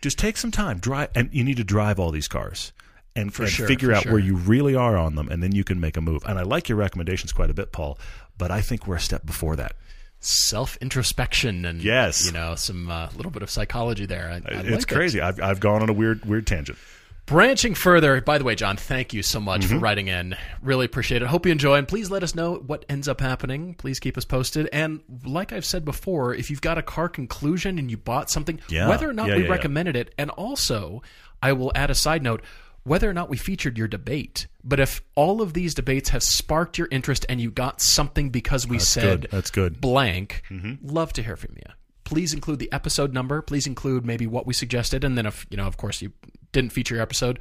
just 0.04 0.18
take 0.18 0.36
some 0.36 0.50
time. 0.52 0.78
Drive, 0.78 1.08
and 1.16 1.28
you 1.32 1.42
need 1.42 1.56
to 1.56 1.64
drive 1.64 1.98
all 1.98 2.12
these 2.12 2.28
cars 2.28 2.72
and, 3.16 3.36
and 3.38 3.48
sure, 3.48 3.66
figure 3.66 3.92
out 3.92 4.04
sure. 4.04 4.12
where 4.12 4.20
you 4.20 4.36
really 4.36 4.74
are 4.76 4.96
on 4.96 5.16
them, 5.16 5.28
and 5.28 5.42
then 5.42 5.52
you 5.52 5.64
can 5.64 5.80
make 5.80 5.96
a 5.96 6.00
move. 6.00 6.22
And 6.26 6.38
I 6.38 6.42
like 6.42 6.68
your 6.68 6.78
recommendations 6.78 7.32
quite 7.32 7.50
a 7.50 7.54
bit, 7.54 7.72
Paul. 7.72 7.98
But 8.38 8.50
I 8.50 8.60
think 8.60 8.86
we're 8.86 8.96
a 8.96 9.00
step 9.00 9.24
before 9.26 9.56
that. 9.56 9.72
self 10.20 10.76
introspection 10.80 11.64
and 11.64 11.82
Yes. 11.82 12.24
you 12.26 12.32
know 12.32 12.54
some 12.54 12.90
uh, 12.90 13.08
little 13.16 13.30
bit 13.32 13.42
of 13.42 13.50
psychology 13.50 14.06
there. 14.06 14.28
I, 14.28 14.34
I 14.54 14.60
it's 14.60 14.70
like 14.70 14.82
it. 14.82 14.88
crazy. 14.94 15.20
I've 15.20 15.40
I've 15.40 15.60
gone 15.60 15.82
on 15.82 15.88
a 15.88 15.92
weird 15.92 16.24
weird 16.24 16.46
tangent. 16.46 16.78
Branching 17.26 17.74
further, 17.74 18.20
by 18.20 18.36
the 18.36 18.44
way, 18.44 18.54
John, 18.54 18.76
thank 18.76 19.14
you 19.14 19.22
so 19.22 19.40
much 19.40 19.62
Mm-hmm. 19.62 19.74
for 19.76 19.78
writing 19.78 20.08
in. 20.08 20.36
Really 20.60 20.84
appreciate 20.84 21.22
it. 21.22 21.28
Hope 21.28 21.46
you 21.46 21.52
enjoy, 21.52 21.76
and 21.76 21.88
please 21.88 22.10
let 22.10 22.22
us 22.22 22.34
know 22.34 22.56
what 22.66 22.84
ends 22.90 23.08
up 23.08 23.20
happening. 23.20 23.74
Please 23.74 23.98
keep 23.98 24.18
us 24.18 24.26
posted. 24.26 24.68
And 24.74 25.00
like 25.24 25.50
I've 25.50 25.64
said 25.64 25.86
before, 25.86 26.34
if 26.34 26.50
you've 26.50 26.60
got 26.60 26.76
a 26.76 26.82
car 26.82 27.08
conclusion 27.08 27.78
and 27.78 27.90
you 27.90 27.96
bought 27.96 28.28
something, 28.30 28.60
Yeah. 28.68 28.88
whether 28.90 29.08
or 29.08 29.14
not 29.14 29.28
Yeah, 29.28 29.36
we 29.36 29.44
yeah, 29.44 29.50
recommended 29.50 29.96
it, 29.96 30.14
and 30.18 30.28
also 30.30 31.02
I 31.42 31.52
will 31.54 31.72
add 31.74 31.90
a 31.90 31.94
side 31.94 32.22
note. 32.22 32.42
Whether 32.82 33.08
or 33.08 33.14
not 33.14 33.30
we 33.30 33.38
featured 33.38 33.78
your 33.78 33.88
debate, 33.88 34.46
but 34.62 34.78
if 34.78 35.00
all 35.14 35.40
of 35.40 35.54
these 35.54 35.72
debates 35.72 36.10
have 36.10 36.22
sparked 36.22 36.76
your 36.76 36.88
interest 36.90 37.24
and 37.30 37.40
you 37.40 37.50
got 37.50 37.80
something 37.80 38.28
because 38.28 38.66
we 38.68 38.78
said 38.78 39.22
good. 39.22 39.30
That's 39.30 39.50
good. 39.50 39.80
blank, 39.80 40.42
Mm-hmm. 40.50 40.86
love 40.86 41.14
to 41.14 41.22
hear 41.22 41.36
from 41.36 41.54
you. 41.56 41.72
Please 42.04 42.34
include 42.34 42.58
the 42.58 42.70
episode 42.70 43.14
number. 43.14 43.40
Please 43.40 43.66
include 43.66 44.04
maybe 44.04 44.26
what 44.26 44.46
we 44.46 44.52
suggested, 44.52 45.02
and 45.04 45.16
then 45.16 45.24
if 45.24 45.46
you 45.48 45.56
know, 45.56 45.66
of 45.66 45.78
course, 45.78 46.02
you 46.02 46.12
didn't 46.54 46.72
feature 46.72 46.94
your 46.94 47.02
episode, 47.02 47.38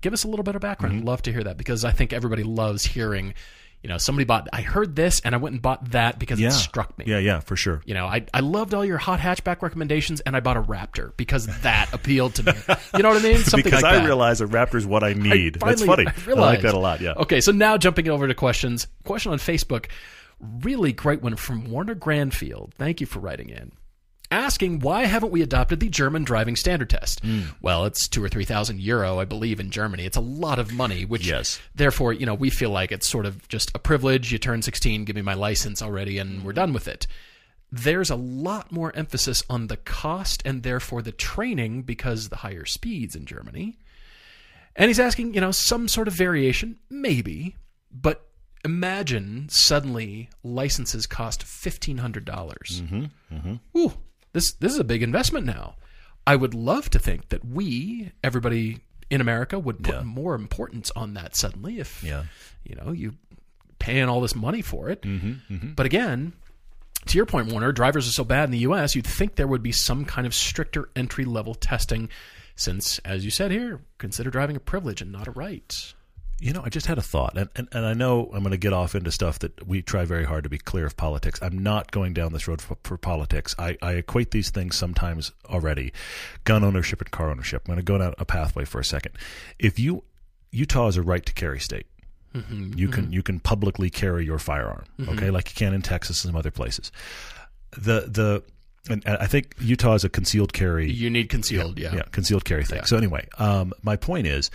give 0.00 0.12
us 0.12 0.22
a 0.22 0.28
little 0.28 0.44
bit 0.44 0.54
of 0.54 0.60
background. 0.62 0.94
Mm-hmm. 0.98 1.08
Love 1.08 1.22
to 1.22 1.32
hear 1.32 1.42
that 1.42 1.56
because 1.56 1.84
I 1.84 1.90
think 1.90 2.12
everybody 2.12 2.44
loves 2.44 2.84
hearing. 2.84 3.34
You 3.82 3.88
know, 3.88 3.96
somebody 3.96 4.26
bought. 4.26 4.46
I 4.52 4.60
heard 4.60 4.94
this, 4.94 5.20
and 5.24 5.34
I 5.34 5.38
went 5.38 5.54
and 5.54 5.62
bought 5.62 5.92
that 5.92 6.18
because 6.18 6.38
Yeah. 6.38 6.48
it 6.48 6.52
struck 6.52 6.98
me. 6.98 7.06
Yeah, 7.08 7.18
yeah, 7.18 7.40
for 7.40 7.56
sure. 7.56 7.80
You 7.86 7.94
know, 7.94 8.04
I, 8.04 8.26
I 8.34 8.40
loved 8.40 8.74
all 8.74 8.84
your 8.84 8.98
hot 8.98 9.20
hatchback 9.20 9.62
recommendations, 9.62 10.20
and 10.20 10.36
I 10.36 10.40
bought 10.40 10.58
a 10.58 10.62
Raptor 10.62 11.16
because 11.16 11.46
that 11.62 11.88
appealed 11.94 12.34
to 12.34 12.42
me. 12.42 12.52
You 12.94 13.02
know 13.02 13.08
what 13.08 13.18
I 13.18 13.22
mean? 13.22 13.38
Something 13.38 13.64
because 13.64 13.82
like 13.82 13.94
I 13.94 13.98
that. 14.00 14.04
realize 14.04 14.42
a 14.42 14.46
Raptor 14.46 14.74
is 14.74 14.84
what 14.86 15.02
I 15.02 15.14
need. 15.14 15.54
That's 15.54 15.80
finally- 15.82 16.04
funny. 16.04 16.06
I 16.28 16.30
I, 16.32 16.34
like 16.34 16.60
that 16.60 16.74
a 16.74 16.78
lot. 16.78 17.00
Yeah. 17.00 17.14
Okay, 17.16 17.40
so 17.40 17.52
now 17.52 17.78
jumping 17.78 18.10
over 18.10 18.28
to 18.28 18.34
questions. 18.34 18.86
Question 19.04 19.32
on 19.32 19.38
Facebook. 19.38 19.86
Really 20.62 20.92
great 20.92 21.22
one 21.22 21.36
from 21.36 21.70
Warner 21.70 21.94
Granfield. 21.94 22.74
Thank 22.74 23.00
you 23.00 23.06
for 23.06 23.20
writing 23.20 23.48
in. 23.48 23.72
Asking 24.32 24.78
why 24.78 25.06
haven't 25.06 25.32
we 25.32 25.42
adopted 25.42 25.80
the 25.80 25.88
German 25.88 26.22
driving 26.22 26.54
standard 26.54 26.88
test? 26.90 27.20
Hmm. 27.20 27.40
Well, 27.60 27.84
it's 27.84 28.06
two 28.06 28.22
or 28.22 28.28
three 28.28 28.44
thousand 28.44 28.80
euro, 28.80 29.18
I 29.18 29.24
believe, 29.24 29.58
in 29.58 29.70
Germany. 29.70 30.04
It's 30.04 30.16
a 30.16 30.20
lot 30.20 30.58
of 30.60 30.72
money, 30.72 31.04
which 31.04 31.26
Yes. 31.26 31.60
therefore, 31.74 32.12
you 32.12 32.26
know, 32.26 32.34
we 32.34 32.48
feel 32.48 32.70
like 32.70 32.92
it's 32.92 33.08
sort 33.08 33.26
of 33.26 33.48
just 33.48 33.72
a 33.74 33.80
privilege. 33.80 34.30
You 34.30 34.38
turn 34.38 34.62
sixteen, 34.62 35.04
give 35.04 35.16
me 35.16 35.22
my 35.22 35.34
license 35.34 35.82
already, 35.82 36.18
and 36.18 36.44
we're 36.44 36.52
done 36.52 36.72
with 36.72 36.86
it. 36.86 37.08
There's 37.72 38.10
a 38.10 38.16
lot 38.16 38.70
more 38.70 38.94
emphasis 38.96 39.42
on 39.50 39.66
the 39.66 39.76
cost 39.76 40.42
and 40.44 40.62
therefore 40.62 41.02
the 41.02 41.12
training 41.12 41.82
because 41.82 42.28
the 42.28 42.36
higher 42.36 42.64
speeds 42.64 43.14
in 43.16 43.26
Germany. 43.26 43.78
And 44.76 44.88
he's 44.88 45.00
asking, 45.00 45.34
you 45.34 45.40
know, 45.40 45.50
some 45.50 45.88
sort 45.88 46.06
of 46.08 46.14
variation, 46.14 46.78
maybe, 46.88 47.56
but 47.92 48.26
imagine 48.64 49.46
suddenly 49.50 50.28
licenses 50.44 51.06
cost 51.06 51.42
fifteen 51.42 51.98
hundred 51.98 52.24
dollars. 52.24 52.82
Mm-hmm, 52.84 53.54
Ooh, 53.78 53.92
this 54.32 54.52
this 54.52 54.72
is 54.72 54.78
a 54.78 54.84
big 54.84 55.02
investment 55.02 55.46
now. 55.46 55.76
I 56.26 56.36
would 56.36 56.54
love 56.54 56.90
to 56.90 56.98
think 56.98 57.28
that 57.30 57.44
we, 57.44 58.12
everybody 58.22 58.80
in 59.10 59.20
America, 59.20 59.58
would 59.58 59.82
put 59.82 59.94
Yeah. 59.96 60.02
more 60.02 60.34
importance 60.34 60.90
on 60.94 61.14
that 61.14 61.34
suddenly. 61.34 61.78
If 61.80 62.02
Yeah. 62.02 62.24
you 62.64 62.76
know 62.76 62.92
you 62.92 63.14
paying 63.78 64.08
all 64.08 64.20
this 64.20 64.34
money 64.36 64.62
for 64.62 64.88
it, 64.90 65.02
mm-hmm, 65.02 65.32
mm-hmm. 65.52 65.72
but 65.74 65.86
again. 65.86 66.32
To 67.06 67.16
your 67.16 67.24
point, 67.24 67.48
Warner, 67.50 67.72
drivers 67.72 68.06
are 68.06 68.12
so 68.12 68.24
bad 68.24 68.44
in 68.44 68.50
the 68.50 68.58
U.S., 68.58 68.94
you'd 68.94 69.06
think 69.06 69.36
there 69.36 69.46
would 69.46 69.62
be 69.62 69.72
some 69.72 70.04
kind 70.04 70.26
of 70.26 70.34
stricter 70.34 70.90
entry 70.94 71.24
level 71.24 71.54
testing, 71.54 72.10
since, 72.56 72.98
as 73.06 73.24
you 73.24 73.30
said 73.30 73.50
here, 73.50 73.80
consider 73.96 74.28
driving 74.28 74.54
a 74.54 74.60
privilege 74.60 75.00
and 75.00 75.10
not 75.10 75.26
a 75.26 75.30
right. 75.30 75.94
You 76.40 76.54
know, 76.54 76.62
I 76.64 76.70
just 76.70 76.86
had 76.86 76.96
a 76.96 77.02
thought, 77.02 77.36
and, 77.36 77.50
and, 77.54 77.68
and 77.70 77.84
I 77.84 77.92
know 77.92 78.30
I'm 78.32 78.40
going 78.40 78.52
to 78.52 78.56
get 78.56 78.72
off 78.72 78.94
into 78.94 79.10
stuff 79.12 79.38
that 79.40 79.66
we 79.66 79.82
try 79.82 80.06
very 80.06 80.24
hard 80.24 80.44
to 80.44 80.50
be 80.50 80.56
clear 80.56 80.86
of 80.86 80.96
politics. 80.96 81.38
I'm 81.42 81.58
not 81.58 81.90
going 81.90 82.14
down 82.14 82.32
this 82.32 82.48
road 82.48 82.62
for, 82.62 82.78
for 82.82 82.96
politics. 82.96 83.54
I, 83.58 83.76
I 83.82 83.92
equate 83.92 84.30
these 84.30 84.48
things 84.48 84.74
sometimes 84.74 85.32
already 85.50 85.92
gun 86.44 86.64
ownership 86.64 87.02
and 87.02 87.10
car 87.10 87.30
ownership. 87.30 87.62
I'm 87.66 87.74
going 87.74 87.84
to 87.84 87.84
go 87.84 87.98
down 87.98 88.14
a 88.16 88.24
pathway 88.24 88.64
for 88.64 88.80
a 88.80 88.84
second. 88.84 89.18
If 89.58 89.78
you, 89.78 90.02
Utah 90.50 90.88
is 90.88 90.96
a 90.96 91.02
right 91.02 91.24
to 91.26 91.32
carry 91.34 91.60
state. 91.60 91.86
Mm-hmm, 92.34 92.78
you 92.78 92.88
can 92.88 93.04
mm-hmm. 93.04 93.12
you 93.12 93.22
can 93.24 93.40
publicly 93.40 93.90
carry 93.90 94.24
your 94.24 94.38
firearm, 94.38 94.84
mm-hmm. 95.00 95.10
okay, 95.10 95.30
like 95.30 95.50
you 95.50 95.56
can 95.56 95.74
in 95.74 95.82
Texas 95.82 96.24
and 96.24 96.30
some 96.30 96.38
other 96.38 96.52
places. 96.52 96.92
The 97.72 98.06
the 98.06 98.44
and 98.88 99.02
I 99.04 99.26
think 99.26 99.54
Utah 99.60 99.94
is 99.94 100.04
a 100.04 100.08
concealed 100.08 100.52
carry 100.52 100.90
You 100.90 101.10
need 101.10 101.28
concealed, 101.28 101.78
yeah. 101.78 101.94
yeah, 101.94 102.02
concealed 102.12 102.44
carry 102.44 102.64
thing. 102.64 102.84
So 102.84 102.96
anyway, 102.96 103.26
um, 103.38 103.72
my 103.82 103.96
point 103.96 104.26
is, 104.26 104.50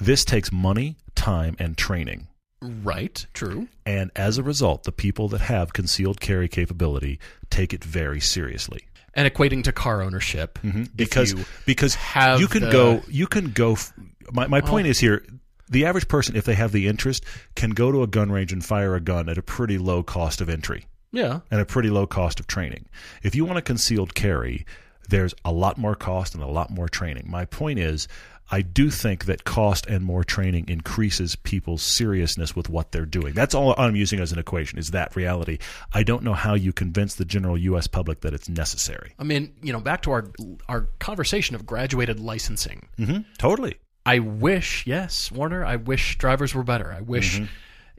this 0.00 0.24
takes 0.24 0.50
money, 0.52 0.96
time, 1.14 1.56
and 1.58 1.76
training. 1.76 2.26
Right, 2.62 3.24
true. 3.32 3.68
And 3.86 4.10
as 4.14 4.36
a 4.38 4.42
result, 4.42 4.84
the 4.84 4.92
people 4.92 5.28
that 5.28 5.40
have 5.40 5.72
concealed 5.72 6.20
carry 6.20 6.46
capability 6.48 7.18
take 7.48 7.72
it 7.72 7.82
very 7.82 8.20
seriously. 8.20 8.82
And 9.14 9.32
equating 9.32 9.64
to 9.64 9.72
car 9.72 10.02
ownership, 10.02 10.58
mm-hmm. 10.62 10.82
if 10.82 10.94
Because 10.96 11.32
you 11.32 11.44
because 11.66 11.94
have 11.96 12.38
you 12.40 12.46
can 12.48 12.62
the- 12.64 12.70
go 12.70 13.02
you 13.08 13.26
can 13.26 13.50
go. 13.50 13.72
f- 13.72 13.92
My 14.32 14.46
my 14.46 14.60
point 14.60 14.86
is 14.86 14.98
here. 15.00 15.24
The 15.68 15.84
average 15.86 16.08
person, 16.08 16.34
if 16.36 16.44
they 16.44 16.54
have 16.54 16.72
the 16.72 16.86
interest, 16.88 17.24
can 17.54 17.70
go 17.70 17.90
to 17.92 18.02
a 18.02 18.06
gun 18.08 18.30
range 18.32 18.52
and 18.52 18.64
fire 18.64 18.94
a 18.96 19.00
gun 19.00 19.28
at 19.28 19.38
a 19.38 19.42
pretty 19.42 19.78
low 19.78 20.02
cost 20.02 20.40
of 20.40 20.48
entry 20.48 20.86
yeah, 21.12 21.40
and 21.50 21.60
a 21.60 21.64
pretty 21.64 21.90
low 21.90 22.06
cost 22.08 22.40
of 22.40 22.46
training. 22.48 22.86
If 23.22 23.34
you 23.36 23.44
want 23.44 23.58
a 23.58 23.62
concealed 23.62 24.14
carry, 24.14 24.66
there's 25.08 25.32
a 25.44 25.52
lot 25.52 25.78
more 25.78 25.94
cost 25.94 26.34
and 26.34 26.42
a 26.42 26.46
lot 26.48 26.70
more 26.70 26.88
training. 26.88 27.26
My 27.30 27.44
point 27.44 27.78
is, 27.78 28.06
I 28.50 28.62
do 28.62 28.90
think 28.90 29.26
that 29.26 29.44
cost 29.44 29.86
and 29.86 30.04
more 30.04 30.24
training 30.24 30.68
increases 30.68 31.36
people's 31.36 31.82
seriousness 31.82 32.56
with 32.56 32.68
what 32.68 32.90
they're 32.90 33.06
doing. 33.06 33.32
That's 33.32 33.54
all 33.54 33.74
I'm 33.78 33.94
using 33.94 34.18
as 34.18 34.32
an 34.32 34.38
equation 34.38 34.78
is 34.78 34.90
that 34.90 35.14
reality. 35.14 35.58
I 35.92 36.02
don't 36.02 36.24
know 36.24 36.34
how 36.34 36.54
you 36.54 36.72
convince 36.72 37.14
the 37.14 37.24
general 37.24 37.56
U.S. 37.56 37.86
public 37.86 38.22
that 38.22 38.34
it's 38.34 38.48
necessary. 38.48 39.14
I 39.18 39.24
mean, 39.24 39.54
you 39.62 39.72
know, 39.72 39.80
back 39.80 40.02
to 40.02 40.10
our 40.10 40.30
our 40.68 40.88
conversation 40.98 41.54
of 41.54 41.64
graduated 41.64 42.18
licensing. 42.18 42.88
Mm-hmm. 42.98 43.22
Totally. 43.38 43.76
I 44.04 44.18
wish, 44.18 44.86
yes, 44.86 45.30
Warner, 45.30 45.64
I 45.64 45.76
wish 45.76 46.16
drivers 46.16 46.54
were 46.54 46.62
better. 46.64 46.92
I 46.92 47.02
wish, 47.02 47.38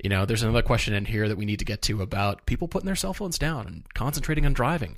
you 0.04 0.10
know, 0.10 0.26
there's 0.26 0.44
another 0.44 0.64
question 0.64 0.94
in 0.96 1.06
here 1.06 1.28
that 1.28 1.38
we 1.38 1.46
need 1.46 1.60
to 1.60 1.66
get 1.66 1.84
to 1.84 2.02
about 2.02 2.46
people 2.46 2.68
putting 2.68 2.88
their 2.88 2.96
cell 2.96 3.14
phones 3.14 3.38
down 3.38 3.68
and 3.68 3.94
concentrating 3.94 4.46
on 4.46 4.54
driving. 4.54 4.98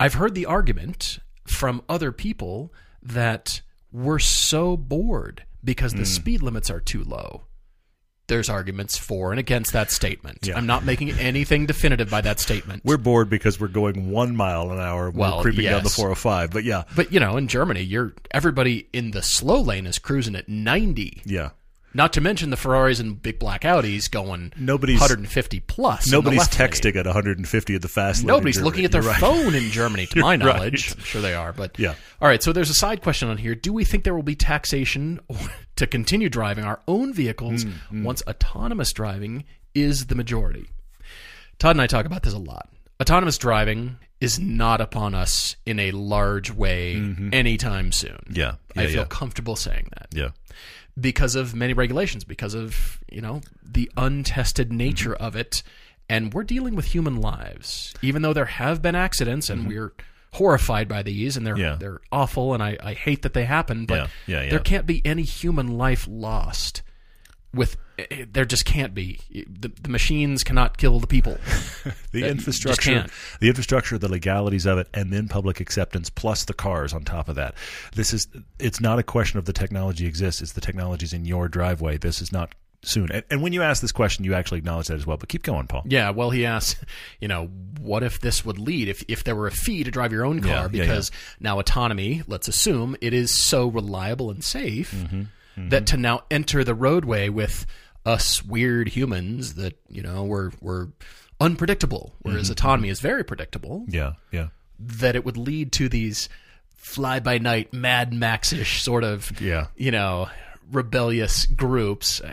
I've 0.00 0.14
heard 0.14 0.34
the 0.34 0.46
argument 0.46 1.18
from 1.46 1.82
other 1.88 2.10
people 2.10 2.72
that 3.02 3.60
we're 3.92 4.18
so 4.18 4.76
bored 4.76 5.44
because 5.62 5.92
the 5.92 5.98
hmm. 5.98 6.04
speed 6.04 6.42
limits 6.42 6.70
are 6.70 6.80
too 6.80 7.04
low. 7.04 7.42
There's 8.26 8.48
arguments 8.48 8.96
for 8.96 9.32
and 9.32 9.40
against 9.40 9.72
that 9.72 9.90
statement. 9.90 10.46
Yeah. 10.46 10.56
I'm 10.56 10.66
not 10.66 10.84
making 10.84 11.10
anything 11.10 11.66
definitive 11.66 12.08
by 12.08 12.20
that 12.20 12.38
statement. 12.38 12.84
We're 12.84 12.96
bored 12.96 13.28
because 13.28 13.58
we're 13.58 13.66
going 13.66 14.10
one 14.10 14.36
mile 14.36 14.70
an 14.70 14.78
hour. 14.78 15.10
Well, 15.10 15.38
we're 15.38 15.42
creeping 15.42 15.64
down 15.64 15.82
the 15.82 15.88
yes. 15.88 15.96
405. 15.96 16.52
But 16.52 16.62
yeah, 16.62 16.84
but 16.94 17.12
you 17.12 17.18
know, 17.18 17.36
in 17.36 17.48
Germany, 17.48 17.80
you're 17.80 18.14
everybody 18.30 18.86
in 18.92 19.10
the 19.10 19.22
slow 19.22 19.60
lane 19.60 19.84
is 19.84 19.98
cruising 19.98 20.36
at 20.36 20.48
90. 20.48 21.22
yeah. 21.24 21.50
Not 21.92 22.12
to 22.12 22.20
mention 22.20 22.50
the 22.50 22.56
Ferraris 22.56 23.00
and 23.00 23.20
big 23.20 23.38
black 23.40 23.62
Audis 23.62 24.08
going 24.10 24.52
Nobody's- 24.56 25.00
150 25.00 25.60
plus. 25.60 26.08
Nobody's 26.10 26.38
left 26.38 26.58
lane. 26.58 26.68
texting 26.68 26.96
at 26.96 27.06
150 27.06 27.74
at 27.74 27.82
the 27.82 27.88
fast 27.88 28.20
lane. 28.22 28.28
Nobody's 28.28 28.60
looking 28.60 28.84
at 28.84 28.92
their 28.92 29.02
You're 29.02 29.10
right. 29.10 29.20
phone 29.20 29.54
in 29.54 29.70
Germany, 29.70 30.06
to 30.06 30.20
my 30.20 30.34
You're 30.34 30.46
right. 30.46 30.56
knowledge. 30.56 30.92
I'm 30.96 31.00
sure 31.02 31.20
they 31.20 31.34
are, 31.34 31.52
but 31.52 31.78
Yeah. 31.78 31.94
All 32.20 32.28
right, 32.28 32.42
so 32.42 32.52
there's 32.52 32.70
a 32.70 32.74
side 32.74 33.02
question 33.02 33.28
on 33.28 33.38
here. 33.38 33.54
Do 33.54 33.72
we 33.72 33.84
think 33.84 34.04
there 34.04 34.14
will 34.14 34.22
be 34.22 34.36
taxation 34.36 35.18
to 35.76 35.86
continue 35.86 36.28
driving 36.28 36.64
our 36.64 36.80
own 36.86 37.12
vehicles 37.12 37.64
Hmm, 37.88 38.04
once 38.04 38.22
autonomous 38.28 38.92
driving 38.92 39.44
is 39.74 40.06
the 40.06 40.14
majority? 40.14 40.66
Todd 41.58 41.72
and 41.72 41.82
I 41.82 41.86
talk 41.86 42.06
about 42.06 42.22
this 42.22 42.34
a 42.34 42.38
lot. 42.38 42.68
Autonomous 43.02 43.36
driving 43.38 43.96
is 44.20 44.38
not 44.38 44.80
upon 44.82 45.14
us 45.14 45.56
in 45.64 45.78
a 45.78 45.90
large 45.90 46.50
way 46.50 46.94
anytime 47.32 47.90
soon. 47.92 48.12
Mm-hmm. 48.12 48.36
Yeah. 48.36 48.54
I 48.76 48.86
feel 48.86 48.96
yeah. 49.00 49.04
comfortable 49.08 49.56
saying 49.56 49.88
that 49.96 50.08
Yeah. 50.12 50.28
Because 51.00 51.34
of 51.34 51.54
many 51.54 51.72
regulations, 51.72 52.24
because 52.24 52.54
of 52.54 52.98
you 53.10 53.20
know 53.20 53.40
the 53.62 53.90
untested 53.96 54.72
nature 54.72 55.12
Mm-hmm. 55.14 55.24
of 55.24 55.36
it, 55.36 55.62
and 56.08 56.32
we're 56.34 56.44
dealing 56.44 56.74
with 56.76 56.86
human 56.86 57.16
lives. 57.20 57.94
Even 58.02 58.22
though 58.22 58.32
there 58.32 58.44
have 58.46 58.82
been 58.82 58.94
accidents, 58.94 59.48
and 59.50 59.66
we're 59.68 59.92
horrified 60.34 60.88
by 60.88 61.02
these, 61.02 61.36
and 61.36 61.46
they're 61.46 61.54
Mm-hmm. 61.54 61.62
Yeah. 61.62 61.76
they're 61.76 62.00
awful, 62.12 62.54
and 62.54 62.62
I, 62.62 62.76
I 62.82 62.94
hate 62.94 63.22
that 63.22 63.34
they 63.34 63.44
happen. 63.44 63.86
But 63.86 64.10
yeah, 64.26 64.42
yeah. 64.42 64.50
there 64.50 64.58
can't 64.60 64.86
be 64.86 65.00
any 65.04 65.22
human 65.22 65.76
life 65.78 66.06
lost. 66.10 66.82
With 67.52 67.76
eh, 68.10 68.24
there 68.30 68.44
just 68.44 68.64
can't 68.64 68.94
be. 68.94 69.20
The, 69.30 69.68
the 69.68 69.88
machines 69.88 70.44
cannot 70.44 70.78
kill 70.78 71.00
the 71.00 71.06
people. 71.06 71.38
the 72.12 72.22
That 72.22 72.30
infrastructure, 72.30 73.06
the 73.40 73.48
infrastructure, 73.48 73.98
the 73.98 74.10
legalities 74.10 74.66
of 74.66 74.78
it, 74.78 74.88
and 74.94 75.12
then 75.12 75.28
public 75.28 75.60
acceptance, 75.60 76.10
plus 76.10 76.44
the 76.44 76.54
cars 76.54 76.92
on 76.92 77.04
top 77.04 77.28
of 77.28 77.36
that. 77.36 77.54
This 77.94 78.12
is 78.12 78.28
it's 78.58 78.80
not 78.80 78.98
a 78.98 79.02
question 79.02 79.38
of 79.38 79.44
the 79.44 79.52
technology 79.52 80.06
exists; 80.06 80.40
it's 80.40 80.52
the 80.52 80.60
technology's 80.60 81.12
in 81.12 81.24
your 81.24 81.48
driveway. 81.48 81.98
This 81.98 82.20
is 82.20 82.32
not 82.32 82.54
soon. 82.82 83.10
And, 83.12 83.24
and 83.30 83.42
when 83.42 83.52
you 83.52 83.62
ask 83.62 83.82
this 83.82 83.92
question, 83.92 84.24
you 84.24 84.34
actually 84.34 84.58
acknowledge 84.58 84.88
that 84.88 84.96
as 84.96 85.06
well. 85.06 85.16
But 85.16 85.28
keep 85.28 85.42
going, 85.42 85.66
Paul. 85.66 85.82
Yeah, 85.86 86.10
well, 86.10 86.30
he 86.30 86.46
asked, 86.46 86.82
you 87.20 87.28
know, 87.28 87.46
what 87.78 88.02
if 88.02 88.20
this 88.20 88.44
would 88.44 88.58
lead 88.58 88.88
if 88.88 89.04
if 89.08 89.24
there 89.24 89.36
were 89.36 89.46
a 89.46 89.52
fee 89.52 89.84
to 89.84 89.90
drive 89.90 90.12
your 90.12 90.24
own 90.24 90.40
car 90.40 90.50
Yeah, 90.50 90.62
yeah, 90.62 90.68
because 90.68 91.10
now 91.38 91.58
autonomy, 91.58 92.22
let's 92.26 92.48
assume, 92.48 92.96
it 93.00 93.12
is 93.12 93.46
so 93.46 93.68
reliable 93.68 94.30
and 94.30 94.42
safe 94.42 94.94
that 95.56 95.86
to 95.88 95.96
now 95.96 96.22
enter 96.30 96.64
the 96.64 96.74
roadway 96.74 97.28
with 97.28 97.66
us 98.06 98.44
weird 98.44 98.88
humans 98.88 99.54
that 99.54 99.78
you 99.88 100.02
know 100.02 100.24
we're 100.24 100.50
we're 100.60 100.88
unpredictable, 101.40 102.12
whereas 102.20 102.50
autonomy 102.50 102.88
is 102.88 103.00
very 103.00 103.24
predictable. 103.24 103.84
Yeah, 103.88 104.12
yeah, 104.32 104.48
That 104.78 105.16
it 105.16 105.24
would 105.24 105.36
lead 105.36 105.72
to 105.72 105.88
these 105.88 106.28
fly 106.76 107.20
by 107.20 107.38
night 107.38 107.72
Mad 107.72 108.12
Max 108.12 108.52
ish 108.52 108.82
sort 108.82 109.04
of 109.04 109.40
Yeah. 109.40 109.66
you 109.76 109.90
know 109.90 110.28
rebellious 110.70 111.46
groups. 111.46 112.20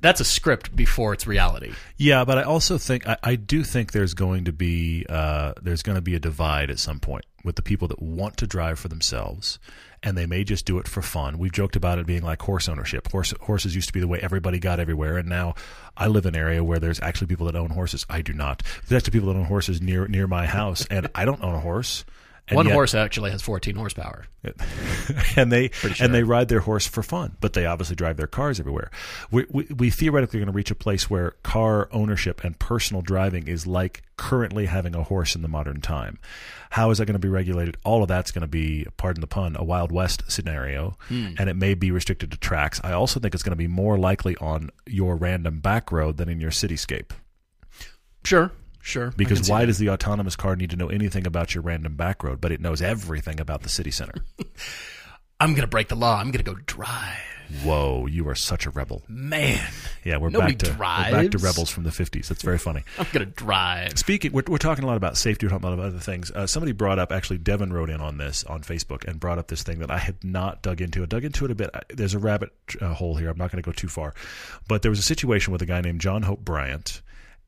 That's 0.00 0.20
a 0.20 0.24
script 0.24 0.74
before 0.74 1.12
it's 1.12 1.28
reality. 1.28 1.72
Yeah, 1.96 2.24
but 2.24 2.36
I 2.36 2.42
also 2.42 2.76
think 2.76 3.06
I, 3.06 3.16
I 3.22 3.36
do 3.36 3.62
think 3.62 3.92
there's 3.92 4.14
going 4.14 4.44
to 4.46 4.52
be 4.52 5.06
uh, 5.08 5.52
there's 5.62 5.82
going 5.82 5.94
to 5.94 6.02
be 6.02 6.14
a 6.16 6.20
divide 6.20 6.70
at 6.70 6.80
some 6.80 6.98
point 6.98 7.24
with 7.44 7.54
the 7.56 7.62
people 7.62 7.86
that 7.88 8.02
want 8.02 8.36
to 8.38 8.46
drive 8.46 8.78
for 8.80 8.88
themselves 8.88 9.58
and 10.02 10.16
they 10.16 10.26
may 10.26 10.44
just 10.44 10.66
do 10.66 10.78
it 10.78 10.88
for 10.88 11.02
fun. 11.02 11.38
We've 11.38 11.52
joked 11.52 11.76
about 11.76 11.98
it 11.98 12.06
being 12.06 12.22
like 12.22 12.42
horse 12.42 12.68
ownership. 12.68 13.10
Horse, 13.10 13.32
horses 13.42 13.74
used 13.74 13.88
to 13.88 13.92
be 13.92 14.00
the 14.00 14.08
way 14.08 14.18
everybody 14.20 14.58
got 14.58 14.80
everywhere, 14.80 15.18
and 15.18 15.28
now 15.28 15.54
I 15.96 16.08
live 16.08 16.26
in 16.26 16.34
an 16.34 16.40
area 16.40 16.64
where 16.64 16.78
there's 16.78 17.00
actually 17.00 17.28
people 17.28 17.46
that 17.46 17.56
own 17.56 17.70
horses. 17.70 18.04
I 18.08 18.22
do 18.22 18.32
not. 18.32 18.62
There's 18.86 19.02
actually 19.02 19.18
people 19.18 19.32
that 19.32 19.38
own 19.38 19.46
horses 19.46 19.80
near 19.80 20.06
near 20.08 20.26
my 20.26 20.46
house, 20.46 20.86
and 20.86 21.08
I 21.14 21.24
don't 21.24 21.42
own 21.42 21.54
a 21.54 21.60
horse. 21.60 22.04
And 22.48 22.56
One 22.56 22.66
yet- 22.66 22.74
horse 22.74 22.94
actually 22.94 23.30
has 23.30 23.40
14 23.40 23.76
horsepower. 23.76 24.26
and 25.36 25.52
they 25.52 25.68
sure. 25.68 25.92
and 26.00 26.12
they 26.12 26.24
ride 26.24 26.48
their 26.48 26.60
horse 26.60 26.86
for 26.86 27.02
fun, 27.02 27.36
but 27.40 27.52
they 27.52 27.64
obviously 27.64 27.94
drive 27.94 28.16
their 28.16 28.26
cars 28.26 28.58
everywhere. 28.58 28.90
We, 29.30 29.46
we, 29.48 29.64
we 29.76 29.90
theoretically 29.90 30.38
are 30.38 30.40
going 30.40 30.52
to 30.52 30.56
reach 30.56 30.72
a 30.72 30.74
place 30.74 31.08
where 31.08 31.32
car 31.44 31.88
ownership 31.92 32.42
and 32.42 32.58
personal 32.58 33.00
driving 33.00 33.46
is 33.46 33.66
like 33.66 34.02
currently 34.16 34.66
having 34.66 34.96
a 34.96 35.04
horse 35.04 35.36
in 35.36 35.42
the 35.42 35.48
modern 35.48 35.80
time. 35.80 36.18
How 36.70 36.90
is 36.90 36.98
that 36.98 37.06
going 37.06 37.14
to 37.14 37.20
be 37.20 37.28
regulated? 37.28 37.76
All 37.84 38.02
of 38.02 38.08
that's 38.08 38.32
going 38.32 38.42
to 38.42 38.48
be, 38.48 38.86
pardon 38.96 39.20
the 39.20 39.28
pun, 39.28 39.54
a 39.56 39.62
Wild 39.62 39.92
West 39.92 40.24
scenario, 40.30 40.96
hmm. 41.08 41.34
and 41.38 41.48
it 41.48 41.54
may 41.54 41.74
be 41.74 41.92
restricted 41.92 42.32
to 42.32 42.38
tracks. 42.38 42.80
I 42.82 42.92
also 42.92 43.20
think 43.20 43.34
it's 43.34 43.44
going 43.44 43.52
to 43.52 43.56
be 43.56 43.68
more 43.68 43.98
likely 43.98 44.36
on 44.38 44.70
your 44.86 45.14
random 45.14 45.60
back 45.60 45.92
road 45.92 46.16
than 46.16 46.28
in 46.28 46.40
your 46.40 46.50
cityscape. 46.50 47.10
Sure, 48.24 48.50
sure. 48.82 49.12
Because 49.16 49.48
why 49.48 49.60
that. 49.60 49.66
does 49.66 49.78
the 49.78 49.88
autonomous 49.90 50.36
car 50.36 50.54
need 50.56 50.70
to 50.70 50.76
know 50.76 50.88
anything 50.88 51.26
about 51.26 51.54
your 51.54 51.62
random 51.62 51.96
back 51.96 52.22
road, 52.22 52.40
but 52.40 52.52
it 52.52 52.60
knows 52.60 52.82
everything 52.82 53.40
about 53.40 53.62
the 53.62 53.68
city 53.68 53.90
center? 53.90 54.14
I'm 55.40 55.50
going 55.50 55.62
to 55.62 55.66
break 55.66 55.88
the 55.88 55.96
law. 55.96 56.18
I'm 56.18 56.30
going 56.30 56.44
to 56.44 56.50
go 56.50 56.54
drive. 56.66 57.18
Whoa, 57.64 58.06
you 58.06 58.28
are 58.28 58.34
such 58.34 58.64
a 58.64 58.70
rebel. 58.70 59.02
Man, 59.08 59.60
Yeah, 60.04 60.16
we're 60.16 60.30
back 60.30 60.56
to 60.58 60.70
we're 60.70 60.78
back 60.78 61.30
to 61.32 61.38
rebels 61.38 61.68
from 61.68 61.82
the 61.84 61.90
'50s. 61.90 62.28
That's 62.28 62.42
very 62.42 62.56
funny. 62.58 62.82
I'm 62.98 63.06
going 63.12 63.26
to 63.26 63.30
drive. 63.32 63.98
Speaking, 63.98 64.32
we're, 64.32 64.44
we're 64.48 64.56
talking 64.56 64.84
a 64.84 64.86
lot 64.86 64.96
about 64.96 65.18
safety. 65.18 65.44
We're 65.46 65.50
talking 65.50 65.70
about 65.72 65.78
other 65.84 65.98
things. 65.98 66.30
Uh, 66.30 66.46
somebody 66.46 66.72
brought 66.72 66.98
up, 66.98 67.12
actually, 67.12 67.38
Devin 67.38 67.70
wrote 67.72 67.90
in 67.90 68.00
on 68.00 68.16
this 68.16 68.42
on 68.44 68.62
Facebook 68.62 69.04
and 69.06 69.20
brought 69.20 69.38
up 69.38 69.48
this 69.48 69.62
thing 69.62 69.80
that 69.80 69.90
I 69.90 69.98
had 69.98 70.22
not 70.24 70.62
dug 70.62 70.80
into. 70.80 71.02
I 71.02 71.06
dug 71.06 71.24
into 71.24 71.44
it 71.44 71.50
a 71.50 71.54
bit. 71.54 71.68
I- 71.74 71.82
There's 71.90 72.14
a 72.14 72.18
rabbit 72.18 72.50
uh, 72.80 72.94
hole 72.94 73.16
here. 73.16 73.28
I'm 73.28 73.36
not 73.36 73.50
going 73.50 73.62
to 73.62 73.68
go 73.68 73.72
too 73.72 73.88
far, 73.88 74.14
but 74.66 74.80
there 74.80 74.90
was 74.90 74.98
a 75.00 75.02
situation 75.02 75.52
with 75.52 75.60
a 75.60 75.66
guy 75.66 75.82
named 75.82 76.00
John 76.00 76.22
Hope 76.22 76.40
Bryant 76.44 77.02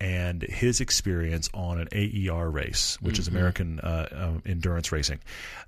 and 0.05 0.43
his 0.43 0.83
experience 0.83 1.49
on 1.55 1.81
an 1.81 1.89
AER 1.91 2.51
race, 2.51 2.99
which 3.01 3.19
is 3.19 3.27
American 3.27 3.81
uh, 3.81 4.07
um, 4.13 4.43
endurance 4.45 4.93
racing. 4.93 5.19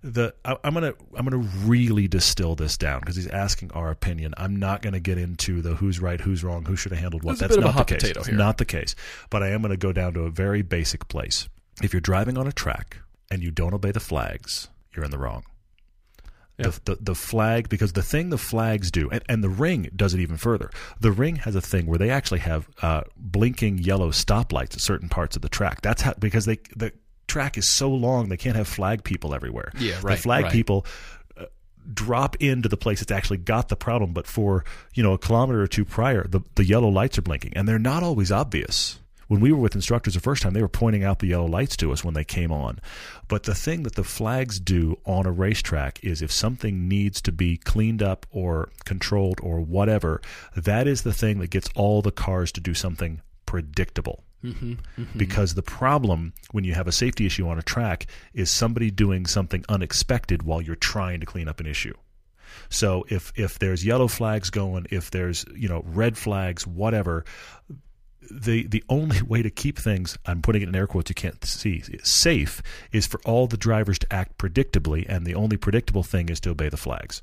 The 0.03 0.35
I, 0.45 0.59
I'm 0.63 0.75
gonna 0.75 0.93
I'm 1.17 1.25
gonna 1.25 1.49
really 1.65 2.07
distill 2.07 2.55
this 2.55 2.77
down 2.77 3.01
because 3.01 3.17
he's 3.17 3.29
asking 3.29 3.71
our 3.73 3.91
opinion. 3.91 4.35
I'm 4.37 4.57
not 4.57 4.83
going 4.83 4.93
to 4.93 5.01
get 5.01 5.17
into 5.17 5.63
the 5.63 5.75
who's 5.75 6.01
right, 6.01 6.21
who's 6.21 6.45
wrong, 6.45 6.67
who 6.67 6.77
should 6.77 6.93
have 6.93 7.01
handled 7.01 7.25
what. 7.25 7.39
There's 7.39 7.41
a 7.53 7.55
That's 7.55 7.57
bit 7.57 7.65
of 7.65 7.65
a 7.65 7.69
not 7.69 7.75
hot 7.77 7.87
the 7.89 7.95
case. 7.95 8.11
It's 8.11 8.27
here. 8.27 8.37
not 8.37 8.59
the 8.59 8.67
case. 8.67 8.95
But 9.31 9.43
I 9.43 9.49
am 9.49 9.63
going 9.63 9.71
to 9.71 9.79
go 9.79 9.93
down 9.93 10.13
to 10.15 10.25
a 10.25 10.31
very 10.31 10.61
basic 10.61 11.09
place. 11.09 11.49
If 11.83 11.95
you're 11.95 12.01
driving 12.01 12.37
on 12.37 12.47
a 12.47 12.53
track 12.53 12.99
and 13.31 13.43
you 13.43 13.51
don't 13.51 13.73
obey 13.73 13.91
the 13.91 14.01
flags, 14.01 14.69
you're 14.95 15.05
in 15.07 15.11
the 15.11 15.19
wrong. 15.19 15.45
Yeah. 16.59 16.69
The, 16.69 16.81
the, 16.85 16.99
the 17.03 17.15
flag, 17.15 17.69
because 17.69 17.93
the 17.93 18.03
thing 18.03 18.31
the 18.31 18.39
flags 18.39 18.91
do, 18.91 19.11
and, 19.11 19.23
and 19.29 19.45
the 19.45 19.51
ring 19.51 19.91
does 19.95 20.15
it 20.15 20.21
even 20.21 20.39
further. 20.39 20.71
The 21.01 21.13
ring 21.13 21.37
has 21.37 21.55
a 21.55 21.61
thing 21.61 21.87
where 21.87 21.99
they 21.99 22.09
actually 22.09 22.41
have 22.41 22.67
uh, 22.81 23.03
blinking 23.17 23.79
yellow 23.79 24.11
stoplights 24.11 24.75
at 24.75 24.81
certain 24.81 25.09
parts 25.11 25.37
of 25.37 25.43
the 25.43 25.51
track. 25.51 25.83
That's 25.83 26.01
how 26.03 26.15
because 26.19 26.47
they 26.47 26.59
the 26.75 26.93
track 27.29 27.59
is 27.59 27.75
so 27.75 27.91
long 27.91 28.29
they 28.31 28.37
can't 28.39 28.57
have 28.57 28.69
flag 28.69 29.05
people 29.05 29.35
everywhere. 29.35 29.71
Yeah, 29.79 30.01
The 30.01 30.07
right, 30.07 30.19
flag 30.19 30.45
right. 30.45 30.53
people 30.53 30.87
uh, 31.37 31.45
drop 31.93 32.37
into 32.37 32.69
the 32.71 32.77
place 32.79 33.01
that's 33.01 33.13
actually 33.13 33.39
got 33.39 33.69
the 33.69 33.77
problem, 33.77 34.13
but 34.15 34.27
for 34.27 34.65
you 34.95 35.03
know 35.03 35.13
a 35.13 35.19
kilometer 35.19 35.61
or 35.61 35.67
two 35.67 35.85
prior, 35.85 36.27
the 36.27 36.41
the 36.55 36.65
yellow 36.65 36.89
lights 36.89 37.19
are 37.19 37.23
blinking, 37.23 37.53
and 37.55 37.69
they're 37.69 37.79
not 37.79 38.03
always 38.03 38.33
obvious. 38.33 38.99
When 39.29 39.41
we 39.41 39.53
were 39.53 39.59
with 39.59 39.75
instructors 39.75 40.15
the 40.15 40.21
first 40.21 40.43
time, 40.43 40.53
they 40.53 40.63
were 40.63 40.69
pointing 40.69 41.03
out 41.03 41.19
the 41.19 41.29
yellow 41.29 41.47
lights 41.47 41.77
to 41.79 41.93
us 41.93 42.05
when 42.05 42.15
they 42.15 42.25
came 42.25 42.53
on. 42.53 42.79
But 43.29 43.43
the 43.43 43.55
thing 43.55 43.83
that 43.83 43.97
the 43.97 44.05
flags 44.05 44.61
do 44.61 44.99
on 45.05 45.27
a 45.27 45.33
racetrack 45.33 46.03
is 46.05 46.23
if 46.23 46.31
something 46.31 46.89
needs 46.89 47.21
to 47.23 47.33
be 47.33 47.57
cleaned 47.57 48.03
up 48.03 48.27
or 48.31 48.71
controlled 48.85 49.41
or 49.43 49.61
whatever, 49.61 50.21
that 50.55 50.87
is 50.87 51.03
the 51.03 51.13
thing 51.13 51.41
that 51.41 51.51
gets 51.51 51.69
all 51.75 52.03
the 52.03 52.13
cars 52.13 52.53
to 52.53 52.61
do 52.61 52.75
something 52.75 53.21
predictable. 53.47 54.23
Mm-hmm. 54.45 54.73
Mm-hmm. 54.73 55.19
Because 55.19 55.55
the 55.55 55.63
problem 55.63 56.33
when 56.53 56.65
you 56.65 56.75
have 56.75 56.87
a 56.87 56.93
safety 56.93 57.27
issue 57.27 57.49
on 57.49 57.59
a 57.59 57.63
track 57.63 58.07
is 58.33 58.51
somebody 58.51 58.91
doing 58.91 59.27
something 59.27 59.65
unexpected 59.69 60.43
while 60.45 60.63
you're 60.63 60.77
trying 60.77 61.21
to 61.21 61.27
clean 61.27 61.49
up 61.49 61.59
an 61.59 61.67
issue. 61.67 61.95
So 62.69 63.05
if 63.09 63.33
if 63.37 63.59
there's 63.59 63.85
yellow 63.85 64.09
flags 64.09 64.51
going, 64.51 64.87
if 64.91 65.11
there's 65.11 65.45
you 65.55 65.69
know 65.69 65.83
red 65.85 66.17
flags, 66.17 66.67
whatever, 66.67 67.25
the 68.31 68.67
the 68.67 68.85
only 68.89 69.23
way 69.23 69.43
to 69.43 69.51
keep 69.51 69.79
things 69.79 70.19
I'm 70.27 70.43
putting 70.43 70.63
it 70.63 70.69
in 70.69 70.77
air 70.77 70.87
quotes 70.87 71.11
you 71.11 71.15
can't 71.15 71.45
see 71.45 71.83
safe 72.03 72.63
is 72.93 73.07
for 73.07 73.21
all 73.25 73.47
the 73.47 73.57
drivers 73.57 73.99
to 74.01 74.13
act 74.13 74.39
predictably, 74.39 75.07
and 75.09 75.27
the 75.27 75.35
only 75.35 75.57
predictable 75.57 76.03
thing 76.03 76.29
is 76.29 76.41
to 76.41 76.51
obey 76.51 76.69
the 76.69 76.77
flags. 76.77 77.23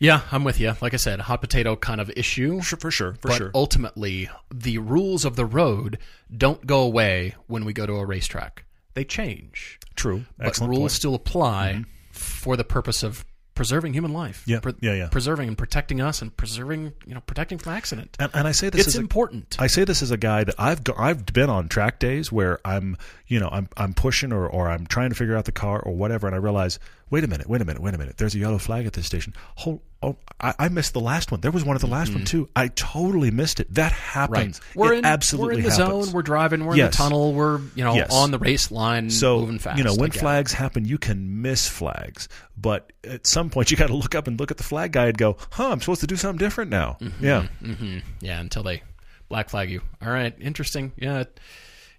Yeah, 0.00 0.20
I'm 0.30 0.44
with 0.44 0.60
you. 0.60 0.74
Like 0.80 0.94
I 0.94 0.96
said, 0.96 1.18
hot 1.20 1.40
potato 1.40 1.74
kind 1.74 2.00
of 2.00 2.08
issue. 2.16 2.60
Sure, 2.60 2.78
for 2.78 2.90
sure, 2.90 3.14
for 3.14 3.28
but 3.28 3.36
sure. 3.36 3.50
ultimately, 3.52 4.30
the 4.54 4.78
rules 4.78 5.24
of 5.24 5.34
the 5.34 5.44
road 5.44 5.98
don't 6.36 6.64
go 6.66 6.82
away 6.82 7.34
when 7.48 7.64
we 7.64 7.72
go 7.72 7.84
to 7.84 7.94
a 7.94 8.06
racetrack. 8.06 8.64
They 8.94 9.04
change. 9.04 9.80
True, 9.96 10.24
But 10.36 10.48
excellent 10.48 10.70
rules 10.70 10.82
point. 10.82 10.92
still 10.92 11.14
apply 11.16 11.72
mm-hmm. 11.80 11.82
for 12.12 12.56
the 12.56 12.62
purpose 12.64 13.02
of 13.02 13.24
preserving 13.58 13.92
human 13.92 14.12
life. 14.12 14.44
Yeah, 14.46 14.60
yeah, 14.80 14.94
yeah. 14.94 15.08
Preserving 15.08 15.48
and 15.48 15.58
protecting 15.58 16.00
us 16.00 16.22
and 16.22 16.34
preserving, 16.34 16.92
you 17.04 17.12
know, 17.12 17.20
protecting 17.20 17.58
from 17.58 17.72
accident. 17.72 18.16
And, 18.20 18.30
and 18.32 18.46
I 18.46 18.52
say 18.52 18.70
this 18.70 18.86
it's 18.86 18.94
as 18.94 18.96
important. 18.96 19.56
I 19.58 19.66
say 19.66 19.82
this 19.82 20.00
as 20.00 20.12
a 20.12 20.16
guy 20.16 20.44
that 20.44 20.54
I've 20.58 20.84
go, 20.84 20.94
I've 20.96 21.26
been 21.26 21.50
on 21.50 21.68
track 21.68 21.98
days 21.98 22.30
where 22.30 22.60
I'm 22.64 22.96
you 23.26 23.40
know 23.40 23.48
I'm 23.50 23.68
I'm 23.76 23.94
pushing 23.94 24.32
or 24.32 24.46
or 24.46 24.68
I'm 24.68 24.86
trying 24.86 25.08
to 25.08 25.16
figure 25.16 25.36
out 25.36 25.44
the 25.44 25.52
car 25.52 25.80
or 25.80 25.92
whatever, 25.92 26.28
and 26.28 26.36
I 26.36 26.38
realize 26.38 26.78
wait 27.10 27.24
a 27.24 27.28
minute, 27.28 27.48
wait 27.48 27.60
a 27.60 27.64
minute, 27.64 27.82
wait 27.82 27.94
a 27.94 27.98
minute. 27.98 28.16
There's 28.16 28.34
a 28.34 28.38
yellow 28.38 28.58
flag 28.58 28.86
at 28.86 28.92
this 28.92 29.06
station. 29.06 29.34
Hold, 29.56 29.80
oh, 30.02 30.16
I, 30.40 30.54
I 30.58 30.68
missed 30.68 30.92
the 30.92 31.00
last 31.00 31.30
one. 31.30 31.40
There 31.40 31.50
was 31.50 31.64
one 31.64 31.74
at 31.76 31.80
the 31.80 31.86
last 31.88 32.12
one 32.14 32.24
too. 32.24 32.48
I 32.56 32.68
totally 32.68 33.30
missed 33.30 33.60
it. 33.60 33.72
That 33.74 33.92
Mm-hmm. 33.92 34.32
right. 34.32 34.38
happens. 34.40 34.60
We're 34.74 34.92
it 34.94 34.98
in 34.98 35.04
absolutely 35.04 35.56
we're 35.56 35.58
in 35.58 35.64
the 35.64 35.70
happens. 35.84 36.04
zone. 36.06 36.14
We're 36.14 36.22
driving. 36.22 36.64
We're 36.64 36.74
in 36.74 36.80
the 36.86 36.88
tunnel. 36.90 37.32
We're 37.34 37.60
you 37.74 37.84
know 37.84 37.94
Yes. 37.94 38.12
on 38.12 38.30
the 38.30 38.38
race 38.38 38.70
line, 38.70 39.10
so 39.10 39.40
moving 39.40 39.58
fast. 39.58 39.78
you 39.78 39.84
know 39.84 39.94
when 39.94 40.10
flags 40.10 40.52
happen, 40.52 40.84
you 40.84 40.98
can 40.98 41.42
miss 41.42 41.68
flags, 41.68 42.28
but 42.56 42.92
at 43.04 43.26
some 43.26 43.50
point 43.50 43.70
you 43.70 43.76
got 43.76 43.88
to 43.88 43.96
look 43.96 44.14
up 44.14 44.26
and 44.26 44.38
look 44.38 44.50
at 44.50 44.56
the 44.56 44.62
flag 44.62 44.92
guy 44.92 45.06
and 45.06 45.16
go, 45.18 45.36
"Huh, 45.50 45.70
I'm 45.70 45.80
supposed 45.80 46.00
to 46.02 46.06
do 46.06 46.16
something 46.16 46.38
different 46.38 46.70
now." 46.70 46.98
Yeah. 47.20 47.46
hmm 47.62 47.98
Yeah, 48.20 48.40
until 48.40 48.62
they 48.62 48.82
black 49.28 49.48
flag 49.50 49.70
you. 49.70 49.82
All 50.02 50.10
right, 50.10 50.34
interesting. 50.40 50.92
Yeah, 50.96 51.24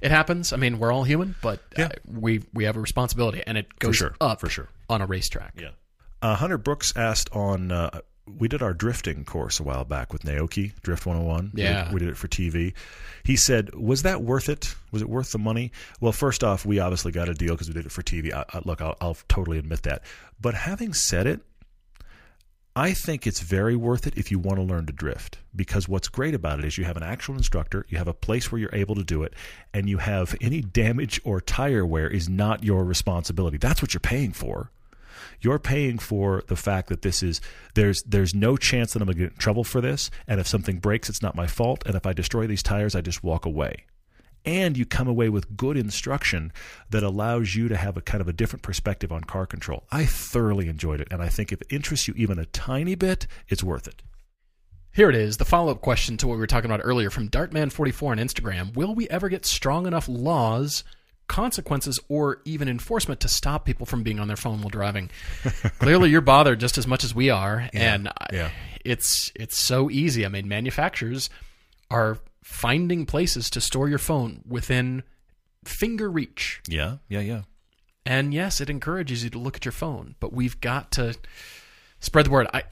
it, 0.01 0.09
happens. 0.11 0.51
I 0.53 0.57
mean, 0.57 0.79
we're 0.79 0.91
all 0.91 1.03
human, 1.03 1.35
but 1.41 1.61
Yeah. 1.77 1.85
uh, 1.85 1.89
we 2.07 2.43
we 2.53 2.63
have 2.63 2.75
a 2.77 2.79
responsibility, 2.79 3.43
and 3.45 3.57
it 3.57 3.77
goes 3.79 3.97
sure, 3.97 4.15
up 4.21 4.39
for 4.39 4.49
sure. 4.49 4.67
On 4.89 5.01
a 5.01 5.05
racetrack. 5.05 5.53
Yeah. 5.59 5.69
Uh, 6.21 6.35
Hunter 6.35 6.57
Brooks 6.57 6.93
asked 6.95 7.29
on. 7.35 7.71
Uh, 7.71 8.01
we 8.37 8.47
did 8.47 8.61
our 8.61 8.75
drifting 8.75 9.25
course 9.25 9.59
a 9.59 9.63
while 9.63 9.85
back 9.85 10.13
with 10.13 10.21
Naoki, 10.21 10.79
Drift 10.83 11.07
101. 11.07 11.49
We 11.53 11.61
did- 11.61 11.63
Yeah. 11.63 11.91
We 11.91 11.99
did, 11.99 12.09
it 12.09 12.17
for 12.17 12.27
TV. 12.27 12.73
He 13.23 13.35
said, 13.35 13.73
Was 13.73 14.03
that 14.03 14.21
worth 14.21 14.49
it? 14.49 14.75
Was 14.91 15.01
it 15.01 15.09
worth 15.09 15.31
the 15.31 15.39
money? 15.39 15.71
Well, 15.99 16.11
first 16.11 16.43
off, 16.43 16.63
we 16.63 16.77
obviously 16.77 17.11
got 17.11 17.27
a 17.27 17.33
deal 17.33 17.55
because 17.55 17.67
we 17.69 17.73
did 17.73 17.87
it 17.87 17.91
for 17.91 18.03
TV. 18.03 18.31
I, 18.31 18.45
I, 18.53 18.61
look, 18.65 18.81
I'll, 18.81 18.95
I'll 19.01 19.17
totally 19.29 19.57
admit 19.57 19.81
that. 19.83 20.03
But 20.39 20.53
having 20.53 20.93
said 20.93 21.25
it, 21.25 21.41
I 22.75 22.93
think 22.93 23.25
it's 23.25 23.39
very 23.41 23.75
worth 23.75 24.05
it 24.07 24.15
if 24.15 24.29
you 24.31 24.37
want 24.39 24.57
to 24.57 24.63
learn 24.63 24.85
to 24.85 24.93
drift 24.93 25.39
because 25.55 25.89
what's 25.89 26.07
great 26.07 26.35
about 26.35 26.59
it 26.59 26.65
is 26.65 26.77
you 26.77 26.85
have 26.85 26.97
an 26.97 27.03
actual 27.03 27.35
instructor, 27.35 27.85
you 27.89 27.97
have 27.97 28.07
a 28.07 28.13
place 28.13 28.51
where 28.51 28.61
you're 28.61 28.73
able 28.75 28.93
to 28.95 29.03
do 29.03 29.23
it, 29.23 29.33
and 29.73 29.89
you 29.89 29.97
have 29.97 30.35
any 30.39 30.61
damage 30.61 31.19
or 31.25 31.41
tire 31.41 31.85
wear 31.85 32.07
is 32.07 32.29
not 32.29 32.63
your 32.63 32.85
responsibility. 32.85 33.57
That's 33.57 33.81
what 33.81 33.93
you're 33.93 33.99
paying 33.99 34.31
for. 34.33 34.69
You're 35.41 35.59
paying 35.59 35.99
for 35.99 36.43
the 36.47 36.55
fact 36.55 36.89
that 36.89 37.01
this 37.01 37.23
is 37.23 37.41
there's 37.75 38.03
there's 38.03 38.35
no 38.35 38.57
chance 38.57 38.93
that 38.93 39.01
I'm 39.01 39.07
going 39.07 39.17
to 39.17 39.23
get 39.23 39.33
in 39.33 39.37
trouble 39.37 39.63
for 39.63 39.81
this, 39.81 40.09
and 40.27 40.39
if 40.39 40.47
something 40.47 40.79
breaks, 40.79 41.09
it's 41.09 41.21
not 41.21 41.35
my 41.35 41.47
fault, 41.47 41.83
and 41.85 41.95
if 41.95 42.05
I 42.05 42.13
destroy 42.13 42.47
these 42.47 42.63
tires, 42.63 42.95
I 42.95 43.01
just 43.01 43.23
walk 43.23 43.45
away 43.45 43.85
and 44.45 44.77
you 44.77 44.85
come 44.85 45.07
away 45.07 45.29
with 45.29 45.57
good 45.57 45.77
instruction 45.77 46.51
that 46.89 47.03
allows 47.03 47.55
you 47.55 47.67
to 47.67 47.77
have 47.77 47.97
a 47.97 48.01
kind 48.01 48.21
of 48.21 48.27
a 48.27 48.33
different 48.33 48.63
perspective 48.63 49.11
on 49.11 49.23
car 49.23 49.45
control. 49.45 49.83
I 49.91 50.05
thoroughly 50.05 50.67
enjoyed 50.69 51.01
it, 51.01 51.07
and 51.11 51.21
I 51.21 51.29
think 51.29 51.51
if 51.51 51.61
it 51.61 51.67
interests 51.69 52.07
you 52.07 52.13
even 52.17 52.39
a 52.39 52.45
tiny 52.45 52.95
bit, 52.95 53.27
it's 53.47 53.63
worth 53.63 53.87
it. 53.87 54.01
Here 54.91 55.09
it 55.09 55.15
is, 55.15 55.37
the 55.37 55.45
follow 55.45 55.71
up 55.71 55.81
question 55.81 56.17
to 56.17 56.27
what 56.27 56.33
we 56.33 56.39
were 56.39 56.47
talking 56.47 56.69
about 56.69 56.81
earlier 56.83 57.09
from 57.09 57.29
Dartman44 57.29 58.11
on 58.11 58.17
Instagram. 58.17 58.75
Will 58.75 58.95
we 58.95 59.07
ever 59.09 59.29
get 59.29 59.45
strong 59.45 59.85
enough 59.85 60.07
laws, 60.07 60.83
consequences, 61.29 61.97
or 62.09 62.41
even 62.43 62.67
enforcement 62.67 63.21
to 63.21 63.29
stop 63.29 63.63
people 63.63 63.85
from 63.85 64.03
being 64.03 64.19
on 64.19 64.27
their 64.27 64.35
phone 64.35 64.59
while 64.59 64.69
driving? 64.69 65.09
Clearly, 65.79 66.09
you're 66.09 66.19
bothered 66.19 66.59
just 66.59 66.77
as 66.77 66.85
much 66.85 67.05
as 67.05 67.15
we 67.15 67.29
are, 67.29 67.69
and 67.73 68.09
I- 68.09 68.13
yeah. 68.33 68.49
it's 68.83 69.31
it's 69.35 69.57
so 69.57 69.89
easy. 69.89 70.25
I 70.25 70.29
mean, 70.29 70.47
manufacturers 70.49 71.29
are 71.89 72.17
finding 72.43 73.05
places 73.05 73.49
to 73.51 73.61
store 73.61 73.87
your 73.87 73.97
phone 73.99 74.41
within 74.47 75.03
finger 75.63 76.09
reach. 76.11 76.61
Yeah, 76.67 76.97
yeah, 77.07 77.21
yeah. 77.21 77.41
And 78.05 78.33
yes, 78.33 78.59
it 78.59 78.69
encourages 78.69 79.23
you 79.23 79.29
to 79.29 79.39
look 79.39 79.55
at 79.55 79.65
your 79.65 79.71
phone, 79.71 80.15
but 80.19 80.33
we've 80.33 80.59
got 80.59 80.91
to 80.93 81.15
spread 81.99 82.25
the 82.25 82.31
word. 82.31 82.47
I 82.53 82.63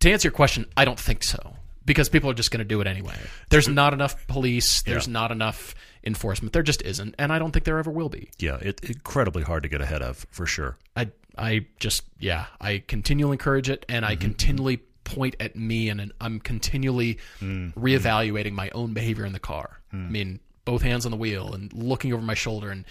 to 0.00 0.12
answer 0.12 0.28
your 0.28 0.32
question, 0.32 0.66
I 0.76 0.84
don't 0.84 1.00
think 1.00 1.24
so 1.24 1.56
because 1.86 2.08
people 2.08 2.30
are 2.30 2.34
just 2.34 2.50
going 2.50 2.58
to 2.60 2.64
do 2.64 2.80
it 2.80 2.86
anyway. 2.86 3.14
There's 3.50 3.68
not 3.68 3.92
enough 3.92 4.26
police. 4.26 4.82
There's 4.82 5.06
Yeah. 5.06 5.12
not 5.14 5.32
enough 5.32 5.74
enforcement. 6.04 6.52
There 6.52 6.62
just 6.62 6.82
isn't, 6.82 7.14
and 7.18 7.32
I 7.32 7.38
don't 7.38 7.52
think 7.52 7.64
there 7.64 7.78
ever 7.78 7.90
will 7.90 8.08
be. 8.08 8.30
Yeah, 8.38 8.58
it, 8.60 8.80
incredibly 8.82 9.42
hard 9.42 9.62
to 9.62 9.68
get 9.68 9.80
ahead 9.80 10.02
of 10.02 10.26
for 10.30 10.46
sure. 10.46 10.76
I 10.96 11.10
I 11.36 11.66
just 11.80 12.02
yeah, 12.18 12.46
I 12.60 12.82
continually 12.86 13.34
encourage 13.34 13.68
it, 13.68 13.84
and 13.88 14.04
I 14.04 14.12
mm-hmm, 14.12 14.20
continually 14.20 14.76
mm-hmm. 14.78 15.14
point 15.14 15.36
at 15.40 15.56
me, 15.56 15.88
and, 15.88 16.00
and 16.00 16.12
I'm 16.20 16.40
continually 16.40 17.18
mm-hmm. 17.40 17.78
reevaluating 17.78 18.52
my 18.52 18.70
own 18.70 18.92
behavior 18.92 19.24
in 19.24 19.32
the 19.32 19.40
car. 19.40 19.80
I 19.92 19.96
mm. 19.96 20.10
mean, 20.10 20.40
both 20.64 20.82
hands 20.82 21.04
on 21.04 21.10
the 21.10 21.16
wheel 21.16 21.54
and 21.54 21.72
looking 21.72 22.12
over 22.12 22.22
my 22.22 22.34
shoulder, 22.34 22.70
and 22.70 22.84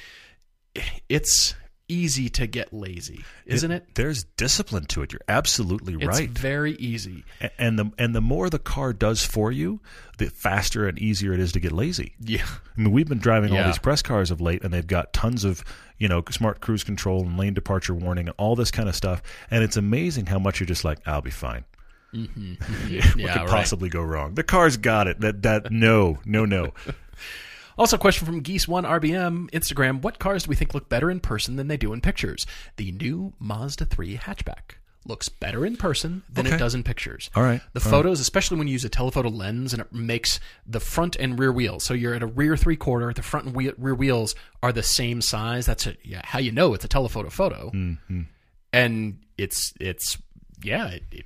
it's 1.09 1.55
easy 1.93 2.29
to 2.29 2.47
get 2.47 2.73
lazy, 2.73 3.23
isn't 3.45 3.71
it? 3.71 3.95
There's 3.95 4.23
discipline 4.23 4.85
to 4.85 5.01
it. 5.03 5.11
You're 5.13 5.21
absolutely 5.27 5.93
It's 5.93 6.05
right. 6.05 6.29
It's 6.29 6.39
very 6.39 6.73
easy. 6.73 7.23
And 7.57 7.77
the 7.77 7.91
and 7.97 8.15
the 8.15 8.21
more 8.21 8.49
the 8.49 8.59
car 8.59 8.93
does 8.93 9.25
for 9.25 9.51
you, 9.51 9.79
the 10.17 10.29
faster 10.29 10.87
and 10.87 10.97
easier 10.99 11.33
it 11.33 11.39
is 11.39 11.51
to 11.53 11.59
get 11.59 11.71
lazy. 11.71 12.13
Yeah. 12.19 12.45
I 12.77 12.81
mean, 12.81 12.91
we've 12.91 13.07
been 13.07 13.19
driving 13.19 13.55
all 13.55 13.63
these 13.65 13.77
press 13.77 14.01
cars 14.01 14.31
of 14.31 14.41
late, 14.41 14.63
and 14.63 14.73
they've 14.73 14.85
got 14.87 15.13
tons 15.13 15.43
of 15.43 15.63
you 15.99 16.07
know 16.07 16.23
smart 16.31 16.59
cruise 16.61 16.83
control 16.83 17.21
and 17.21 17.37
lane 17.37 17.53
departure 17.53 17.93
warning 17.93 18.27
and 18.27 18.35
all 18.37 18.55
this 18.55 18.71
kind 18.71 18.89
of 18.89 18.95
stuff. 18.95 19.21
And 19.51 19.63
it's 19.63 19.77
amazing 19.77 20.25
how 20.25 20.39
much 20.39 20.59
you're 20.59 20.67
just 20.67 20.83
like, 20.83 20.99
I'll 21.05 21.21
be 21.21 21.29
fine. 21.31 21.63
Mm-hmm. 22.13 22.53
Mm-hmm. 22.63 22.93
what 22.93 23.17
Yeah, 23.17 23.33
could 23.33 23.41
right. 23.41 23.49
possibly 23.49 23.89
go 23.89 24.01
wrong? 24.01 24.35
The 24.35 24.43
car's 24.43 24.77
got 24.77 25.07
it. 25.07 25.19
That 25.21 25.41
that 25.43 25.71
no 25.71 26.19
no 26.25 26.45
no. 26.45 26.73
Also, 27.77 27.95
a 27.95 27.99
question 27.99 28.25
from 28.25 28.41
Geese1RBM 28.43 29.49
Instagram. 29.51 30.01
What 30.01 30.19
cars 30.19 30.43
do 30.43 30.49
we 30.49 30.55
think 30.55 30.73
look 30.73 30.89
better 30.89 31.09
in 31.09 31.19
person 31.19 31.55
than 31.55 31.67
they 31.67 31.77
do 31.77 31.93
in 31.93 32.01
pictures? 32.01 32.45
The 32.77 32.91
new 32.91 33.33
Mazda 33.39 33.85
3 33.85 34.17
hatchback 34.17 34.75
looks 35.05 35.27
better 35.27 35.65
in 35.65 35.75
person 35.75 36.23
than 36.31 36.47
Okay. 36.47 36.55
it 36.55 36.59
does 36.59 36.73
in 36.73 36.81
pictures. 36.83 37.29
All 37.35 37.43
right. 37.43 37.59
The 37.73 37.81
photos, 37.81 38.21
especially 38.21 38.57
when 38.57 38.67
you 38.67 38.71
use 38.73 38.85
a 38.85 38.89
telephoto 38.89 39.27
lens 39.29 39.73
and 39.73 39.81
it 39.81 39.91
makes 39.91 40.39
the 40.65 40.79
front 40.79 41.17
and 41.17 41.37
rear 41.37 41.51
wheels. 41.51 41.83
So 41.83 41.93
you're 41.93 42.13
at 42.13 42.23
a 42.23 42.27
rear 42.27 42.55
three 42.55 42.77
quarter, 42.77 43.11
the 43.11 43.21
front 43.21 43.47
and 43.47 43.55
wheel, 43.55 43.73
rear 43.77 43.95
wheels 43.95 44.33
are 44.61 44.71
the 44.71 44.81
same 44.83 45.21
size. 45.21 45.65
That's 45.65 45.87
a, 45.87 45.97
yeah, 46.03 46.21
how 46.23 46.39
you 46.39 46.53
know 46.53 46.73
it's 46.73 46.85
a 46.85 46.87
telephoto 46.87 47.29
photo. 47.29 47.69
Mm-hmm. 47.73 48.21
And 48.71 49.19
it's, 49.37 49.73
it's, 49.79 50.17
yeah, 50.63 50.87
it, 50.87 51.03
it 51.11 51.25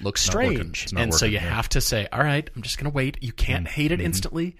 looks 0.00 0.20
strange. 0.20 0.92
And 0.96 1.14
so 1.14 1.26
you 1.26 1.34
yeah. 1.34 1.40
Mm-hmm. 1.40 1.54
have 1.54 1.68
to 1.70 1.80
say, 1.80 2.08
all 2.12 2.22
right, 2.22 2.48
I'm 2.54 2.62
just 2.62 2.78
going 2.78 2.90
to 2.90 2.94
wait. 2.94 3.18
You 3.22 3.32
can't 3.32 3.66
hate 3.66 3.92
it 3.92 4.00
instantly. 4.00 4.56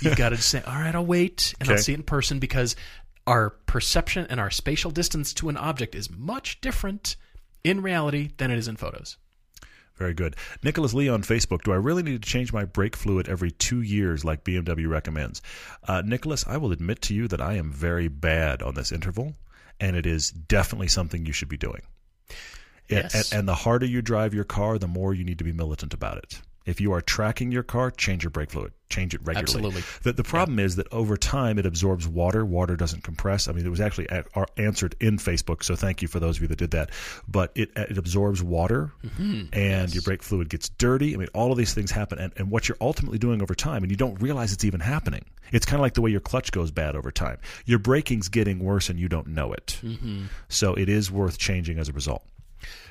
You've 0.00 0.16
got 0.16 0.30
to 0.30 0.36
say, 0.36 0.62
all 0.66 0.74
right, 0.74 0.94
I'll 0.94 1.06
wait 1.06 1.54
and 1.60 1.68
I'll 1.68 1.78
see 1.78 1.92
it 1.92 1.96
in 1.96 2.02
person 2.02 2.38
because 2.38 2.76
our 3.26 3.50
perception 3.50 4.26
and 4.30 4.40
our 4.40 4.50
spatial 4.50 4.90
distance 4.90 5.34
to 5.34 5.48
an 5.48 5.56
object 5.56 5.94
is 5.94 6.10
much 6.10 6.60
different 6.60 7.16
in 7.62 7.82
reality 7.82 8.30
than 8.38 8.50
it 8.50 8.58
is 8.58 8.68
in 8.68 8.76
photos. 8.76 9.18
Very 9.98 10.14
good. 10.14 10.36
Nicholas 10.62 10.94
Lee 10.94 11.08
on 11.08 11.22
Facebook. 11.22 11.62
Do 11.62 11.72
I 11.72 11.76
really 11.76 12.04
need 12.04 12.22
to 12.22 12.28
change 12.28 12.52
my 12.52 12.64
brake 12.64 12.96
fluid 12.96 13.28
every 13.28 13.50
two 13.50 13.82
years 13.82 14.24
like 14.24 14.44
BMW 14.44 14.88
recommends? 14.88 15.42
Uh, 15.86 16.02
Nicholas, 16.04 16.46
I 16.46 16.56
will 16.56 16.70
admit 16.70 17.02
to 17.02 17.14
you 17.14 17.26
that 17.28 17.40
I 17.40 17.54
am 17.54 17.72
very 17.72 18.06
bad 18.06 18.62
on 18.62 18.74
this 18.74 18.92
interval, 18.92 19.34
and 19.80 19.96
it 19.96 20.06
is 20.06 20.30
definitely 20.30 20.88
something 20.88 21.26
you 21.26 21.32
should 21.32 21.48
be 21.48 21.56
doing. 21.56 21.82
And- 22.90 22.98
Yes. 23.04 23.32
And, 23.32 23.40
and 23.40 23.48
the 23.48 23.54
harder 23.54 23.86
you 23.86 24.00
drive 24.02 24.32
your 24.34 24.44
car, 24.44 24.78
the 24.78 24.88
more 24.88 25.14
you 25.14 25.24
need 25.24 25.38
to 25.38 25.44
be 25.44 25.52
militant 25.52 25.92
about 25.94 26.18
it. 26.18 26.40
If 26.64 26.82
you 26.82 26.92
are 26.92 27.00
tracking 27.00 27.50
your 27.50 27.62
car, 27.62 27.90
change 27.90 28.22
your 28.24 28.30
brake 28.30 28.50
fluid. 28.50 28.72
Change 28.90 29.14
it 29.14 29.22
regularly. 29.24 29.68
Absolutely. 29.68 29.82
The, 30.02 30.12
the 30.12 30.22
problem 30.22 30.58
is 30.58 30.76
that 30.76 30.86
over 30.92 31.16
time 31.16 31.58
it 31.58 31.64
absorbs 31.64 32.06
water. 32.06 32.44
Water 32.44 32.76
doesn't 32.76 33.04
compress. 33.04 33.48
I 33.48 33.52
mean, 33.52 33.64
it 33.64 33.70
was 33.70 33.80
actually 33.80 34.06
a- 34.10 34.24
are 34.34 34.46
answered 34.58 34.94
in 35.00 35.16
Facebook, 35.16 35.62
so 35.62 35.76
thank 35.76 36.02
you 36.02 36.08
for 36.08 36.20
those 36.20 36.36
of 36.36 36.42
you 36.42 36.48
that 36.48 36.58
did 36.58 36.72
that. 36.72 36.90
But 37.26 37.52
it 37.54 37.70
it 37.74 37.96
absorbs 37.96 38.42
water, 38.42 38.92
mm-hmm. 39.02 39.44
and 39.54 39.94
your 39.94 40.02
brake 40.02 40.22
fluid 40.22 40.50
gets 40.50 40.68
dirty. 40.68 41.14
I 41.14 41.16
mean, 41.16 41.28
all 41.32 41.52
of 41.52 41.56
these 41.56 41.72
things 41.72 41.90
happen, 41.90 42.18
and, 42.18 42.34
and 42.36 42.50
what 42.50 42.68
you're 42.68 42.78
ultimately 42.82 43.18
doing 43.18 43.40
over 43.40 43.54
time, 43.54 43.82
and 43.82 43.90
you 43.90 43.96
don't 43.96 44.20
realize 44.20 44.52
it's 44.52 44.64
even 44.64 44.80
happening. 44.80 45.24
It's 45.52 45.64
kind 45.64 45.80
of 45.80 45.82
like 45.82 45.94
the 45.94 46.02
way 46.02 46.10
your 46.10 46.20
clutch 46.20 46.52
goes 46.52 46.70
bad 46.70 46.96
over 46.96 47.10
time. 47.10 47.38
Your 47.64 47.78
braking's 47.78 48.28
getting 48.28 48.58
worse, 48.58 48.90
and 48.90 48.98
you 49.00 49.08
don't 49.08 49.28
know 49.28 49.54
it. 49.54 49.80
Mm-hmm. 49.82 50.24
So 50.50 50.74
it 50.74 50.90
is 50.90 51.10
worth 51.10 51.38
changing 51.38 51.78
as 51.78 51.88
a 51.88 51.92
result. 51.92 52.24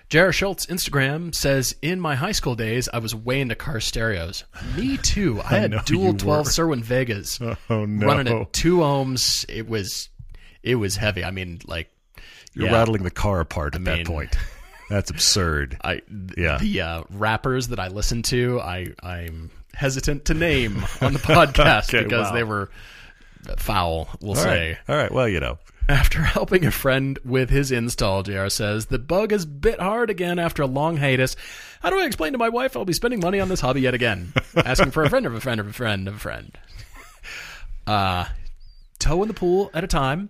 Jared 0.09 0.35
Schultz, 0.35 0.65
Instagram, 0.67 1.35
says, 1.35 1.75
In 1.81 1.99
my 1.99 2.15
high 2.15 2.31
school 2.31 2.55
days, 2.55 2.87
I 2.93 2.99
was 2.99 3.13
way 3.13 3.41
into 3.41 3.55
car 3.55 3.79
stereos. 3.81 4.45
Me 4.77 4.97
too. 4.97 5.41
I 5.45 5.57
had 5.57 5.71
know 5.71 5.81
dual 5.85 6.13
12. 6.13 6.47
Cerwin-Vegas 6.47 7.39
Oh 7.69 7.85
no! 7.85 8.05
running 8.07 8.27
at 8.41 8.53
two 8.53 8.77
ohms. 8.77 9.45
It 9.49 9.67
was 9.67 10.09
it 10.63 10.75
was 10.75 10.95
heavy. 10.95 11.23
I 11.25 11.31
mean, 11.31 11.59
like, 11.65 11.89
You're 12.53 12.67
yeah, 12.67 12.73
rattling 12.73 13.03
the 13.03 13.11
car 13.11 13.39
apart 13.41 13.75
at 13.75 13.83
that 13.83 13.97
mean- 13.97 14.05
point. 14.05 14.35
That's 14.89 15.09
absurd. 15.11 15.77
I, 15.83 16.01
Yeah. 16.37 16.57
The 16.59 16.81
uh, 16.81 17.03
rappers 17.09 17.67
that 17.69 17.79
I 17.79 17.89
listened 17.89 18.23
to, 18.25 18.61
I, 18.61 18.93
I'm 19.03 19.51
hesitant 19.73 20.23
to 20.25 20.33
name 20.33 20.77
on 21.01 21.11
the 21.11 21.19
podcast 21.19 21.89
Okay, 21.93 22.03
because 22.05 22.27
wow. 22.27 22.33
they 22.33 22.43
were 22.45 22.69
foul, 23.57 24.07
we'll 24.21 24.29
All 24.31 24.35
say. 24.43 24.69
right. 24.69 24.77
All 24.87 24.95
right. 24.95 25.11
Well, 25.11 25.27
you 25.27 25.41
know. 25.41 25.57
After 25.89 26.21
helping 26.23 26.65
a 26.65 26.71
friend 26.71 27.17
with 27.23 27.49
his 27.49 27.71
install, 27.71 28.23
JR 28.23 28.49
says, 28.49 28.87
the 28.87 28.99
bug 28.99 29.31
is 29.31 29.45
bit 29.45 29.79
hard 29.79 30.09
again 30.09 30.37
after 30.37 30.61
a 30.63 30.67
long 30.67 30.97
hiatus. 30.97 31.35
How 31.81 31.89
do 31.89 31.99
I 31.99 32.05
explain 32.05 32.33
to 32.33 32.37
my 32.37 32.49
wife 32.49 32.75
I'll 32.75 32.83
be 32.85 32.91
spending 32.93 33.21
money 33.21 33.39
on 33.39 33.47
this 33.47 33.61
hobby 33.61 33.81
yet 33.81 33.93
again? 33.93 34.33
Asking 34.55 34.91
for 34.91 35.03
a 35.03 35.09
friend 35.09 35.25
of 35.25 35.33
a 35.33 35.39
friend 35.39 35.59
of 35.61 35.67
a 35.67 35.73
friend 35.73 36.07
of 36.07 36.15
a 36.15 36.19
friend. 36.19 36.57
Uh, 37.87 38.25
toe 38.99 39.21
in 39.21 39.29
the 39.29 39.33
pool 39.33 39.71
at 39.73 39.81
a 39.81 39.87
time. 39.87 40.29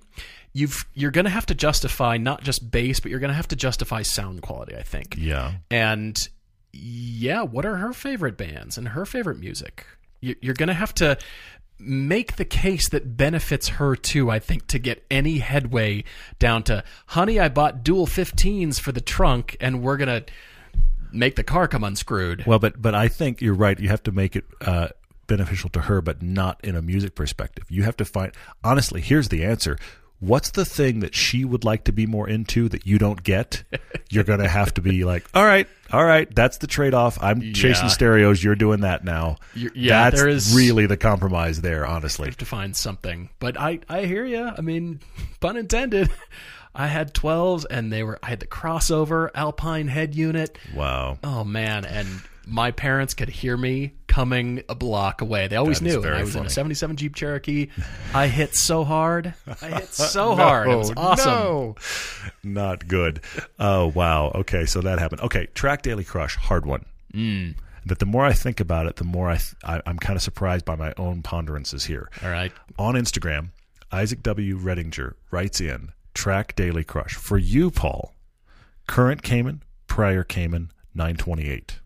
You've, 0.53 0.85
you're 0.93 1.09
going 1.09 1.25
to 1.25 1.31
have 1.31 1.47
to 1.47 1.55
justify 1.55 2.17
not 2.17 2.43
just 2.43 2.69
bass, 2.69 2.99
but 2.99 3.09
you're 3.09 3.19
going 3.19 3.31
to 3.31 3.35
have 3.35 3.47
to 3.47 3.55
justify 3.55 4.03
sound 4.03 4.43
quality, 4.43 4.75
I 4.75 4.83
think. 4.83 5.15
Yeah. 5.17 5.53
And 5.71 6.15
yeah, 6.71 7.41
what 7.41 7.65
are 7.65 7.77
her 7.77 7.93
favorite 7.93 8.37
bands 8.37 8.77
and 8.77 8.89
her 8.89 9.07
favorite 9.07 9.39
music? 9.39 9.87
You- 10.21 10.35
You're 10.39 10.53
going 10.53 10.67
to 10.67 10.75
have 10.75 10.93
to 10.95 11.17
make 11.79 12.35
the 12.35 12.45
case 12.45 12.89
that 12.89 13.17
benefits 13.17 13.67
her 13.69 13.95
too, 13.95 14.29
I 14.29 14.39
think, 14.39 14.67
to 14.67 14.79
get 14.79 15.05
any 15.11 15.39
headway 15.39 16.03
down 16.39 16.63
to, 16.63 16.83
honey, 17.07 17.39
I 17.39 17.49
bought 17.49 17.83
dual 17.83 18.07
15s 18.07 18.79
for 18.79 18.91
the 18.91 19.01
trunk 19.01 19.57
and 19.59 19.81
we're 19.81 19.97
going 19.97 20.23
to 20.23 20.31
make 21.11 21.35
the 21.35 21.43
car 21.43 21.67
come 21.67 21.83
unscrewed. 21.83 22.45
Well, 22.45 22.59
but 22.59 22.81
but 22.81 22.95
I 22.95 23.07
think 23.07 23.41
you're 23.41 23.53
right. 23.53 23.79
You 23.79 23.89
have 23.89 24.03
to 24.03 24.11
make 24.11 24.35
it 24.35 24.45
uh, 24.61 24.89
beneficial 25.27 25.69
to 25.71 25.81
her, 25.81 26.01
but 26.01 26.21
not 26.21 26.59
in 26.63 26.75
a 26.75 26.81
music 26.81 27.15
perspective. 27.15 27.65
You 27.69 27.83
have 27.83 27.97
to 27.97 28.05
find 28.05 28.31
honestly. 28.63 29.01
Here's 29.01 29.29
the 29.29 29.43
answer. 29.43 29.77
What's 30.19 30.49
the 30.51 30.65
thing 30.65 31.01
that 31.01 31.13
she 31.13 31.45
would 31.45 31.63
like 31.63 31.83
to 31.83 31.91
be 31.91 32.07
more 32.07 32.27
into 32.27 32.67
that 32.69 32.87
you 32.87 32.97
don't 32.97 33.21
get? 33.21 33.63
You're 34.09 34.23
going 34.23 34.39
to 34.39 34.47
have 34.49 34.73
to 34.75 34.81
be 34.81 35.03
like, 35.03 35.25
all 35.35 35.45
right, 35.45 35.67
all 35.93 36.03
right, 36.03 36.33
that's 36.33 36.57
the 36.57 36.65
trade 36.65 36.95
off. 36.95 37.21
I'm 37.21 37.53
chasing 37.53 37.85
Yeah. 37.85 37.89
stereos. 37.91 38.43
You're 38.43 38.55
doing 38.55 38.79
that 38.81 39.03
now. 39.03 39.35
You're- 39.53 39.71
yeah, 39.75 40.05
that's 40.09 40.15
there 40.21 40.27
is- 40.27 40.55
really 40.55 40.87
the 40.87 40.97
compromise 40.97 41.61
there, 41.61 41.85
honestly. 41.85 42.25
have 42.27 42.37
to 42.37 42.45
find 42.45 42.75
something. 42.75 43.29
But 43.39 43.59
I, 43.59 43.79
I 43.87 44.05
hear 44.05 44.25
you. 44.25 44.43
I 44.57 44.61
mean, 44.61 45.01
pun 45.39 45.55
intended. 45.55 46.09
I 46.75 46.87
had 46.87 47.13
12s 47.13 47.65
and 47.69 47.91
they 47.91 48.03
were, 48.03 48.17
I 48.23 48.29
had 48.29 48.39
the 48.39 48.47
crossover 48.47 49.29
Alpine 49.35 49.87
head 49.87 50.13
unit. 50.15 50.57
Wow. 50.75 51.17
Oh 51.23 51.43
man, 51.43 51.85
and 51.85 52.07
my 52.47 52.71
parents 52.71 53.13
could 53.13 53.29
hear 53.29 53.57
me 53.57 53.93
coming 54.07 54.63
a 54.69 54.75
block 54.75 55.21
away. 55.21 55.47
They 55.47 55.57
always 55.57 55.81
knew. 55.81 56.03
I 56.03 56.21
was 56.21 56.35
in 56.35 56.45
a 56.45 56.49
77 56.49 56.95
Jeep 56.95 57.13
Cherokee. 57.15 57.67
I 58.13 58.27
hit 58.27 58.55
so 58.55 58.83
hard. 58.83 59.33
I 59.61 59.67
hit 59.67 59.89
so 59.89 60.35
hard. 60.35 60.69
It 60.69 60.75
was 60.75 60.93
awesome. 60.95 61.33
No, 61.33 61.75
not 62.43 62.87
good. 62.87 63.21
Oh 63.59 63.87
wow. 63.87 64.31
Okay, 64.33 64.65
so 64.65 64.81
that 64.81 64.99
happened. 64.99 65.21
Okay, 65.21 65.47
track 65.53 65.81
daily 65.81 66.03
crush, 66.03 66.35
hard 66.37 66.65
one. 66.65 66.85
Mm. 67.13 67.55
That 67.85 67.99
the 67.99 68.05
more 68.05 68.25
I 68.25 68.33
think 68.33 68.59
about 68.59 68.87
it, 68.87 68.95
the 68.97 69.03
more 69.03 69.29
I, 69.29 69.37
th- 69.37 69.55
I 69.63 69.81
I'm 69.85 69.97
kind 69.99 70.15
of 70.15 70.23
surprised 70.23 70.65
by 70.65 70.75
my 70.75 70.93
own 70.97 71.21
ponderances 71.21 71.85
here. 71.85 72.09
All 72.23 72.29
right. 72.29 72.51
On 72.79 72.95
Instagram, 72.95 73.49
Isaac 73.91 74.23
W. 74.23 74.57
Redinger 74.57 75.13
writes 75.31 75.59
in 75.61 75.91
track 76.13 76.55
daily 76.55 76.83
crush 76.83 77.13
for 77.15 77.37
you, 77.37 77.71
Paul. 77.71 78.13
Current 78.87 79.21
Cayman, 79.21 79.63
prior 79.87 80.23
Cayman, 80.23 80.71
928. 80.95 81.79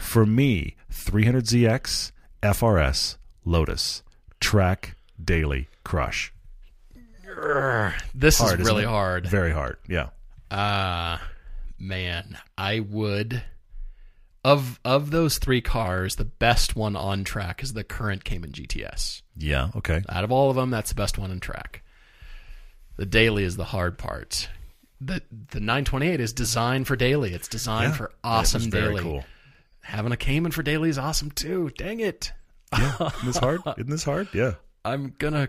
For 0.00 0.24
me, 0.26 0.76
300ZX, 0.92 2.12
FRS, 2.42 3.16
Lotus, 3.44 4.02
track 4.40 4.96
daily 5.22 5.68
crush. 5.84 6.32
This 8.14 8.38
Hard, 8.38 8.60
is 8.60 8.60
isn't 8.60 8.64
really 8.66 8.84
it? 8.84 8.88
hard. 8.88 9.26
Very 9.26 9.52
hard. 9.52 9.76
Yeah. 9.88 10.10
Uh 10.50 11.18
man, 11.78 12.38
I 12.56 12.80
would 12.80 13.42
of 14.44 14.78
of 14.84 15.10
those 15.10 15.38
three 15.38 15.60
cars, 15.60 16.16
the 16.16 16.24
best 16.24 16.76
one 16.76 16.94
on 16.96 17.24
track 17.24 17.62
is 17.62 17.72
the 17.72 17.82
current 17.84 18.24
Cayman 18.24 18.52
GTS. 18.52 19.22
Yeah. 19.36 19.70
Okay. 19.76 20.02
Out 20.08 20.22
of 20.24 20.30
all 20.30 20.50
of 20.50 20.56
them, 20.56 20.70
that's 20.70 20.90
the 20.90 20.94
best 20.94 21.18
one 21.18 21.30
in 21.30 21.40
track. 21.40 21.82
The 22.96 23.06
daily 23.06 23.42
is 23.44 23.56
the 23.56 23.64
hard 23.64 23.98
part. 23.98 24.48
The 25.00 25.22
the 25.50 25.60
928 25.60 26.20
is 26.20 26.32
designed 26.32 26.86
for 26.86 26.94
daily. 26.94 27.34
It's 27.34 27.48
designed 27.48 27.92
Yeah. 27.92 27.96
for 27.96 28.12
awesome 28.22 28.70
daily. 28.70 29.02
cool. 29.02 29.24
Having 29.84 30.12
a 30.12 30.16
Cayman 30.16 30.50
for 30.52 30.62
daily 30.62 30.88
is 30.88 30.98
awesome 30.98 31.30
too. 31.30 31.70
Dang 31.78 32.00
it. 32.00 32.32
Isn't 32.76 33.24
this 33.24 33.36
hard? 33.36 33.60
Isn't 33.78 33.90
this 33.90 34.04
hard? 34.04 34.28
Yeah. 34.34 34.54
I'm 34.84 35.14
gonna 35.18 35.48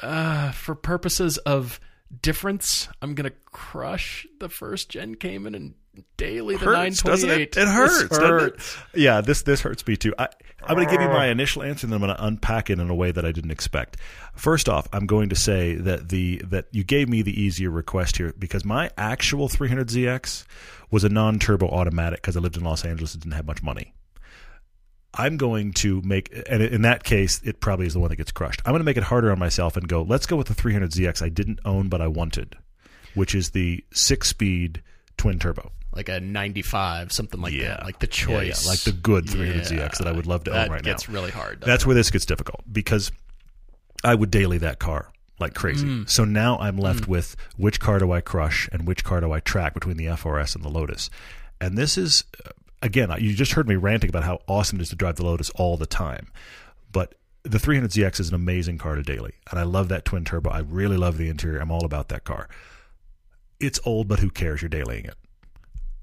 uh 0.00 0.52
for 0.52 0.74
purposes 0.74 1.38
of 1.38 1.80
difference, 2.20 2.88
I'm 3.00 3.14
gonna 3.14 3.32
crush 3.46 4.26
the 4.40 4.48
first 4.48 4.88
gen 4.90 5.14
Cayman 5.16 5.54
and 5.54 5.74
daily 6.16 6.56
the 6.56 6.64
hurts, 6.64 7.04
928. 7.04 7.40
it? 7.40 7.40
It 7.42 7.54
This 7.54 7.68
hurts, 7.68 8.16
it? 8.18 8.22
hurts. 8.22 8.76
Yeah, 8.94 9.20
this 9.20 9.42
this 9.42 9.60
hurts 9.60 9.86
me 9.86 9.96
too. 9.96 10.14
I, 10.18 10.28
I'm 10.64 10.76
going 10.76 10.86
to 10.86 10.92
give 10.92 11.02
you 11.02 11.08
my 11.08 11.26
initial 11.26 11.62
answer, 11.64 11.86
and 11.86 11.92
then 11.92 12.00
I'm 12.00 12.06
going 12.06 12.16
to 12.16 12.24
unpack 12.24 12.70
it 12.70 12.78
in 12.78 12.88
a 12.88 12.94
way 12.94 13.10
that 13.10 13.26
I 13.26 13.32
didn't 13.32 13.50
expect. 13.50 13.96
First 14.36 14.68
off, 14.68 14.88
I'm 14.92 15.06
going 15.06 15.28
to 15.30 15.34
say 15.36 15.74
that 15.74 16.08
the 16.08 16.40
that 16.46 16.66
you 16.70 16.84
gave 16.84 17.08
me 17.08 17.20
the 17.22 17.38
easier 17.38 17.68
request 17.68 18.16
here 18.16 18.32
because 18.38 18.64
my 18.64 18.90
actual 18.96 19.48
300ZX 19.48 20.44
was 20.92 21.02
a 21.02 21.08
non-turbo 21.08 21.66
automatic 21.68 22.20
because 22.22 22.36
I 22.36 22.40
lived 22.40 22.56
in 22.56 22.62
Los 22.62 22.84
Angeles 22.84 23.14
and 23.14 23.22
didn't 23.24 23.34
have 23.34 23.46
much 23.46 23.62
money. 23.64 23.92
I'm 25.14 25.36
going 25.36 25.72
to 25.74 26.00
make, 26.02 26.32
and 26.48 26.62
in 26.62 26.82
that 26.82 27.02
case, 27.04 27.40
it 27.44 27.60
probably 27.60 27.86
is 27.86 27.92
the 27.94 28.00
one 28.00 28.08
that 28.10 28.16
gets 28.16 28.32
crushed. 28.32 28.62
I'm 28.64 28.72
going 28.72 28.80
to 28.80 28.84
make 28.84 28.96
it 28.96 29.02
harder 29.02 29.30
on 29.30 29.38
myself 29.38 29.76
and 29.76 29.86
go, 29.86 30.02
let's 30.02 30.24
go 30.26 30.36
with 30.36 30.46
the 30.46 30.54
300ZX 30.54 31.20
I 31.22 31.28
didn't 31.28 31.60
own 31.66 31.88
but 31.88 32.00
I 32.00 32.06
wanted, 32.06 32.56
which 33.14 33.34
is 33.34 33.50
the 33.50 33.84
six-speed 33.92 34.82
twin 35.18 35.38
turbo. 35.38 35.70
Like 35.94 36.08
a 36.08 36.20
95, 36.20 37.12
something 37.12 37.42
like 37.42 37.52
Yeah. 37.52 37.68
that. 37.68 37.84
Like 37.84 37.98
the 37.98 38.06
Yeah, 38.06 38.40
yeah, 38.40 38.48
choice. 38.52 38.66
like 38.66 38.80
the 38.80 38.92
good 38.92 39.26
300ZX 39.26 39.98
that 39.98 40.06
I 40.06 40.12
would 40.12 40.26
love 40.26 40.44
to 40.44 40.50
own 40.52 40.56
right 40.56 40.68
now. 40.70 40.76
That 40.76 40.84
gets 40.84 41.08
really 41.10 41.30
hard. 41.30 41.60
That's 41.60 41.82
it? 41.82 41.86
where 41.86 41.94
this 41.94 42.10
gets 42.10 42.24
difficult 42.24 42.62
because 42.72 43.12
I 44.02 44.14
would 44.14 44.30
daily 44.30 44.56
that 44.58 44.78
car 44.78 45.11
like 45.42 45.54
crazy. 45.54 45.86
Mm. 45.86 46.08
So 46.08 46.24
now 46.24 46.58
I'm 46.58 46.78
left 46.78 47.08
with 47.08 47.36
which 47.56 47.80
car 47.80 47.98
do 47.98 48.12
I 48.12 48.20
crush 48.20 48.68
and 48.72 48.86
which 48.86 49.04
car 49.04 49.20
do 49.20 49.32
I 49.32 49.40
track 49.40 49.74
between 49.74 49.96
the 49.96 50.06
FRS 50.06 50.54
and 50.54 50.64
the 50.64 50.68
Lotus. 50.68 51.10
And 51.60 51.76
this 51.76 51.98
is 51.98 52.24
uh, 52.46 52.50
again, 52.80 53.10
you 53.18 53.34
just 53.34 53.52
heard 53.52 53.68
me 53.68 53.76
ranting 53.76 54.10
about 54.10 54.24
how 54.24 54.40
awesome 54.48 54.78
it 54.78 54.82
is 54.82 54.88
to 54.90 54.96
drive 54.96 55.16
the 55.16 55.24
Lotus 55.24 55.50
all 55.50 55.76
the 55.76 55.86
time. 55.86 56.28
But 56.90 57.14
the 57.42 57.58
300ZX 57.58 58.20
is 58.20 58.28
an 58.28 58.34
amazing 58.34 58.78
car 58.78 58.94
to 58.94 59.02
daily, 59.02 59.34
and 59.50 59.58
I 59.58 59.64
love 59.64 59.88
that 59.88 60.04
twin 60.04 60.24
turbo. 60.24 60.50
I 60.50 60.60
really 60.60 60.96
love 60.96 61.18
the 61.18 61.28
interior. 61.28 61.58
I'm 61.58 61.70
all 61.70 61.84
about 61.84 62.08
that 62.08 62.24
car. 62.24 62.48
It's 63.60 63.80
old, 63.84 64.08
but 64.08 64.20
who 64.20 64.30
cares? 64.30 64.62
You're 64.62 64.68
dailying 64.68 65.06
it 65.06 65.14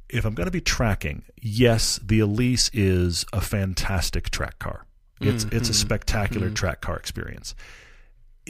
if 0.09 0.25
I'm 0.25 0.33
going 0.33 0.47
to 0.47 0.51
be 0.51 0.61
tracking, 0.61 1.23
yes, 1.39 1.99
the 2.03 2.19
Elise 2.19 2.69
is 2.73 3.25
a 3.31 3.41
fantastic 3.41 4.29
track 4.31 4.59
car. 4.59 4.85
It's 5.21 5.43
it's 5.51 5.67
a 5.67 5.73
spectacular 5.73 6.49
track 6.49 6.79
car 6.79 6.95
experience. 6.95 7.53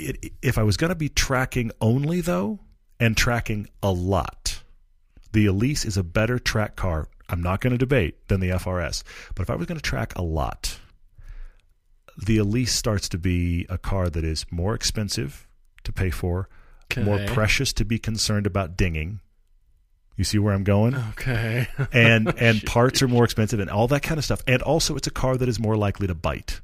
It, 0.07 0.33
if 0.41 0.57
I 0.57 0.63
was 0.63 0.77
going 0.77 0.89
to 0.89 0.95
be 0.95 1.09
tracking 1.09 1.71
only 1.81 2.21
though, 2.21 2.59
and 2.99 3.15
tracking 3.15 3.67
a 3.81 3.91
lot, 3.91 4.61
the 5.31 5.45
Elise 5.45 5.85
is 5.85 5.97
a 5.97 6.03
better 6.03 6.39
track 6.39 6.75
car. 6.75 7.07
I'm 7.29 7.41
not 7.41 7.61
going 7.61 7.71
to 7.71 7.77
debate 7.77 8.27
than 8.27 8.39
the 8.39 8.49
FRS, 8.49 9.03
but 9.35 9.43
if 9.43 9.49
I 9.49 9.55
was 9.55 9.67
going 9.67 9.77
to 9.77 9.83
track 9.83 10.13
a 10.15 10.21
lot, 10.21 10.79
the 12.17 12.37
Elise 12.37 12.73
starts 12.73 13.07
to 13.09 13.17
be 13.17 13.65
a 13.69 13.77
car 13.77 14.09
that 14.09 14.23
is 14.23 14.45
more 14.51 14.73
expensive 14.73 15.47
to 15.83 15.93
pay 15.93 16.09
for, 16.09 16.49
more 16.97 17.19
precious 17.27 17.71
to 17.73 17.85
be 17.85 17.99
concerned 17.99 18.47
about 18.47 18.75
dinging. 18.75 19.21
You 20.17 20.23
see 20.25 20.39
where 20.39 20.53
I'm 20.53 20.65
going? 20.65 20.95
Okay. 21.11 21.67
and 21.93 22.33
and 22.37 22.61
parts 22.65 23.01
are 23.01 23.07
more 23.07 23.23
expensive 23.23 23.59
and 23.59 23.69
all 23.69 23.87
that 23.87 24.03
kind 24.03 24.17
of 24.17 24.25
stuff. 24.25 24.41
And 24.47 24.61
also, 24.61 24.95
it's 24.95 25.07
a 25.07 25.11
car 25.11 25.37
that 25.37 25.47
is 25.47 25.59
more 25.59 25.77
likely 25.77 26.07
to 26.07 26.15
bite. 26.15 26.59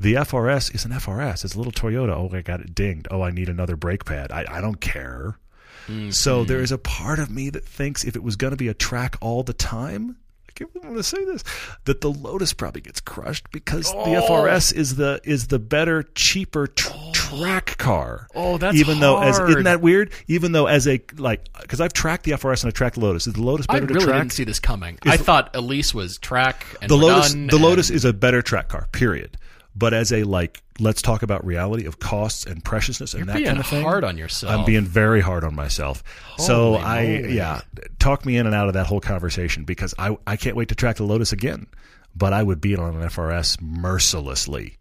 The 0.00 0.14
FRS 0.14 0.74
is 0.74 0.84
an 0.84 0.92
FRS. 0.92 1.44
It's 1.44 1.54
a 1.54 1.58
little 1.58 1.72
Toyota. 1.72 2.10
Oh, 2.10 2.34
I 2.36 2.42
got 2.42 2.60
it 2.60 2.74
dinged. 2.74 3.08
Oh, 3.10 3.22
I 3.22 3.30
need 3.30 3.48
another 3.48 3.76
brake 3.76 4.04
pad. 4.04 4.30
I, 4.32 4.44
I 4.48 4.60
don't 4.60 4.80
care. 4.80 5.38
So 5.86 5.92
mm-hmm. 6.40 6.48
there 6.48 6.60
is 6.60 6.72
a 6.72 6.78
part 6.78 7.20
of 7.20 7.30
me 7.30 7.50
that 7.50 7.64
thinks 7.64 8.04
if 8.04 8.16
it 8.16 8.22
was 8.22 8.34
going 8.34 8.50
to 8.50 8.56
be 8.56 8.66
a 8.66 8.74
track 8.74 9.16
all 9.20 9.44
the 9.44 9.52
time, 9.52 10.16
I 10.48 10.52
can't 10.52 10.82
going 10.82 10.96
to 10.96 11.02
say 11.04 11.24
this, 11.24 11.44
that 11.84 12.00
the 12.00 12.10
Lotus 12.10 12.52
probably 12.52 12.80
gets 12.80 13.00
crushed 13.00 13.52
because 13.52 13.84
the 13.92 13.96
oh. 13.96 14.28
FRS 14.28 14.74
is 14.74 14.96
the 14.96 15.20
is 15.22 15.46
the 15.46 15.60
better, 15.60 16.02
cheaper 16.02 16.66
tr- 16.66 16.92
track 17.12 17.78
car. 17.78 18.26
Oh, 18.34 18.54
oh 18.54 18.58
that's 18.58 18.76
even 18.76 18.98
though 18.98 19.22
as 19.22 19.38
isn't 19.38 19.62
that 19.62 19.80
weird? 19.80 20.12
Even 20.26 20.50
though 20.50 20.66
as 20.66 20.88
a 20.88 21.00
like 21.18 21.52
because 21.60 21.80
I've 21.80 21.92
tracked 21.92 22.24
the 22.24 22.32
FRS 22.32 22.64
and 22.64 22.72
I 22.72 22.72
tracked 22.72 22.96
the 22.96 23.02
Lotus. 23.02 23.28
Is 23.28 23.34
the 23.34 23.42
Lotus 23.42 23.68
better 23.68 23.86
to 23.86 23.86
track? 23.86 23.90
I 23.90 23.94
really 23.94 24.06
track? 24.06 24.22
didn't 24.22 24.32
see 24.32 24.44
this 24.44 24.58
coming. 24.58 24.98
I 25.04 25.16
thought 25.16 25.54
Elise 25.54 25.94
was 25.94 26.18
track 26.18 26.66
and 26.82 26.90
the 26.90 26.96
Lotus 26.96 27.32
done, 27.32 27.46
the 27.46 27.58
Lotus 27.58 27.90
and- 27.90 27.96
is 27.96 28.04
a 28.04 28.12
better 28.12 28.42
track 28.42 28.68
car. 28.68 28.88
Period. 28.90 29.38
But 29.78 29.92
as 29.92 30.10
a 30.10 30.22
like, 30.22 30.62
let's 30.80 31.02
talk 31.02 31.22
about 31.22 31.44
reality 31.44 31.84
of 31.84 31.98
costs 31.98 32.46
and 32.46 32.64
preciousness 32.64 33.12
and 33.12 33.26
You're 33.26 33.34
that 33.34 33.44
kind 33.44 33.58
of 33.58 33.66
thing. 33.66 33.82
hard 33.82 34.04
on 34.04 34.16
yourself. 34.16 34.52
I'm 34.54 34.64
being 34.64 34.84
very 34.86 35.20
hard 35.20 35.44
on 35.44 35.54
myself. 35.54 36.02
so 36.38 36.72
Holy 36.72 36.78
I 36.82 37.02
moly. 37.20 37.36
yeah, 37.36 37.60
talk 37.98 38.24
me 38.24 38.38
in 38.38 38.46
and 38.46 38.54
out 38.54 38.68
of 38.68 38.74
that 38.74 38.86
whole 38.86 39.00
conversation 39.00 39.64
because 39.64 39.94
I 39.98 40.16
I 40.26 40.36
can't 40.36 40.56
wait 40.56 40.68
to 40.70 40.74
track 40.74 40.96
the 40.96 41.04
Lotus 41.04 41.32
again. 41.32 41.66
But 42.14 42.32
I 42.32 42.42
would 42.42 42.62
beat 42.62 42.78
on 42.78 42.96
an 42.96 43.02
FRS 43.10 43.60
mercilessly. 43.60 44.78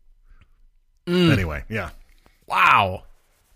Mm. 1.06 1.32
Anyway, 1.34 1.64
yeah. 1.68 1.90
Wow. 2.48 3.04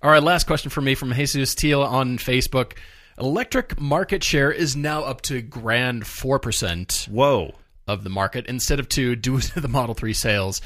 All 0.01 0.11
right, 0.11 0.21
last 0.21 0.45
question 0.47 0.69
for 0.69 0.81
me 0.81 0.95
from 0.95 1.13
Jesus 1.13 1.55
Teal 1.55 1.81
on 1.81 2.17
Facebook. 2.17 2.73
Electric 3.17 3.79
market 3.79 4.23
share 4.23 4.51
is 4.51 4.75
now 4.75 5.03
up 5.03 5.21
to 5.21 5.41
grand 5.41 6.03
4% 6.03 7.07
Whoa. 7.09 7.53
Of 7.89 8.03
the 8.03 8.09
market 8.09 8.45
instead 8.45 8.79
of 8.79 8.87
2 8.87 9.15
due 9.15 9.39
to 9.39 9.59
the 9.61 9.67
Model 9.67 9.95
3 9.95 10.13
sales. 10.13 10.61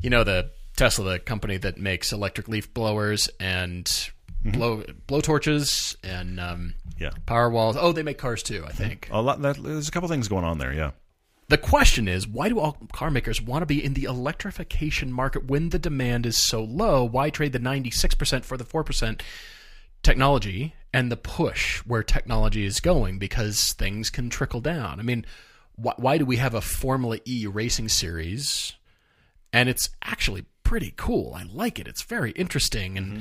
You 0.00 0.10
know, 0.10 0.24
the 0.24 0.50
Tesla, 0.76 1.12
the 1.12 1.18
company 1.18 1.56
that 1.58 1.76
makes 1.78 2.12
electric 2.12 2.48
leaf 2.48 2.72
blowers 2.72 3.28
and 3.40 3.90
blow 4.44 4.84
blow 5.08 5.20
torches 5.20 5.96
and 6.04 6.38
um, 6.38 6.74
Yeah. 6.98 7.10
power 7.26 7.50
walls. 7.50 7.76
Oh, 7.78 7.92
they 7.92 8.04
make 8.04 8.18
cars 8.18 8.42
too, 8.44 8.64
I 8.66 8.70
think. 8.72 9.08
A 9.10 9.20
lot. 9.20 9.42
That, 9.42 9.62
there's 9.62 9.88
a 9.88 9.90
couple 9.90 10.08
things 10.08 10.28
going 10.28 10.44
on 10.44 10.58
there. 10.58 10.72
Yeah. 10.72 10.92
The 11.48 11.58
question 11.58 12.06
is, 12.08 12.28
why 12.28 12.48
do 12.50 12.60
all 12.60 12.76
car 12.92 13.10
makers 13.10 13.40
want 13.42 13.62
to 13.62 13.66
be 13.66 13.82
in 13.82 13.94
the 13.94 14.04
electrification 14.04 15.10
market 15.10 15.46
when 15.46 15.70
the 15.70 15.78
demand 15.78 16.26
is 16.26 16.36
so 16.40 16.62
low? 16.62 17.04
Why 17.04 17.30
trade 17.30 17.52
the 17.54 17.58
96% 17.58 18.44
for 18.44 18.56
the 18.58 18.64
4% 18.66 19.20
technology 20.02 20.74
and 20.92 21.10
the 21.10 21.16
push 21.16 21.78
where 21.80 22.02
technology 22.02 22.64
is 22.64 22.80
going? 22.80 23.18
Because 23.18 23.72
things 23.72 24.10
can 24.10 24.30
trickle 24.30 24.60
down. 24.60 25.00
I 25.00 25.02
mean, 25.02 25.24
why, 25.78 25.94
why 25.96 26.18
do 26.18 26.26
we 26.26 26.36
have 26.36 26.54
a 26.54 26.60
Formula 26.60 27.18
E 27.24 27.46
racing 27.46 27.88
series? 27.88 28.74
And 29.52 29.68
it's 29.68 29.90
actually 30.02 30.44
pretty 30.62 30.92
cool. 30.96 31.34
I 31.34 31.44
like 31.44 31.78
it. 31.78 31.88
It's 31.88 32.02
very 32.02 32.32
interesting 32.32 32.98
and 32.98 33.06
mm-hmm. 33.06 33.20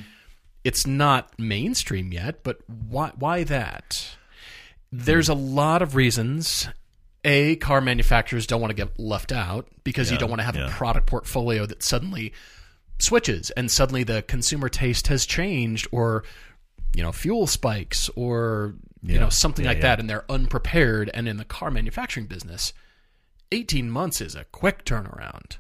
it's 0.63 0.85
not 0.85 1.38
mainstream 1.39 2.11
yet, 2.11 2.43
but 2.43 2.57
why 2.67 3.11
why 3.15 3.43
that? 3.45 4.15
Hmm. 4.91 4.99
There's 4.99 5.29
a 5.29 5.34
lot 5.34 5.81
of 5.81 5.95
reasons. 5.95 6.67
A, 7.23 7.57
car 7.57 7.81
manufacturers 7.81 8.47
don't 8.47 8.61
want 8.61 8.71
to 8.71 8.75
get 8.75 8.97
left 8.99 9.31
out 9.34 9.67
because 9.84 10.11
you 10.11 10.17
don't 10.17 10.29
want 10.29 10.39
to 10.39 10.45
have 10.45 10.55
yeah. 10.55 10.67
a 10.67 10.69
product 10.69 11.07
portfolio 11.07 11.65
that 11.65 11.84
suddenly 11.84 12.31
switches 12.99 13.49
and 13.51 13.69
suddenly 13.69 14.03
the 14.03 14.21
consumer 14.23 14.69
taste 14.69 15.07
has 15.07 15.25
changed 15.25 15.88
or 15.91 16.23
you 16.95 17.03
know 17.03 17.11
fuel 17.11 17.45
spikes 17.45 18.09
or 18.15 18.75
you 19.07 19.19
know 19.19 19.29
something 19.29 19.65
Yeah, 19.65 19.71
like 19.71 19.77
yeah. 19.77 19.81
that 19.84 19.99
and 19.99 20.09
they're 20.09 20.29
unprepared 20.29 21.09
and 21.13 21.27
in 21.27 21.38
the 21.38 21.45
car 21.45 21.71
manufacturing 21.71 22.25
business 22.27 22.73
18 23.51 23.89
months 23.89 24.19
is 24.21 24.35
a 24.35 24.43
quick 24.45 24.84
turnaround. 24.85 25.57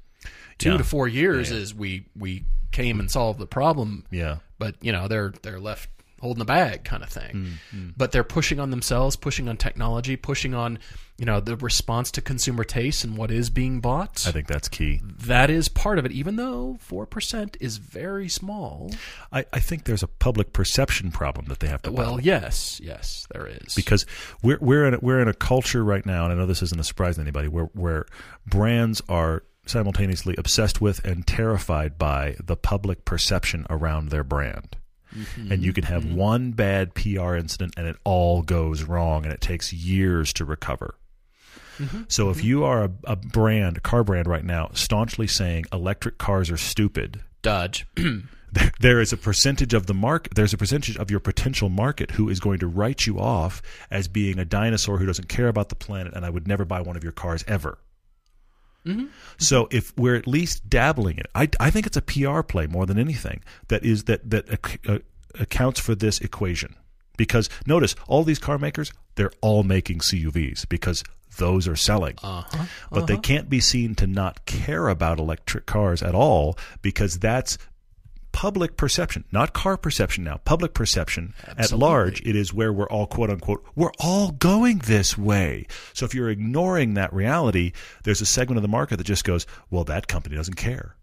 2 0.57 0.71
Yeah. 0.71 0.77
to 0.77 0.83
4 0.83 1.07
years 1.07 1.51
is 1.51 1.73
we 1.73 2.07
we 2.15 2.45
came 2.71 2.99
and 2.99 3.09
solved 3.09 3.39
the 3.39 3.47
problem 3.47 4.05
Yeah. 4.11 4.37
but 4.59 4.75
you 4.81 4.91
know 4.91 5.07
they're 5.07 5.33
they're 5.41 5.59
left 5.59 5.89
holding 6.21 6.39
the 6.39 6.45
bag 6.45 6.83
kind 6.83 7.03
of 7.03 7.09
thing. 7.09 7.57
Mm, 7.73 7.93
But 7.95 8.11
they're 8.11 8.23
pushing 8.23 8.59
on 8.59 8.69
themselves, 8.71 9.15
pushing 9.15 9.47
on 9.47 9.57
technology, 9.57 10.15
pushing 10.15 10.53
on 10.53 10.79
you 11.17 11.25
know 11.25 11.39
the 11.39 11.55
response 11.55 12.11
to 12.11 12.21
consumer 12.21 12.63
tastes 12.63 13.03
and 13.03 13.17
what 13.17 13.31
is 13.31 13.49
being 13.49 13.79
bought. 13.81 14.23
I 14.27 14.31
think 14.31 14.45
that's 14.47 14.67
key. 14.67 15.01
that 15.25 15.49
is 15.49 15.67
part 15.67 15.97
of 15.97 16.05
it, 16.05 16.11
even 16.11 16.35
though 16.35 16.77
four 16.79 17.05
percent 17.07 17.57
is 17.59 17.77
very 17.77 18.29
small. 18.29 18.91
I, 19.31 19.45
I 19.51 19.59
think 19.59 19.85
there's 19.85 20.03
a 20.03 20.07
public 20.07 20.53
perception 20.53 21.11
problem 21.11 21.47
that 21.47 21.59
they 21.59 21.67
have 21.67 21.81
to 21.83 21.91
Well, 21.91 22.17
battle. 22.17 22.21
yes, 22.21 22.79
yes, 22.83 23.25
there 23.33 23.47
is. 23.47 23.73
because 23.73 24.05
we're 24.43 24.59
we're 24.61 24.85
in 24.87 24.93
a, 24.93 24.99
we're 25.01 25.19
in 25.19 25.27
a 25.27 25.33
culture 25.33 25.83
right 25.83 26.05
now, 26.05 26.23
and 26.25 26.33
I 26.33 26.35
know 26.35 26.45
this 26.45 26.61
isn't 26.61 26.79
a 26.79 26.83
surprise 26.83 27.15
to 27.15 27.21
anybody, 27.21 27.47
where 27.47 27.69
where 27.73 28.05
brands 28.45 29.01
are 29.09 29.43
simultaneously 29.65 30.33
obsessed 30.37 30.79
with 30.81 31.03
and 31.03 31.25
terrified 31.27 31.97
by 31.97 32.35
the 32.43 32.55
public 32.55 33.03
perception 33.05 33.65
around 33.69 34.09
their 34.09 34.23
brand. 34.23 34.77
Mm-hmm. 35.17 35.51
And 35.51 35.63
you 35.63 35.73
can 35.73 35.83
have 35.83 36.03
mm-hmm. 36.03 36.15
one 36.15 36.51
bad 36.51 36.93
PR 36.93 37.35
incident 37.35 37.73
and 37.77 37.87
it 37.87 37.95
all 38.03 38.41
goes 38.41 38.83
wrong 38.83 39.23
and 39.23 39.33
it 39.33 39.41
takes 39.41 39.73
years 39.73 40.31
to 40.33 40.45
recover. 40.45 40.95
Mm-hmm. 41.79 42.03
So 42.07 42.29
if 42.29 42.43
you 42.43 42.63
are 42.63 42.85
a, 42.85 42.91
a 43.05 43.15
brand, 43.15 43.77
a 43.77 43.81
car 43.81 44.03
brand 44.03 44.27
right 44.27 44.45
now, 44.45 44.69
staunchly 44.73 45.27
saying 45.27 45.65
electric 45.71 46.17
cars 46.17 46.49
are 46.49 46.57
stupid, 46.57 47.21
Dodge. 47.41 47.85
there, 48.51 48.71
there 48.79 49.01
is 49.01 49.13
a 49.13 49.17
percentage 49.17 49.73
of 49.73 49.85
the 49.85 49.93
market 49.93 50.35
there's 50.35 50.53
a 50.53 50.57
percentage 50.57 50.97
of 50.97 51.11
your 51.11 51.19
potential 51.19 51.69
market 51.69 52.11
who 52.11 52.29
is 52.29 52.39
going 52.39 52.59
to 52.59 52.67
write 52.67 53.05
you 53.05 53.19
off 53.19 53.61
as 53.91 54.07
being 54.07 54.39
a 54.39 54.45
dinosaur 54.45 54.97
who 54.97 55.05
doesn't 55.05 55.27
care 55.27 55.47
about 55.47 55.69
the 55.69 55.75
planet 55.75 56.13
and 56.13 56.25
i 56.25 56.29
would 56.29 56.47
never 56.47 56.65
buy 56.65 56.81
one 56.81 56.95
of 56.95 57.03
your 57.03 57.11
cars 57.11 57.43
ever 57.47 57.77
so 59.37 59.67
if 59.71 59.93
we're 59.97 60.15
at 60.15 60.27
least 60.27 60.69
dabbling 60.69 61.15
in 61.15 61.21
it 61.21 61.31
I, 61.35 61.49
I 61.59 61.69
think 61.71 61.85
it's 61.85 61.97
a 61.97 62.01
pr 62.01 62.41
play 62.41 62.67
more 62.67 62.85
than 62.85 62.97
anything 62.97 63.43
that 63.67 63.83
is 63.83 64.05
that 64.05 64.29
that 64.29 64.79
uh, 64.87 64.99
accounts 65.39 65.79
for 65.79 65.95
this 65.95 66.19
equation. 66.19 66.75
Because 67.17 67.49
notice 67.65 67.95
all 68.07 68.23
these 68.23 68.39
car 68.39 68.57
makers 68.57 68.91
they're 69.15 69.31
all 69.41 69.63
making 69.63 69.99
cuvs 69.99 70.67
because 70.69 71.03
those 71.37 71.67
are 71.67 71.75
selling. 71.75 72.15
Uh-huh. 72.23 72.65
but 72.91 73.07
they 73.07 73.17
can't 73.17 73.49
be 73.49 73.59
seen 73.59 73.95
to 73.95 74.07
not 74.07 74.45
care 74.45 74.87
about 74.87 75.19
electric 75.19 75.65
cars 75.65 76.03
at 76.03 76.13
all 76.15 76.57
because 76.81 77.19
that's 77.19 77.57
public 78.37 78.77
perception, 78.77 79.23
not 79.31 79.51
car 79.53 79.77
perception 79.77 80.23
now, 80.23 80.37
public 80.45 80.75
perception 80.75 81.33
at 81.57 81.71
large, 81.71 82.21
it 82.21 82.35
is 82.35 82.53
where 82.53 82.71
we're 82.71 82.87
all 82.89 83.07
quote 83.07 83.31
unquote, 83.31 83.65
we're 83.75 83.91
all 83.99 84.29
going 84.31 84.77
this 84.85 85.17
way. 85.17 85.65
So 85.93 86.05
if 86.05 86.13
you're 86.13 86.29
ignoring 86.29 86.93
that 86.93 87.11
reality, 87.11 87.71
there's 88.03 88.21
a 88.21 88.27
segment 88.27 88.57
of 88.57 88.61
the 88.61 88.67
market 88.67 88.97
that 88.97 89.05
just 89.05 89.23
goes, 89.23 89.47
well, 89.71 89.83
that 89.85 90.07
company 90.07 90.35
doesn't 90.35 90.53
care. 90.53 90.95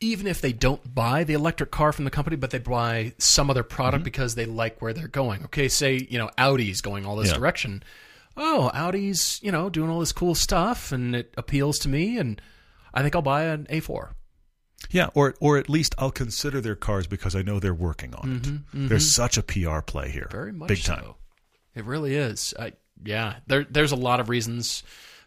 even 0.00 0.26
if 0.26 0.40
they 0.40 0.52
don't 0.52 0.92
buy 0.92 1.22
the 1.22 1.32
electric 1.34 1.70
car 1.70 1.92
from 1.92 2.04
the 2.04 2.10
company, 2.10 2.34
but 2.34 2.50
they 2.50 2.58
buy 2.58 3.12
some 3.18 3.48
other 3.48 3.62
product 3.62 4.00
Mm-hmm. 4.00 4.04
because 4.04 4.34
they 4.34 4.46
like 4.46 4.82
where 4.82 4.92
they're 4.92 5.06
going. 5.06 5.44
Okay, 5.44 5.68
say 5.68 6.04
you 6.10 6.18
know 6.18 6.28
Audi's 6.36 6.80
going 6.80 7.06
all 7.06 7.14
this 7.14 7.28
Yeah. 7.30 7.36
direction. 7.38 7.84
Oh, 8.36 8.68
Audi's 8.74 9.38
you 9.44 9.52
know 9.52 9.70
doing 9.70 9.90
all 9.90 10.00
this 10.00 10.10
cool 10.10 10.34
stuff, 10.34 10.90
and 10.90 11.14
it 11.14 11.32
appeals 11.36 11.78
to 11.80 11.88
me, 11.88 12.18
and 12.18 12.42
I 12.92 13.02
think 13.02 13.14
I'll 13.14 13.22
buy 13.22 13.44
an 13.44 13.68
A4. 13.70 14.14
Yeah, 14.92 15.08
or 15.14 15.34
or 15.40 15.58
at 15.58 15.68
least 15.68 15.94
I'll 15.98 16.10
consider 16.10 16.60
their 16.60 16.76
cars 16.76 17.06
because 17.06 17.34
I 17.34 17.42
know 17.42 17.58
they're 17.58 17.74
working 17.74 18.14
on 18.14 18.64
it. 18.74 18.88
There's 18.88 19.14
such 19.14 19.36
a 19.38 19.42
PR 19.42 19.80
play 19.80 20.10
here, 20.10 20.24
Mm-hmm, 20.24 20.36
Very 20.36 20.52
much 20.52 20.68
big 20.68 20.78
so. 20.78 20.94
time. 20.94 21.04
It 21.74 21.84
really 21.86 22.14
is. 22.14 22.52
I, 22.58 22.72
yeah, 23.02 23.36
there, 23.46 23.64
there's 23.64 23.92
a 23.92 23.96
lot 23.96 24.20
of 24.20 24.28
reasons, 24.28 24.82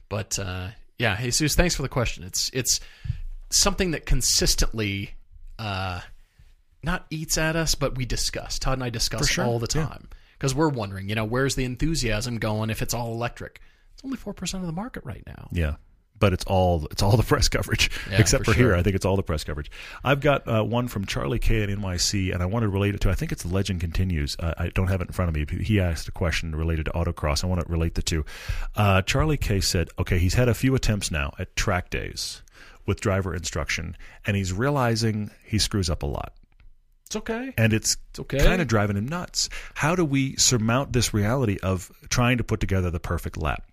but 0.10 0.38
uh, 0.40 0.68
yeah, 1.00 1.20
Jesus, 1.20 1.56
thanks 1.56 1.76
for 1.76 1.82
the 1.82 1.90
question. 1.90 2.24
It's 2.24 2.50
it's 2.54 2.80
something 3.50 3.92
that 3.92 4.06
consistently 4.06 5.12
uh, 5.58 6.02
not 6.84 7.06
eats 7.10 7.38
at 7.38 7.56
us, 7.56 7.74
but 7.76 7.98
we 7.98 8.06
discuss. 8.06 8.60
Todd 8.60 8.74
and 8.74 8.84
I 8.84 8.90
discuss 8.90 9.28
sure, 9.28 9.46
all 9.46 9.60
the 9.60 9.68
time 9.68 10.10
because 10.38 10.54
we're 10.54 10.70
wondering, 10.70 11.10
you 11.10 11.16
know, 11.16 11.26
where's 11.26 11.56
the 11.56 11.64
enthusiasm 11.66 12.38
going 12.38 12.70
if 12.70 12.82
it's 12.82 12.94
all 12.94 13.12
electric? 13.14 13.60
It's 13.94 14.04
only 14.06 14.18
four 14.18 14.34
percent 14.34 14.62
of 14.62 14.68
the 14.68 14.74
market 14.74 15.04
right 15.04 15.24
now. 15.26 15.50
Yeah. 15.52 15.76
But 16.18 16.34
it's 16.34 16.46
all 16.46 16.88
it's 16.92 17.04
all 17.04 17.18
the 17.18 17.24
press 17.24 17.50
coverage, 17.50 17.90
Yeah, 18.10 18.20
except 18.20 18.46
for 18.46 18.54
for, 18.54 18.58
here. 18.58 18.76
I 18.76 18.84
think 18.84 18.96
it's 18.96 19.06
all 19.06 19.16
the 19.16 19.24
press 19.24 19.44
coverage. 19.44 19.70
I've 20.04 20.22
got 20.22 20.48
uh, 20.48 20.64
one 20.64 20.88
from 20.88 21.06
Charlie 21.06 21.40
K 21.40 21.64
at 21.64 21.70
NYC, 21.70 22.34
and 22.34 22.42
I 22.42 22.46
want 22.46 22.64
to 22.64 22.70
relate 22.70 22.96
it 22.96 23.02
to. 23.02 23.10
I 23.10 23.16
think 23.16 23.32
it's 23.32 23.44
the 23.44 23.54
Legend 23.54 23.82
Continues. 23.82 24.36
Uh, 24.40 24.54
I 24.58 24.70
don't 24.70 24.88
have 24.88 25.02
it 25.02 25.08
in 25.08 25.14
front 25.14 25.30
of 25.30 25.36
me. 25.36 25.64
He 25.64 25.80
asked 25.80 26.08
a 26.08 26.12
question 26.12 26.56
related 26.56 26.86
to 26.86 26.92
autocross. 26.92 27.44
I 27.44 27.48
want 27.48 27.62
to 27.66 27.72
relate 27.72 27.96
the 27.96 28.02
two. 28.02 28.26
Uh, 28.76 29.02
Charlie 29.02 29.38
K 29.38 29.60
said, 29.60 29.90
"Okay, 30.00 30.18
he's 30.20 30.36
had 30.36 30.48
a 30.48 30.54
few 30.54 30.76
attempts 30.76 31.12
now 31.12 31.34
at 31.38 31.56
track 31.56 31.90
days 31.90 32.42
with 32.86 33.02
driver 33.02 33.36
instruction, 33.36 33.98
and 34.26 34.38
he's 34.38 34.54
realizing 34.54 35.32
he 35.44 35.58
screws 35.60 35.90
up 35.90 36.04
a 36.04 36.08
lot." 36.08 36.34
It's 37.08 37.16
okay. 37.18 37.54
and 37.56 37.72
it's, 37.72 37.98
okay. 38.18 38.40
kind 38.40 38.62
of 38.62 38.68
driving 38.68 38.98
him 38.98 39.08
nuts. 39.08 39.50
How 39.76 39.96
do 39.96 40.04
we 40.04 40.36
surmount 40.38 40.92
this 40.92 41.14
reality 41.14 41.60
of 41.62 41.92
trying 42.10 42.40
to 42.40 42.44
put 42.44 42.60
together 42.60 42.90
the 42.90 43.00
perfect 43.00 43.38
lap? 43.38 43.64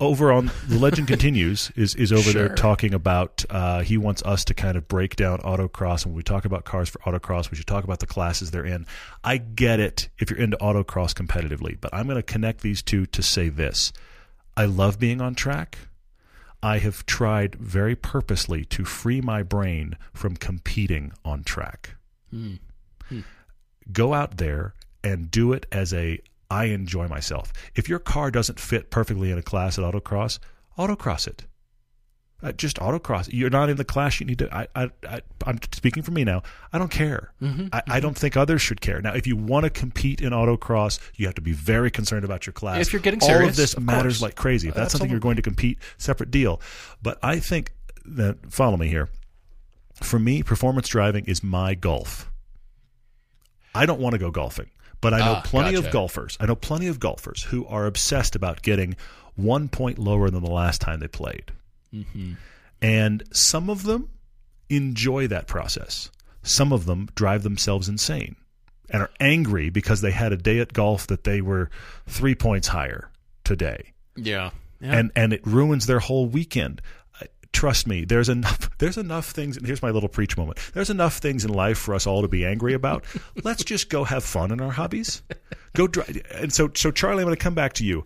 Over 0.00 0.32
on 0.32 0.50
the 0.68 0.78
legend 0.78 1.08
continues 1.14 1.70
is 1.76 1.94
is 1.94 2.12
over 2.12 2.32
there 2.32 2.48
talking 2.54 2.94
about 2.94 3.44
uh, 3.50 3.80
he 3.82 3.96
wants 3.96 4.22
us 4.22 4.44
to 4.46 4.54
kind 4.54 4.76
of 4.76 4.88
break 4.88 5.16
down 5.16 5.38
autocross. 5.40 6.04
And 6.04 6.12
when 6.12 6.16
we 6.16 6.22
talk 6.22 6.44
about 6.44 6.64
cars 6.64 6.88
for 6.88 6.98
autocross, 7.00 7.50
we 7.50 7.56
should 7.56 7.66
talk 7.66 7.84
about 7.84 8.00
the 8.00 8.06
classes 8.06 8.50
they're 8.50 8.66
in. 8.66 8.86
I 9.22 9.38
get 9.38 9.80
it 9.80 10.08
if 10.18 10.30
you're 10.30 10.38
into 10.38 10.56
autocross 10.58 11.12
competitively, 11.12 11.78
but 11.80 11.92
I'm 11.94 12.06
going 12.06 12.16
to 12.16 12.22
connect 12.22 12.60
these 12.62 12.82
two 12.82 13.06
to 13.06 13.22
say 13.22 13.48
this: 13.48 13.92
I 14.56 14.64
love 14.64 14.98
being 14.98 15.20
on 15.20 15.34
track. 15.34 15.78
I 16.62 16.78
have 16.78 17.04
tried 17.04 17.56
very 17.56 17.94
purposely 17.94 18.64
to 18.66 18.86
free 18.86 19.20
my 19.20 19.42
brain 19.42 19.98
from 20.14 20.34
competing 20.36 21.12
on 21.22 21.44
track 21.44 21.96
go 23.92 24.14
out 24.14 24.38
there 24.38 24.74
and 25.02 25.30
do 25.30 25.52
it 25.52 25.66
as 25.70 25.92
a 25.92 26.18
I 26.54 26.66
enjoy 26.66 27.08
myself. 27.08 27.52
If 27.74 27.88
your 27.88 27.98
car 27.98 28.30
doesn't 28.30 28.60
fit 28.60 28.90
perfectly 28.90 29.32
in 29.32 29.38
a 29.38 29.42
class 29.42 29.76
at 29.76 29.84
autocross, 29.84 30.38
autocross 30.78 31.26
it. 31.26 31.46
Uh, 32.42 32.52
just 32.52 32.76
autocross. 32.76 33.28
You're 33.32 33.50
not 33.50 33.70
in 33.70 33.76
the 33.76 33.84
class. 33.84 34.20
You 34.20 34.26
need 34.26 34.38
to. 34.38 34.54
I, 34.54 34.68
I, 34.76 34.90
I, 35.08 35.20
I'm 35.46 35.58
speaking 35.72 36.02
for 36.02 36.12
me 36.12 36.24
now. 36.24 36.42
I 36.72 36.78
don't 36.78 36.90
care. 36.90 37.32
I, 37.72 37.82
I 37.88 38.00
don't 38.00 38.16
think 38.16 38.36
others 38.36 38.60
should 38.62 38.80
care. 38.80 39.00
Now, 39.00 39.14
if 39.14 39.26
you 39.26 39.34
want 39.34 39.64
to 39.64 39.70
compete 39.70 40.20
in 40.20 40.30
autocross, 40.32 41.00
you 41.16 41.26
have 41.26 41.34
to 41.36 41.40
be 41.40 41.52
very 41.52 41.90
concerned 41.90 42.24
about 42.24 42.46
your 42.46 42.52
class. 42.52 42.86
If 42.86 42.92
you're 42.92 43.02
getting 43.02 43.22
all 43.22 43.28
serious, 43.28 43.50
of 43.50 43.56
this 43.56 43.74
of 43.74 43.82
matters 43.82 44.18
course. 44.18 44.22
like 44.22 44.34
crazy. 44.36 44.68
If 44.68 44.74
that's 44.74 44.92
something 44.92 45.10
you're 45.10 45.20
going 45.20 45.36
to 45.36 45.42
compete, 45.42 45.78
separate 45.96 46.30
deal. 46.30 46.60
But 47.02 47.18
I 47.22 47.40
think 47.40 47.72
that 48.04 48.52
follow 48.52 48.76
me 48.76 48.88
here. 48.88 49.08
For 50.02 50.18
me, 50.18 50.42
performance 50.42 50.86
driving 50.88 51.24
is 51.24 51.42
my 51.42 51.74
golf. 51.74 52.30
I 53.74 53.86
don't 53.86 54.00
want 54.00 54.12
to 54.12 54.18
go 54.18 54.30
golfing, 54.30 54.70
but 55.04 55.14
I 55.14 55.18
know 55.18 55.34
Ah, 55.36 55.42
plenty 55.44 55.74
gotcha. 55.74 55.86
of 55.86 55.92
golfers. 55.92 56.36
I 56.40 56.46
know 56.46 56.56
plenty 56.56 56.88
of 56.88 56.98
golfers 56.98 57.44
who 57.44 57.64
are 57.66 57.86
obsessed 57.86 58.34
about 58.34 58.62
getting 58.62 58.96
one 59.36 59.68
point 59.68 59.98
lower 59.98 60.30
than 60.30 60.42
the 60.42 60.50
last 60.50 60.80
time 60.80 60.98
they 61.00 61.06
played. 61.08 61.52
And 62.82 63.22
some 63.32 63.70
of 63.70 63.84
them 63.84 64.08
enjoy 64.68 65.26
that 65.28 65.46
process. 65.46 66.10
Some 66.42 66.72
of 66.72 66.86
them 66.86 67.08
drive 67.14 67.42
themselves 67.42 67.88
insane 67.88 68.36
and 68.90 69.02
are 69.02 69.10
angry 69.20 69.70
because 69.70 70.00
they 70.00 70.10
had 70.10 70.32
a 70.32 70.36
day 70.36 70.58
at 70.58 70.72
golf 70.72 71.06
that 71.06 71.24
they 71.24 71.40
were 71.40 71.70
three 72.06 72.34
points 72.34 72.68
higher 72.68 73.10
today 73.44 73.92
yeah. 74.16 74.50
yeah. 74.80 74.92
and 74.98 75.10
and 75.16 75.32
it 75.32 75.46
ruins 75.46 75.86
their 75.86 76.00
whole 76.00 76.26
weekend. 76.26 76.82
Trust 77.54 77.86
me, 77.86 78.04
there's 78.04 78.28
enough. 78.28 78.68
There's 78.78 78.98
enough 78.98 79.30
things. 79.30 79.56
And 79.56 79.64
here's 79.64 79.80
my 79.80 79.90
little 79.90 80.08
preach 80.08 80.36
moment. 80.36 80.58
There's 80.74 80.90
enough 80.90 81.18
things 81.18 81.44
in 81.44 81.52
life 81.52 81.78
for 81.78 81.94
us 81.94 82.06
all 82.06 82.20
to 82.20 82.28
be 82.28 82.44
angry 82.44 82.74
about. 82.74 83.04
Let's 83.44 83.62
just 83.62 83.88
go 83.88 84.02
have 84.02 84.24
fun 84.24 84.50
in 84.50 84.60
our 84.60 84.72
hobbies. 84.72 85.22
Go 85.74 85.86
drive. 85.86 86.20
And 86.34 86.52
so, 86.52 86.70
so 86.74 86.90
Charlie, 86.90 87.22
I'm 87.22 87.26
going 87.26 87.36
to 87.36 87.42
come 87.42 87.54
back 87.54 87.74
to 87.74 87.84
you. 87.84 88.04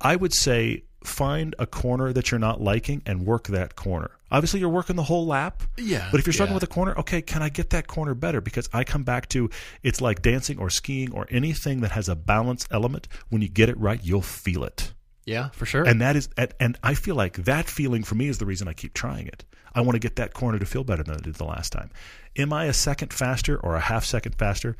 I 0.00 0.14
would 0.14 0.34
say 0.34 0.84
find 1.02 1.54
a 1.58 1.66
corner 1.66 2.12
that 2.12 2.30
you're 2.30 2.38
not 2.38 2.60
liking 2.60 3.02
and 3.06 3.24
work 3.24 3.48
that 3.48 3.76
corner. 3.76 4.10
Obviously, 4.30 4.60
you're 4.60 4.68
working 4.68 4.96
the 4.96 5.04
whole 5.04 5.26
lap. 5.26 5.62
Yeah, 5.78 6.08
But 6.10 6.20
if 6.20 6.26
you're 6.26 6.34
struggling 6.34 6.52
yeah. 6.52 6.56
with 6.56 6.70
a 6.70 6.74
corner, 6.74 6.94
okay, 6.98 7.22
can 7.22 7.42
I 7.42 7.48
get 7.48 7.70
that 7.70 7.86
corner 7.86 8.14
better? 8.14 8.40
Because 8.42 8.68
I 8.72 8.84
come 8.84 9.04
back 9.04 9.28
to 9.30 9.48
it's 9.82 10.00
like 10.00 10.20
dancing 10.20 10.58
or 10.58 10.68
skiing 10.68 11.12
or 11.12 11.26
anything 11.30 11.80
that 11.80 11.92
has 11.92 12.08
a 12.08 12.14
balance 12.14 12.68
element. 12.70 13.08
When 13.30 13.40
you 13.40 13.48
get 13.48 13.68
it 13.70 13.78
right, 13.78 14.00
you'll 14.04 14.22
feel 14.22 14.64
it 14.64 14.92
yeah, 15.26 15.50
for 15.50 15.66
sure. 15.66 15.84
and 15.84 16.00
that 16.00 16.16
is 16.16 16.28
and- 16.58 16.78
I 16.82 16.94
feel 16.94 17.14
like 17.16 17.44
that 17.44 17.66
feeling 17.68 18.02
for 18.04 18.14
me 18.14 18.28
is 18.28 18.38
the 18.38 18.46
reason 18.46 18.68
I 18.68 18.72
keep 18.72 18.94
trying 18.94 19.26
it. 19.26 19.44
I 19.74 19.82
want 19.82 19.94
to 19.96 19.98
get 20.00 20.16
that 20.16 20.32
corner 20.32 20.58
to 20.58 20.64
feel 20.64 20.84
better 20.84 21.02
than 21.02 21.16
I 21.16 21.18
did 21.18 21.34
the 21.34 21.44
last 21.44 21.70
time. 21.72 21.90
Am 22.36 22.50
I 22.52 22.64
a 22.64 22.72
second 22.72 23.12
faster 23.12 23.58
or 23.58 23.74
a 23.76 23.80
half 23.80 24.04
second 24.06 24.36
faster? 24.36 24.74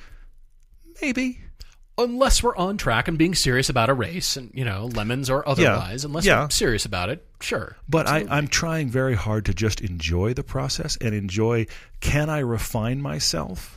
Maybe. 1.02 1.40
unless 1.98 2.42
we're 2.42 2.56
on 2.56 2.76
track 2.76 3.08
and 3.08 3.16
being 3.16 3.34
serious 3.34 3.68
about 3.70 3.88
a 3.88 3.94
race 3.94 4.36
and 4.36 4.50
you 4.54 4.64
know 4.64 4.88
LeMons 4.92 5.30
or 5.30 5.46
otherwise 5.48 6.04
unless 6.04 6.24
Yeah. 6.26 6.42
we're 6.44 6.50
serious 6.50 6.84
about 6.84 7.08
it 7.08 7.26
sure 7.40 7.76
But 7.88 8.06
I, 8.06 8.26
I'm 8.28 8.48
trying 8.48 8.90
very 8.90 9.14
hard 9.14 9.46
to 9.46 9.54
just 9.54 9.80
enjoy 9.80 10.34
the 10.34 10.44
process 10.44 10.96
and 11.00 11.14
enjoy 11.14 11.66
can 12.00 12.28
I 12.28 12.40
refine 12.40 13.00
myself? 13.00 13.75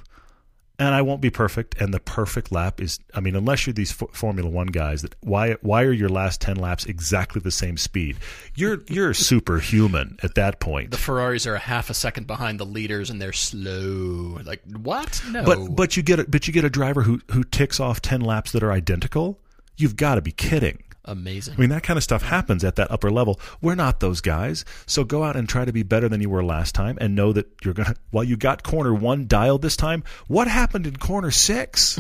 And 0.79 0.95
I 0.95 1.01
won't 1.01 1.19
be 1.19 1.29
perfect. 1.29 1.79
And 1.81 1.93
the 1.93 1.99
perfect 1.99 2.51
lap 2.53 2.79
is, 2.79 2.99
I 3.13 3.19
mean, 3.19 3.35
unless 3.35 3.67
you're 3.67 3.73
these 3.73 3.91
F- 4.01 4.09
Formula 4.13 4.49
One 4.49 4.67
guys, 4.67 5.01
that 5.01 5.13
why 5.19 5.55
why 5.61 5.83
are 5.83 5.91
your 5.91 6.07
last 6.07 6.39
ten 6.39 6.55
laps 6.55 6.85
exactly 6.85 7.41
the 7.41 7.51
same 7.51 7.75
speed? 7.77 8.15
You're 8.55 8.81
you're 8.87 9.13
superhuman 9.13 10.17
at 10.23 10.35
that 10.35 10.59
point. 10.61 10.91
the 10.91 10.97
ferraris 10.97 11.45
are 11.45 11.55
a 11.55 11.59
half 11.59 11.89
a 11.89 11.93
second 11.93 12.27
behind 12.27 12.59
the 12.59 12.65
leaders 12.65 13.09
and 13.09 13.21
they're 13.21 13.33
slow 13.33 14.39
like 14.45 14.61
what 14.81 15.21
no 15.29 15.43
But 15.43 15.75
but 15.75 15.97
you 15.97 16.03
get 16.03 16.19
a, 16.19 16.23
but 16.23 16.47
you 16.47 16.53
get 16.53 16.63
a 16.63 16.69
driver 16.69 17.01
who 17.01 17.19
who 17.31 17.43
ticks 17.43 17.79
off 17.79 18.01
ten 18.01 18.21
laps 18.21 18.51
that 18.53 18.63
are 18.63 18.71
identical. 18.71 19.37
You've 19.77 19.95
got 19.97 20.15
to 20.15 20.21
be 20.21 20.31
kidding. 20.31 20.83
Amazing 21.11 21.55
I 21.57 21.59
mean 21.59 21.69
that 21.69 21.83
kind 21.83 21.97
of 21.97 22.03
stuff 22.03 22.21
happens 22.23 22.63
at 22.63 22.75
that 22.77 22.89
upper 22.91 23.09
level. 23.11 23.39
We're 23.61 23.75
not 23.75 23.99
those 23.99 24.21
guys. 24.21 24.63
So 24.85 25.03
go 25.03 25.23
out 25.23 25.35
and 25.35 25.47
try 25.49 25.65
to 25.65 25.71
be 25.73 25.83
better 25.83 26.07
than 26.07 26.21
you 26.21 26.29
were 26.29 26.43
last 26.43 26.75
time, 26.75 26.97
and 27.01 27.15
know 27.15 27.33
that 27.33 27.47
you're 27.63 27.73
gonna. 27.73 27.95
While 28.11 28.23
you 28.23 28.37
got 28.37 28.63
corner 28.63 28.93
one 28.93 29.27
dialed 29.27 29.61
this 29.61 29.75
time, 29.75 30.03
what 30.27 30.47
happened 30.47 30.85
in 30.87 30.95
corner 30.97 31.31
six? 31.31 31.99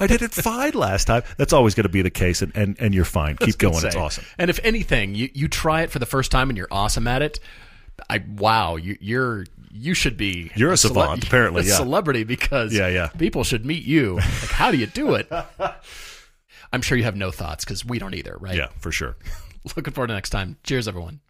I 0.00 0.06
did 0.06 0.22
it 0.22 0.32
fine 0.32 0.72
last 0.72 1.06
time. 1.06 1.22
That's 1.36 1.52
always 1.52 1.74
going 1.74 1.84
to 1.84 1.88
be 1.90 2.02
the 2.02 2.10
case, 2.10 2.42
and, 2.42 2.54
and, 2.56 2.76
and 2.80 2.94
you're 2.94 3.04
fine. 3.04 3.36
Keep 3.36 3.58
going. 3.58 3.84
It's 3.84 3.96
awesome. 3.96 4.24
and 4.38 4.50
if 4.50 4.58
anything 4.64 5.14
you, 5.14 5.28
you 5.34 5.48
try 5.48 5.82
it 5.82 5.90
for 5.90 5.98
the 5.98 6.06
first 6.06 6.30
time 6.30 6.50
and 6.50 6.56
you're 6.58 6.68
awesome 6.70 7.06
at 7.06 7.22
it 7.22 7.40
i 8.08 8.22
wow 8.36 8.76
you, 8.76 8.96
you're 9.00 9.44
you 9.72 9.92
should 9.94 10.16
be 10.16 10.50
You're 10.56 10.72
a 10.72 10.76
savant, 10.76 11.22
apparently, 11.24 11.62
a 11.62 11.66
yeah. 11.66 11.76
celebrity 11.76 12.24
because 12.24 12.72
Yeah, 12.74 12.88
yeah. 12.88 13.08
people 13.08 13.44
should 13.44 13.64
meet 13.66 13.84
you 13.84 14.14
like 14.16 14.24
how 14.50 14.70
do 14.70 14.78
you 14.78 14.86
do 14.86 15.14
it 15.14 15.30
i'm 16.72 16.82
sure 16.82 16.96
you 16.98 17.04
have 17.04 17.16
no 17.16 17.30
thoughts 17.30 17.64
because 17.64 17.84
we 17.84 17.98
don't 17.98 18.14
either 18.14 18.36
right? 18.40 18.56
Yeah, 18.56 18.68
for 18.78 18.92
sure. 18.92 19.16
looking 19.76 19.92
forward 19.92 20.08
to 20.08 20.14
next 20.14 20.30
time. 20.30 20.56
Cheers 20.64 20.88
everyone 20.88 21.20